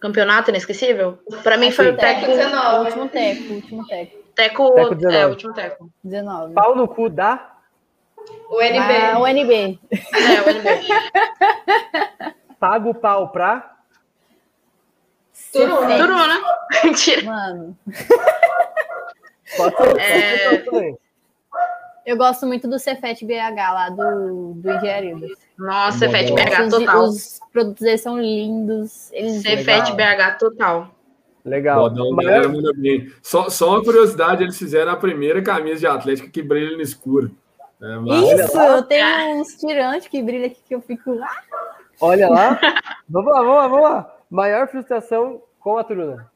Campeonato 0.00 0.50
inesquecível? 0.50 1.18
Para 1.42 1.56
mim 1.56 1.70
foi 1.70 1.88
o 1.88 1.96
Teco 1.96 2.20
Teco. 2.20 2.32
O 2.32 2.36
19. 2.36 2.84
último 2.86 3.08
teco, 3.08 3.42
o 3.42 3.54
último 3.56 3.86
teco. 3.86 4.16
Teco, 4.34 4.74
Teco 4.74 4.94
19. 4.94 5.16
é, 5.16 5.26
o 5.26 5.30
último 5.30 5.52
Teco. 5.52 5.90
19. 6.04 6.54
Pau 6.54 6.76
no 6.76 6.86
cu 6.88 7.10
da 7.10 7.56
O 8.48 8.62
NB. 8.62 8.78
Ah, 8.78 9.18
o 9.18 9.26
NB. 9.26 9.78
É, 9.92 10.40
o 10.42 10.50
NB. 10.50 10.68
pago 12.60 12.94
pau 12.94 13.28
pra. 13.32 13.74
Turuna. 15.52 15.98
Turuna. 15.98 16.34
Mentira. 16.84 17.22
Mano, 17.24 17.76
Pode 19.56 19.76
ser 19.76 19.98
É. 20.00 20.94
eu 22.08 22.16
gosto 22.16 22.46
muito 22.46 22.68
do 22.68 22.78
Cefet 22.78 23.24
BH 23.24 23.56
lá 23.56 23.90
do, 23.90 24.54
do 24.54 24.70
Engenharia. 24.70 25.16
Nossa, 25.58 25.98
Cefet. 25.98 26.32
BH 26.32 26.70
total. 26.70 27.02
os 27.04 27.40
produtos 27.52 27.82
deles 27.82 28.00
são 28.00 28.18
lindos. 28.20 29.12
Eles 29.12 29.42
Cefet 29.42 29.92
Legal. 29.92 29.96
BH 29.96 30.38
total. 30.38 30.90
Legal. 31.44 31.88
Bodão, 31.88 32.10
manda 32.12 32.72
bem. 32.76 33.10
Só, 33.22 33.48
só 33.48 33.70
uma 33.70 33.82
curiosidade, 33.84 34.42
eles 34.42 34.58
fizeram 34.58 34.92
a 34.92 34.96
primeira 34.96 35.42
camisa 35.42 35.80
de 35.80 35.86
Atlética 35.86 36.28
que 36.28 36.42
brilha 36.42 36.76
no 36.76 36.82
escuro. 36.82 37.30
É, 37.80 37.96
mas- 37.96 38.40
Isso, 38.40 38.58
eu 38.60 38.82
tenho 38.82 39.40
uns 39.40 39.54
tirantes 39.56 40.08
que 40.08 40.22
brilham 40.22 40.46
aqui 40.46 40.60
que 40.66 40.74
eu 40.74 40.80
fico. 40.80 41.12
Ah, 41.22 41.42
Olha 42.00 42.28
lá. 42.28 42.58
vamos 43.08 43.32
lá, 43.32 43.40
vamos 43.42 43.54
lá, 43.56 43.68
vamos 43.68 43.82
lá. 43.82 44.16
Maior 44.30 44.68
frustração 44.68 45.40
com 45.60 45.78
a 45.78 45.84
Turuna. 45.84 46.30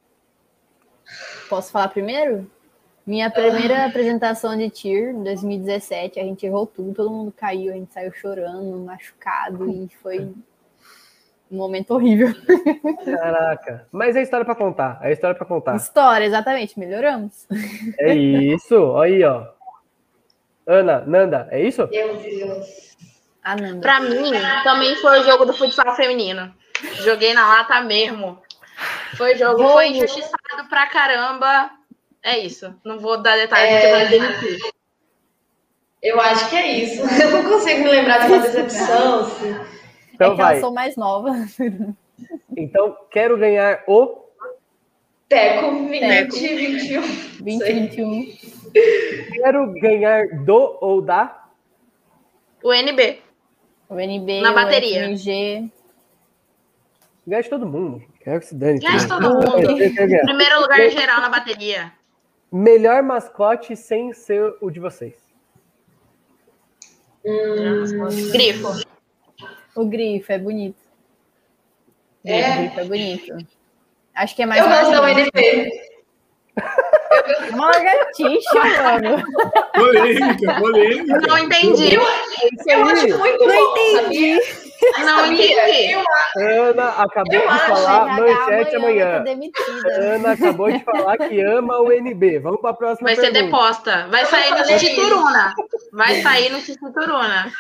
Posso 1.49 1.71
falar 1.73 1.89
primeiro? 1.89 2.51
Minha 3.05 3.31
primeira 3.31 3.85
apresentação 3.87 4.57
de 4.57 4.71
TIR, 4.71 5.11
em 5.11 5.25
2017, 5.25 6.21
a 6.21 6.23
gente 6.23 6.47
errou 6.47 6.67
tudo, 6.67 6.95
todo 6.95 7.11
mundo 7.11 7.33
caiu, 7.37 7.73
a 7.73 7.77
gente 7.77 7.93
saiu 7.93 8.13
chorando, 8.13 8.79
machucado, 8.79 9.69
e 9.69 9.89
foi 10.01 10.33
um 11.51 11.57
momento 11.57 11.93
horrível. 11.95 12.33
Caraca. 13.05 13.89
Mas 13.91 14.15
é 14.15 14.23
história 14.23 14.47
pra 14.47 14.55
contar. 14.55 15.01
É 15.03 15.13
história 15.13 15.37
pra 15.37 15.45
contar. 15.45 15.77
História, 15.77 16.25
exatamente, 16.25 16.79
melhoramos. 16.79 17.47
É 17.99 18.15
isso. 18.15 18.97
Aí, 18.97 19.25
ó. 19.25 19.49
Ana, 20.65 21.01
Nanda, 21.01 21.49
é 21.51 21.61
isso? 21.61 21.89
Meu 21.89 22.17
Deus. 22.17 22.97
Ah, 23.43 23.57
não. 23.57 23.81
Pra 23.81 24.01
mim, 24.01 24.31
também 24.63 24.95
foi 24.97 25.21
o 25.21 25.25
jogo 25.25 25.45
do 25.45 25.53
futsal 25.53 25.97
feminino. 25.97 26.55
Joguei 27.03 27.35
na 27.35 27.49
lata 27.49 27.81
mesmo. 27.81 28.39
Foi 29.17 29.37
jogo, 29.37 29.69
foi 29.69 29.89
injustiçado 29.89 30.69
pra 30.69 30.87
caramba. 30.87 31.71
É 32.23 32.39
isso. 32.39 32.75
Não 32.85 32.99
vou 32.99 33.21
dar 33.21 33.37
detalhes 33.37 33.71
É. 33.71 33.81
porque 33.81 33.93
vai 33.93 34.09
demitir. 34.09 34.73
Eu 36.03 36.21
acho 36.21 36.51
que 36.51 36.57
é 36.57 36.79
isso. 36.79 37.03
Eu 37.23 37.31
não 37.43 37.49
consigo 37.51 37.83
me 37.85 37.91
lembrar 37.91 38.19
de 38.27 38.33
uma 38.33 38.39
decepção. 38.41 39.21
assim. 39.21 39.57
Então 40.15 40.33
é 40.33 40.37
que 40.37 40.43
vai. 40.43 40.57
eu 40.57 40.61
sou 40.61 40.73
mais 40.73 40.97
nova. 40.97 41.31
Então, 42.57 42.97
quero 43.11 43.37
ganhar 43.39 43.83
o. 43.89 44.21
Teco 45.29 45.71
20, 45.89 46.01
Teco. 46.01 46.37
21. 46.37 47.01
2021. 47.41 48.37
Quero 49.33 49.73
ganhar 49.81 50.27
do 50.45 50.79
ou 50.81 51.01
da. 51.03 51.47
O 52.63 52.73
NB. 52.73 53.21
O 53.89 53.99
NB, 53.99 54.41
Na 54.43 54.53
o 54.53 54.55
bateria. 54.55 55.05
FMG. 55.05 55.71
Ganha 57.27 57.43
de 57.43 57.49
todo 57.49 57.67
mundo. 57.67 58.03
Quero 58.21 58.41
que 58.41 58.47
se 58.47 58.55
dane. 58.55 58.79
Ganha 58.79 58.99
de 58.99 59.09
também. 59.09 59.31
todo 59.31 59.51
mundo. 59.57 59.67
Primeiro 60.25 60.61
lugar 60.61 60.91
geral 60.91 61.21
na 61.21 61.29
bateria. 61.29 61.93
Melhor 62.53 63.03
mascote 63.03 63.75
sem 63.75 64.13
ser 64.13 64.55
o 64.61 64.71
de 64.71 64.79
vocês. 64.79 65.15
Grifo. 68.33 68.69
O 69.75 69.87
grifo 69.87 70.33
é 70.33 70.39
bonito. 70.39 70.83
É? 72.25 72.51
O 72.51 72.57
grifo 72.59 72.81
é 72.81 72.85
bonito. 72.85 73.47
Acho 74.15 74.37
que 74.37 74.43
é 74.43 74.47
mais 74.47 74.61
Eu 74.61 74.69
gosto 74.69 74.91
da. 74.91 75.01
Uma 77.53 77.67
lagartixa, 77.67 78.65
mano. 78.83 79.23
Polêmica, 79.75 80.61
polêmica. 80.61 81.21
Não 81.21 81.39
entendi. 81.39 81.95
Eu 81.95 82.85
acho 82.85 83.19
muito 83.19 83.47
Não 83.47 83.55
bom, 83.55 83.77
entendi. 83.79 84.39
Não 85.05 85.33
entendi. 85.33 85.95
Ana 86.37 86.89
acabou 86.91 87.35
Eu 87.35 87.41
de 87.43 87.47
acho, 87.49 87.67
falar 87.67 88.07
manchete 88.17 88.77
amanhã 88.77 89.19
amanhã. 89.19 89.25
ser. 89.55 90.01
Ana 90.01 90.33
acabou 90.33 90.71
de 90.73 90.85
falar 90.85 91.19
que 91.19 91.41
ama 91.41 91.79
o 91.81 91.93
NB. 91.93 92.39
Vamos 92.41 92.61
para 92.61 92.71
a 92.71 92.75
próxima 92.75 93.07
Vai 93.09 93.17
ser 93.17 93.31
pergunta. 93.33 93.45
deposta. 93.45 94.07
Vai 94.11 94.27
sair 94.27 94.51
no 94.51 94.65
Titi 94.65 94.95
Turuna. 94.95 95.55
Vai 95.93 96.23
sair 96.23 96.51
no 96.51 96.59
Titi 96.61 96.93
Turuna. 96.93 97.53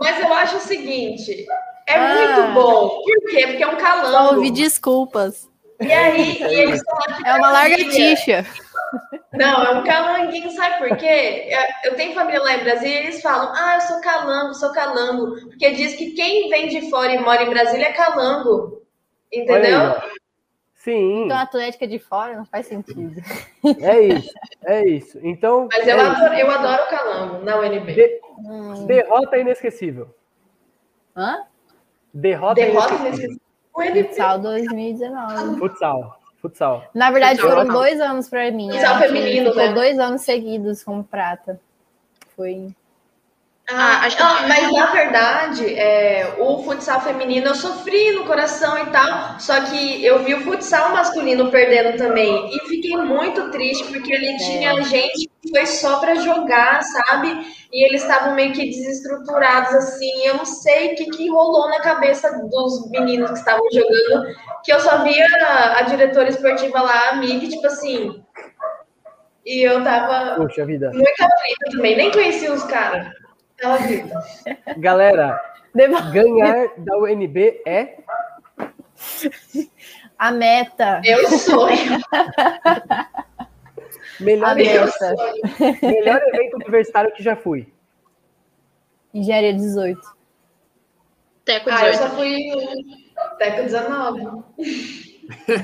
Mas 0.00 0.20
eu 0.20 0.32
acho 0.32 0.56
o 0.56 0.60
seguinte, 0.60 1.46
é 1.86 1.94
Ah. 1.94 2.14
muito 2.14 2.52
bom. 2.54 2.88
Por 2.88 3.30
quê? 3.30 3.46
Porque 3.46 3.62
é 3.62 3.66
um 3.66 3.76
calango. 3.76 4.36
ouvi 4.36 4.50
desculpas. 4.50 5.48
E 5.80 5.92
aí, 5.92 6.38
e 6.40 6.42
eles 6.60 6.76
estão 6.76 6.98
aqui 6.98 7.26
É 7.26 7.34
uma 7.34 7.50
lagartixa. 7.52 8.46
Não, 9.32 9.62
é 9.64 9.70
um 9.78 9.84
calanguinho, 9.84 10.50
sabe 10.50 10.78
por 10.88 10.96
quê? 10.96 11.48
Eu- 11.50 11.90
Eu 11.90 11.96
tenho 11.96 12.14
família 12.14 12.42
lá 12.42 12.54
em 12.54 12.64
Brasília 12.64 13.00
e 13.00 13.04
eles 13.04 13.20
falam, 13.22 13.52
ah, 13.54 13.74
eu 13.74 13.80
sou 13.82 14.00
calango, 14.00 14.54
sou 14.54 14.72
calango. 14.72 15.34
Porque 15.48 15.70
diz 15.72 15.94
que 15.94 16.12
quem 16.12 16.48
vem 16.48 16.68
de 16.68 16.88
fora 16.90 17.12
e 17.12 17.18
mora 17.20 17.42
em 17.42 17.50
Brasília 17.50 17.88
é 17.88 17.92
calango. 17.92 18.82
Entendeu? 19.32 19.94
Sim, 20.74 21.24
Então 21.24 21.36
a 21.36 21.42
Atlética 21.42 21.86
de 21.86 21.98
fora 21.98 22.34
não 22.36 22.46
faz 22.46 22.66
sentido. 22.66 23.20
é 23.80 24.00
isso. 24.00 24.30
É 24.64 24.84
isso. 24.88 25.18
Então, 25.22 25.68
Mas 25.70 25.86
eu, 25.86 25.98
é 25.98 26.02
isso. 26.02 26.12
adoro, 26.16 26.34
eu 26.34 26.50
adoro 26.50 26.82
o 26.84 26.88
calango 26.88 27.44
na 27.44 27.58
UNB. 27.60 27.92
De- 27.94 28.20
Hum. 28.38 28.86
derrota 28.86 29.36
inesquecível. 29.36 30.14
Hã? 31.16 31.42
Derrota, 32.14 32.54
Derrota 32.54 32.94
inesquecível. 32.94 33.28
nesse. 33.30 33.47
Futsal 33.86 34.38
2019. 34.40 35.58
Futsal. 35.58 36.20
Futsal. 36.40 36.84
Na 36.94 37.10
verdade, 37.10 37.40
Futsal. 37.40 37.58
foram 37.58 37.72
dois 37.72 38.00
anos 38.00 38.28
pra 38.28 38.50
mim. 38.50 38.70
Futsal 38.70 38.98
que 38.98 39.06
feminino, 39.08 39.52
Foi 39.52 39.66
né? 39.68 39.72
dois 39.72 39.98
anos 39.98 40.22
seguidos 40.22 40.82
como 40.84 41.02
prata. 41.04 41.60
Foi. 42.36 42.68
Ah, 43.70 44.00
acho 44.06 44.16
que- 44.16 44.22
Ah, 44.22 44.46
mas 44.48 44.72
na 44.72 44.86
verdade, 44.86 45.74
é, 45.78 46.34
o 46.38 46.62
futsal 46.62 47.02
feminino 47.02 47.48
eu 47.48 47.54
sofri 47.54 48.12
no 48.12 48.24
coração 48.24 48.78
e 48.78 48.86
tal, 48.86 49.38
só 49.38 49.60
que 49.60 50.02
eu 50.02 50.20
vi 50.24 50.34
o 50.34 50.40
futsal 50.40 50.90
masculino 50.90 51.50
perdendo 51.50 51.98
também 51.98 52.48
e 52.50 52.60
fiquei 52.66 52.96
muito 52.96 53.50
triste 53.50 53.84
porque 53.92 54.10
ele 54.10 54.38
tinha 54.38 54.82
gente 54.84 55.28
que 55.42 55.50
foi 55.50 55.66
só 55.66 56.00
pra 56.00 56.14
jogar, 56.14 56.82
sabe? 56.82 57.46
E 57.70 57.84
eles 57.86 58.00
estavam 58.00 58.34
meio 58.34 58.54
que 58.54 58.64
desestruturados 58.70 59.74
assim. 59.74 60.22
Eu 60.24 60.36
não 60.38 60.46
sei 60.46 60.92
o 60.94 60.96
que, 60.96 61.10
que 61.10 61.28
rolou 61.28 61.68
na 61.68 61.80
cabeça 61.80 62.30
dos 62.50 62.90
meninos 62.90 63.30
que 63.32 63.38
estavam 63.38 63.66
jogando, 63.70 64.34
que 64.64 64.72
eu 64.72 64.80
só 64.80 65.02
via 65.02 65.26
a 65.76 65.82
diretora 65.82 66.30
esportiva 66.30 66.80
lá, 66.80 67.10
a 67.10 67.16
Mig, 67.16 67.46
tipo 67.48 67.66
assim. 67.66 68.24
E 69.44 69.62
eu 69.62 69.84
tava 69.84 70.36
Puxa 70.36 70.64
vida. 70.64 70.90
muito 70.90 71.22
aflita 71.22 71.70
também, 71.70 71.96
nem 71.96 72.10
conhecia 72.10 72.50
os 72.52 72.62
caras. 72.64 73.06
Ela 73.60 73.78
grita. 73.78 74.14
Galera, 74.76 75.40
Devo- 75.74 76.10
ganhar 76.12 76.68
da 76.78 76.96
UNB 76.98 77.60
é. 77.66 77.98
A 80.18 80.30
meta. 80.32 81.00
Meu 81.04 81.26
sonho. 81.28 82.00
Melhor, 84.20 84.54
meta. 84.56 84.88
sonho. 84.92 85.78
melhor 85.82 86.20
evento 86.26 86.54
universitário 86.56 87.12
que 87.12 87.22
já 87.22 87.36
fui. 87.36 87.72
Engenharia 89.14 89.54
18. 89.54 90.00
Teco 91.44 91.70
Ah, 91.70 91.86
eu 91.86 91.92
18. 91.92 91.98
só 92.10 92.16
fui 92.16 92.36
no 92.50 93.36
Teco 93.38 93.62
19. 93.62 94.44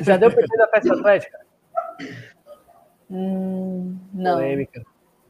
Já 0.02 0.16
deu 0.16 0.30
PT 0.30 0.56
na 0.56 0.68
festa 0.68 0.94
atlética? 0.94 1.40
Hum, 3.10 3.98
não. 4.12 4.34
Polêmica. 4.36 4.82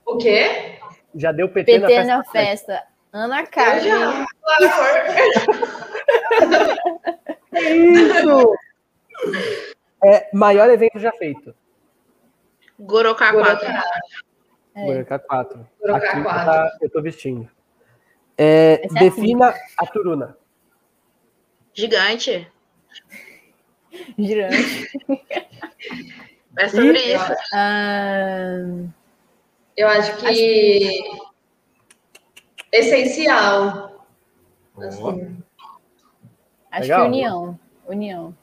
O 0.06 0.16
quê? 0.18 0.78
Já 1.14 1.32
deu 1.32 1.48
PT, 1.48 1.78
na 1.78 1.86
PT 1.86 1.96
festa 1.96 2.16
na 2.16 2.24
festa. 2.24 2.82
Ana 3.12 3.46
Carmen. 3.46 3.80
já. 3.84 4.26
Claro. 4.42 4.72
Isso! 7.54 8.54
É, 10.04 10.28
maior 10.34 10.68
evento 10.70 10.98
já 10.98 11.12
feito. 11.12 11.54
Gorocá 12.78 13.32
4. 13.32 13.68
É. 14.76 14.86
Gorka 14.86 15.18
4. 15.20 15.68
Gorka 15.80 15.96
Aqui 15.96 16.22
4. 16.22 16.44
tá- 16.44 16.76
eu 16.82 16.90
tô 16.90 17.00
vestindo. 17.00 17.48
É, 18.36 18.84
é 18.84 18.88
defina 18.88 19.54
a 19.78 19.86
Turuna. 19.86 20.36
Gigante. 21.72 22.50
Girante. 24.18 24.90
É 26.58 26.68
sobre 26.68 26.98
E- 26.98 27.14
isso. 27.14 27.32
Ah, 27.52 28.56
Eu 29.76 29.88
acho 29.88 30.16
que 30.18 31.02
essencial. 32.72 34.06
Assim. 34.76 35.36
Acho 36.70 36.82
Legal. 36.82 37.01
que 37.01 37.06
união. 37.06 37.59
União. 37.86 38.36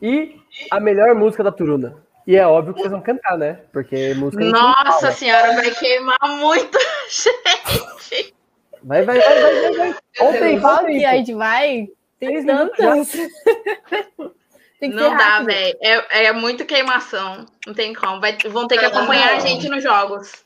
E 0.00 0.40
a 0.70 0.80
melhor 0.80 1.14
música 1.14 1.42
da 1.42 1.52
Turuna. 1.52 1.96
E 2.26 2.36
é 2.36 2.46
óbvio 2.46 2.74
que 2.74 2.80
vocês 2.80 2.92
vão 2.92 3.00
cantar, 3.00 3.38
né? 3.38 3.60
Porque 3.72 4.12
música. 4.14 4.44
Nossa 4.44 5.12
senhora, 5.12 5.54
vai 5.54 5.70
queimar 5.70 6.18
muito, 6.38 6.78
gente. 7.08 8.34
Vai, 8.82 9.02
vai, 9.02 9.18
vai, 9.18 9.40
vai, 9.40 9.60
vai. 9.60 9.72
vai. 9.72 9.94
Ontem, 10.20 10.60
que 10.98 11.04
a 11.06 11.12
gente 11.14 11.34
vai? 11.34 11.88
Tem 12.20 12.44
tantas. 12.44 13.12
tem 14.78 14.90
não 14.90 15.16
dá, 15.16 15.42
velho. 15.42 15.78
É, 15.80 16.26
é 16.26 16.32
muito 16.32 16.66
queimação. 16.66 17.46
Não 17.66 17.72
tem 17.72 17.94
como. 17.94 18.20
Vai, 18.20 18.36
vão 18.50 18.66
ter 18.68 18.78
que 18.78 18.84
acompanhar 18.84 19.36
a 19.36 19.40
gente 19.40 19.68
nos 19.68 19.82
jogos. 19.82 20.44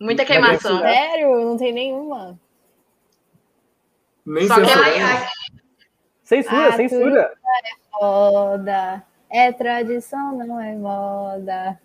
Muita 0.00 0.24
queimação. 0.24 0.80
Sério? 0.80 1.40
Não 1.44 1.56
tem 1.56 1.72
nenhuma. 1.72 2.38
Nem 4.24 4.46
Só 4.46 4.54
que 4.54 4.70
ela... 4.70 5.28
Censura, 6.22 6.68
ah, 6.68 6.72
censura. 6.72 7.32
É 7.64 8.00
moda. 8.00 9.02
É 9.30 9.52
tradição, 9.52 10.36
não 10.36 10.60
é 10.60 10.74
moda. 10.74 11.80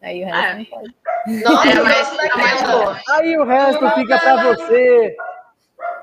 Aí 0.00 0.22
o 0.22 0.26
resto 0.26 0.46
é. 0.46 0.54
não 0.54 0.64
pode. 0.64 0.94
Nossa, 1.42 1.68
é 1.68 1.82
mais, 1.82 2.18
é 2.18 2.36
mais 2.36 2.62
boa. 2.62 3.00
Aí 3.10 3.36
o 3.36 3.44
resto 3.44 3.90
fica 3.90 4.18
pra 4.18 4.44
você. 4.44 5.16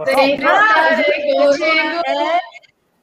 Sempre 0.06 0.45
estarei 0.45 1.34
contigo. 1.34 2.02
É, 2.06 2.39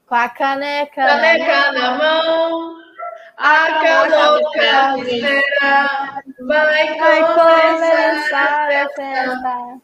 com 0.07 0.15
a 0.15 0.29
caneca. 0.29 1.07
Caneca 1.07 1.73
na 1.73 1.99
mão. 1.99 2.82
A 3.45 3.67
caneca 3.83 5.03
espera. 5.03 6.23
Vai, 6.47 6.97
começar 6.97 8.69
a 8.71 8.89
festa. 8.95 9.81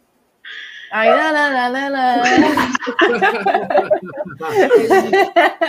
Ai, 0.93 1.11
nananana. 1.11 2.23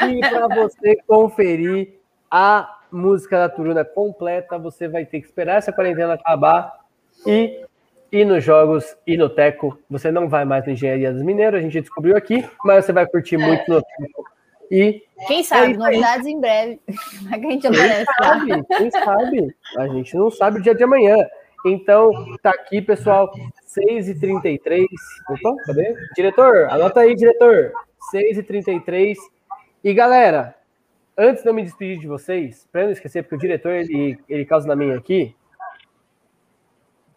e 0.08 0.20
para 0.20 0.48
você 0.50 0.98
conferir 1.08 1.96
a 2.30 2.78
música 2.92 3.40
da 3.40 3.50
Turuna 3.50 3.84
completa, 3.84 4.60
você 4.60 4.88
vai 4.88 5.04
ter 5.04 5.22
que 5.22 5.26
esperar 5.26 5.56
essa 5.56 5.74
quarentena 5.74 6.14
acabar 6.14 6.72
e 7.26 7.66
ir 8.12 8.24
nos 8.24 8.44
jogos 8.44 8.96
e 9.08 9.18
no 9.18 9.30
Teco. 9.30 9.80
Você 9.90 10.12
não 10.12 10.30
vai 10.30 10.46
mais 10.46 10.64
na 10.64 10.74
Engenharia 10.74 11.12
dos 11.12 11.24
Mineiros, 11.24 11.60
a 11.60 11.64
gente 11.64 11.82
descobriu 11.82 12.16
aqui, 12.16 12.48
mas 12.64 12.86
você 12.86 12.94
vai 12.94 13.08
curtir 13.08 13.38
muito 13.38 13.68
no 13.68 13.82
Teco. 13.82 14.30
E 14.72 15.04
quem 15.28 15.44
sabe, 15.44 15.74
é 15.74 15.78
novidades 15.78 16.28
em 16.28 16.40
breve. 16.40 16.80
a 17.32 17.38
gente 17.38 17.70
quem 17.70 18.06
sabe, 18.22 18.64
quem 18.78 18.92
sabe? 18.92 19.56
A 19.78 19.88
gente 19.88 20.16
não 20.16 20.30
sabe 20.30 20.60
o 20.60 20.62
dia 20.62 20.76
de 20.76 20.84
amanhã. 20.84 21.18
Então, 21.66 22.12
tá 22.42 22.52
aqui, 22.52 22.82
pessoal. 22.82 23.32
6h33. 23.68 24.86
Opa, 25.30 25.56
cadê? 25.66 25.96
Diretor, 26.16 26.70
anota 26.70 27.02
aí, 27.02 27.16
diretor. 27.16 27.72
6h33. 28.14 29.16
E 29.84 29.94
galera, 29.94 30.56
antes 31.18 31.44
de 31.44 31.50
eu 31.50 31.54
me 31.54 31.64
despedir 31.64 32.00
de 32.00 32.08
vocês, 32.08 32.68
para 32.72 32.84
não 32.84 32.92
esquecer, 32.92 33.24
porque 33.24 33.36
o 33.36 33.40
diretor 33.40 33.72
ele, 33.72 34.18
ele 34.30 34.46
causa 34.46 34.68
na 34.68 34.76
minha 34.76 34.98
aqui, 34.98 35.36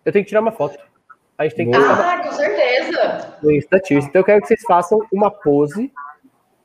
eu 0.05 0.12
tenho 0.12 0.24
que 0.24 0.29
tirar 0.29 0.41
uma 0.41 0.53
foto. 0.53 0.79
A 1.39 1.45
gente 1.45 1.57
tem 1.57 1.70
que 1.70 1.77
Ah, 1.77 1.81
uma... 1.81 2.23
com 2.23 2.33
certeza. 2.33 3.39
No. 3.43 3.51
Então 3.51 3.81
eu 4.15 4.24
quero 4.24 4.41
que 4.41 4.49
vocês 4.49 4.62
façam 4.66 4.99
uma 5.12 5.31
pose 5.31 5.93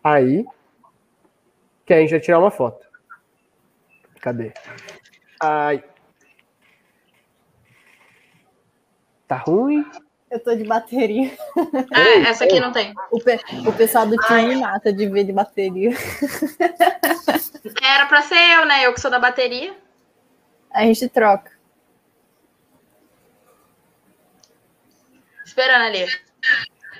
aí, 0.03 0.45
que 1.87 1.93
a 1.93 2.01
gente 2.01 2.11
vai 2.11 2.19
tirar 2.19 2.39
uma 2.39 2.51
foto. 2.51 2.85
Cadê? 4.19 4.51
Ai. 5.41 5.81
Tá 9.25 9.37
ruim? 9.37 9.89
Eu 10.29 10.43
tô 10.43 10.53
de 10.53 10.65
bateria. 10.65 11.31
Ah, 11.93 12.29
essa 12.29 12.43
aqui 12.43 12.59
não 12.59 12.73
tem. 12.73 12.93
O, 13.09 13.19
pe 13.21 13.39
o 13.65 13.71
pessoal 13.71 14.05
do 14.05 14.17
time 14.17 14.57
mata 14.57 14.91
de 14.91 15.07
ver 15.07 15.23
de 15.23 15.31
bateria. 15.31 15.91
Era 17.81 18.05
pra 18.07 18.21
ser 18.21 18.35
eu, 18.35 18.65
né? 18.65 18.85
Eu 18.85 18.93
que 18.93 18.99
sou 18.99 19.09
da 19.09 19.19
bateria. 19.19 19.73
A 20.69 20.83
gente 20.83 21.07
troca. 21.07 21.51
Esperando 25.45 25.83
ali. 25.83 26.05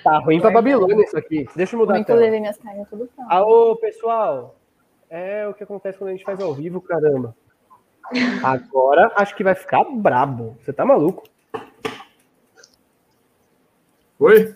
Tá 0.02 0.18
ruim 0.18 0.40
pra 0.40 0.50
Babilônia 0.50 1.04
isso 1.04 1.18
aqui. 1.18 1.46
Deixa 1.54 1.76
eu 1.76 1.80
mudar 1.80 1.92
Como 1.92 2.02
a 2.02 2.06
tela. 2.06 2.18
eu 2.18 2.22
levei 2.22 2.40
minhas 2.40 2.56
tudo 2.88 3.06
pronto. 3.14 3.30
Alô, 3.30 3.76
pessoal. 3.76 4.57
É 5.10 5.46
o 5.48 5.54
que 5.54 5.64
acontece 5.64 5.98
quando 5.98 6.10
a 6.10 6.12
gente 6.12 6.24
faz 6.24 6.40
ao 6.40 6.52
vivo, 6.54 6.80
caramba. 6.80 7.34
Agora 8.42 9.12
acho 9.16 9.34
que 9.34 9.44
vai 9.44 9.54
ficar 9.54 9.84
brabo. 9.84 10.56
Você 10.60 10.72
tá 10.72 10.84
maluco? 10.84 11.24
Oi? 14.18 14.54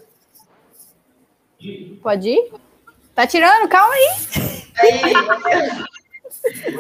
Pode 2.03 2.29
ir? 2.29 2.53
Tá 3.15 3.27
tirando? 3.27 3.69
Calma 3.69 3.95
aí. 3.95 4.09
aí. 4.79 5.13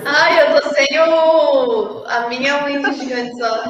Ai, 0.05 0.40
eu 0.40 0.61
tô 0.61 0.69
sem 0.70 0.99
o... 0.99 2.05
a 2.07 2.28
minha 2.28 2.65
unha 2.65 2.93
gigante 2.93 3.39
só. 3.39 3.65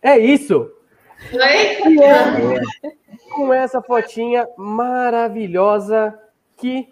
É 0.00 0.18
isso. 0.18 0.70
Oi? 1.32 1.98
É. 2.02 2.94
Com 3.34 3.52
essa 3.52 3.82
fotinha 3.82 4.48
maravilhosa 4.56 6.16
que 6.56 6.88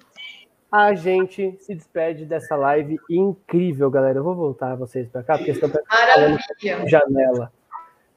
a 0.70 0.94
gente 0.94 1.56
se 1.60 1.74
despede 1.74 2.24
dessa 2.24 2.56
live 2.56 2.98
incrível, 3.08 3.90
galera. 3.90 4.18
Eu 4.18 4.24
vou 4.24 4.34
voltar 4.34 4.74
vocês 4.74 5.08
para 5.08 5.22
cá, 5.22 5.36
porque 5.36 5.52
estão 5.52 5.70
Maravilha. 5.88 6.88
janela. 6.88 7.52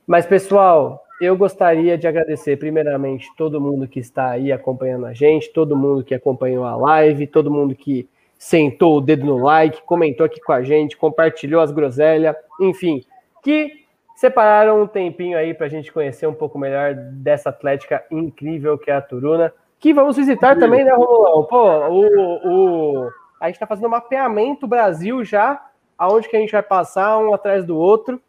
Mas, 0.06 0.26
pessoal, 0.26 1.06
eu 1.22 1.38
gostaria 1.38 1.98
de 1.98 2.08
agradecer, 2.08 2.58
primeiramente, 2.58 3.30
todo 3.38 3.62
mundo 3.62 3.88
que 3.88 4.00
está 4.00 4.32
aí 4.32 4.52
acompanhando 4.52 5.06
a 5.06 5.14
gente, 5.14 5.52
todo 5.52 5.76
mundo 5.76 6.04
que 6.04 6.16
acompanhou 6.16 6.64
a 6.64 6.76
live, 6.76 7.28
todo 7.28 7.52
mundo 7.52 7.76
que 7.76 8.10
sentou 8.38 8.98
o 8.98 9.02
dedo 9.02 9.26
no 9.26 9.38
like, 9.38 9.82
comentou 9.84 10.26
aqui 10.26 10.40
com 10.40 10.54
a 10.54 10.64
gente, 10.64 10.96
compartilhou 10.96 11.62
as 11.62 11.72
groselhas, 11.72 12.36
enfim, 12.60 13.04
que 13.44 13.86
separaram 14.16 14.82
um 14.82 14.88
tempinho 14.88 15.38
aí 15.38 15.54
para 15.54 15.66
a 15.66 15.70
gente 15.70 15.92
conhecer 15.92 16.26
um 16.26 16.34
pouco 16.34 16.58
melhor 16.58 16.94
dessa 16.96 17.50
atlética 17.50 18.04
incrível 18.10 18.78
que 18.78 18.90
é 18.90 18.96
a 18.96 19.02
Turuna, 19.02 19.54
que 19.80 19.94
vamos 19.94 20.18
visitar 20.18 20.58
também, 20.60 20.84
né, 20.84 20.92
Romulão? 20.92 21.44
Pô, 21.46 21.88
o, 21.88 23.06
o, 23.06 23.10
a 23.40 23.46
gente 23.46 23.56
está 23.56 23.66
fazendo 23.66 23.90
mapeamento 23.90 24.68
Brasil 24.68 25.24
já, 25.24 25.66
aonde 25.98 26.28
que 26.28 26.36
a 26.36 26.40
gente 26.40 26.52
vai 26.52 26.64
passar 26.64 27.18
um 27.18 27.34
atrás 27.34 27.66
do 27.66 27.78
outro. 27.78 28.22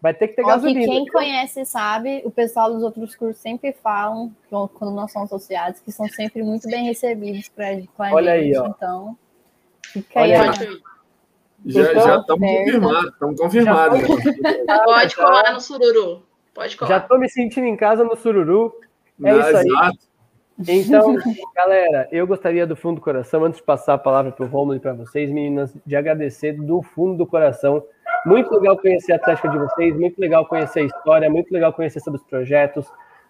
Vai 0.00 0.14
ter 0.14 0.28
que 0.28 0.36
ter 0.36 0.42
Ó, 0.42 0.46
gasolina. 0.46 0.80
Que 0.80 0.86
quem 0.86 1.06
conhece 1.06 1.64
sabe, 1.64 2.22
o 2.24 2.30
pessoal 2.30 2.72
dos 2.72 2.82
outros 2.82 3.14
cursos 3.16 3.40
sempre 3.40 3.72
falam, 3.72 4.32
quando 4.48 4.94
nós 4.94 5.10
somos 5.10 5.32
associados, 5.32 5.80
que 5.80 5.90
são 5.90 6.06
sempre 6.08 6.42
muito 6.42 6.68
bem 6.68 6.84
recebidos 6.84 7.48
pra, 7.48 7.66
com 7.96 8.02
a 8.02 8.12
Olha 8.12 8.38
gente. 8.38 8.56
Aí, 8.56 8.58
ó. 8.58 8.66
Então, 8.68 9.18
fica 9.82 10.20
Olha 10.20 10.42
aí. 10.42 10.48
aí. 10.48 10.80
Já, 11.64 11.80
então, 11.90 12.02
já 12.02 12.16
estamos 12.18 12.48
confirmados, 12.48 13.12
estamos 13.12 13.40
confirmados. 13.40 14.00
Pode 14.84 15.16
colar 15.16 15.52
no 15.52 15.60
sururu. 15.60 16.22
Pode 16.54 16.76
colar. 16.76 16.88
Já 16.88 16.98
estou 16.98 17.18
me 17.18 17.28
sentindo 17.28 17.66
em 17.66 17.76
casa 17.76 18.04
no 18.04 18.16
sururu. 18.16 18.72
É 19.24 19.32
Não, 19.32 19.40
isso 19.40 19.56
aí. 19.56 19.66
Exato. 19.66 19.98
Então, 20.58 21.16
galera, 21.54 22.08
eu 22.10 22.26
gostaria 22.26 22.66
do 22.66 22.74
fundo 22.74 22.96
do 22.96 23.00
coração, 23.02 23.44
antes 23.44 23.58
de 23.58 23.64
passar 23.64 23.94
a 23.94 23.98
palavra 23.98 24.32
para 24.32 24.44
o 24.44 24.48
Romulo 24.48 24.76
e 24.76 24.80
para 24.80 24.94
vocês, 24.94 25.30
meninas, 25.30 25.74
de 25.84 25.94
agradecer 25.94 26.52
do 26.52 26.80
fundo 26.82 27.16
do 27.16 27.26
coração 27.26 27.82
muito 28.26 28.52
legal 28.52 28.76
conhecer 28.76 29.12
a 29.12 29.16
Atlética 29.16 29.48
de 29.48 29.56
vocês, 29.56 29.96
muito 29.96 30.18
legal 30.18 30.44
conhecer 30.46 30.80
a 30.80 30.82
história, 30.82 31.30
muito 31.30 31.52
legal 31.52 31.72
conhecer 31.72 32.00
sobre 32.00 32.18
os 32.18 32.26
projetos, 32.26 32.84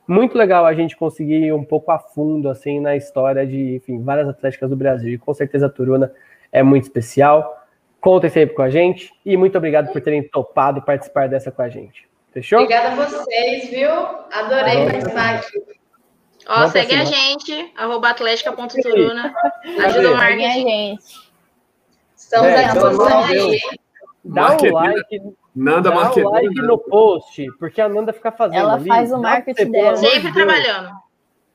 muito 0.08 0.38
legal 0.38 0.64
a 0.64 0.72
gente 0.72 0.96
conseguir 0.96 1.44
ir 1.44 1.52
um 1.52 1.62
pouco 1.62 1.90
a 1.90 1.98
fundo 1.98 2.48
assim 2.48 2.80
na 2.80 2.96
história 2.96 3.46
de, 3.46 3.76
enfim, 3.76 4.02
várias 4.02 4.26
atléticas 4.26 4.70
do 4.70 4.76
Brasil. 4.76 5.12
E 5.12 5.18
com 5.18 5.34
certeza 5.34 5.66
a 5.66 5.68
Turuna 5.68 6.12
é 6.50 6.62
muito 6.62 6.84
especial. 6.84 7.62
Contem 8.00 8.30
sempre 8.30 8.54
com 8.54 8.62
a 8.62 8.70
gente 8.70 9.12
e 9.24 9.36
muito 9.36 9.58
obrigado 9.58 9.92
por 9.92 10.00
terem 10.00 10.22
topado 10.22 10.80
participar 10.80 11.28
dessa 11.28 11.52
com 11.52 11.60
a 11.60 11.68
gente. 11.68 12.08
Fechou? 12.32 12.60
Obrigada 12.60 12.92
a 12.92 13.06
vocês, 13.06 13.68
viu? 13.68 13.90
Adorei 13.90 14.76
Vamos 14.76 14.92
participar 14.92 15.34
aqui. 15.36 15.75
Ó, 16.48 16.68
segue 16.68 16.94
a 16.94 17.04
gente, 17.04 17.72
arroba 17.76 18.10
atlética.turuna. 18.10 19.34
Ajuda 19.84 20.12
o 20.12 20.16
marketing. 20.16 20.44
a 20.44 20.52
gente. 20.52 21.04
Estamos 22.16 22.48
é, 22.48 22.64
à 22.64 22.72
disposição 22.72 23.24
aí. 23.24 23.60
Dá 24.24 24.56
um 24.56 24.72
like, 24.72 25.22
Nanda 25.54 25.90
dá 25.90 26.12
um 26.12 26.30
like 26.30 26.54
no 26.62 26.78
post, 26.78 27.46
porque 27.58 27.80
a 27.80 27.88
Nanda 27.88 28.12
fica 28.12 28.32
fazendo 28.32 28.58
Ela 28.58 28.74
ali. 28.74 28.88
faz 28.88 29.12
o 29.12 29.20
marketing 29.20 29.70
dela. 29.70 29.96
Sempre 29.96 30.32
trabalhando. 30.32 30.90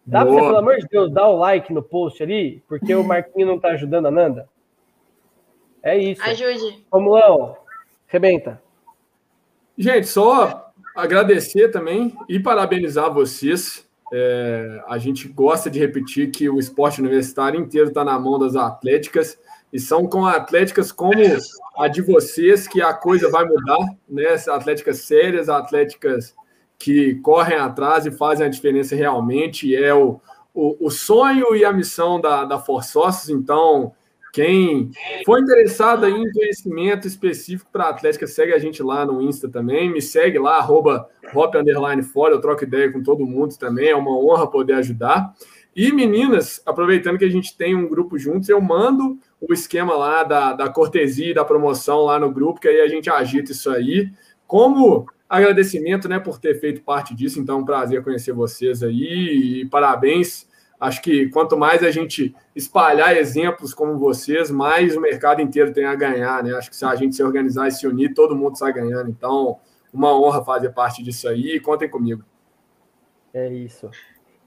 Dá 0.06 0.26
pra 0.26 0.32
você, 0.32 0.42
pelo 0.42 0.58
amor 0.58 0.78
de 0.78 0.88
Deus, 0.88 1.12
dar 1.12 1.28
o 1.28 1.38
like 1.38 1.72
no 1.72 1.84
post 1.84 2.24
ali, 2.24 2.64
porque 2.68 2.96
o 2.96 3.04
Marquinho 3.04 3.48
não 3.48 3.60
tá 3.60 3.70
ajudando 3.70 4.08
a 4.08 4.12
Nanda? 4.12 4.50
É 5.84 5.98
isso. 5.98 6.22
Ajude. 6.24 6.86
Romulão, 6.92 7.58
rebenta. 8.08 8.62
Gente, 9.78 10.08
só 10.08 10.72
agradecer 10.96 11.70
também 11.70 12.16
e 12.28 12.40
parabenizar 12.40 13.14
vocês. 13.14 13.88
É, 14.14 14.84
a 14.88 14.98
gente 14.98 15.28
gosta 15.28 15.70
de 15.70 15.80
repetir 15.80 16.32
que 16.32 16.50
o 16.50 16.60
esporte 16.60 17.00
universitário 17.00 17.60
inteiro 17.60 17.88
está 17.88 18.04
na 18.04 18.20
mão 18.20 18.38
das 18.38 18.56
atléticas 18.56 19.40
e 19.72 19.80
são 19.80 20.06
com 20.06 20.26
atléticas 20.26 20.92
como 20.92 21.14
a 21.78 21.88
de 21.88 22.02
vocês 22.02 22.68
que 22.68 22.82
a 22.82 22.94
coisa 22.94 23.30
vai 23.30 23.46
mudar, 23.46 23.80
né? 24.08 24.36
Atléticas 24.50 25.00
sérias, 25.00 25.48
atléticas 25.48 26.36
que 26.78 27.16
correm 27.16 27.58
atrás 27.58 28.06
e 28.06 28.12
fazem 28.12 28.46
a 28.46 28.50
diferença 28.50 28.96
realmente. 28.96 29.74
É 29.74 29.94
o, 29.94 30.20
o, 30.54 30.88
o 30.88 30.92
sonho 30.92 31.56
e 31.56 31.64
a 31.64 31.72
missão 31.72 32.20
da, 32.20 32.44
da 32.44 32.60
Forçossos, 32.60 33.30
então 33.30 33.94
quem 34.32 34.92
for 35.26 35.40
interessado 35.40 36.08
em 36.08 36.32
conhecimento 36.32 37.08
específico 37.08 37.70
para 37.72 37.86
a 37.86 37.90
Atlética, 37.90 38.26
segue 38.26 38.54
a 38.54 38.60
gente 38.60 38.82
lá 38.82 39.06
no 39.06 39.22
Insta 39.22 39.50
também. 39.50 39.92
Me 39.92 40.02
segue 40.02 40.40
lá, 40.40 40.58
arroba 40.58 41.10
hop 41.34 41.54
fora. 42.14 42.36
Eu 42.36 42.42
troco 42.42 42.64
ideia 42.64 42.92
com 42.92 43.04
todo 43.04 43.26
mundo 43.26 43.58
também. 43.58 43.90
É 43.90 43.96
uma 43.96 44.18
honra 44.18 44.50
poder 44.50 44.74
ajudar. 44.74 45.34
E 45.76 45.92
meninas, 45.92 46.62
aproveitando 46.66 47.18
que 47.18 47.26
a 47.26 47.30
gente 47.30 47.58
tem 47.58 47.76
um 47.76 47.88
grupo 47.88 48.18
juntos, 48.18 48.50
eu 48.50 48.60
mando 48.60 49.18
o 49.40 49.54
esquema 49.54 49.96
lá 49.96 50.24
da, 50.24 50.54
da 50.54 50.70
cortesia 50.70 51.32
e 51.32 51.34
da 51.34 51.46
promoção 51.46 52.02
lá 52.02 52.20
no 52.20 52.32
grupo, 52.32 52.60
que 52.60 52.68
aí 52.68 52.82
a 52.82 52.88
gente 52.88 53.10
agita 53.10 53.52
isso 53.52 53.70
aí. 53.70 54.12
Como 54.46 55.08
agradecimento 55.30 56.10
né, 56.10 56.20
por 56.20 56.40
ter 56.40 56.60
feito 56.60 56.82
parte 56.82 57.16
disso, 57.16 57.40
então 57.40 57.58
é 57.58 57.62
um 57.62 57.66
prazer 57.66 58.04
conhecer 58.04 58.34
vocês 58.34 58.84
aí 58.84 59.62
e 59.62 59.66
parabéns 59.66 60.46
Acho 60.82 61.00
que 61.00 61.30
quanto 61.30 61.56
mais 61.56 61.84
a 61.84 61.92
gente 61.92 62.36
espalhar 62.56 63.16
exemplos 63.16 63.72
como 63.72 64.00
vocês, 64.00 64.50
mais 64.50 64.98
o 64.98 65.00
mercado 65.00 65.40
inteiro 65.40 65.72
tem 65.72 65.86
a 65.86 65.94
ganhar, 65.94 66.44
né? 66.44 66.56
Acho 66.56 66.72
que 66.72 66.76
se 66.76 66.84
a 66.84 66.96
gente 66.96 67.16
se 67.16 67.22
organizar 67.22 67.68
e 67.68 67.72
se 67.72 67.86
unir, 67.86 68.16
todo 68.16 68.36
mundo 68.36 68.58
sai 68.58 68.74
ganhando. 68.74 69.08
Então, 69.08 69.60
uma 69.94 70.20
honra 70.20 70.44
fazer 70.44 70.72
parte 70.72 71.04
disso 71.04 71.30
aí. 71.30 71.60
Contem 71.60 71.88
comigo. 71.88 72.26
É 73.32 73.48
isso. 73.48 73.92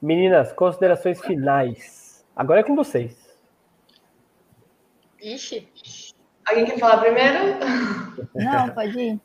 Meninas, 0.02 0.52
considerações 0.52 1.20
finais. 1.20 2.26
Agora 2.34 2.60
é 2.60 2.64
com 2.64 2.74
vocês. 2.74 3.16
Ixi. 5.22 5.68
Alguém 6.48 6.64
quer 6.64 6.80
falar 6.80 6.98
primeiro? 6.98 7.38
Não, 8.34 8.70
pode 8.70 8.98
ir. 8.98 9.20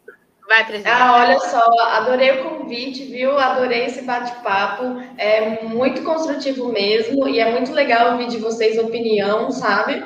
Vai, 0.49 0.65
presidente. 0.65 0.91
Ah, 0.91 1.13
olha 1.13 1.39
só, 1.39 1.61
adorei 1.91 2.31
o 2.31 2.43
convite, 2.43 3.05
viu? 3.05 3.37
Adorei 3.37 3.85
esse 3.85 4.01
bate-papo. 4.01 4.99
É 5.15 5.61
muito 5.63 6.01
construtivo 6.01 6.71
mesmo 6.71 7.27
e 7.29 7.39
é 7.39 7.51
muito 7.51 7.71
legal 7.71 8.13
ouvir 8.13 8.29
de 8.29 8.39
vocês 8.39 8.79
opinião, 8.79 9.51
sabe? 9.51 10.03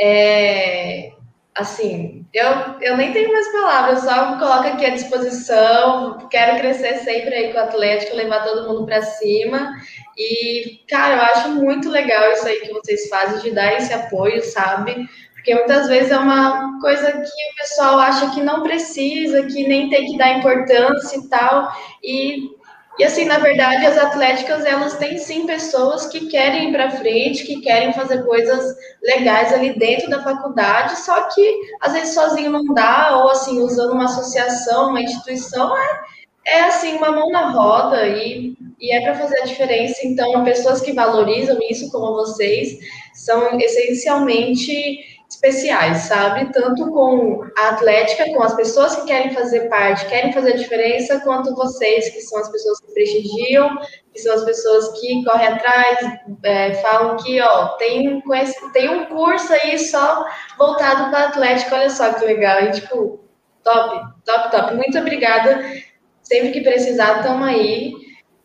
É, 0.00 1.12
assim, 1.54 2.24
eu, 2.32 2.46
eu 2.80 2.96
nem 2.96 3.12
tenho 3.12 3.30
mais 3.30 3.52
palavras, 3.52 4.00
só 4.00 4.38
coloco 4.38 4.68
aqui 4.68 4.86
à 4.86 4.94
disposição. 4.94 6.26
Quero 6.30 6.58
crescer 6.58 7.00
sempre 7.00 7.34
aí 7.34 7.52
com 7.52 7.58
o 7.58 7.62
Atlético, 7.64 8.16
levar 8.16 8.42
todo 8.42 8.66
mundo 8.66 8.86
para 8.86 9.02
cima. 9.02 9.74
E, 10.16 10.80
cara, 10.88 11.16
eu 11.16 11.22
acho 11.22 11.48
muito 11.50 11.90
legal 11.90 12.32
isso 12.32 12.48
aí 12.48 12.60
que 12.62 12.72
vocês 12.72 13.10
fazem, 13.10 13.42
de 13.42 13.50
dar 13.50 13.76
esse 13.76 13.92
apoio, 13.92 14.42
sabe? 14.42 15.06
Porque 15.42 15.56
muitas 15.56 15.88
vezes 15.88 16.12
é 16.12 16.18
uma 16.18 16.80
coisa 16.80 17.10
que 17.10 17.18
o 17.18 17.56
pessoal 17.58 17.98
acha 17.98 18.30
que 18.30 18.40
não 18.40 18.62
precisa, 18.62 19.42
que 19.42 19.66
nem 19.66 19.90
tem 19.90 20.06
que 20.06 20.16
dar 20.16 20.38
importância 20.38 21.16
e 21.18 21.28
tal. 21.28 21.68
E, 22.00 22.48
e 22.96 23.02
assim, 23.02 23.24
na 23.24 23.38
verdade, 23.38 23.84
as 23.84 23.98
atléticas, 23.98 24.64
elas 24.64 24.96
têm 24.98 25.18
sim 25.18 25.44
pessoas 25.44 26.06
que 26.06 26.28
querem 26.28 26.68
ir 26.68 26.72
para 26.72 26.92
frente, 26.92 27.44
que 27.44 27.60
querem 27.60 27.92
fazer 27.92 28.24
coisas 28.24 28.72
legais 29.02 29.52
ali 29.52 29.76
dentro 29.76 30.08
da 30.08 30.22
faculdade, 30.22 30.96
só 31.00 31.22
que 31.22 31.58
às 31.80 31.92
vezes 31.92 32.14
sozinho 32.14 32.52
não 32.52 32.72
dá, 32.72 33.16
ou 33.16 33.30
assim, 33.30 33.58
usando 33.58 33.94
uma 33.94 34.04
associação, 34.04 34.90
uma 34.90 35.02
instituição, 35.02 35.76
é, 35.76 36.00
é 36.46 36.60
assim, 36.64 36.98
uma 36.98 37.10
mão 37.10 37.30
na 37.32 37.50
roda 37.50 38.06
e, 38.06 38.56
e 38.80 38.94
é 38.94 39.00
para 39.00 39.16
fazer 39.16 39.40
a 39.40 39.46
diferença. 39.46 40.06
Então, 40.06 40.44
pessoas 40.44 40.80
que 40.80 40.92
valorizam 40.92 41.58
isso, 41.68 41.90
como 41.90 42.14
vocês, 42.14 42.78
são 43.12 43.58
essencialmente 43.58 45.11
especiais, 45.32 45.98
sabe? 46.02 46.52
Tanto 46.52 46.90
com 46.90 47.42
a 47.56 47.68
Atlética, 47.70 48.32
com 48.32 48.42
as 48.42 48.54
pessoas 48.54 48.96
que 48.96 49.06
querem 49.06 49.32
fazer 49.32 49.68
parte, 49.68 50.06
querem 50.06 50.32
fazer 50.32 50.52
a 50.52 50.56
diferença, 50.56 51.20
quanto 51.20 51.54
vocês, 51.54 52.10
que 52.10 52.20
são 52.20 52.38
as 52.38 52.50
pessoas 52.50 52.80
que 52.80 52.92
prestigiam, 52.92 53.78
que 54.12 54.20
são 54.20 54.34
as 54.34 54.44
pessoas 54.44 55.00
que 55.00 55.24
correm 55.24 55.48
atrás, 55.48 55.98
é, 56.42 56.74
falam 56.74 57.16
que, 57.16 57.40
ó, 57.40 57.68
tem, 57.78 58.22
tem 58.72 58.88
um 58.90 59.06
curso 59.06 59.52
aí 59.52 59.78
só 59.78 60.24
voltado 60.58 61.10
para 61.10 61.28
Atlética, 61.28 61.76
olha 61.76 61.90
só 61.90 62.12
que 62.12 62.24
legal. 62.24 62.64
E, 62.64 62.72
tipo, 62.72 63.20
top, 63.64 64.06
top, 64.24 64.50
top. 64.50 64.74
Muito 64.74 64.98
obrigada. 64.98 65.62
Sempre 66.22 66.52
que 66.52 66.60
precisar, 66.60 67.20
estamos 67.20 67.48
aí. 67.48 67.94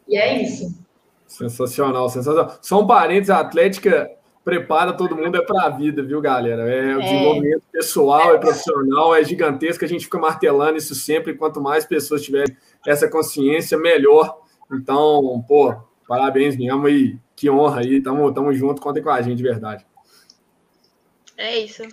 E 0.07 0.17
é 0.17 0.41
isso. 0.41 0.77
Sensacional, 1.27 2.07
sensacional. 2.07 2.57
Só 2.61 2.79
um 2.79 2.87
parênteses, 2.87 3.29
a 3.29 3.39
Atlética 3.39 4.09
prepara 4.47 4.93
todo 4.93 5.13
mundo 5.13 5.35
é 5.35 5.41
para 5.41 5.63
a 5.63 5.69
vida, 5.69 6.01
viu, 6.01 6.21
galera? 6.21 6.61
É 6.61 6.95
o 6.95 7.01
é. 7.01 7.03
desenvolvimento 7.03 7.63
é. 7.67 7.77
pessoal 7.77 8.33
e 8.33 8.39
profissional 8.39 9.13
é 9.13 9.21
gigantesco, 9.21 9.83
a 9.83 9.87
gente 9.89 10.05
fica 10.05 10.17
martelando 10.17 10.77
isso 10.77 10.95
sempre, 10.95 11.33
quanto 11.33 11.59
mais 11.59 11.85
pessoas 11.85 12.23
tiverem 12.23 12.55
essa 12.87 13.09
consciência, 13.09 13.77
melhor. 13.77 14.39
Então, 14.71 15.43
pô, 15.45 15.75
parabéns 16.07 16.55
mesmo 16.55 16.87
e 16.87 17.19
que 17.35 17.49
honra 17.49 17.81
aí, 17.81 18.01
tamo, 18.01 18.33
tamo 18.33 18.53
junto, 18.53 18.81
contem 18.81 19.03
com 19.03 19.09
a 19.09 19.21
gente, 19.21 19.35
de 19.35 19.43
verdade. 19.43 19.85
É 21.35 21.59
isso. 21.59 21.83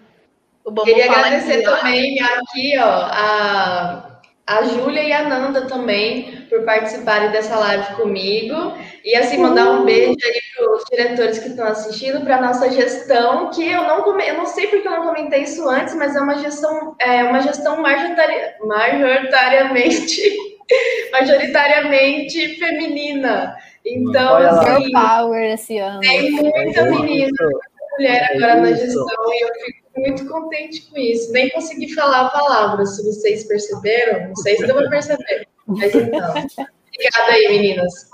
O 0.65 0.73
Queria 0.85 1.11
agradecer 1.11 1.55
aqui, 1.55 1.65
também 1.65 2.23
aqui, 2.23 2.79
ó, 2.79 2.85
a 2.85 4.14
a 4.47 4.63
Júlia 4.63 5.03
e 5.03 5.13
a 5.13 5.27
Nanda 5.27 5.67
também 5.67 6.47
por 6.51 6.65
participarem 6.65 7.31
dessa 7.31 7.59
live 7.59 7.95
comigo. 7.95 8.75
E 9.03 9.17
assim, 9.17 9.39
mandar 9.39 9.71
um 9.71 9.85
beijo 9.85 10.17
aí 10.25 10.41
para 10.55 10.75
os 10.75 10.85
diretores 10.85 11.39
que 11.39 11.49
estão 11.49 11.67
assistindo, 11.67 12.21
para 12.23 12.37
a 12.37 12.43
nossa 12.43 12.71
gestão, 12.71 13.51
que 13.51 13.67
eu 13.67 13.83
não 13.85 14.03
come... 14.03 14.27
eu 14.29 14.35
não 14.35 14.47
sei 14.47 14.67
porque 14.67 14.87
eu 14.87 14.93
não 14.93 15.07
comentei 15.07 15.43
isso 15.43 15.67
antes, 15.69 15.95
mas 15.95 16.15
é 16.15 16.21
uma 16.21 16.39
gestão, 16.39 16.95
é 16.99 17.25
uma 17.25 17.41
gestão 17.41 17.81
majoritari... 17.81 18.35
majoritariamente, 18.61 20.21
majoritariamente 21.11 22.57
feminina. 22.59 23.57
Então, 23.85 24.37
assim, 24.37 24.91
power 24.93 25.53
esse 25.53 25.79
ano. 25.79 26.01
Tem 26.01 26.31
muita 26.31 26.81
é 26.81 26.91
menina, 26.91 27.51
mulher 27.93 28.31
agora 28.35 28.61
na 28.61 28.73
gestão, 28.73 29.07
e 29.07 29.45
eu 29.45 29.55
fico 29.65 29.84
muito 29.97 30.27
contente 30.29 30.89
com 30.91 30.99
isso. 30.99 31.33
Nem 31.33 31.51
consegui 31.51 31.93
falar 31.95 32.27
a 32.27 32.31
palavra, 32.31 32.85
se 32.87 33.05
vocês 33.05 33.45
perceberam. 33.47 34.29
Não 34.29 34.37
sei 34.37 34.57
se 34.57 34.67
deu 34.67 34.75
para 34.77 34.91
perceber. 34.91 35.49
Mas 35.67 35.95
então. 35.95 36.31
Obrigada 36.31 37.33
aí, 37.33 37.49
meninas. 37.49 38.11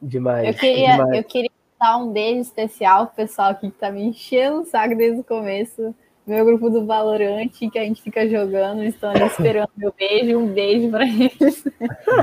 Demais. 0.00 0.48
Eu 0.48 0.54
queria, 0.54 0.92
demais. 0.92 1.16
Eu 1.16 1.24
queria 1.24 1.50
dar 1.80 1.96
um 1.98 2.12
beijo 2.12 2.40
especial 2.40 3.06
pro 3.06 3.16
pessoal 3.16 3.50
aqui 3.50 3.70
que 3.70 3.78
tá 3.78 3.90
me 3.90 4.02
enchendo 4.02 4.62
o 4.62 4.64
saco 4.64 4.96
desde 4.96 5.20
o 5.20 5.24
começo. 5.24 5.94
Meu 6.26 6.44
grupo 6.44 6.68
do 6.68 6.84
Valorante, 6.84 7.70
que 7.70 7.78
a 7.78 7.84
gente 7.84 8.02
fica 8.02 8.28
jogando, 8.28 8.82
estão 8.82 9.10
ali 9.10 9.24
esperando 9.24 9.70
meu 9.76 9.94
beijo. 9.96 10.38
Um 10.38 10.48
beijo 10.48 10.90
para 10.90 11.04
eles. 11.04 11.64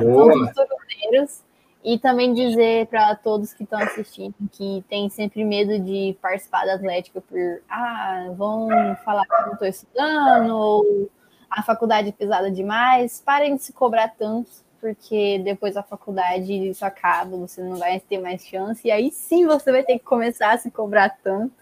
Boa. 0.01 0.53
São 0.53 0.65
os 0.65 1.43
e 1.83 1.99
também 1.99 2.33
dizer 2.33 2.87
para 2.87 3.15
todos 3.15 3.53
que 3.53 3.63
estão 3.63 3.79
assistindo 3.79 4.33
que 4.51 4.83
tem 4.87 5.09
sempre 5.09 5.43
medo 5.43 5.77
de 5.79 6.17
participar 6.21 6.65
da 6.65 6.75
Atlética 6.75 7.19
por 7.21 7.61
ah, 7.69 8.27
vão 8.37 8.69
falar 9.03 9.25
que 9.25 9.45
não 9.45 9.53
estou 9.53 9.67
estudando, 9.67 10.55
ou 10.55 11.09
a 11.49 11.61
faculdade 11.61 12.09
é 12.09 12.11
pesada 12.11 12.49
demais. 12.49 13.21
Parem 13.25 13.55
de 13.55 13.63
se 13.63 13.73
cobrar 13.73 14.07
tanto, 14.17 14.49
porque 14.79 15.39
depois 15.43 15.75
da 15.75 15.83
faculdade 15.83 16.53
isso 16.69 16.85
acaba, 16.85 17.35
você 17.35 17.61
não 17.61 17.75
vai 17.75 17.99
ter 17.99 18.19
mais 18.19 18.45
chance, 18.45 18.87
e 18.87 18.91
aí 18.91 19.11
sim 19.11 19.45
você 19.45 19.71
vai 19.71 19.83
ter 19.83 19.99
que 19.99 20.05
começar 20.05 20.53
a 20.53 20.57
se 20.57 20.71
cobrar 20.71 21.09
tanto. 21.21 21.53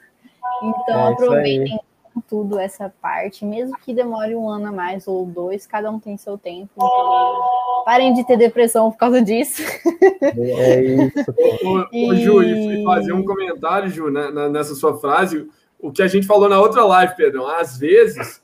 Então 0.61 1.07
é 1.07 1.14
aproveitem 1.14 1.80
tudo 2.20 2.60
essa 2.60 2.94
parte, 3.02 3.46
mesmo 3.46 3.78
que 3.78 3.94
demore 3.94 4.36
um 4.36 4.50
ano 4.50 4.68
a 4.68 4.72
mais 4.72 5.08
ou 5.08 5.26
dois, 5.26 5.66
cada 5.66 5.90
um 5.90 6.00
tem 6.00 6.18
seu 6.18 6.38
tempo. 6.38 6.70
Então, 6.76 7.84
parem 7.86 8.14
de 8.14 8.26
ter 8.26 8.38
depressão 8.38 8.92
por 8.92 8.98
causa 8.98 9.22
disso. 9.22 9.62
É 10.22 10.82
isso. 10.82 11.32
Ô, 11.64 11.86
e... 11.92 12.16
Ju, 12.18 12.44
e 12.44 12.84
fazer 12.84 13.14
um 13.14 13.24
comentário, 13.24 13.90
Ju, 13.90 14.10
né, 14.10 14.32
nessa 14.50 14.76
sua 14.76 14.98
frase, 15.00 15.48
o 15.80 15.92
que 15.92 16.02
a 16.02 16.08
gente 16.08 16.28
falou 16.28 16.50
na 16.50 16.60
outra 16.60 16.84
live, 16.84 17.16
Pedrão, 17.16 17.48
às 17.48 17.78
vezes 17.78 18.42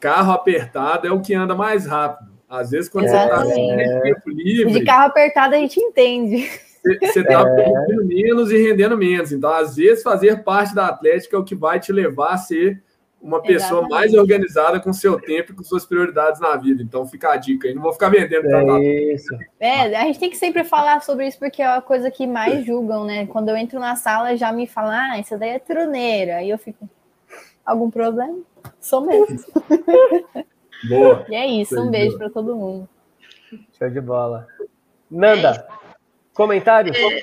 carro 0.00 0.32
apertado 0.32 1.06
é 1.06 1.10
o 1.10 1.20
que 1.20 1.34
anda 1.34 1.54
mais 1.54 1.86
rápido. 1.86 2.30
Às 2.48 2.70
vezes, 2.70 2.88
quando 2.88 3.04
Exatamente. 3.04 3.54
você 3.54 3.82
está 3.82 4.00
tempo 4.00 4.30
livre. 4.30 4.72
De 4.72 4.84
carro 4.84 5.06
apertado 5.06 5.54
a 5.54 5.58
gente 5.58 5.78
entende. 5.78 6.48
Você 7.02 7.20
está 7.20 7.42
é. 7.42 8.04
menos 8.04 8.50
e 8.50 8.56
rendendo 8.56 8.96
menos. 8.96 9.32
Então, 9.32 9.52
às 9.52 9.76
vezes, 9.76 10.02
fazer 10.02 10.42
parte 10.42 10.74
da 10.74 10.86
Atlética 10.86 11.36
é 11.36 11.38
o 11.38 11.44
que 11.44 11.54
vai 11.54 11.78
te 11.78 11.92
levar 11.92 12.32
a 12.32 12.38
ser 12.38 12.82
uma 13.20 13.42
pessoa 13.42 13.80
Exatamente. 13.80 13.90
mais 13.90 14.14
organizada 14.14 14.80
com 14.80 14.92
seu 14.92 15.20
tempo 15.20 15.52
e 15.52 15.54
com 15.54 15.64
suas 15.64 15.84
prioridades 15.84 16.40
na 16.40 16.56
vida. 16.56 16.82
Então 16.82 17.06
fica 17.06 17.32
a 17.32 17.36
dica 17.36 17.66
aí. 17.66 17.74
Não 17.74 17.82
vou 17.82 17.92
ficar 17.92 18.08
vendendo 18.08 18.46
é 18.48 19.12
isso. 19.12 19.36
É, 19.58 19.96
a 19.96 20.04
gente 20.04 20.18
tem 20.18 20.30
que 20.30 20.36
sempre 20.36 20.64
falar 20.64 21.02
sobre 21.02 21.26
isso 21.26 21.38
porque 21.38 21.60
é 21.60 21.66
a 21.66 21.82
coisa 21.82 22.10
que 22.10 22.26
mais 22.26 22.64
julgam, 22.64 23.04
né? 23.04 23.26
Quando 23.26 23.48
eu 23.48 23.56
entro 23.56 23.80
na 23.80 23.96
sala 23.96 24.36
já 24.36 24.52
me 24.52 24.66
falam, 24.66 24.92
ah, 24.92 25.18
essa 25.18 25.36
daí 25.36 25.50
é 25.50 25.58
troneira. 25.58 26.36
Aí 26.36 26.50
eu 26.50 26.58
fico, 26.58 26.88
algum 27.64 27.90
problema? 27.90 28.38
Sou 28.80 29.00
mesmo. 29.00 29.38
Boa. 30.88 31.26
E 31.28 31.34
é 31.34 31.46
isso, 31.46 31.80
um 31.80 31.90
beijo 31.90 32.16
para 32.16 32.30
todo 32.30 32.54
mundo. 32.54 32.88
Show 33.76 33.90
de 33.90 34.00
bola. 34.00 34.46
Nanda, 35.10 35.66
comentário? 36.34 36.92
É... 36.94 37.20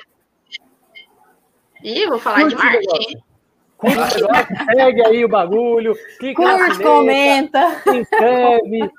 Ih, 1.82 2.06
vou 2.06 2.18
falar 2.18 2.40
Curte 2.40 2.56
de 2.56 2.62
marketing. 2.62 3.25
Curte, 3.78 4.24
segue 4.74 5.06
aí 5.06 5.24
o 5.24 5.28
bagulho, 5.28 5.94
clica 6.18 6.42
Curte, 6.42 6.82
comenta, 6.82 7.80
se 7.82 7.96
inscreve. 7.96 8.90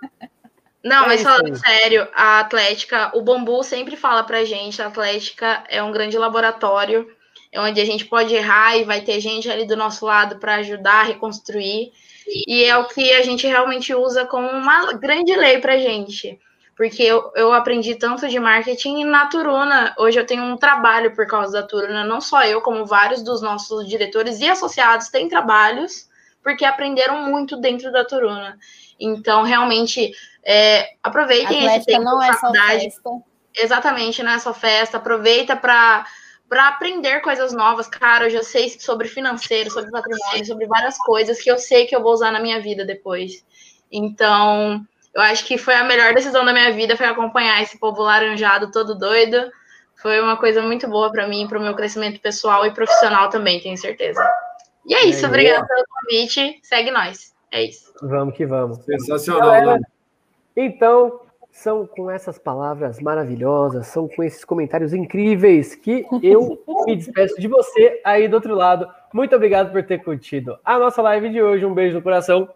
Não, 0.83 1.03
é 1.03 1.07
mas 1.07 1.23
falando 1.23 1.55
sério, 1.55 2.07
a 2.13 2.39
Atlética, 2.39 3.11
o 3.17 3.21
Bambu 3.21 3.63
sempre 3.63 3.95
fala 3.95 4.23
pra 4.23 4.45
gente, 4.45 4.81
a 4.81 4.87
Atlética 4.87 5.63
é 5.67 5.81
um 5.81 5.91
grande 5.91 6.17
laboratório, 6.17 7.07
é 7.51 7.59
onde 7.59 7.81
a 7.81 7.85
gente 7.85 8.05
pode 8.05 8.33
errar 8.33 8.77
e 8.77 8.83
vai 8.83 9.01
ter 9.01 9.19
gente 9.19 9.49
ali 9.49 9.65
do 9.65 9.75
nosso 9.75 10.05
lado 10.05 10.37
para 10.37 10.55
ajudar 10.55 11.01
a 11.01 11.03
reconstruir. 11.03 11.91
E 12.27 12.63
é 12.63 12.77
o 12.77 12.85
que 12.85 13.13
a 13.13 13.21
gente 13.21 13.47
realmente 13.47 13.93
usa 13.95 14.25
como 14.25 14.47
uma 14.49 14.93
grande 14.93 15.33
lei 15.35 15.59
pra 15.59 15.77
gente. 15.77 16.39
Porque 16.77 17.01
eu, 17.01 17.31
eu 17.35 17.51
aprendi 17.51 17.95
tanto 17.95 18.27
de 18.29 18.39
marketing 18.39 19.03
na 19.05 19.25
Turuna. 19.25 19.95
Hoje 19.97 20.19
eu 20.19 20.25
tenho 20.27 20.43
um 20.43 20.55
trabalho 20.55 21.15
por 21.15 21.25
causa 21.25 21.51
da 21.51 21.67
Turuna. 21.67 22.03
Não 22.03 22.21
só 22.21 22.43
eu, 22.45 22.61
como 22.61 22.85
vários 22.85 23.23
dos 23.23 23.41
nossos 23.41 23.87
diretores 23.87 24.39
e 24.39 24.47
associados 24.47 25.09
têm 25.09 25.27
trabalhos, 25.27 26.07
porque 26.43 26.63
aprenderam 26.63 27.23
muito 27.23 27.57
dentro 27.57 27.91
da 27.91 28.05
Turuna. 28.05 28.59
Então, 28.99 29.41
realmente, 29.41 30.11
é, 30.45 30.93
aproveitem 31.01 31.65
Atlética 31.65 31.77
esse 31.77 31.85
tempo 31.87 32.03
não 32.03 32.21
é 32.21 32.33
só 32.33 32.51
festa. 32.51 33.09
Exatamente, 33.55 34.21
não 34.21 34.31
é 34.31 34.37
só 34.39 34.53
festa. 34.53 34.97
Aproveita 34.97 35.55
para 35.55 36.05
para 36.47 36.69
aprender 36.69 37.19
coisas 37.19 37.51
novas, 37.51 37.89
cara, 37.89 38.27
eu 38.27 38.29
já 38.29 38.41
sei 38.41 38.69
sobre 38.79 39.09
financeiro, 39.09 39.69
sobre 39.69 39.91
patrimônio, 39.91 40.45
sobre 40.45 40.65
várias 40.65 40.97
coisas 40.97 41.41
que 41.41 41.51
eu 41.51 41.57
sei 41.57 41.85
que 41.85 41.93
eu 41.93 42.01
vou 42.01 42.13
usar 42.13 42.31
na 42.31 42.39
minha 42.39 42.61
vida 42.61 42.85
depois. 42.85 43.45
Então, 43.91 44.85
eu 45.17 45.23
acho 45.23 45.43
que 45.47 45.57
foi 45.57 45.73
a 45.73 45.83
melhor 45.83 46.13
decisão 46.13 46.45
da 46.45 46.53
minha 46.53 46.71
vida 46.71 46.95
foi 46.95 47.07
acompanhar 47.07 47.59
esse 47.63 47.79
povo 47.79 48.03
laranjado 48.03 48.69
todo 48.71 48.93
doido. 48.93 49.51
Foi 49.95 50.21
uma 50.21 50.37
coisa 50.37 50.61
muito 50.61 50.87
boa 50.87 51.11
para 51.11 51.27
mim, 51.27 51.47
para 51.47 51.57
o 51.57 51.61
meu 51.61 51.73
crescimento 51.73 52.21
pessoal 52.21 52.63
e 52.67 52.71
profissional 52.71 53.27
também, 53.27 53.59
tenho 53.59 53.75
certeza. 53.75 54.23
E 54.85 54.93
é 54.93 55.05
isso, 55.05 55.25
é, 55.25 55.27
obrigada 55.27 55.65
pelo 55.65 55.83
convite. 55.89 56.59
Segue 56.61 56.91
nós. 56.91 57.33
É 57.51 57.63
isso. 57.63 57.91
Vamos 57.99 58.35
que 58.35 58.45
vamos. 58.45 58.77
Sensacional, 58.85 59.41
Galera, 59.41 59.79
né? 59.79 59.81
Então, 60.55 61.21
são 61.51 61.87
com 61.87 62.11
essas 62.11 62.37
palavras 62.37 62.99
maravilhosas, 62.99 63.87
são 63.87 64.07
com 64.07 64.21
esses 64.23 64.45
comentários 64.45 64.93
incríveis 64.93 65.73
que 65.73 66.05
eu 66.21 66.63
me 66.85 66.95
despeço 66.95 67.41
de 67.41 67.47
você 67.47 67.99
aí 68.05 68.27
do 68.27 68.35
outro 68.35 68.53
lado. 68.53 68.87
Muito 69.11 69.35
obrigado 69.35 69.71
por 69.71 69.83
ter 69.83 70.03
curtido 70.03 70.59
a 70.63 70.77
nossa 70.77 71.01
live 71.01 71.29
de 71.31 71.41
hoje. 71.41 71.65
Um 71.65 71.73
beijo 71.73 71.95
no 71.95 72.03
coração 72.03 72.47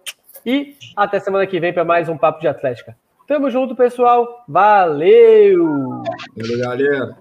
e 0.46 0.76
até 0.96 1.20
semana 1.20 1.46
que 1.48 1.60
vem 1.60 1.74
para 1.74 1.86
mais 1.86 2.10
um 2.10 2.18
Papo 2.18 2.40
de 2.40 2.48
Atlética. 2.48 2.96
Tamo 3.28 3.50
junto, 3.50 3.76
pessoal. 3.76 4.44
Valeu! 4.48 6.04
Valeu, 6.36 6.60
galera. 6.60 7.18